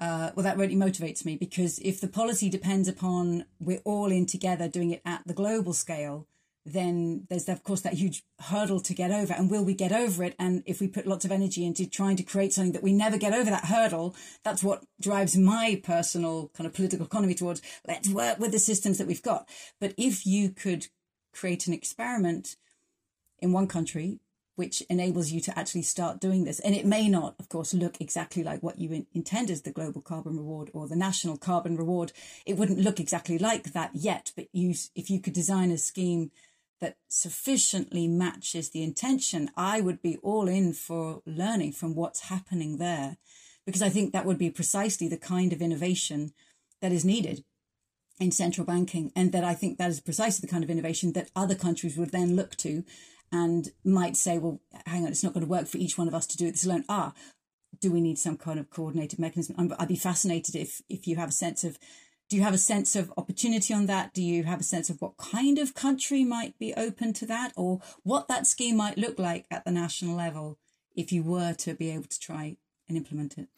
uh, 0.00 0.30
well, 0.34 0.44
that 0.44 0.56
really 0.56 0.76
motivates 0.76 1.26
me 1.26 1.36
because 1.36 1.78
if 1.80 2.00
the 2.00 2.08
policy 2.08 2.48
depends 2.48 2.88
upon 2.88 3.44
we're 3.58 3.82
all 3.84 4.10
in 4.10 4.24
together 4.24 4.66
doing 4.66 4.90
it 4.90 5.02
at 5.04 5.20
the 5.26 5.34
global 5.34 5.74
scale, 5.74 6.26
then 6.64 7.26
there's 7.28 7.48
of 7.50 7.62
course 7.62 7.82
that 7.82 7.94
huge 7.94 8.22
hurdle 8.40 8.80
to 8.80 8.94
get 8.94 9.10
over. 9.10 9.34
And 9.34 9.50
will 9.50 9.64
we 9.64 9.74
get 9.74 9.92
over 9.92 10.24
it? 10.24 10.34
And 10.38 10.62
if 10.64 10.80
we 10.80 10.88
put 10.88 11.06
lots 11.06 11.26
of 11.26 11.32
energy 11.32 11.66
into 11.66 11.86
trying 11.86 12.16
to 12.16 12.22
create 12.22 12.54
something 12.54 12.72
that 12.72 12.82
we 12.82 12.94
never 12.94 13.18
get 13.18 13.34
over 13.34 13.50
that 13.50 13.66
hurdle, 13.66 14.16
that's 14.42 14.62
what 14.62 14.84
drives 14.98 15.36
my 15.36 15.80
personal 15.84 16.50
kind 16.56 16.66
of 16.66 16.72
political 16.72 17.04
economy 17.04 17.34
towards 17.34 17.60
let's 17.86 18.08
work 18.08 18.38
with 18.38 18.52
the 18.52 18.58
systems 18.58 18.96
that 18.96 19.06
we've 19.06 19.22
got. 19.22 19.46
But 19.80 19.92
if 19.98 20.26
you 20.26 20.48
could 20.48 20.88
create 21.32 21.66
an 21.66 21.72
experiment 21.72 22.56
in 23.38 23.52
one 23.52 23.66
country 23.66 24.20
which 24.60 24.82
enables 24.90 25.30
you 25.30 25.40
to 25.40 25.58
actually 25.58 25.80
start 25.80 26.20
doing 26.20 26.44
this. 26.44 26.60
And 26.60 26.74
it 26.74 26.84
may 26.84 27.08
not, 27.08 27.34
of 27.38 27.48
course, 27.48 27.72
look 27.72 27.98
exactly 27.98 28.42
like 28.42 28.62
what 28.62 28.78
you 28.78 28.92
in- 28.92 29.06
intend 29.14 29.50
as 29.50 29.62
the 29.62 29.72
global 29.72 30.02
carbon 30.02 30.36
reward 30.36 30.70
or 30.74 30.86
the 30.86 30.96
national 30.96 31.38
carbon 31.38 31.78
reward. 31.78 32.12
It 32.44 32.58
wouldn't 32.58 32.78
look 32.78 33.00
exactly 33.00 33.38
like 33.38 33.72
that 33.72 33.92
yet, 33.94 34.32
but 34.36 34.48
you, 34.52 34.74
if 34.94 35.08
you 35.08 35.18
could 35.18 35.32
design 35.32 35.70
a 35.70 35.78
scheme 35.78 36.30
that 36.78 36.98
sufficiently 37.08 38.06
matches 38.06 38.68
the 38.68 38.82
intention, 38.82 39.50
I 39.56 39.80
would 39.80 40.02
be 40.02 40.18
all 40.18 40.46
in 40.46 40.74
for 40.74 41.22
learning 41.24 41.72
from 41.72 41.94
what's 41.94 42.28
happening 42.28 42.76
there, 42.76 43.16
because 43.64 43.82
I 43.82 43.88
think 43.88 44.12
that 44.12 44.26
would 44.26 44.38
be 44.38 44.50
precisely 44.50 45.08
the 45.08 45.16
kind 45.16 45.54
of 45.54 45.62
innovation 45.62 46.34
that 46.82 46.92
is 46.92 47.02
needed 47.02 47.44
in 48.20 48.30
central 48.30 48.66
banking. 48.66 49.10
And 49.16 49.32
that 49.32 49.42
I 49.42 49.54
think 49.54 49.78
that 49.78 49.90
is 49.90 50.00
precisely 50.00 50.46
the 50.46 50.52
kind 50.52 50.62
of 50.62 50.70
innovation 50.70 51.12
that 51.14 51.30
other 51.34 51.54
countries 51.54 51.96
would 51.96 52.10
then 52.10 52.36
look 52.36 52.56
to 52.58 52.84
and 53.32 53.70
might 53.84 54.16
say, 54.16 54.38
well, 54.38 54.60
hang 54.86 55.04
on, 55.04 55.08
it's 55.08 55.24
not 55.24 55.32
going 55.32 55.44
to 55.44 55.50
work 55.50 55.66
for 55.66 55.78
each 55.78 55.96
one 55.96 56.08
of 56.08 56.14
us 56.14 56.26
to 56.28 56.36
do 56.36 56.50
this 56.50 56.66
alone. 56.66 56.84
Ah, 56.88 57.12
do 57.80 57.90
we 57.90 58.00
need 58.00 58.18
some 58.18 58.36
kind 58.36 58.60
of 58.60 58.70
coordinated 58.70 59.18
mechanism? 59.18 59.74
I'd 59.78 59.88
be 59.88 59.96
fascinated 59.96 60.54
if 60.54 60.82
if 60.88 61.06
you 61.06 61.16
have 61.16 61.30
a 61.30 61.32
sense 61.32 61.64
of 61.64 61.78
do 62.28 62.36
you 62.36 62.42
have 62.42 62.54
a 62.54 62.58
sense 62.58 62.94
of 62.94 63.12
opportunity 63.16 63.74
on 63.74 63.86
that? 63.86 64.14
Do 64.14 64.22
you 64.22 64.44
have 64.44 64.60
a 64.60 64.64
sense 64.64 64.88
of 64.88 65.00
what 65.00 65.16
kind 65.16 65.58
of 65.58 65.74
country 65.74 66.24
might 66.24 66.56
be 66.58 66.72
open 66.74 67.12
to 67.14 67.26
that 67.26 67.52
or 67.56 67.80
what 68.04 68.28
that 68.28 68.46
scheme 68.46 68.76
might 68.76 68.96
look 68.96 69.18
like 69.18 69.46
at 69.50 69.64
the 69.64 69.72
national 69.72 70.14
level 70.14 70.56
if 70.94 71.10
you 71.10 71.24
were 71.24 71.54
to 71.54 71.74
be 71.74 71.90
able 71.90 72.04
to 72.04 72.20
try 72.20 72.56
and 72.88 72.96
implement 72.96 73.36
it? 73.36 73.48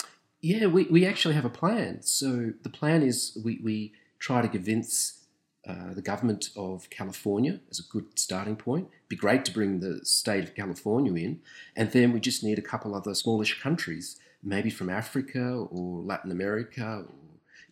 Yeah, 0.41 0.67
we, 0.67 0.85
we 0.85 1.07
actually 1.07 1.35
have 1.35 1.45
a 1.45 1.51
plan. 1.51 2.03
So 2.03 2.53
the 2.63 2.71
plan 2.71 3.03
is 3.03 3.39
we, 3.45 3.61
we 3.63 3.93
try 4.23 4.41
to 4.41 4.49
convince 4.49 5.25
uh, 5.69 5.93
the 5.95 6.03
government 6.03 6.51
of 6.57 6.89
California 6.91 7.59
as 7.71 7.81
a 7.81 7.93
good 7.93 8.07
starting 8.19 8.57
point. 8.57 8.87
It'd 8.87 9.09
be 9.09 9.17
great 9.17 9.45
to 9.47 9.53
bring 9.53 9.81
the 9.81 10.05
state 10.05 10.45
of 10.45 10.55
California 10.55 11.13
in, 11.15 11.41
and 11.77 11.91
then 11.91 12.13
we 12.13 12.21
just 12.21 12.45
need 12.45 12.59
a 12.59 12.69
couple 12.73 12.95
other 12.95 13.15
smallish 13.15 13.61
countries, 13.61 14.19
maybe 14.43 14.71
from 14.71 14.89
Africa 14.89 15.67
or 15.71 16.03
Latin 16.03 16.31
America 16.31 17.05
or 17.09 17.15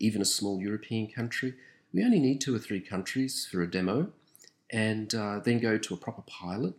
even 0.00 0.20
a 0.20 0.24
small 0.24 0.60
European 0.60 1.06
country. 1.06 1.54
We 1.92 2.04
only 2.04 2.18
need 2.18 2.40
two 2.40 2.54
or 2.54 2.58
three 2.58 2.80
countries 2.80 3.46
for 3.50 3.62
a 3.62 3.70
demo, 3.70 4.08
and 4.70 5.14
uh, 5.14 5.38
then 5.44 5.60
go 5.60 5.78
to 5.78 5.94
a 5.94 5.96
proper 5.96 6.22
pilot. 6.22 6.74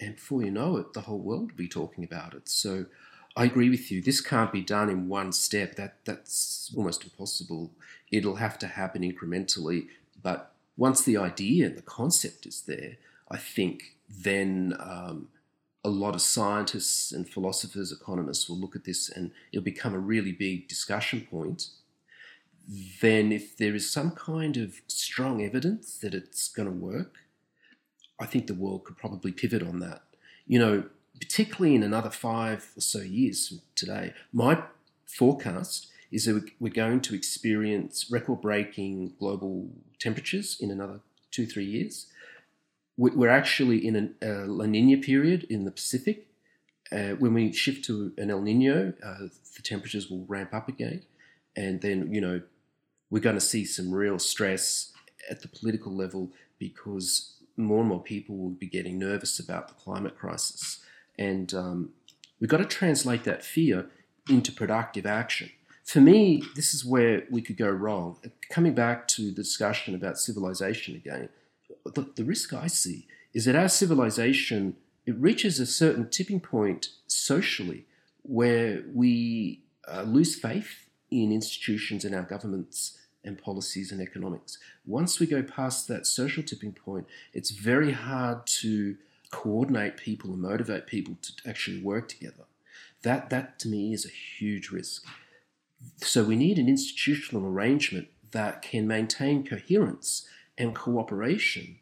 And 0.00 0.14
before 0.14 0.42
you 0.42 0.52
know 0.52 0.76
it, 0.76 0.92
the 0.92 1.02
whole 1.02 1.18
world 1.18 1.50
will 1.50 1.58
be 1.58 1.68
talking 1.68 2.04
about 2.04 2.34
it. 2.34 2.48
So 2.48 2.86
I 3.36 3.44
agree 3.44 3.70
with 3.70 3.90
you. 3.90 4.02
This 4.02 4.20
can't 4.20 4.52
be 4.52 4.60
done 4.60 4.90
in 4.90 5.08
one 5.08 5.32
step. 5.32 5.76
That 5.76 6.04
that's 6.04 6.72
almost 6.76 7.04
impossible. 7.04 7.70
It'll 8.10 8.36
have 8.36 8.58
to 8.58 8.66
happen 8.66 9.02
incrementally 9.02 9.86
but 10.22 10.52
once 10.76 11.02
the 11.02 11.16
idea 11.16 11.66
and 11.66 11.76
the 11.76 11.82
concept 11.82 12.46
is 12.46 12.62
there, 12.62 12.96
I 13.30 13.36
think 13.36 13.96
then 14.08 14.76
um, 14.78 15.28
a 15.84 15.88
lot 15.88 16.14
of 16.14 16.22
scientists 16.22 17.12
and 17.12 17.28
philosophers, 17.28 17.92
economists 17.92 18.48
will 18.48 18.58
look 18.58 18.76
at 18.76 18.84
this 18.84 19.08
and 19.08 19.30
it'll 19.52 19.64
become 19.64 19.94
a 19.94 19.98
really 19.98 20.32
big 20.32 20.68
discussion 20.68 21.26
point. 21.30 21.68
Then, 23.00 23.32
if 23.32 23.56
there 23.56 23.74
is 23.74 23.90
some 23.90 24.12
kind 24.12 24.56
of 24.56 24.80
strong 24.86 25.42
evidence 25.42 25.98
that 25.98 26.14
it's 26.14 26.48
going 26.48 26.68
to 26.68 26.74
work, 26.74 27.16
I 28.20 28.26
think 28.26 28.46
the 28.46 28.54
world 28.54 28.84
could 28.84 28.96
probably 28.96 29.32
pivot 29.32 29.62
on 29.62 29.80
that. 29.80 30.02
You 30.46 30.58
know, 30.58 30.84
particularly 31.20 31.74
in 31.74 31.82
another 31.82 32.10
five 32.10 32.72
or 32.76 32.80
so 32.80 33.00
years 33.00 33.48
from 33.48 33.60
today, 33.74 34.14
my 34.32 34.62
forecast 35.06 35.88
is 36.10 36.24
that 36.24 36.50
we're 36.58 36.72
going 36.72 37.00
to 37.00 37.14
experience 37.14 38.10
record 38.10 38.40
breaking 38.40 39.12
global 39.18 39.68
temperatures 39.98 40.56
in 40.60 40.70
another 40.70 41.00
two, 41.30 41.46
three 41.46 41.64
years. 41.64 42.06
We're 42.96 43.28
actually 43.28 43.86
in 43.86 44.14
a 44.20 44.46
La 44.46 44.66
Nina 44.66 45.00
period 45.00 45.44
in 45.44 45.64
the 45.64 45.70
Pacific. 45.70 46.26
Uh, 46.92 47.10
when 47.18 47.32
we 47.34 47.52
shift 47.52 47.84
to 47.84 48.12
an 48.18 48.30
El 48.30 48.42
Nino, 48.42 48.92
uh, 49.02 49.18
the 49.56 49.62
temperatures 49.62 50.10
will 50.10 50.24
ramp 50.26 50.52
up 50.52 50.68
again. 50.68 51.02
And 51.56 51.80
then, 51.80 52.12
you 52.12 52.20
know, 52.20 52.42
we're 53.10 53.20
going 53.20 53.36
to 53.36 53.40
see 53.40 53.64
some 53.64 53.92
real 53.92 54.18
stress 54.18 54.92
at 55.30 55.42
the 55.42 55.48
political 55.48 55.94
level 55.94 56.30
because 56.58 57.34
more 57.56 57.80
and 57.80 57.88
more 57.88 58.02
people 58.02 58.36
will 58.36 58.50
be 58.50 58.66
getting 58.66 58.98
nervous 58.98 59.38
about 59.38 59.68
the 59.68 59.74
climate 59.74 60.16
crisis. 60.18 60.84
And 61.18 61.52
um, 61.54 61.90
we've 62.40 62.50
got 62.50 62.58
to 62.58 62.64
translate 62.64 63.24
that 63.24 63.44
fear 63.44 63.86
into 64.28 64.52
productive 64.52 65.06
action 65.06 65.50
for 65.90 66.00
me, 66.00 66.44
this 66.54 66.72
is 66.72 66.84
where 66.84 67.24
we 67.30 67.42
could 67.42 67.56
go 67.56 67.68
wrong. 67.68 68.18
Coming 68.48 68.74
back 68.74 69.08
to 69.08 69.22
the 69.22 69.32
discussion 69.32 69.92
about 69.92 70.18
civilization 70.18 70.94
again, 70.94 71.30
the, 71.84 72.08
the 72.14 72.22
risk 72.22 72.54
I 72.54 72.68
see 72.68 73.08
is 73.34 73.44
that 73.46 73.56
our 73.56 73.68
civilization 73.68 74.76
it 75.04 75.16
reaches 75.16 75.58
a 75.58 75.66
certain 75.66 76.08
tipping 76.08 76.38
point 76.38 76.90
socially 77.08 77.86
where 78.22 78.84
we 78.94 79.62
uh, 79.92 80.02
lose 80.02 80.36
faith 80.36 80.86
in 81.10 81.32
institutions 81.32 82.04
and 82.04 82.14
our 82.14 82.22
governments 82.22 82.98
and 83.24 83.42
policies 83.42 83.90
and 83.90 84.00
economics. 84.00 84.58
Once 84.86 85.18
we 85.18 85.26
go 85.26 85.42
past 85.42 85.88
that 85.88 86.06
social 86.06 86.44
tipping 86.44 86.72
point, 86.72 87.08
it's 87.32 87.50
very 87.50 87.90
hard 87.90 88.46
to 88.46 88.96
coordinate 89.30 89.96
people 89.96 90.32
and 90.32 90.42
motivate 90.42 90.86
people 90.86 91.16
to 91.22 91.48
actually 91.48 91.80
work 91.80 92.08
together. 92.08 92.44
That, 93.02 93.30
that 93.30 93.58
to 93.60 93.68
me 93.68 93.92
is 93.92 94.04
a 94.04 94.10
huge 94.10 94.70
risk. 94.70 95.04
So 95.98 96.24
we 96.24 96.36
need 96.36 96.58
an 96.58 96.68
institutional 96.68 97.46
arrangement 97.46 98.08
that 98.32 98.62
can 98.62 98.86
maintain 98.86 99.46
coherence 99.46 100.26
and 100.58 100.74
cooperation 100.74 101.78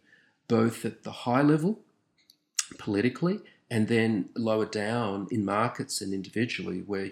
both 0.47 0.85
at 0.85 1.03
the 1.03 1.11
high 1.11 1.43
level, 1.43 1.81
politically, 2.79 3.41
and 3.71 3.89
then 3.89 4.31
lower 4.35 4.65
down 4.65 5.29
in 5.31 5.45
markets 5.45 6.01
and 6.01 6.15
individually, 6.15 6.83
where 6.87 7.11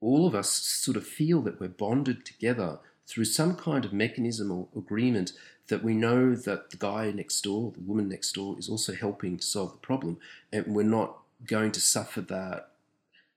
all 0.00 0.26
of 0.26 0.34
us 0.34 0.50
sort 0.50 0.96
of 0.96 1.06
feel 1.06 1.40
that 1.42 1.60
we're 1.60 1.68
bonded 1.68 2.24
together 2.24 2.80
through 3.06 3.24
some 3.24 3.54
kind 3.54 3.84
of 3.84 3.92
mechanism 3.92 4.50
or 4.50 4.66
agreement 4.76 5.32
that 5.68 5.82
we 5.82 5.94
know 5.94 6.34
that 6.34 6.70
the 6.70 6.76
guy 6.76 7.10
next 7.10 7.40
door, 7.42 7.72
the 7.72 7.80
woman 7.80 8.08
next 8.08 8.32
door, 8.32 8.58
is 8.58 8.68
also 8.68 8.94
helping 8.94 9.36
to 9.36 9.44
solve 9.44 9.72
the 9.72 9.78
problem, 9.78 10.18
and 10.52 10.66
we're 10.66 10.82
not 10.82 11.18
going 11.46 11.72
to 11.72 11.80
suffer 11.80 12.20
that 12.20 12.70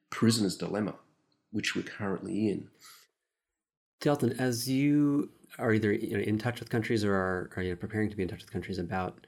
prisoner's 0.10 0.56
dilemma, 0.56 0.96
which 1.52 1.76
we're 1.76 1.84
currently 1.84 2.50
in. 2.50 2.68
Delton, 4.02 4.40
as 4.40 4.70
you 4.70 5.30
are 5.58 5.74
either 5.74 5.92
in 5.92 6.38
touch 6.38 6.60
with 6.60 6.70
countries 6.70 7.04
or 7.04 7.14
are, 7.14 7.50
are 7.56 7.64
you 7.64 7.72
know, 7.72 7.76
preparing 7.76 8.10
to 8.10 8.16
be 8.16 8.24
in 8.24 8.30
touch 8.30 8.42
with 8.42 8.52
countries 8.52 8.80
about 8.80 9.26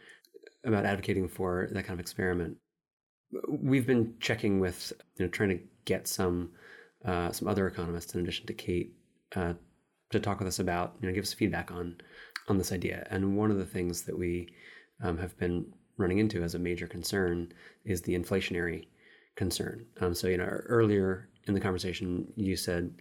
about 0.63 0.85
advocating 0.85 1.27
for 1.27 1.67
that 1.71 1.83
kind 1.83 1.93
of 1.93 1.99
experiment, 1.99 2.55
we've 3.47 3.87
been 3.87 4.13
checking 4.19 4.59
with 4.59 4.93
you 5.17 5.25
know 5.25 5.29
trying 5.29 5.49
to 5.49 5.59
get 5.85 6.07
some 6.07 6.51
uh, 7.05 7.31
some 7.31 7.47
other 7.47 7.67
economists 7.67 8.13
in 8.13 8.21
addition 8.21 8.45
to 8.45 8.53
Kate 8.53 8.93
uh, 9.35 9.53
to 10.11 10.19
talk 10.19 10.39
with 10.39 10.47
us 10.47 10.59
about 10.59 10.95
you 11.01 11.07
know 11.07 11.13
give 11.13 11.23
us 11.23 11.33
feedback 11.33 11.71
on 11.71 11.95
on 12.47 12.57
this 12.57 12.71
idea. 12.71 13.07
And 13.09 13.37
one 13.37 13.51
of 13.51 13.57
the 13.57 13.65
things 13.65 14.03
that 14.03 14.17
we 14.17 14.53
um, 15.01 15.17
have 15.17 15.37
been 15.37 15.65
running 15.97 16.19
into 16.19 16.43
as 16.43 16.55
a 16.55 16.59
major 16.59 16.87
concern 16.87 17.51
is 17.85 18.01
the 18.01 18.17
inflationary 18.17 18.87
concern. 19.35 19.85
Um, 19.99 20.13
so 20.13 20.27
you 20.27 20.37
know 20.37 20.45
earlier 20.45 21.29
in 21.47 21.53
the 21.53 21.59
conversation 21.59 22.31
you 22.35 22.55
said 22.55 22.93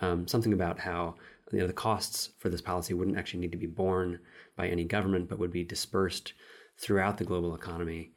um, 0.00 0.26
something 0.28 0.52
about 0.52 0.78
how 0.78 1.14
you 1.52 1.58
know 1.58 1.66
the 1.66 1.72
costs 1.72 2.30
for 2.38 2.48
this 2.48 2.60
policy 2.60 2.94
wouldn't 2.94 3.18
actually 3.18 3.40
need 3.40 3.52
to 3.52 3.58
be 3.58 3.66
borne 3.66 4.18
by 4.56 4.68
any 4.68 4.84
government, 4.84 5.28
but 5.28 5.38
would 5.38 5.52
be 5.52 5.64
dispersed 5.64 6.34
throughout 6.78 7.18
the 7.18 7.24
global 7.24 7.54
economy. 7.54 8.12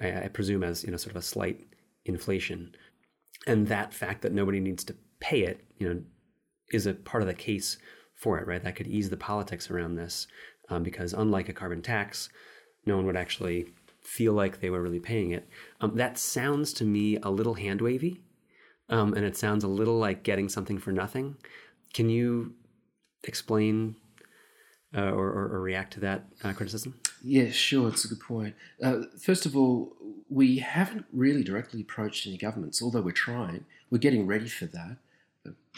I, 0.00 0.24
I 0.24 0.28
presume 0.28 0.62
as 0.62 0.84
you 0.84 0.90
know 0.90 0.96
sort 0.96 1.12
of 1.12 1.16
a 1.16 1.22
slight 1.22 1.66
inflation, 2.04 2.74
and 3.46 3.66
that 3.68 3.94
fact 3.94 4.22
that 4.22 4.32
nobody 4.32 4.60
needs 4.60 4.84
to 4.84 4.96
pay 5.20 5.42
it, 5.42 5.64
you 5.78 5.88
know, 5.88 6.02
is 6.70 6.86
a 6.86 6.94
part 6.94 7.22
of 7.22 7.26
the 7.26 7.34
case 7.34 7.78
for 8.16 8.38
it, 8.38 8.46
right? 8.46 8.62
That 8.62 8.74
could 8.74 8.86
ease 8.86 9.10
the 9.10 9.16
politics 9.16 9.70
around 9.70 9.94
this, 9.94 10.26
um, 10.68 10.82
because 10.82 11.12
unlike 11.12 11.48
a 11.48 11.52
carbon 11.52 11.82
tax, 11.82 12.28
no 12.84 12.96
one 12.96 13.06
would 13.06 13.16
actually 13.16 13.66
feel 14.02 14.32
like 14.32 14.60
they 14.60 14.70
were 14.70 14.82
really 14.82 15.00
paying 15.00 15.30
it. 15.32 15.48
Um, 15.80 15.96
that 15.96 16.18
sounds 16.18 16.72
to 16.74 16.84
me 16.84 17.18
a 17.22 17.30
little 17.30 17.54
hand 17.54 17.80
wavy, 17.80 18.20
um, 18.88 19.14
and 19.14 19.24
it 19.24 19.36
sounds 19.36 19.64
a 19.64 19.68
little 19.68 19.98
like 19.98 20.22
getting 20.22 20.48
something 20.48 20.78
for 20.78 20.92
nothing. 20.92 21.36
Can 21.92 22.08
you 22.08 22.54
explain 23.24 23.96
uh, 24.96 25.10
or, 25.10 25.28
or, 25.28 25.48
or, 25.54 25.60
react 25.60 25.92
to 25.94 26.00
that 26.00 26.24
uh, 26.44 26.52
criticism? 26.52 26.94
Yeah, 27.22 27.50
sure. 27.50 27.88
It's 27.88 28.04
a 28.04 28.08
good 28.08 28.20
point. 28.20 28.54
Uh, 28.82 29.00
first 29.20 29.44
of 29.44 29.56
all, 29.56 29.92
we 30.30 30.58
haven't 30.58 31.06
really 31.12 31.42
directly 31.42 31.80
approached 31.80 32.26
any 32.26 32.38
governments, 32.38 32.80
although 32.80 33.02
we're 33.02 33.10
trying. 33.10 33.66
We're 33.90 33.98
getting 33.98 34.26
ready 34.26 34.48
for 34.48 34.66
that. 34.66 34.98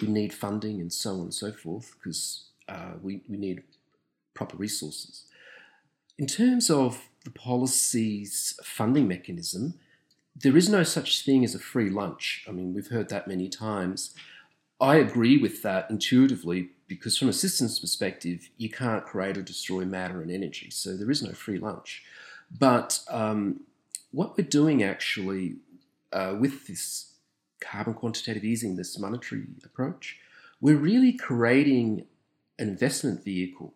We 0.00 0.08
need 0.08 0.32
funding 0.32 0.80
and 0.80 0.92
so 0.92 1.14
on 1.14 1.20
and 1.20 1.34
so 1.34 1.52
forth 1.52 1.94
because 1.98 2.44
uh, 2.68 2.92
we, 3.02 3.22
we 3.28 3.36
need 3.36 3.62
proper 4.34 4.56
resources. 4.56 5.24
In 6.18 6.26
terms 6.26 6.70
of 6.70 7.08
the 7.24 7.30
policy's 7.30 8.58
funding 8.62 9.08
mechanism, 9.08 9.74
there 10.40 10.56
is 10.56 10.68
no 10.68 10.82
such 10.82 11.24
thing 11.24 11.44
as 11.44 11.54
a 11.54 11.58
free 11.58 11.90
lunch. 11.90 12.44
I 12.48 12.52
mean, 12.52 12.74
we've 12.74 12.88
heard 12.88 13.08
that 13.08 13.26
many 13.26 13.48
times. 13.48 14.14
I 14.80 14.96
agree 14.96 15.36
with 15.36 15.62
that 15.62 15.90
intuitively 15.90 16.70
because, 16.86 17.18
from 17.18 17.28
a 17.28 17.32
systems 17.32 17.80
perspective, 17.80 18.48
you 18.56 18.70
can't 18.70 19.04
create 19.04 19.36
or 19.36 19.42
destroy 19.42 19.84
matter 19.84 20.22
and 20.22 20.30
energy, 20.30 20.70
so 20.70 20.96
there 20.96 21.10
is 21.10 21.22
no 21.22 21.32
free 21.32 21.58
lunch. 21.58 22.04
But 22.56 23.00
um, 23.10 23.60
what 24.12 24.38
we're 24.38 24.46
doing 24.46 24.82
actually 24.82 25.56
uh, 26.12 26.36
with 26.38 26.66
this 26.66 27.07
carbon 27.60 27.94
quantitative 27.94 28.44
easing, 28.44 28.76
this 28.76 28.98
monetary 28.98 29.46
approach, 29.64 30.18
we're 30.60 30.76
really 30.76 31.12
creating 31.12 32.06
an 32.58 32.68
investment 32.68 33.24
vehicle. 33.24 33.74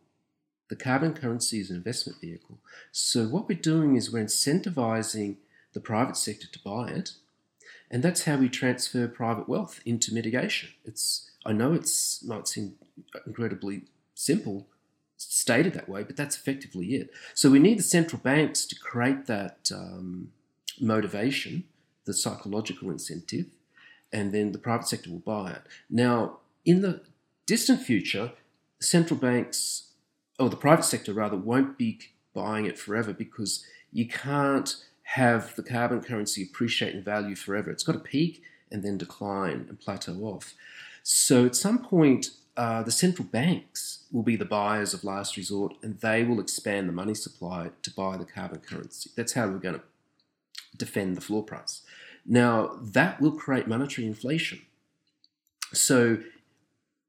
The 0.68 0.76
carbon 0.76 1.14
currency 1.14 1.60
is 1.60 1.70
an 1.70 1.76
investment 1.76 2.20
vehicle. 2.20 2.58
So, 2.90 3.24
what 3.24 3.48
we're 3.48 3.58
doing 3.58 3.96
is 3.96 4.12
we're 4.12 4.24
incentivizing 4.24 5.36
the 5.74 5.80
private 5.80 6.16
sector 6.16 6.46
to 6.48 6.58
buy 6.64 6.88
it 6.88 7.12
and 7.92 8.02
that's 8.02 8.24
how 8.24 8.36
we 8.36 8.48
transfer 8.48 9.06
private 9.06 9.48
wealth 9.48 9.80
into 9.84 10.14
mitigation. 10.14 10.70
It's 10.84 11.30
I 11.44 11.52
know 11.52 11.74
it's 11.74 12.24
might 12.24 12.48
seem 12.48 12.76
incredibly 13.26 13.82
simple 14.14 14.66
stated 15.18 15.74
that 15.74 15.88
way, 15.88 16.02
but 16.02 16.16
that's 16.16 16.36
effectively 16.36 16.94
it. 16.94 17.10
So 17.34 17.50
we 17.50 17.58
need 17.58 17.78
the 17.78 17.84
central 17.84 18.20
banks 18.20 18.64
to 18.66 18.74
create 18.76 19.26
that 19.26 19.70
um, 19.72 20.32
motivation, 20.80 21.64
the 22.06 22.14
psychological 22.14 22.90
incentive, 22.90 23.46
and 24.12 24.32
then 24.32 24.52
the 24.52 24.58
private 24.58 24.86
sector 24.86 25.10
will 25.10 25.18
buy 25.18 25.52
it. 25.52 25.62
Now, 25.88 26.38
in 26.64 26.82
the 26.82 27.00
distant 27.46 27.82
future, 27.82 28.32
central 28.80 29.18
banks, 29.18 29.88
or 30.38 30.50
the 30.50 30.56
private 30.56 30.84
sector 30.84 31.12
rather, 31.12 31.36
won't 31.36 31.78
be 31.78 31.98
buying 32.34 32.66
it 32.66 32.78
forever 32.78 33.12
because 33.12 33.64
you 33.92 34.08
can't 34.08 34.76
have 35.02 35.54
the 35.56 35.62
carbon 35.62 36.00
currency 36.00 36.42
appreciate 36.42 36.94
in 36.94 37.02
value 37.02 37.34
forever. 37.34 37.70
It's 37.70 37.82
got 37.82 37.92
to 37.92 37.98
peak 37.98 38.42
and 38.70 38.82
then 38.82 38.96
decline 38.96 39.66
and 39.68 39.78
plateau 39.78 40.14
off. 40.22 40.54
So 41.02 41.44
at 41.44 41.56
some 41.56 41.84
point, 41.84 42.30
uh, 42.56 42.82
the 42.82 42.90
central 42.90 43.26
banks 43.26 44.04
will 44.10 44.22
be 44.22 44.36
the 44.36 44.44
buyers 44.44 44.94
of 44.94 45.04
last 45.04 45.36
resort 45.36 45.74
and 45.82 45.98
they 46.00 46.22
will 46.22 46.40
expand 46.40 46.88
the 46.88 46.92
money 46.92 47.14
supply 47.14 47.70
to 47.82 47.90
buy 47.90 48.16
the 48.16 48.24
carbon 48.24 48.60
currency. 48.60 49.10
That's 49.16 49.32
how 49.32 49.48
we're 49.48 49.58
going 49.58 49.76
to 49.76 49.82
defend 50.76 51.16
the 51.16 51.20
floor 51.20 51.42
price. 51.42 51.81
Now, 52.24 52.78
that 52.80 53.20
will 53.20 53.32
create 53.32 53.66
monetary 53.66 54.06
inflation. 54.06 54.62
So 55.72 56.18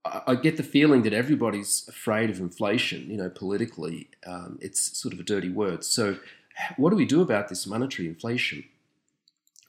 I 0.06 0.35
get 0.35 0.57
the 0.57 0.64
feeling 0.64 1.03
that 1.03 1.14
everybody's 1.14 1.88
afraid 1.88 2.30
of 2.30 2.40
inflation, 2.40 3.10
you 3.10 3.18
know, 3.18 3.30
politically. 3.30 4.10
Um, 4.26 4.57
it's 4.61 4.98
sort 4.98 5.14
of 5.14 5.19
a 5.19 5.23
dirty 5.23 5.49
word. 5.49 5.84
So 5.85 6.18
what 6.77 6.90
do 6.90 6.95
we 6.95 7.06
do 7.06 7.22
about 7.22 7.48
this 7.48 7.65
monetary 7.65 8.07
inflation? 8.07 8.65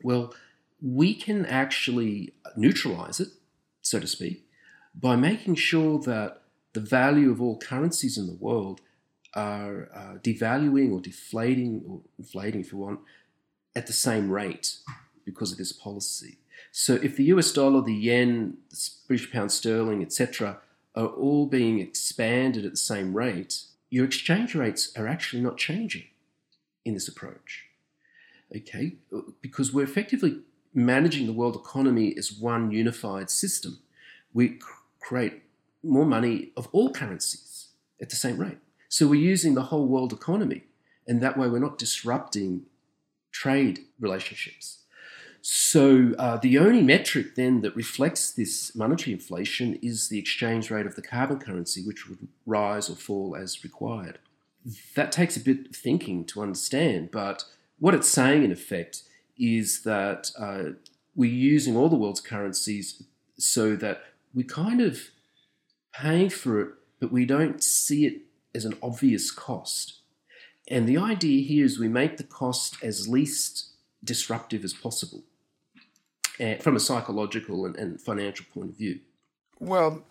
Well, 0.03 0.35
we 0.83 1.15
can 1.15 1.47
actually 1.47 2.35
neutralize 2.57 3.21
it, 3.21 3.29
so 3.81 4.01
to 4.01 4.07
speak, 4.07 4.47
by 4.95 5.17
making 5.17 5.55
sure 5.55 5.99
that 6.01 6.43
the 6.73 6.81
value 6.81 7.31
of 7.31 7.41
all 7.41 7.59
currencies 7.59 8.19
in 8.19 8.27
the 8.27 8.35
world 8.35 8.81
are 9.35 9.89
uh, 9.95 10.19
devaluing 10.19 10.93
or 10.93 11.01
deflating 11.01 11.83
or 11.89 12.01
inflating, 12.19 12.61
if 12.61 12.73
you 12.73 12.79
want, 12.79 13.01
at 13.77 13.87
the 13.87 13.93
same 13.93 14.31
rate 14.31 14.79
because 15.25 15.53
of 15.53 15.59
this 15.59 15.73
policy. 15.73 16.39
So 16.73 16.95
if 16.95 17.17
the 17.17 17.25
US 17.25 17.53
dollar, 17.53 17.83
the 17.83 17.95
yen, 17.95 18.59
the 18.71 18.91
British 19.07 19.33
pound 19.33 19.53
sterling, 19.53 20.03
etc., 20.03 20.59
are 20.95 21.07
all 21.07 21.47
being 21.47 21.81
expanded 21.81 22.65
at 22.65 22.73
the 22.73 22.77
same 22.77 23.15
rate, 23.15 23.63
your 23.91 24.05
exchange 24.05 24.55
rates 24.55 24.93
are 24.97 25.07
actually 25.07 25.43
not 25.43 25.57
changing 25.57 26.05
in 26.85 26.95
this 26.95 27.09
approach. 27.09 27.67
Okay, 28.55 28.95
because 29.41 29.73
we're 29.73 29.85
effectively 29.85 30.41
managing 30.73 31.27
the 31.27 31.33
world 31.33 31.57
economy 31.57 32.15
as 32.17 32.33
one 32.33 32.71
unified 32.71 33.31
system. 33.31 33.79
We 34.33 34.59
create 35.01 35.43
more 35.83 36.05
money 36.05 36.51
of 36.57 36.69
all 36.73 36.93
currencies 36.93 37.69
at 38.01 38.11
the 38.11 38.17
same 38.17 38.39
rate. 38.39 38.59
So 38.89 39.07
we're 39.07 39.21
using 39.21 39.55
the 39.55 39.63
whole 39.63 39.87
world 39.87 40.13
economy, 40.13 40.65
and 41.07 41.21
that 41.21 41.37
way 41.37 41.49
we're 41.49 41.59
not 41.59 41.79
disrupting 41.79 42.67
trade 43.33 43.81
relationships. 43.99 44.84
So 45.47 46.15
uh, 46.19 46.39
the 46.39 46.59
only 46.59 46.81
metric 46.81 47.35
then 47.35 47.61
that 47.61 47.77
reflects 47.77 48.31
this 48.31 48.75
monetary 48.75 49.13
inflation 49.13 49.79
is 49.83 50.09
the 50.09 50.19
exchange 50.19 50.71
rate 50.71 50.87
of 50.87 50.97
the 50.97 51.03
carbon 51.03 51.39
currency, 51.39 51.83
which 51.83 52.09
would 52.09 52.29
rise 52.47 52.89
or 52.89 52.97
fall 52.97 53.37
as 53.37 53.63
required 53.63 54.19
that 54.95 55.13
takes 55.13 55.37
a 55.37 55.41
bit 55.41 55.69
of 55.69 55.77
thinking 55.77 56.25
to 56.25 56.43
understand. 56.43 57.11
But 57.11 57.45
what 57.79 57.95
it's 57.95 58.09
saying, 58.09 58.45
in 58.45 58.53
effect, 58.53 59.03
is 59.39 59.83
that 59.83 60.31
uh, 60.39 60.75
we're 61.15 61.31
using 61.31 61.77
all 61.77 61.89
the 61.89 61.97
world's 61.97 62.21
currencies 62.21 63.03
so 63.37 63.77
that 63.77 64.03
we're 64.33 64.47
kind 64.47 64.81
of 64.81 65.11
paying 65.93 66.31
for 66.31 66.61
it, 66.61 66.69
but 67.01 67.13
we 67.13 67.27
don't 67.27 67.63
see 67.63 68.07
it 68.07 68.23
as 68.55 68.65
an 68.65 68.77
obvious 68.83 69.31
cost. 69.31 69.99
And 70.69 70.89
the 70.89 70.97
idea 70.97 71.47
here 71.47 71.65
is 71.65 71.79
we 71.79 71.89
make 71.89 72.17
the 72.17 72.25
cost 72.25 72.83
as 72.83 73.09
least 73.09 73.71
disruptive 74.03 74.65
as 74.65 74.73
possible 74.73 75.25
uh, 76.41 76.57
from 76.57 76.77
a 76.77 76.81
psychological 76.81 77.67
and, 77.67 77.77
and 77.77 78.01
financial 78.01 78.47
point 78.53 78.71
of 78.71 78.77
view. 78.77 79.01
Well, 79.61 80.05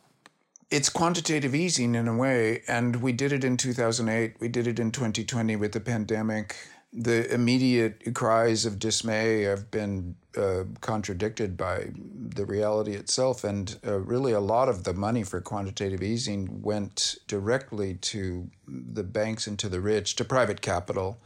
it's 0.69 0.89
quantitative 0.89 1.53
easing 1.53 1.95
in 1.95 2.07
a 2.07 2.15
way, 2.15 2.63
and 2.67 2.95
we 2.97 3.11
did 3.11 3.31
it 3.31 3.43
in 3.43 3.57
2008. 3.57 4.35
We 4.39 4.47
did 4.47 4.67
it 4.67 4.79
in 4.79 4.91
2020 4.91 5.55
with 5.55 5.73
the 5.73 5.79
pandemic. 5.79 6.55
the 6.95 7.31
immediate 7.33 8.13
cries 8.13 8.65
of 8.65 8.77
dismay 8.77 9.41
have 9.41 9.71
been 9.71 10.15
uh, 10.37 10.63
contradicted 10.81 11.57
by 11.57 11.87
the 11.95 12.45
reality 12.45 12.93
itself. 12.93 13.43
And 13.43 13.75
uh, 13.85 13.99
really, 13.99 14.31
a 14.31 14.39
lot 14.39 14.69
of 14.69 14.83
the 14.83 14.93
money 14.93 15.23
for 15.23 15.41
quantitative 15.41 16.03
easing 16.03 16.61
went 16.61 17.15
directly 17.27 17.95
to 17.95 18.49
the 18.67 19.03
banks 19.03 19.47
and 19.47 19.57
to 19.59 19.69
the 19.69 19.81
rich, 19.81 20.15
to 20.17 20.25
private 20.25 20.61
capital, 20.61 21.19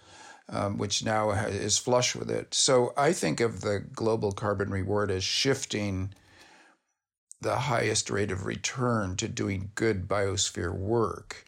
um, 0.50 0.78
which 0.78 1.04
now 1.04 1.32
is 1.32 1.78
flush 1.78 2.16
with 2.16 2.30
it. 2.30 2.54
So 2.54 2.94
I 2.98 3.14
think 3.14 3.40
of 3.40 3.62
the 3.62 3.80
global 3.80 4.32
carbon 4.32 4.70
reward 4.70 5.12
as 5.12 5.24
shifting 5.24 6.14
the 7.42 7.56
highest 7.56 8.10
rate 8.10 8.32
of 8.32 8.46
return 8.46 9.16
to 9.18 9.28
doing 9.28 9.72
good 9.76 10.08
biosphere 10.08 10.74
work. 10.74 11.46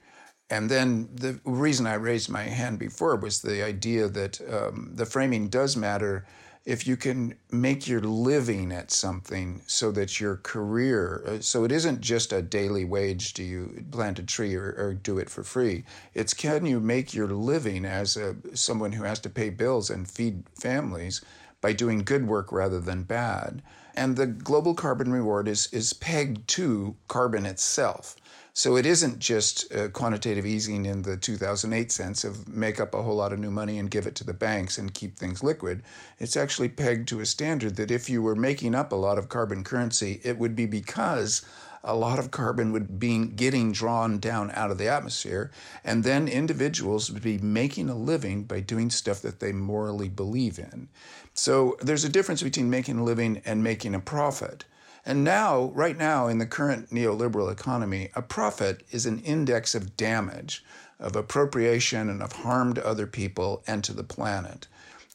And 0.50 0.70
then 0.70 1.10
the 1.14 1.40
reason 1.46 1.86
I 1.88 1.94
raised 1.96 2.30
my 2.30 2.44
hand 2.44 2.80
before 2.80 3.16
was 3.16 3.42
the 3.42 3.64
idea 3.64 4.08
that 4.08 4.42
um, 4.52 4.92
the 4.96 5.06
framing 5.06 5.48
does 5.50 5.78
matter 5.78 6.26
if 6.70 6.86
you 6.86 6.96
can 6.96 7.34
make 7.52 7.88
your 7.88 8.00
living 8.00 8.72
at 8.72 8.92
something 8.92 9.60
so 9.66 9.90
that 9.92 10.20
your 10.20 10.36
career, 10.36 11.24
uh, 11.26 11.40
so 11.40 11.64
it 11.64 11.72
isn't 11.72 12.00
just 12.00 12.32
a 12.32 12.44
daily 12.44 12.86
wage, 12.86 13.34
do 13.34 13.44
you 13.44 13.84
plant 13.90 14.20
a 14.20 14.24
tree 14.24 14.54
or, 14.54 14.76
or 14.78 14.94
do 14.94 15.18
it 15.18 15.32
for 15.32 15.44
free? 15.44 15.84
It's 16.14 16.36
can 16.36 16.68
you 16.68 16.80
make 16.80 17.12
your 17.12 17.28
living 17.28 17.86
as 17.86 18.16
a, 18.16 18.36
someone 18.54 18.92
who 18.92 19.04
has 19.04 19.20
to 19.22 19.32
pay 19.32 19.50
bills 19.50 19.90
and 19.90 20.08
feed 20.08 20.44
families 20.54 21.22
by 21.60 21.74
doing 21.74 22.04
good 22.04 22.28
work 22.28 22.52
rather 22.52 22.80
than 22.80 23.02
bad? 23.02 23.64
And 23.96 24.16
the 24.16 24.28
global 24.28 24.76
carbon 24.76 25.12
reward 25.12 25.48
is, 25.48 25.74
is 25.74 25.94
pegged 25.94 26.48
to 26.50 26.96
carbon 27.08 27.48
itself. 27.48 28.16
So 28.54 28.76
it 28.76 28.86
isn't 28.86 29.20
just 29.20 29.74
uh, 29.74 29.90
quantitative 29.90 30.46
easing 30.46 30.86
in 30.86 31.04
the 31.04 31.18
2008 31.18 31.92
sense 31.92 32.24
of 32.24 32.48
make 32.48 32.80
up 32.80 32.94
a 32.94 33.02
whole 33.02 33.16
lot 33.16 33.32
of 33.32 33.40
new 33.40 33.52
money 33.52 33.78
and 33.78 33.92
give 33.92 34.08
it 34.08 34.16
to 34.16 34.24
the 34.24 34.34
banks 34.34 34.78
and 34.78 34.94
keep 34.94 35.18
things 35.18 35.44
liquid. 35.44 35.84
It's 36.18 36.36
actually 36.36 36.70
pegged 36.70 37.08
to 37.10 37.20
a 37.20 37.26
standard 37.26 37.76
that 37.78 37.92
if 37.92 38.10
you 38.10 38.22
were 38.22 38.36
making 38.36 38.76
up 38.76 38.92
a 38.92 38.96
lot 38.98 39.18
of 39.18 39.30
carbon 39.30 39.64
currency, 39.64 40.20
it 40.24 40.38
would 40.38 40.56
be 40.56 40.66
because 40.66 41.46
a 41.84 41.96
lot 41.96 42.20
of 42.20 42.32
carbon 42.32 42.72
would 42.74 43.00
be 43.00 43.26
getting 43.26 43.72
drawn 43.72 44.20
down 44.20 44.52
out 44.52 44.72
of 44.72 44.78
the 44.78 44.90
atmosphere, 44.90 45.50
and 45.84 46.04
then 46.04 46.28
individuals 46.28 47.10
would 47.10 47.24
be 47.24 47.38
making 47.38 47.90
a 47.90 47.96
living 47.96 48.44
by 48.44 48.60
doing 48.60 48.90
stuff 48.90 49.22
that 49.22 49.40
they 49.40 49.54
morally 49.54 50.10
believe 50.10 50.60
in. 50.60 50.90
So 51.34 51.78
there's 51.82 52.04
a 52.04 52.10
difference 52.10 52.44
between 52.44 52.70
making 52.70 53.00
a 53.00 53.04
living 53.04 53.42
and 53.46 53.64
making 53.64 53.96
a 53.96 54.00
profit. 54.00 54.66
And 55.06 55.24
now, 55.24 55.72
right 55.74 55.98
now, 55.98 56.28
in 56.28 56.38
the 56.38 56.46
current 56.46 56.90
neoliberal 56.90 57.52
economy, 57.52 58.10
a 58.16 58.22
profit 58.22 58.84
is 58.92 59.06
an 59.06 59.20
index 59.20 59.74
of 59.74 59.96
damage, 59.96 60.64
of 61.00 61.16
appropriation, 61.16 62.10
and 62.10 62.22
of 62.22 62.34
harm 62.34 62.74
to 62.74 62.86
other 62.86 63.08
people 63.08 63.64
and 63.66 63.84
to 63.84 63.94
the 63.94 64.04
planet. 64.04 64.68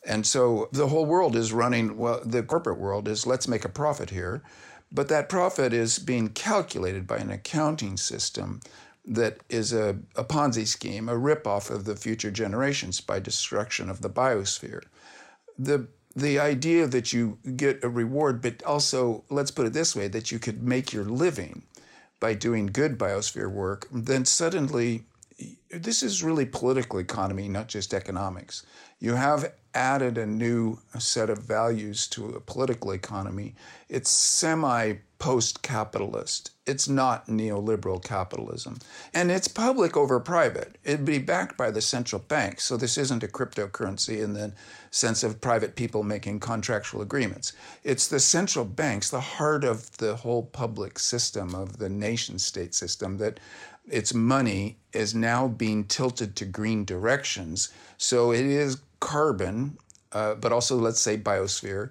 And 0.06 0.26
so 0.26 0.68
the 0.72 0.88
whole 0.88 1.06
world 1.06 1.36
is 1.36 1.52
running, 1.52 1.96
well, 1.96 2.20
the 2.24 2.42
corporate 2.42 2.78
world 2.78 3.08
is 3.08 3.26
let's 3.26 3.48
make 3.48 3.64
a 3.64 3.70
profit 3.70 4.10
here. 4.10 4.42
But 4.92 5.08
that 5.08 5.28
profit 5.28 5.72
is 5.72 5.98
being 5.98 6.28
calculated 6.28 7.06
by 7.06 7.16
an 7.16 7.30
accounting 7.30 7.96
system 7.96 8.60
that 9.04 9.38
is 9.48 9.72
a, 9.72 9.98
a 10.16 10.24
Ponzi 10.24 10.66
scheme, 10.66 11.08
a 11.08 11.14
ripoff 11.14 11.70
of 11.70 11.84
the 11.84 11.96
future 11.96 12.30
generations 12.30 13.00
by 13.00 13.18
destruction 13.18 13.90
of 13.90 14.00
the 14.00 14.10
biosphere. 14.10 14.82
The 15.58 15.88
the 16.16 16.38
idea 16.38 16.86
that 16.86 17.12
you 17.12 17.38
get 17.56 17.82
a 17.82 17.88
reward, 17.88 18.40
but 18.40 18.62
also, 18.62 19.24
let's 19.30 19.50
put 19.50 19.66
it 19.66 19.72
this 19.72 19.96
way, 19.96 20.08
that 20.08 20.30
you 20.30 20.38
could 20.38 20.62
make 20.62 20.92
your 20.92 21.04
living 21.04 21.62
by 22.20 22.34
doing 22.34 22.66
good 22.66 22.96
biosphere 22.98 23.50
work, 23.50 23.86
then 23.92 24.24
suddenly 24.24 25.04
this 25.70 26.02
is 26.02 26.22
really 26.22 26.46
political 26.46 26.98
economy, 26.98 27.48
not 27.48 27.68
just 27.68 27.92
economics. 27.92 28.64
You 29.00 29.14
have 29.14 29.52
added 29.74 30.16
a 30.16 30.26
new 30.26 30.78
set 30.98 31.30
of 31.30 31.38
values 31.38 32.06
to 32.08 32.30
a 32.30 32.40
political 32.40 32.92
economy. 32.92 33.54
It's 33.88 34.10
semi 34.10 34.94
post 35.18 35.62
capitalist. 35.62 36.50
It's 36.66 36.88
not 36.88 37.26
neoliberal 37.26 38.02
capitalism. 38.02 38.78
And 39.12 39.30
it's 39.30 39.48
public 39.48 39.96
over 39.96 40.18
private. 40.20 40.76
It'd 40.84 41.04
be 41.04 41.18
backed 41.18 41.56
by 41.56 41.70
the 41.70 41.80
central 41.80 42.20
bank. 42.20 42.60
So 42.60 42.76
this 42.76 42.98
isn't 42.98 43.22
a 43.22 43.28
cryptocurrency 43.28 44.22
in 44.22 44.34
the 44.34 44.52
sense 44.90 45.22
of 45.22 45.40
private 45.40 45.76
people 45.76 46.02
making 46.02 46.40
contractual 46.40 47.02
agreements. 47.02 47.52
It's 47.82 48.08
the 48.08 48.20
central 48.20 48.64
banks, 48.64 49.10
the 49.10 49.20
heart 49.20 49.64
of 49.64 49.96
the 49.98 50.16
whole 50.16 50.44
public 50.44 50.98
system, 50.98 51.54
of 51.54 51.78
the 51.78 51.88
nation 51.88 52.38
state 52.38 52.74
system, 52.74 53.18
that 53.18 53.40
its 53.86 54.14
money 54.14 54.78
is 54.92 55.14
now 55.14 55.48
being 55.48 55.84
tilted 55.84 56.36
to 56.36 56.44
green 56.44 56.84
directions. 56.84 57.70
So 57.98 58.32
it 58.32 58.46
is 58.46 58.78
carbon, 59.00 59.76
uh, 60.12 60.34
but 60.36 60.52
also, 60.52 60.76
let's 60.76 61.00
say, 61.00 61.18
biosphere. 61.18 61.90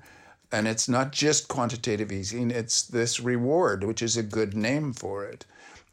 And 0.53 0.67
it's 0.67 0.87
not 0.87 1.11
just 1.11 1.47
quantitative 1.47 2.11
easing, 2.11 2.51
it's 2.51 2.83
this 2.83 3.19
reward, 3.19 3.83
which 3.83 4.03
is 4.03 4.17
a 4.17 4.21
good 4.23 4.53
name 4.53 4.93
for 4.93 5.25
it, 5.25 5.47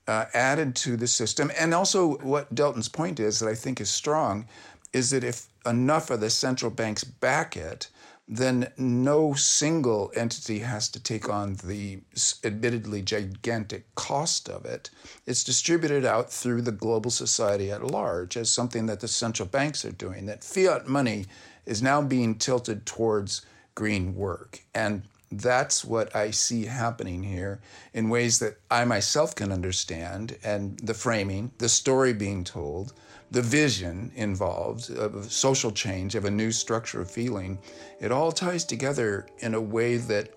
uh, 0.06 0.26
added 0.34 0.76
to 0.76 0.98
the 0.98 1.06
system. 1.06 1.50
And 1.58 1.72
also, 1.72 2.18
what 2.18 2.54
Delton's 2.54 2.90
point 2.90 3.18
is 3.18 3.38
that 3.38 3.48
I 3.48 3.54
think 3.54 3.80
is 3.80 3.88
strong 3.88 4.46
is 4.92 5.10
that 5.10 5.24
if 5.24 5.46
enough 5.64 6.10
of 6.10 6.20
the 6.20 6.28
central 6.28 6.70
banks 6.70 7.04
back 7.04 7.56
it, 7.56 7.88
then 8.28 8.70
no 8.76 9.32
single 9.32 10.12
entity 10.14 10.58
has 10.58 10.90
to 10.90 11.02
take 11.02 11.30
on 11.30 11.54
the 11.64 12.00
admittedly 12.44 13.00
gigantic 13.00 13.92
cost 13.94 14.50
of 14.50 14.66
it. 14.66 14.90
It's 15.26 15.42
distributed 15.42 16.04
out 16.04 16.30
through 16.30 16.62
the 16.62 16.70
global 16.70 17.10
society 17.10 17.70
at 17.70 17.82
large 17.82 18.36
as 18.36 18.50
something 18.50 18.84
that 18.86 19.00
the 19.00 19.08
central 19.08 19.48
banks 19.48 19.86
are 19.86 19.90
doing, 19.90 20.26
that 20.26 20.44
fiat 20.44 20.86
money 20.86 21.24
is 21.64 21.82
now 21.82 22.02
being 22.02 22.34
tilted 22.34 22.84
towards 22.84 23.40
green 23.80 24.14
work. 24.14 24.60
And 24.74 25.02
that's 25.32 25.86
what 25.86 26.14
I 26.14 26.32
see 26.32 26.66
happening 26.66 27.22
here 27.22 27.60
in 27.94 28.10
ways 28.10 28.38
that 28.40 28.58
I 28.70 28.84
myself 28.84 29.34
can 29.34 29.50
understand, 29.50 30.36
and 30.44 30.78
the 30.80 30.92
framing, 30.92 31.50
the 31.56 31.68
story 31.70 32.12
being 32.12 32.44
told 32.44 32.92
the 33.30 33.40
vision 33.40 34.12
involved 34.16 34.90
of 34.90 35.32
social 35.32 35.70
change, 35.70 36.14
of 36.14 36.26
a 36.26 36.30
new 36.30 36.52
structure 36.52 37.00
of 37.00 37.10
feeling, 37.10 37.58
it 38.00 38.12
all 38.12 38.32
ties 38.32 38.64
together 38.64 39.26
in 39.38 39.54
a 39.54 39.60
way 39.60 39.96
that 39.96 40.28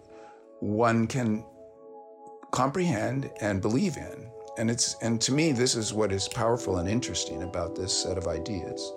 one 0.62 1.06
can 1.06 1.44
comprehend 2.52 3.30
and 3.42 3.62
believe 3.62 3.98
in. 3.98 4.32
And 4.58 4.72
it's 4.72 4.96
and 5.02 5.20
to 5.22 5.34
me 5.34 5.52
this 5.52 5.76
is 5.76 5.92
what 5.92 6.14
is 6.14 6.30
powerful 6.30 6.78
and 6.78 6.88
interesting 6.88 7.44
about 7.44 7.76
this 7.76 7.92
set 8.04 8.18
of 8.18 8.28
ideas. 8.28 8.94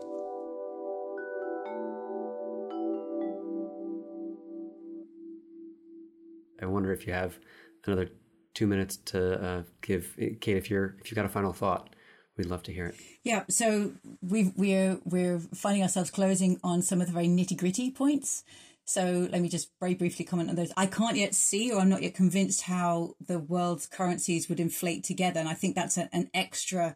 I 6.61 6.67
wonder 6.67 6.93
if 6.93 7.07
you 7.07 7.13
have 7.13 7.39
another 7.87 8.09
two 8.55 8.67
minutes 8.67 8.97
to 8.97 9.45
uh, 9.45 9.63
give 9.83 10.17
Kate 10.41 10.57
if 10.57 10.71
you're 10.71 10.97
if 11.01 11.11
you've 11.11 11.17
got 11.17 11.27
a 11.27 11.29
final 11.29 11.53
thought. 11.53 11.91
We'd 12.37 12.47
love 12.47 12.63
to 12.65 12.73
hear 12.73 12.87
it. 12.87 12.97
Yeah, 13.25 13.45
so 13.49 13.93
we 14.21 14.53
we're 14.57 14.99
we're 15.05 15.39
finding 15.39 15.83
ourselves 15.83 16.11
closing 16.11 16.61
on 16.63 16.83
some 16.83 17.01
of 17.01 17.07
the 17.07 17.13
very 17.13 17.29
nitty 17.29 17.57
gritty 17.57 17.91
points. 17.91 18.45
So 18.85 19.29
let 19.33 19.41
me 19.41 19.49
just 19.49 19.71
very 19.81 19.95
briefly 19.95 20.25
comment 20.25 20.49
on 20.49 20.55
those. 20.55 20.73
I 20.77 20.87
can't 20.87 21.17
yet 21.17 21.35
see, 21.35 21.73
or 21.73 21.81
I'm 21.81 21.89
not 21.89 22.03
yet 22.03 22.15
convinced 22.15 22.63
how 22.63 23.15
the 23.21 23.39
world's 23.39 23.87
currencies 23.87 24.49
would 24.49 24.61
inflate 24.61 25.03
together, 25.03 25.41
and 25.41 25.49
I 25.49 25.55
think 25.55 25.75
that's 25.75 25.99
a, 25.99 26.09
an 26.13 26.31
extra 26.33 26.95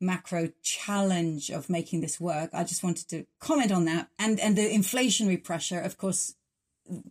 macro 0.00 0.48
challenge 0.62 1.50
of 1.50 1.68
making 1.68 2.00
this 2.00 2.20
work. 2.20 2.50
I 2.52 2.64
just 2.64 2.82
wanted 2.82 3.08
to 3.08 3.26
comment 3.40 3.72
on 3.72 3.84
that, 3.84 4.08
and 4.18 4.40
and 4.40 4.56
the 4.56 4.62
inflationary 4.62 5.42
pressure. 5.42 5.80
Of 5.80 5.98
course, 5.98 6.34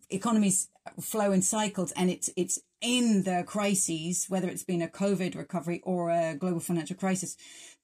economies 0.09 0.69
flow 0.99 1.31
in 1.31 1.41
cycles, 1.41 1.91
and 1.93 2.09
it's 2.09 2.29
it's 2.35 2.59
in 2.81 3.23
the 3.23 3.43
crises, 3.45 4.25
whether 4.29 4.47
it's 4.47 4.63
been 4.63 4.81
a 4.81 4.87
COVID 4.87 5.35
recovery 5.35 5.81
or 5.83 6.09
a 6.09 6.35
global 6.35 6.59
financial 6.59 6.95
crisis, 6.95 7.35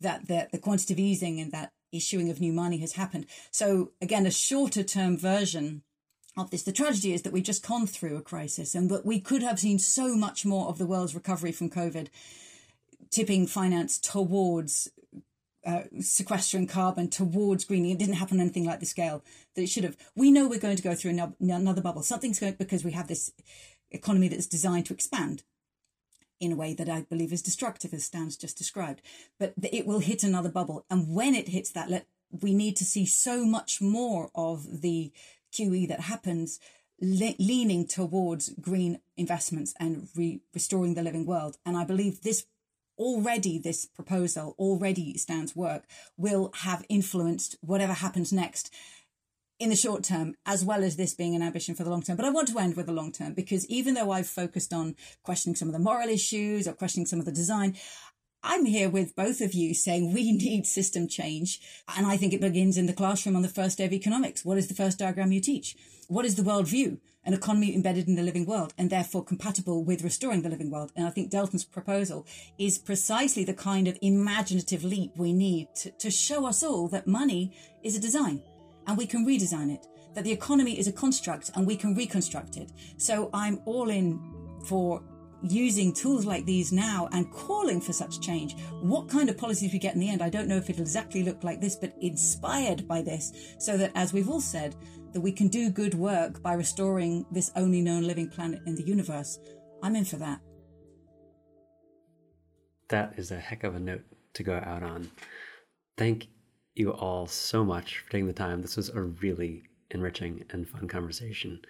that 0.02 0.28
the, 0.28 0.48
the 0.52 0.60
quantitative 0.60 1.00
easing 1.00 1.40
and 1.40 1.52
that 1.52 1.72
issuing 1.92 2.30
of 2.30 2.40
new 2.40 2.54
money 2.54 2.78
has 2.78 2.94
happened. 2.94 3.26
So 3.52 3.92
again, 4.02 4.26
a 4.26 4.32
shorter 4.32 4.84
term 4.84 5.18
version 5.18 5.84
of 6.38 6.50
this. 6.50 6.64
The 6.64 6.72
tragedy 6.72 7.14
is 7.14 7.22
that 7.22 7.34
we've 7.34 7.44
just 7.44 7.68
gone 7.68 7.88
through 7.88 8.18
a 8.18 8.22
crisis 8.22 8.76
and 8.76 8.90
that 8.90 9.06
we 9.06 9.20
could 9.20 9.44
have 9.44 9.60
seen 9.60 9.80
so 9.80 10.16
much 10.16 10.46
more 10.46 10.68
of 10.68 10.78
the 10.78 10.86
world's 10.86 11.16
recovery 11.16 11.52
from 11.52 11.70
COVID, 11.70 12.08
tipping 13.12 13.48
finance 13.48 14.00
towards 14.00 14.90
uh, 15.66 15.84
sequestering 16.00 16.68
carbon 16.68 17.10
towards 17.10 17.66
greening. 17.66 17.92
It 17.92 18.00
didn't 18.00 18.16
happen 18.16 18.40
anything 18.40 18.66
like 18.66 18.80
the 18.80 18.86
scale 18.86 19.24
that 19.56 19.62
it 19.62 19.70
should 19.70 19.84
have. 19.84 19.98
We 20.16 20.32
know 20.32 20.48
we're 20.48 20.60
going 20.60 20.76
to 20.76 20.84
go 20.84 20.96
through 20.96 21.18
another 21.40 21.82
bubble. 21.82 22.04
Something's 22.04 22.40
going 22.40 22.54
because 22.54 22.84
we 22.84 22.92
have 22.92 23.08
this 23.08 23.32
economy 23.92 24.28
that's 24.28 24.48
designed 24.48 24.86
to 24.88 24.94
expand 24.94 25.44
in 26.40 26.52
a 26.52 26.56
way 26.56 26.74
that 26.74 26.90
I 26.90 27.02
believe 27.10 27.32
is 27.32 27.42
destructive, 27.42 27.94
as 27.94 28.04
Stan's 28.04 28.36
just 28.36 28.58
described. 28.58 29.02
But 29.40 29.54
it 29.62 29.86
will 29.86 30.00
hit 30.00 30.24
another 30.24 30.50
bubble. 30.50 30.86
And 30.90 31.14
when 31.14 31.36
it 31.36 31.50
hits 31.50 31.72
that, 31.72 31.90
let, 31.90 32.08
we 32.42 32.54
need 32.54 32.76
to 32.78 32.86
see 32.86 33.06
so 33.06 33.46
much 33.46 33.82
more 33.82 34.30
of 34.36 34.82
the 34.82 35.12
QE 35.54 35.88
that 35.88 36.02
happens 36.02 36.60
le- 37.00 37.36
leaning 37.40 37.88
towards 37.88 38.50
green 38.50 39.00
investments 39.16 39.74
and 39.80 40.10
re- 40.16 40.42
restoring 40.54 40.96
the 40.96 41.04
living 41.04 41.26
world. 41.26 41.58
And 41.66 41.78
I 41.78 41.86
believe 41.86 42.22
this 42.22 42.46
already, 42.98 43.58
this 43.60 43.86
proposal, 43.86 44.56
already 44.58 45.18
Stan's 45.18 45.56
work 45.56 45.84
will 46.18 46.52
have 46.58 46.86
influenced 46.90 47.56
whatever 47.62 47.94
happens 47.94 48.32
next 48.32 48.74
in 49.60 49.70
the 49.70 49.76
short 49.76 50.04
term, 50.04 50.36
as 50.46 50.66
well 50.66 50.84
as 50.84 50.96
this 50.96 51.14
being 51.14 51.36
an 51.36 51.42
ambition 51.42 51.76
for 51.76 51.84
the 51.84 51.90
long 51.90 52.02
term. 52.02 52.18
But 52.18 52.26
I 52.26 52.32
want 52.32 52.50
to 52.50 52.60
end 52.60 52.76
with 52.76 52.88
the 52.88 52.92
long 52.92 53.12
term 53.12 53.34
because 53.34 53.66
even 53.68 53.94
though 53.94 54.12
I've 54.12 54.28
focused 54.28 54.74
on 54.74 54.96
questioning 55.24 55.56
some 55.56 55.70
of 55.70 55.74
the 55.74 55.80
moral 55.80 56.10
issues 56.10 56.68
or 56.68 56.74
questioning 56.74 57.06
some 57.06 57.20
of 57.20 57.26
the 57.26 57.32
design, 57.32 57.78
I'm 58.46 58.66
here 58.66 58.90
with 58.90 59.16
both 59.16 59.40
of 59.40 59.54
you 59.54 59.74
saying 59.74 60.14
we 60.14 60.34
need 60.34 60.68
system 60.68 61.08
change. 61.08 61.62
And 61.96 62.06
I 62.06 62.18
think 62.18 62.34
it 62.34 62.42
begins 62.42 62.78
in 62.78 62.88
the 62.88 62.94
classroom 62.94 63.38
on 63.38 63.42
the 63.42 63.48
first 63.48 63.78
day 63.78 63.86
of 63.86 63.94
economics. 63.94 64.44
What 64.44 64.58
is 64.58 64.68
the 64.68 64.74
first 64.74 65.00
diagram 65.00 65.32
you 65.32 65.40
teach? 65.40 65.78
What 66.10 66.26
is 66.26 66.36
the 66.36 66.44
worldview? 66.44 67.00
An 67.24 67.34
economy 67.34 67.74
embedded 67.74 68.10
in 68.10 68.16
the 68.16 68.22
living 68.22 68.46
world 68.46 68.74
and 68.78 68.90
therefore 68.90 69.24
compatible 69.24 69.86
with 69.86 70.04
restoring 70.04 70.42
the 70.42 70.50
living 70.50 70.70
world. 70.70 70.92
And 70.94 71.08
I 71.08 71.10
think 71.10 71.30
Delton's 71.30 71.64
proposal 71.64 72.28
is 72.58 72.78
precisely 72.78 73.46
the 73.46 73.54
kind 73.54 73.88
of 73.88 73.98
imaginative 74.02 74.84
leap 74.84 75.12
we 75.16 75.32
need 75.32 75.70
to, 75.76 75.92
to 75.92 76.12
show 76.12 76.46
us 76.46 76.64
all 76.64 76.90
that 76.90 77.08
money 77.08 77.56
is 77.82 77.96
a 77.96 78.02
design 78.02 78.42
and 78.88 78.98
we 78.98 79.06
can 79.06 79.26
redesign 79.26 79.74
it, 79.74 79.88
that 80.16 80.26
the 80.26 80.34
economy 80.34 80.78
is 80.78 80.90
a 80.90 80.92
construct 80.92 81.52
and 81.56 81.66
we 81.66 81.78
can 81.78 81.96
reconstruct 81.96 82.58
it. 82.58 82.74
So 82.98 83.30
I'm 83.34 83.62
all 83.64 83.90
in 83.90 84.20
for 84.66 85.02
using 85.44 85.94
tools 85.94 86.26
like 86.26 86.46
these 86.46 86.72
now 86.72 87.10
and 87.12 87.32
calling 87.32 87.82
for 87.82 87.94
such 87.94 88.22
change. 88.22 88.56
What 88.82 89.10
kind 89.10 89.30
of 89.30 89.38
policies 89.38 89.74
we 89.74 89.80
get 89.80 89.94
in 89.94 90.00
the 90.00 90.10
end, 90.10 90.22
I 90.22 90.30
don't 90.30 90.48
know 90.48 90.58
if 90.58 90.70
it'll 90.70 90.82
exactly 90.82 91.24
look 91.24 91.44
like 91.44 91.60
this, 91.60 91.76
but 91.76 91.94
inspired 92.02 92.88
by 92.88 93.02
this, 93.02 93.56
so 93.60 93.78
that 93.78 93.92
as 93.96 94.14
we've 94.14 94.30
all 94.30 94.42
said, 94.42 94.76
that 95.12 95.22
we 95.22 95.32
can 95.32 95.48
do 95.48 95.70
good 95.70 95.94
work 95.94 96.42
by 96.42 96.54
restoring 96.54 97.26
this 97.32 97.52
only 97.56 97.82
known 97.82 98.04
living 98.04 98.30
planet 98.30 98.62
in 98.66 98.76
the 98.76 98.84
universe. 98.84 99.40
I'm 99.84 99.96
in 99.96 100.06
for 100.06 100.18
that. 100.18 100.40
That 102.90 103.14
is 103.18 103.32
a 103.32 103.40
heck 103.40 103.64
of 103.64 103.76
a 103.76 103.80
note 103.80 104.04
to 104.34 104.44
go 104.44 104.62
out 104.66 104.84
on. 104.84 105.12
Thank 105.98 106.28
you 106.74 106.92
all 106.92 107.28
so 107.28 107.64
much 107.64 108.00
for 108.00 108.12
taking 108.12 108.28
the 108.28 108.34
time. 108.34 108.62
This 108.62 108.78
was 108.78 108.90
a 108.90 109.02
really 109.02 109.64
enriching 109.92 110.44
and 110.50 110.68
fun 110.68 110.88
conversation 110.88 111.62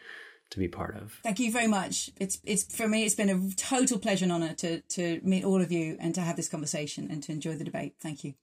to 0.53 0.59
be 0.59 0.67
part 0.67 0.95
of. 0.95 1.19
Thank 1.23 1.39
you 1.39 1.51
very 1.51 1.67
much. 1.67 2.11
It's 2.19 2.39
it's 2.43 2.63
for 2.63 2.87
me. 2.87 3.03
It's 3.03 3.15
been 3.15 3.29
a 3.29 3.55
total 3.55 3.97
pleasure 3.97 4.25
and 4.25 4.31
honor 4.31 4.53
to 4.55 4.81
to 4.81 5.19
meet 5.23 5.43
all 5.43 5.61
of 5.61 5.71
you 5.71 5.97
and 5.99 6.13
to 6.15 6.21
have 6.21 6.35
this 6.35 6.47
conversation 6.47 7.09
and 7.11 7.23
to 7.23 7.31
enjoy 7.31 7.55
the 7.55 7.63
debate. 7.63 7.95
Thank 7.99 8.23
you. 8.23 8.35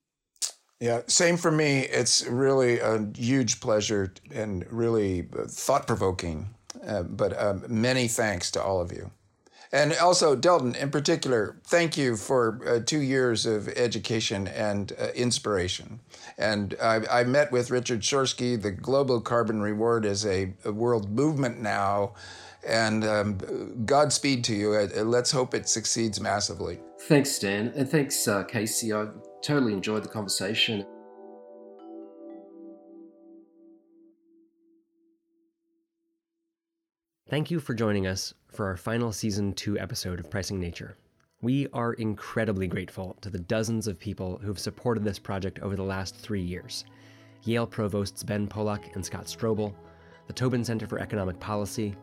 Yeah, 0.81 1.03
same 1.07 1.37
for 1.37 1.53
me. 1.53 1.81
It's 1.81 2.27
really 2.27 2.81
a 2.81 3.07
huge 3.15 3.61
pleasure 3.61 4.13
and 4.33 4.67
really 4.71 5.29
thought 5.49 5.87
provoking. 5.87 6.55
Uh, 6.87 7.03
but 7.03 7.41
um, 7.41 7.65
many 7.69 8.09
thanks 8.09 8.51
to 8.53 8.63
all 8.63 8.81
of 8.81 8.91
you. 8.93 9.11
And 9.73 9.93
also, 9.95 10.35
Delton, 10.35 10.75
in 10.75 10.91
particular, 10.91 11.57
thank 11.67 11.97
you 11.97 12.17
for 12.17 12.61
uh, 12.67 12.81
two 12.85 13.01
years 13.01 13.47
of 13.47 13.69
education 13.69 14.49
and 14.49 14.93
uh, 14.99 15.09
inspiration. 15.15 16.01
And 16.39 16.75
I, 16.83 17.03
I, 17.09 17.25
met 17.25 17.53
with 17.53 17.71
Richard 17.71 18.01
Shorsky. 18.01 18.61
The 18.61 18.73
Global 18.73 19.21
Carbon 19.21 19.63
Reward 19.63 20.05
is 20.05 20.27
a, 20.27 20.53
a 20.65 20.73
world 20.73 21.11
movement 21.11 21.61
now. 21.61 22.15
And 22.67 23.05
um, 23.05 23.39
Godspeed 23.87 24.43
to 24.45 24.55
you. 24.55 24.75
Uh, 24.75 25.05
let's 25.05 25.31
hope 25.31 25.55
it 25.55 25.69
succeeds 25.69 26.21
massively. 26.21 26.81
Thanks, 27.03 27.31
Stan. 27.31 27.73
And 27.77 27.89
thanks, 27.89 28.27
uh, 28.27 28.43
Casey. 28.45 28.93
I 28.93 29.07
totally 29.41 29.73
enjoyed 29.73 30.03
the 30.03 30.09
conversation. 30.09 30.85
Thank 37.31 37.49
you 37.49 37.61
for 37.61 37.75
joining 37.75 38.09
us 38.09 38.35
for 38.49 38.67
our 38.67 38.77
final 38.77 39.13
season 39.13 39.53
two 39.53 39.79
episode 39.79 40.19
of 40.19 40.29
Pricing 40.29 40.59
Nature. 40.59 40.97
We 41.43 41.69
are 41.73 41.93
incredibly 41.93 42.67
grateful 42.67 43.17
to 43.21 43.31
the 43.31 43.39
dozens 43.39 43.87
of 43.87 44.01
people 44.01 44.41
who've 44.43 44.59
supported 44.59 45.05
this 45.05 45.21
project 45.21 45.61
over 45.61 45.77
the 45.77 45.85
last 45.85 46.17
three 46.17 46.43
years 46.43 46.87
Yale 47.45 47.69
provosts 47.69 48.25
Ben 48.25 48.49
Polak 48.49 48.97
and 48.97 49.07
Scott 49.07 49.27
Strobel, 49.27 49.73
the 50.27 50.33
Tobin 50.33 50.65
Center 50.65 50.89
for 50.89 50.99
Economic 50.99 51.39
Policy, 51.39 51.95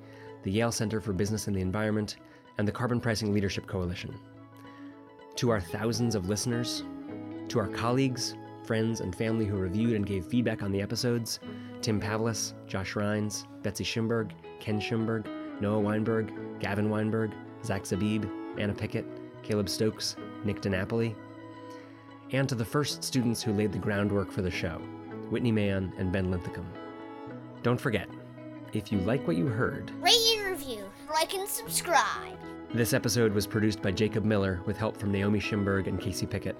the 0.43 0.51
Yale 0.51 0.71
Center 0.71 1.01
for 1.01 1.11
Business 1.11 1.47
and 1.47 1.55
the 1.57 1.61
Environment, 1.61 2.15
and 2.57 2.65
the 2.65 2.71
Carbon 2.71 3.01
Pricing 3.01 3.33
Leadership 3.33 3.67
Coalition. 3.67 4.17
To 5.35 5.49
our 5.49 5.59
thousands 5.59 6.15
of 6.15 6.29
listeners, 6.29 6.85
to 7.49 7.59
our 7.59 7.67
colleagues, 7.67 8.33
friends, 8.63 9.01
and 9.01 9.13
family 9.13 9.45
who 9.45 9.57
reviewed 9.57 9.97
and 9.97 10.05
gave 10.05 10.25
feedback 10.25 10.63
on 10.63 10.71
the 10.71 10.81
episodes 10.81 11.41
Tim 11.81 11.99
Pavlis, 11.99 12.53
Josh 12.65 12.93
Rines, 12.93 13.45
Betsy 13.61 13.83
Schimberg, 13.83 14.31
Ken 14.59 14.79
Schimberg, 14.79 15.27
Noah 15.61 15.79
Weinberg, 15.79 16.59
Gavin 16.59 16.89
Weinberg, 16.89 17.31
Zach 17.63 17.83
Zabib, 17.83 18.29
Anna 18.59 18.73
Pickett, 18.73 19.05
Caleb 19.43 19.69
Stokes, 19.69 20.15
Nick 20.43 20.61
DiNapoli, 20.61 21.15
and 22.31 22.47
to 22.49 22.55
the 22.55 22.65
first 22.65 23.03
students 23.03 23.41
who 23.41 23.53
laid 23.53 23.71
the 23.71 23.79
groundwork 23.79 24.31
for 24.31 24.41
the 24.41 24.51
show, 24.51 24.77
Whitney 25.29 25.51
Mann 25.51 25.93
and 25.97 26.11
Ben 26.11 26.29
Linthicum. 26.29 26.65
Don't 27.63 27.79
forget, 27.79 28.09
if 28.73 28.91
you 28.91 28.99
like 28.99 29.25
what 29.27 29.37
you 29.37 29.45
heard, 29.47 29.91
rate 30.01 30.15
and 30.35 30.45
review, 30.45 30.83
like 31.09 31.33
and 31.33 31.47
subscribe. 31.47 32.37
This 32.73 32.93
episode 32.93 33.33
was 33.33 33.47
produced 33.47 33.81
by 33.81 33.91
Jacob 33.91 34.25
Miller 34.25 34.61
with 34.65 34.77
help 34.77 34.97
from 34.97 35.11
Naomi 35.11 35.39
Schimberg 35.39 35.87
and 35.87 35.99
Casey 35.99 36.25
Pickett. 36.25 36.57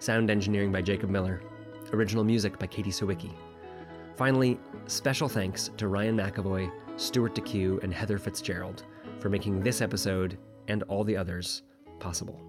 Sound 0.00 0.30
engineering 0.30 0.72
by 0.72 0.82
Jacob 0.82 1.10
Miller. 1.10 1.40
Original 1.92 2.24
music 2.24 2.58
by 2.58 2.66
Katie 2.66 2.90
Sawicki. 2.90 3.32
Finally, 4.16 4.58
special 4.86 5.28
thanks 5.28 5.70
to 5.76 5.86
Ryan 5.86 6.16
McAvoy, 6.16 6.70
Stuart 6.98 7.34
DeCew, 7.34 7.82
and 7.82 7.94
Heather 7.94 8.18
Fitzgerald 8.18 8.82
for 9.20 9.28
making 9.30 9.62
this 9.62 9.80
episode 9.80 10.36
and 10.66 10.82
all 10.84 11.04
the 11.04 11.16
others 11.16 11.62
possible. 12.00 12.47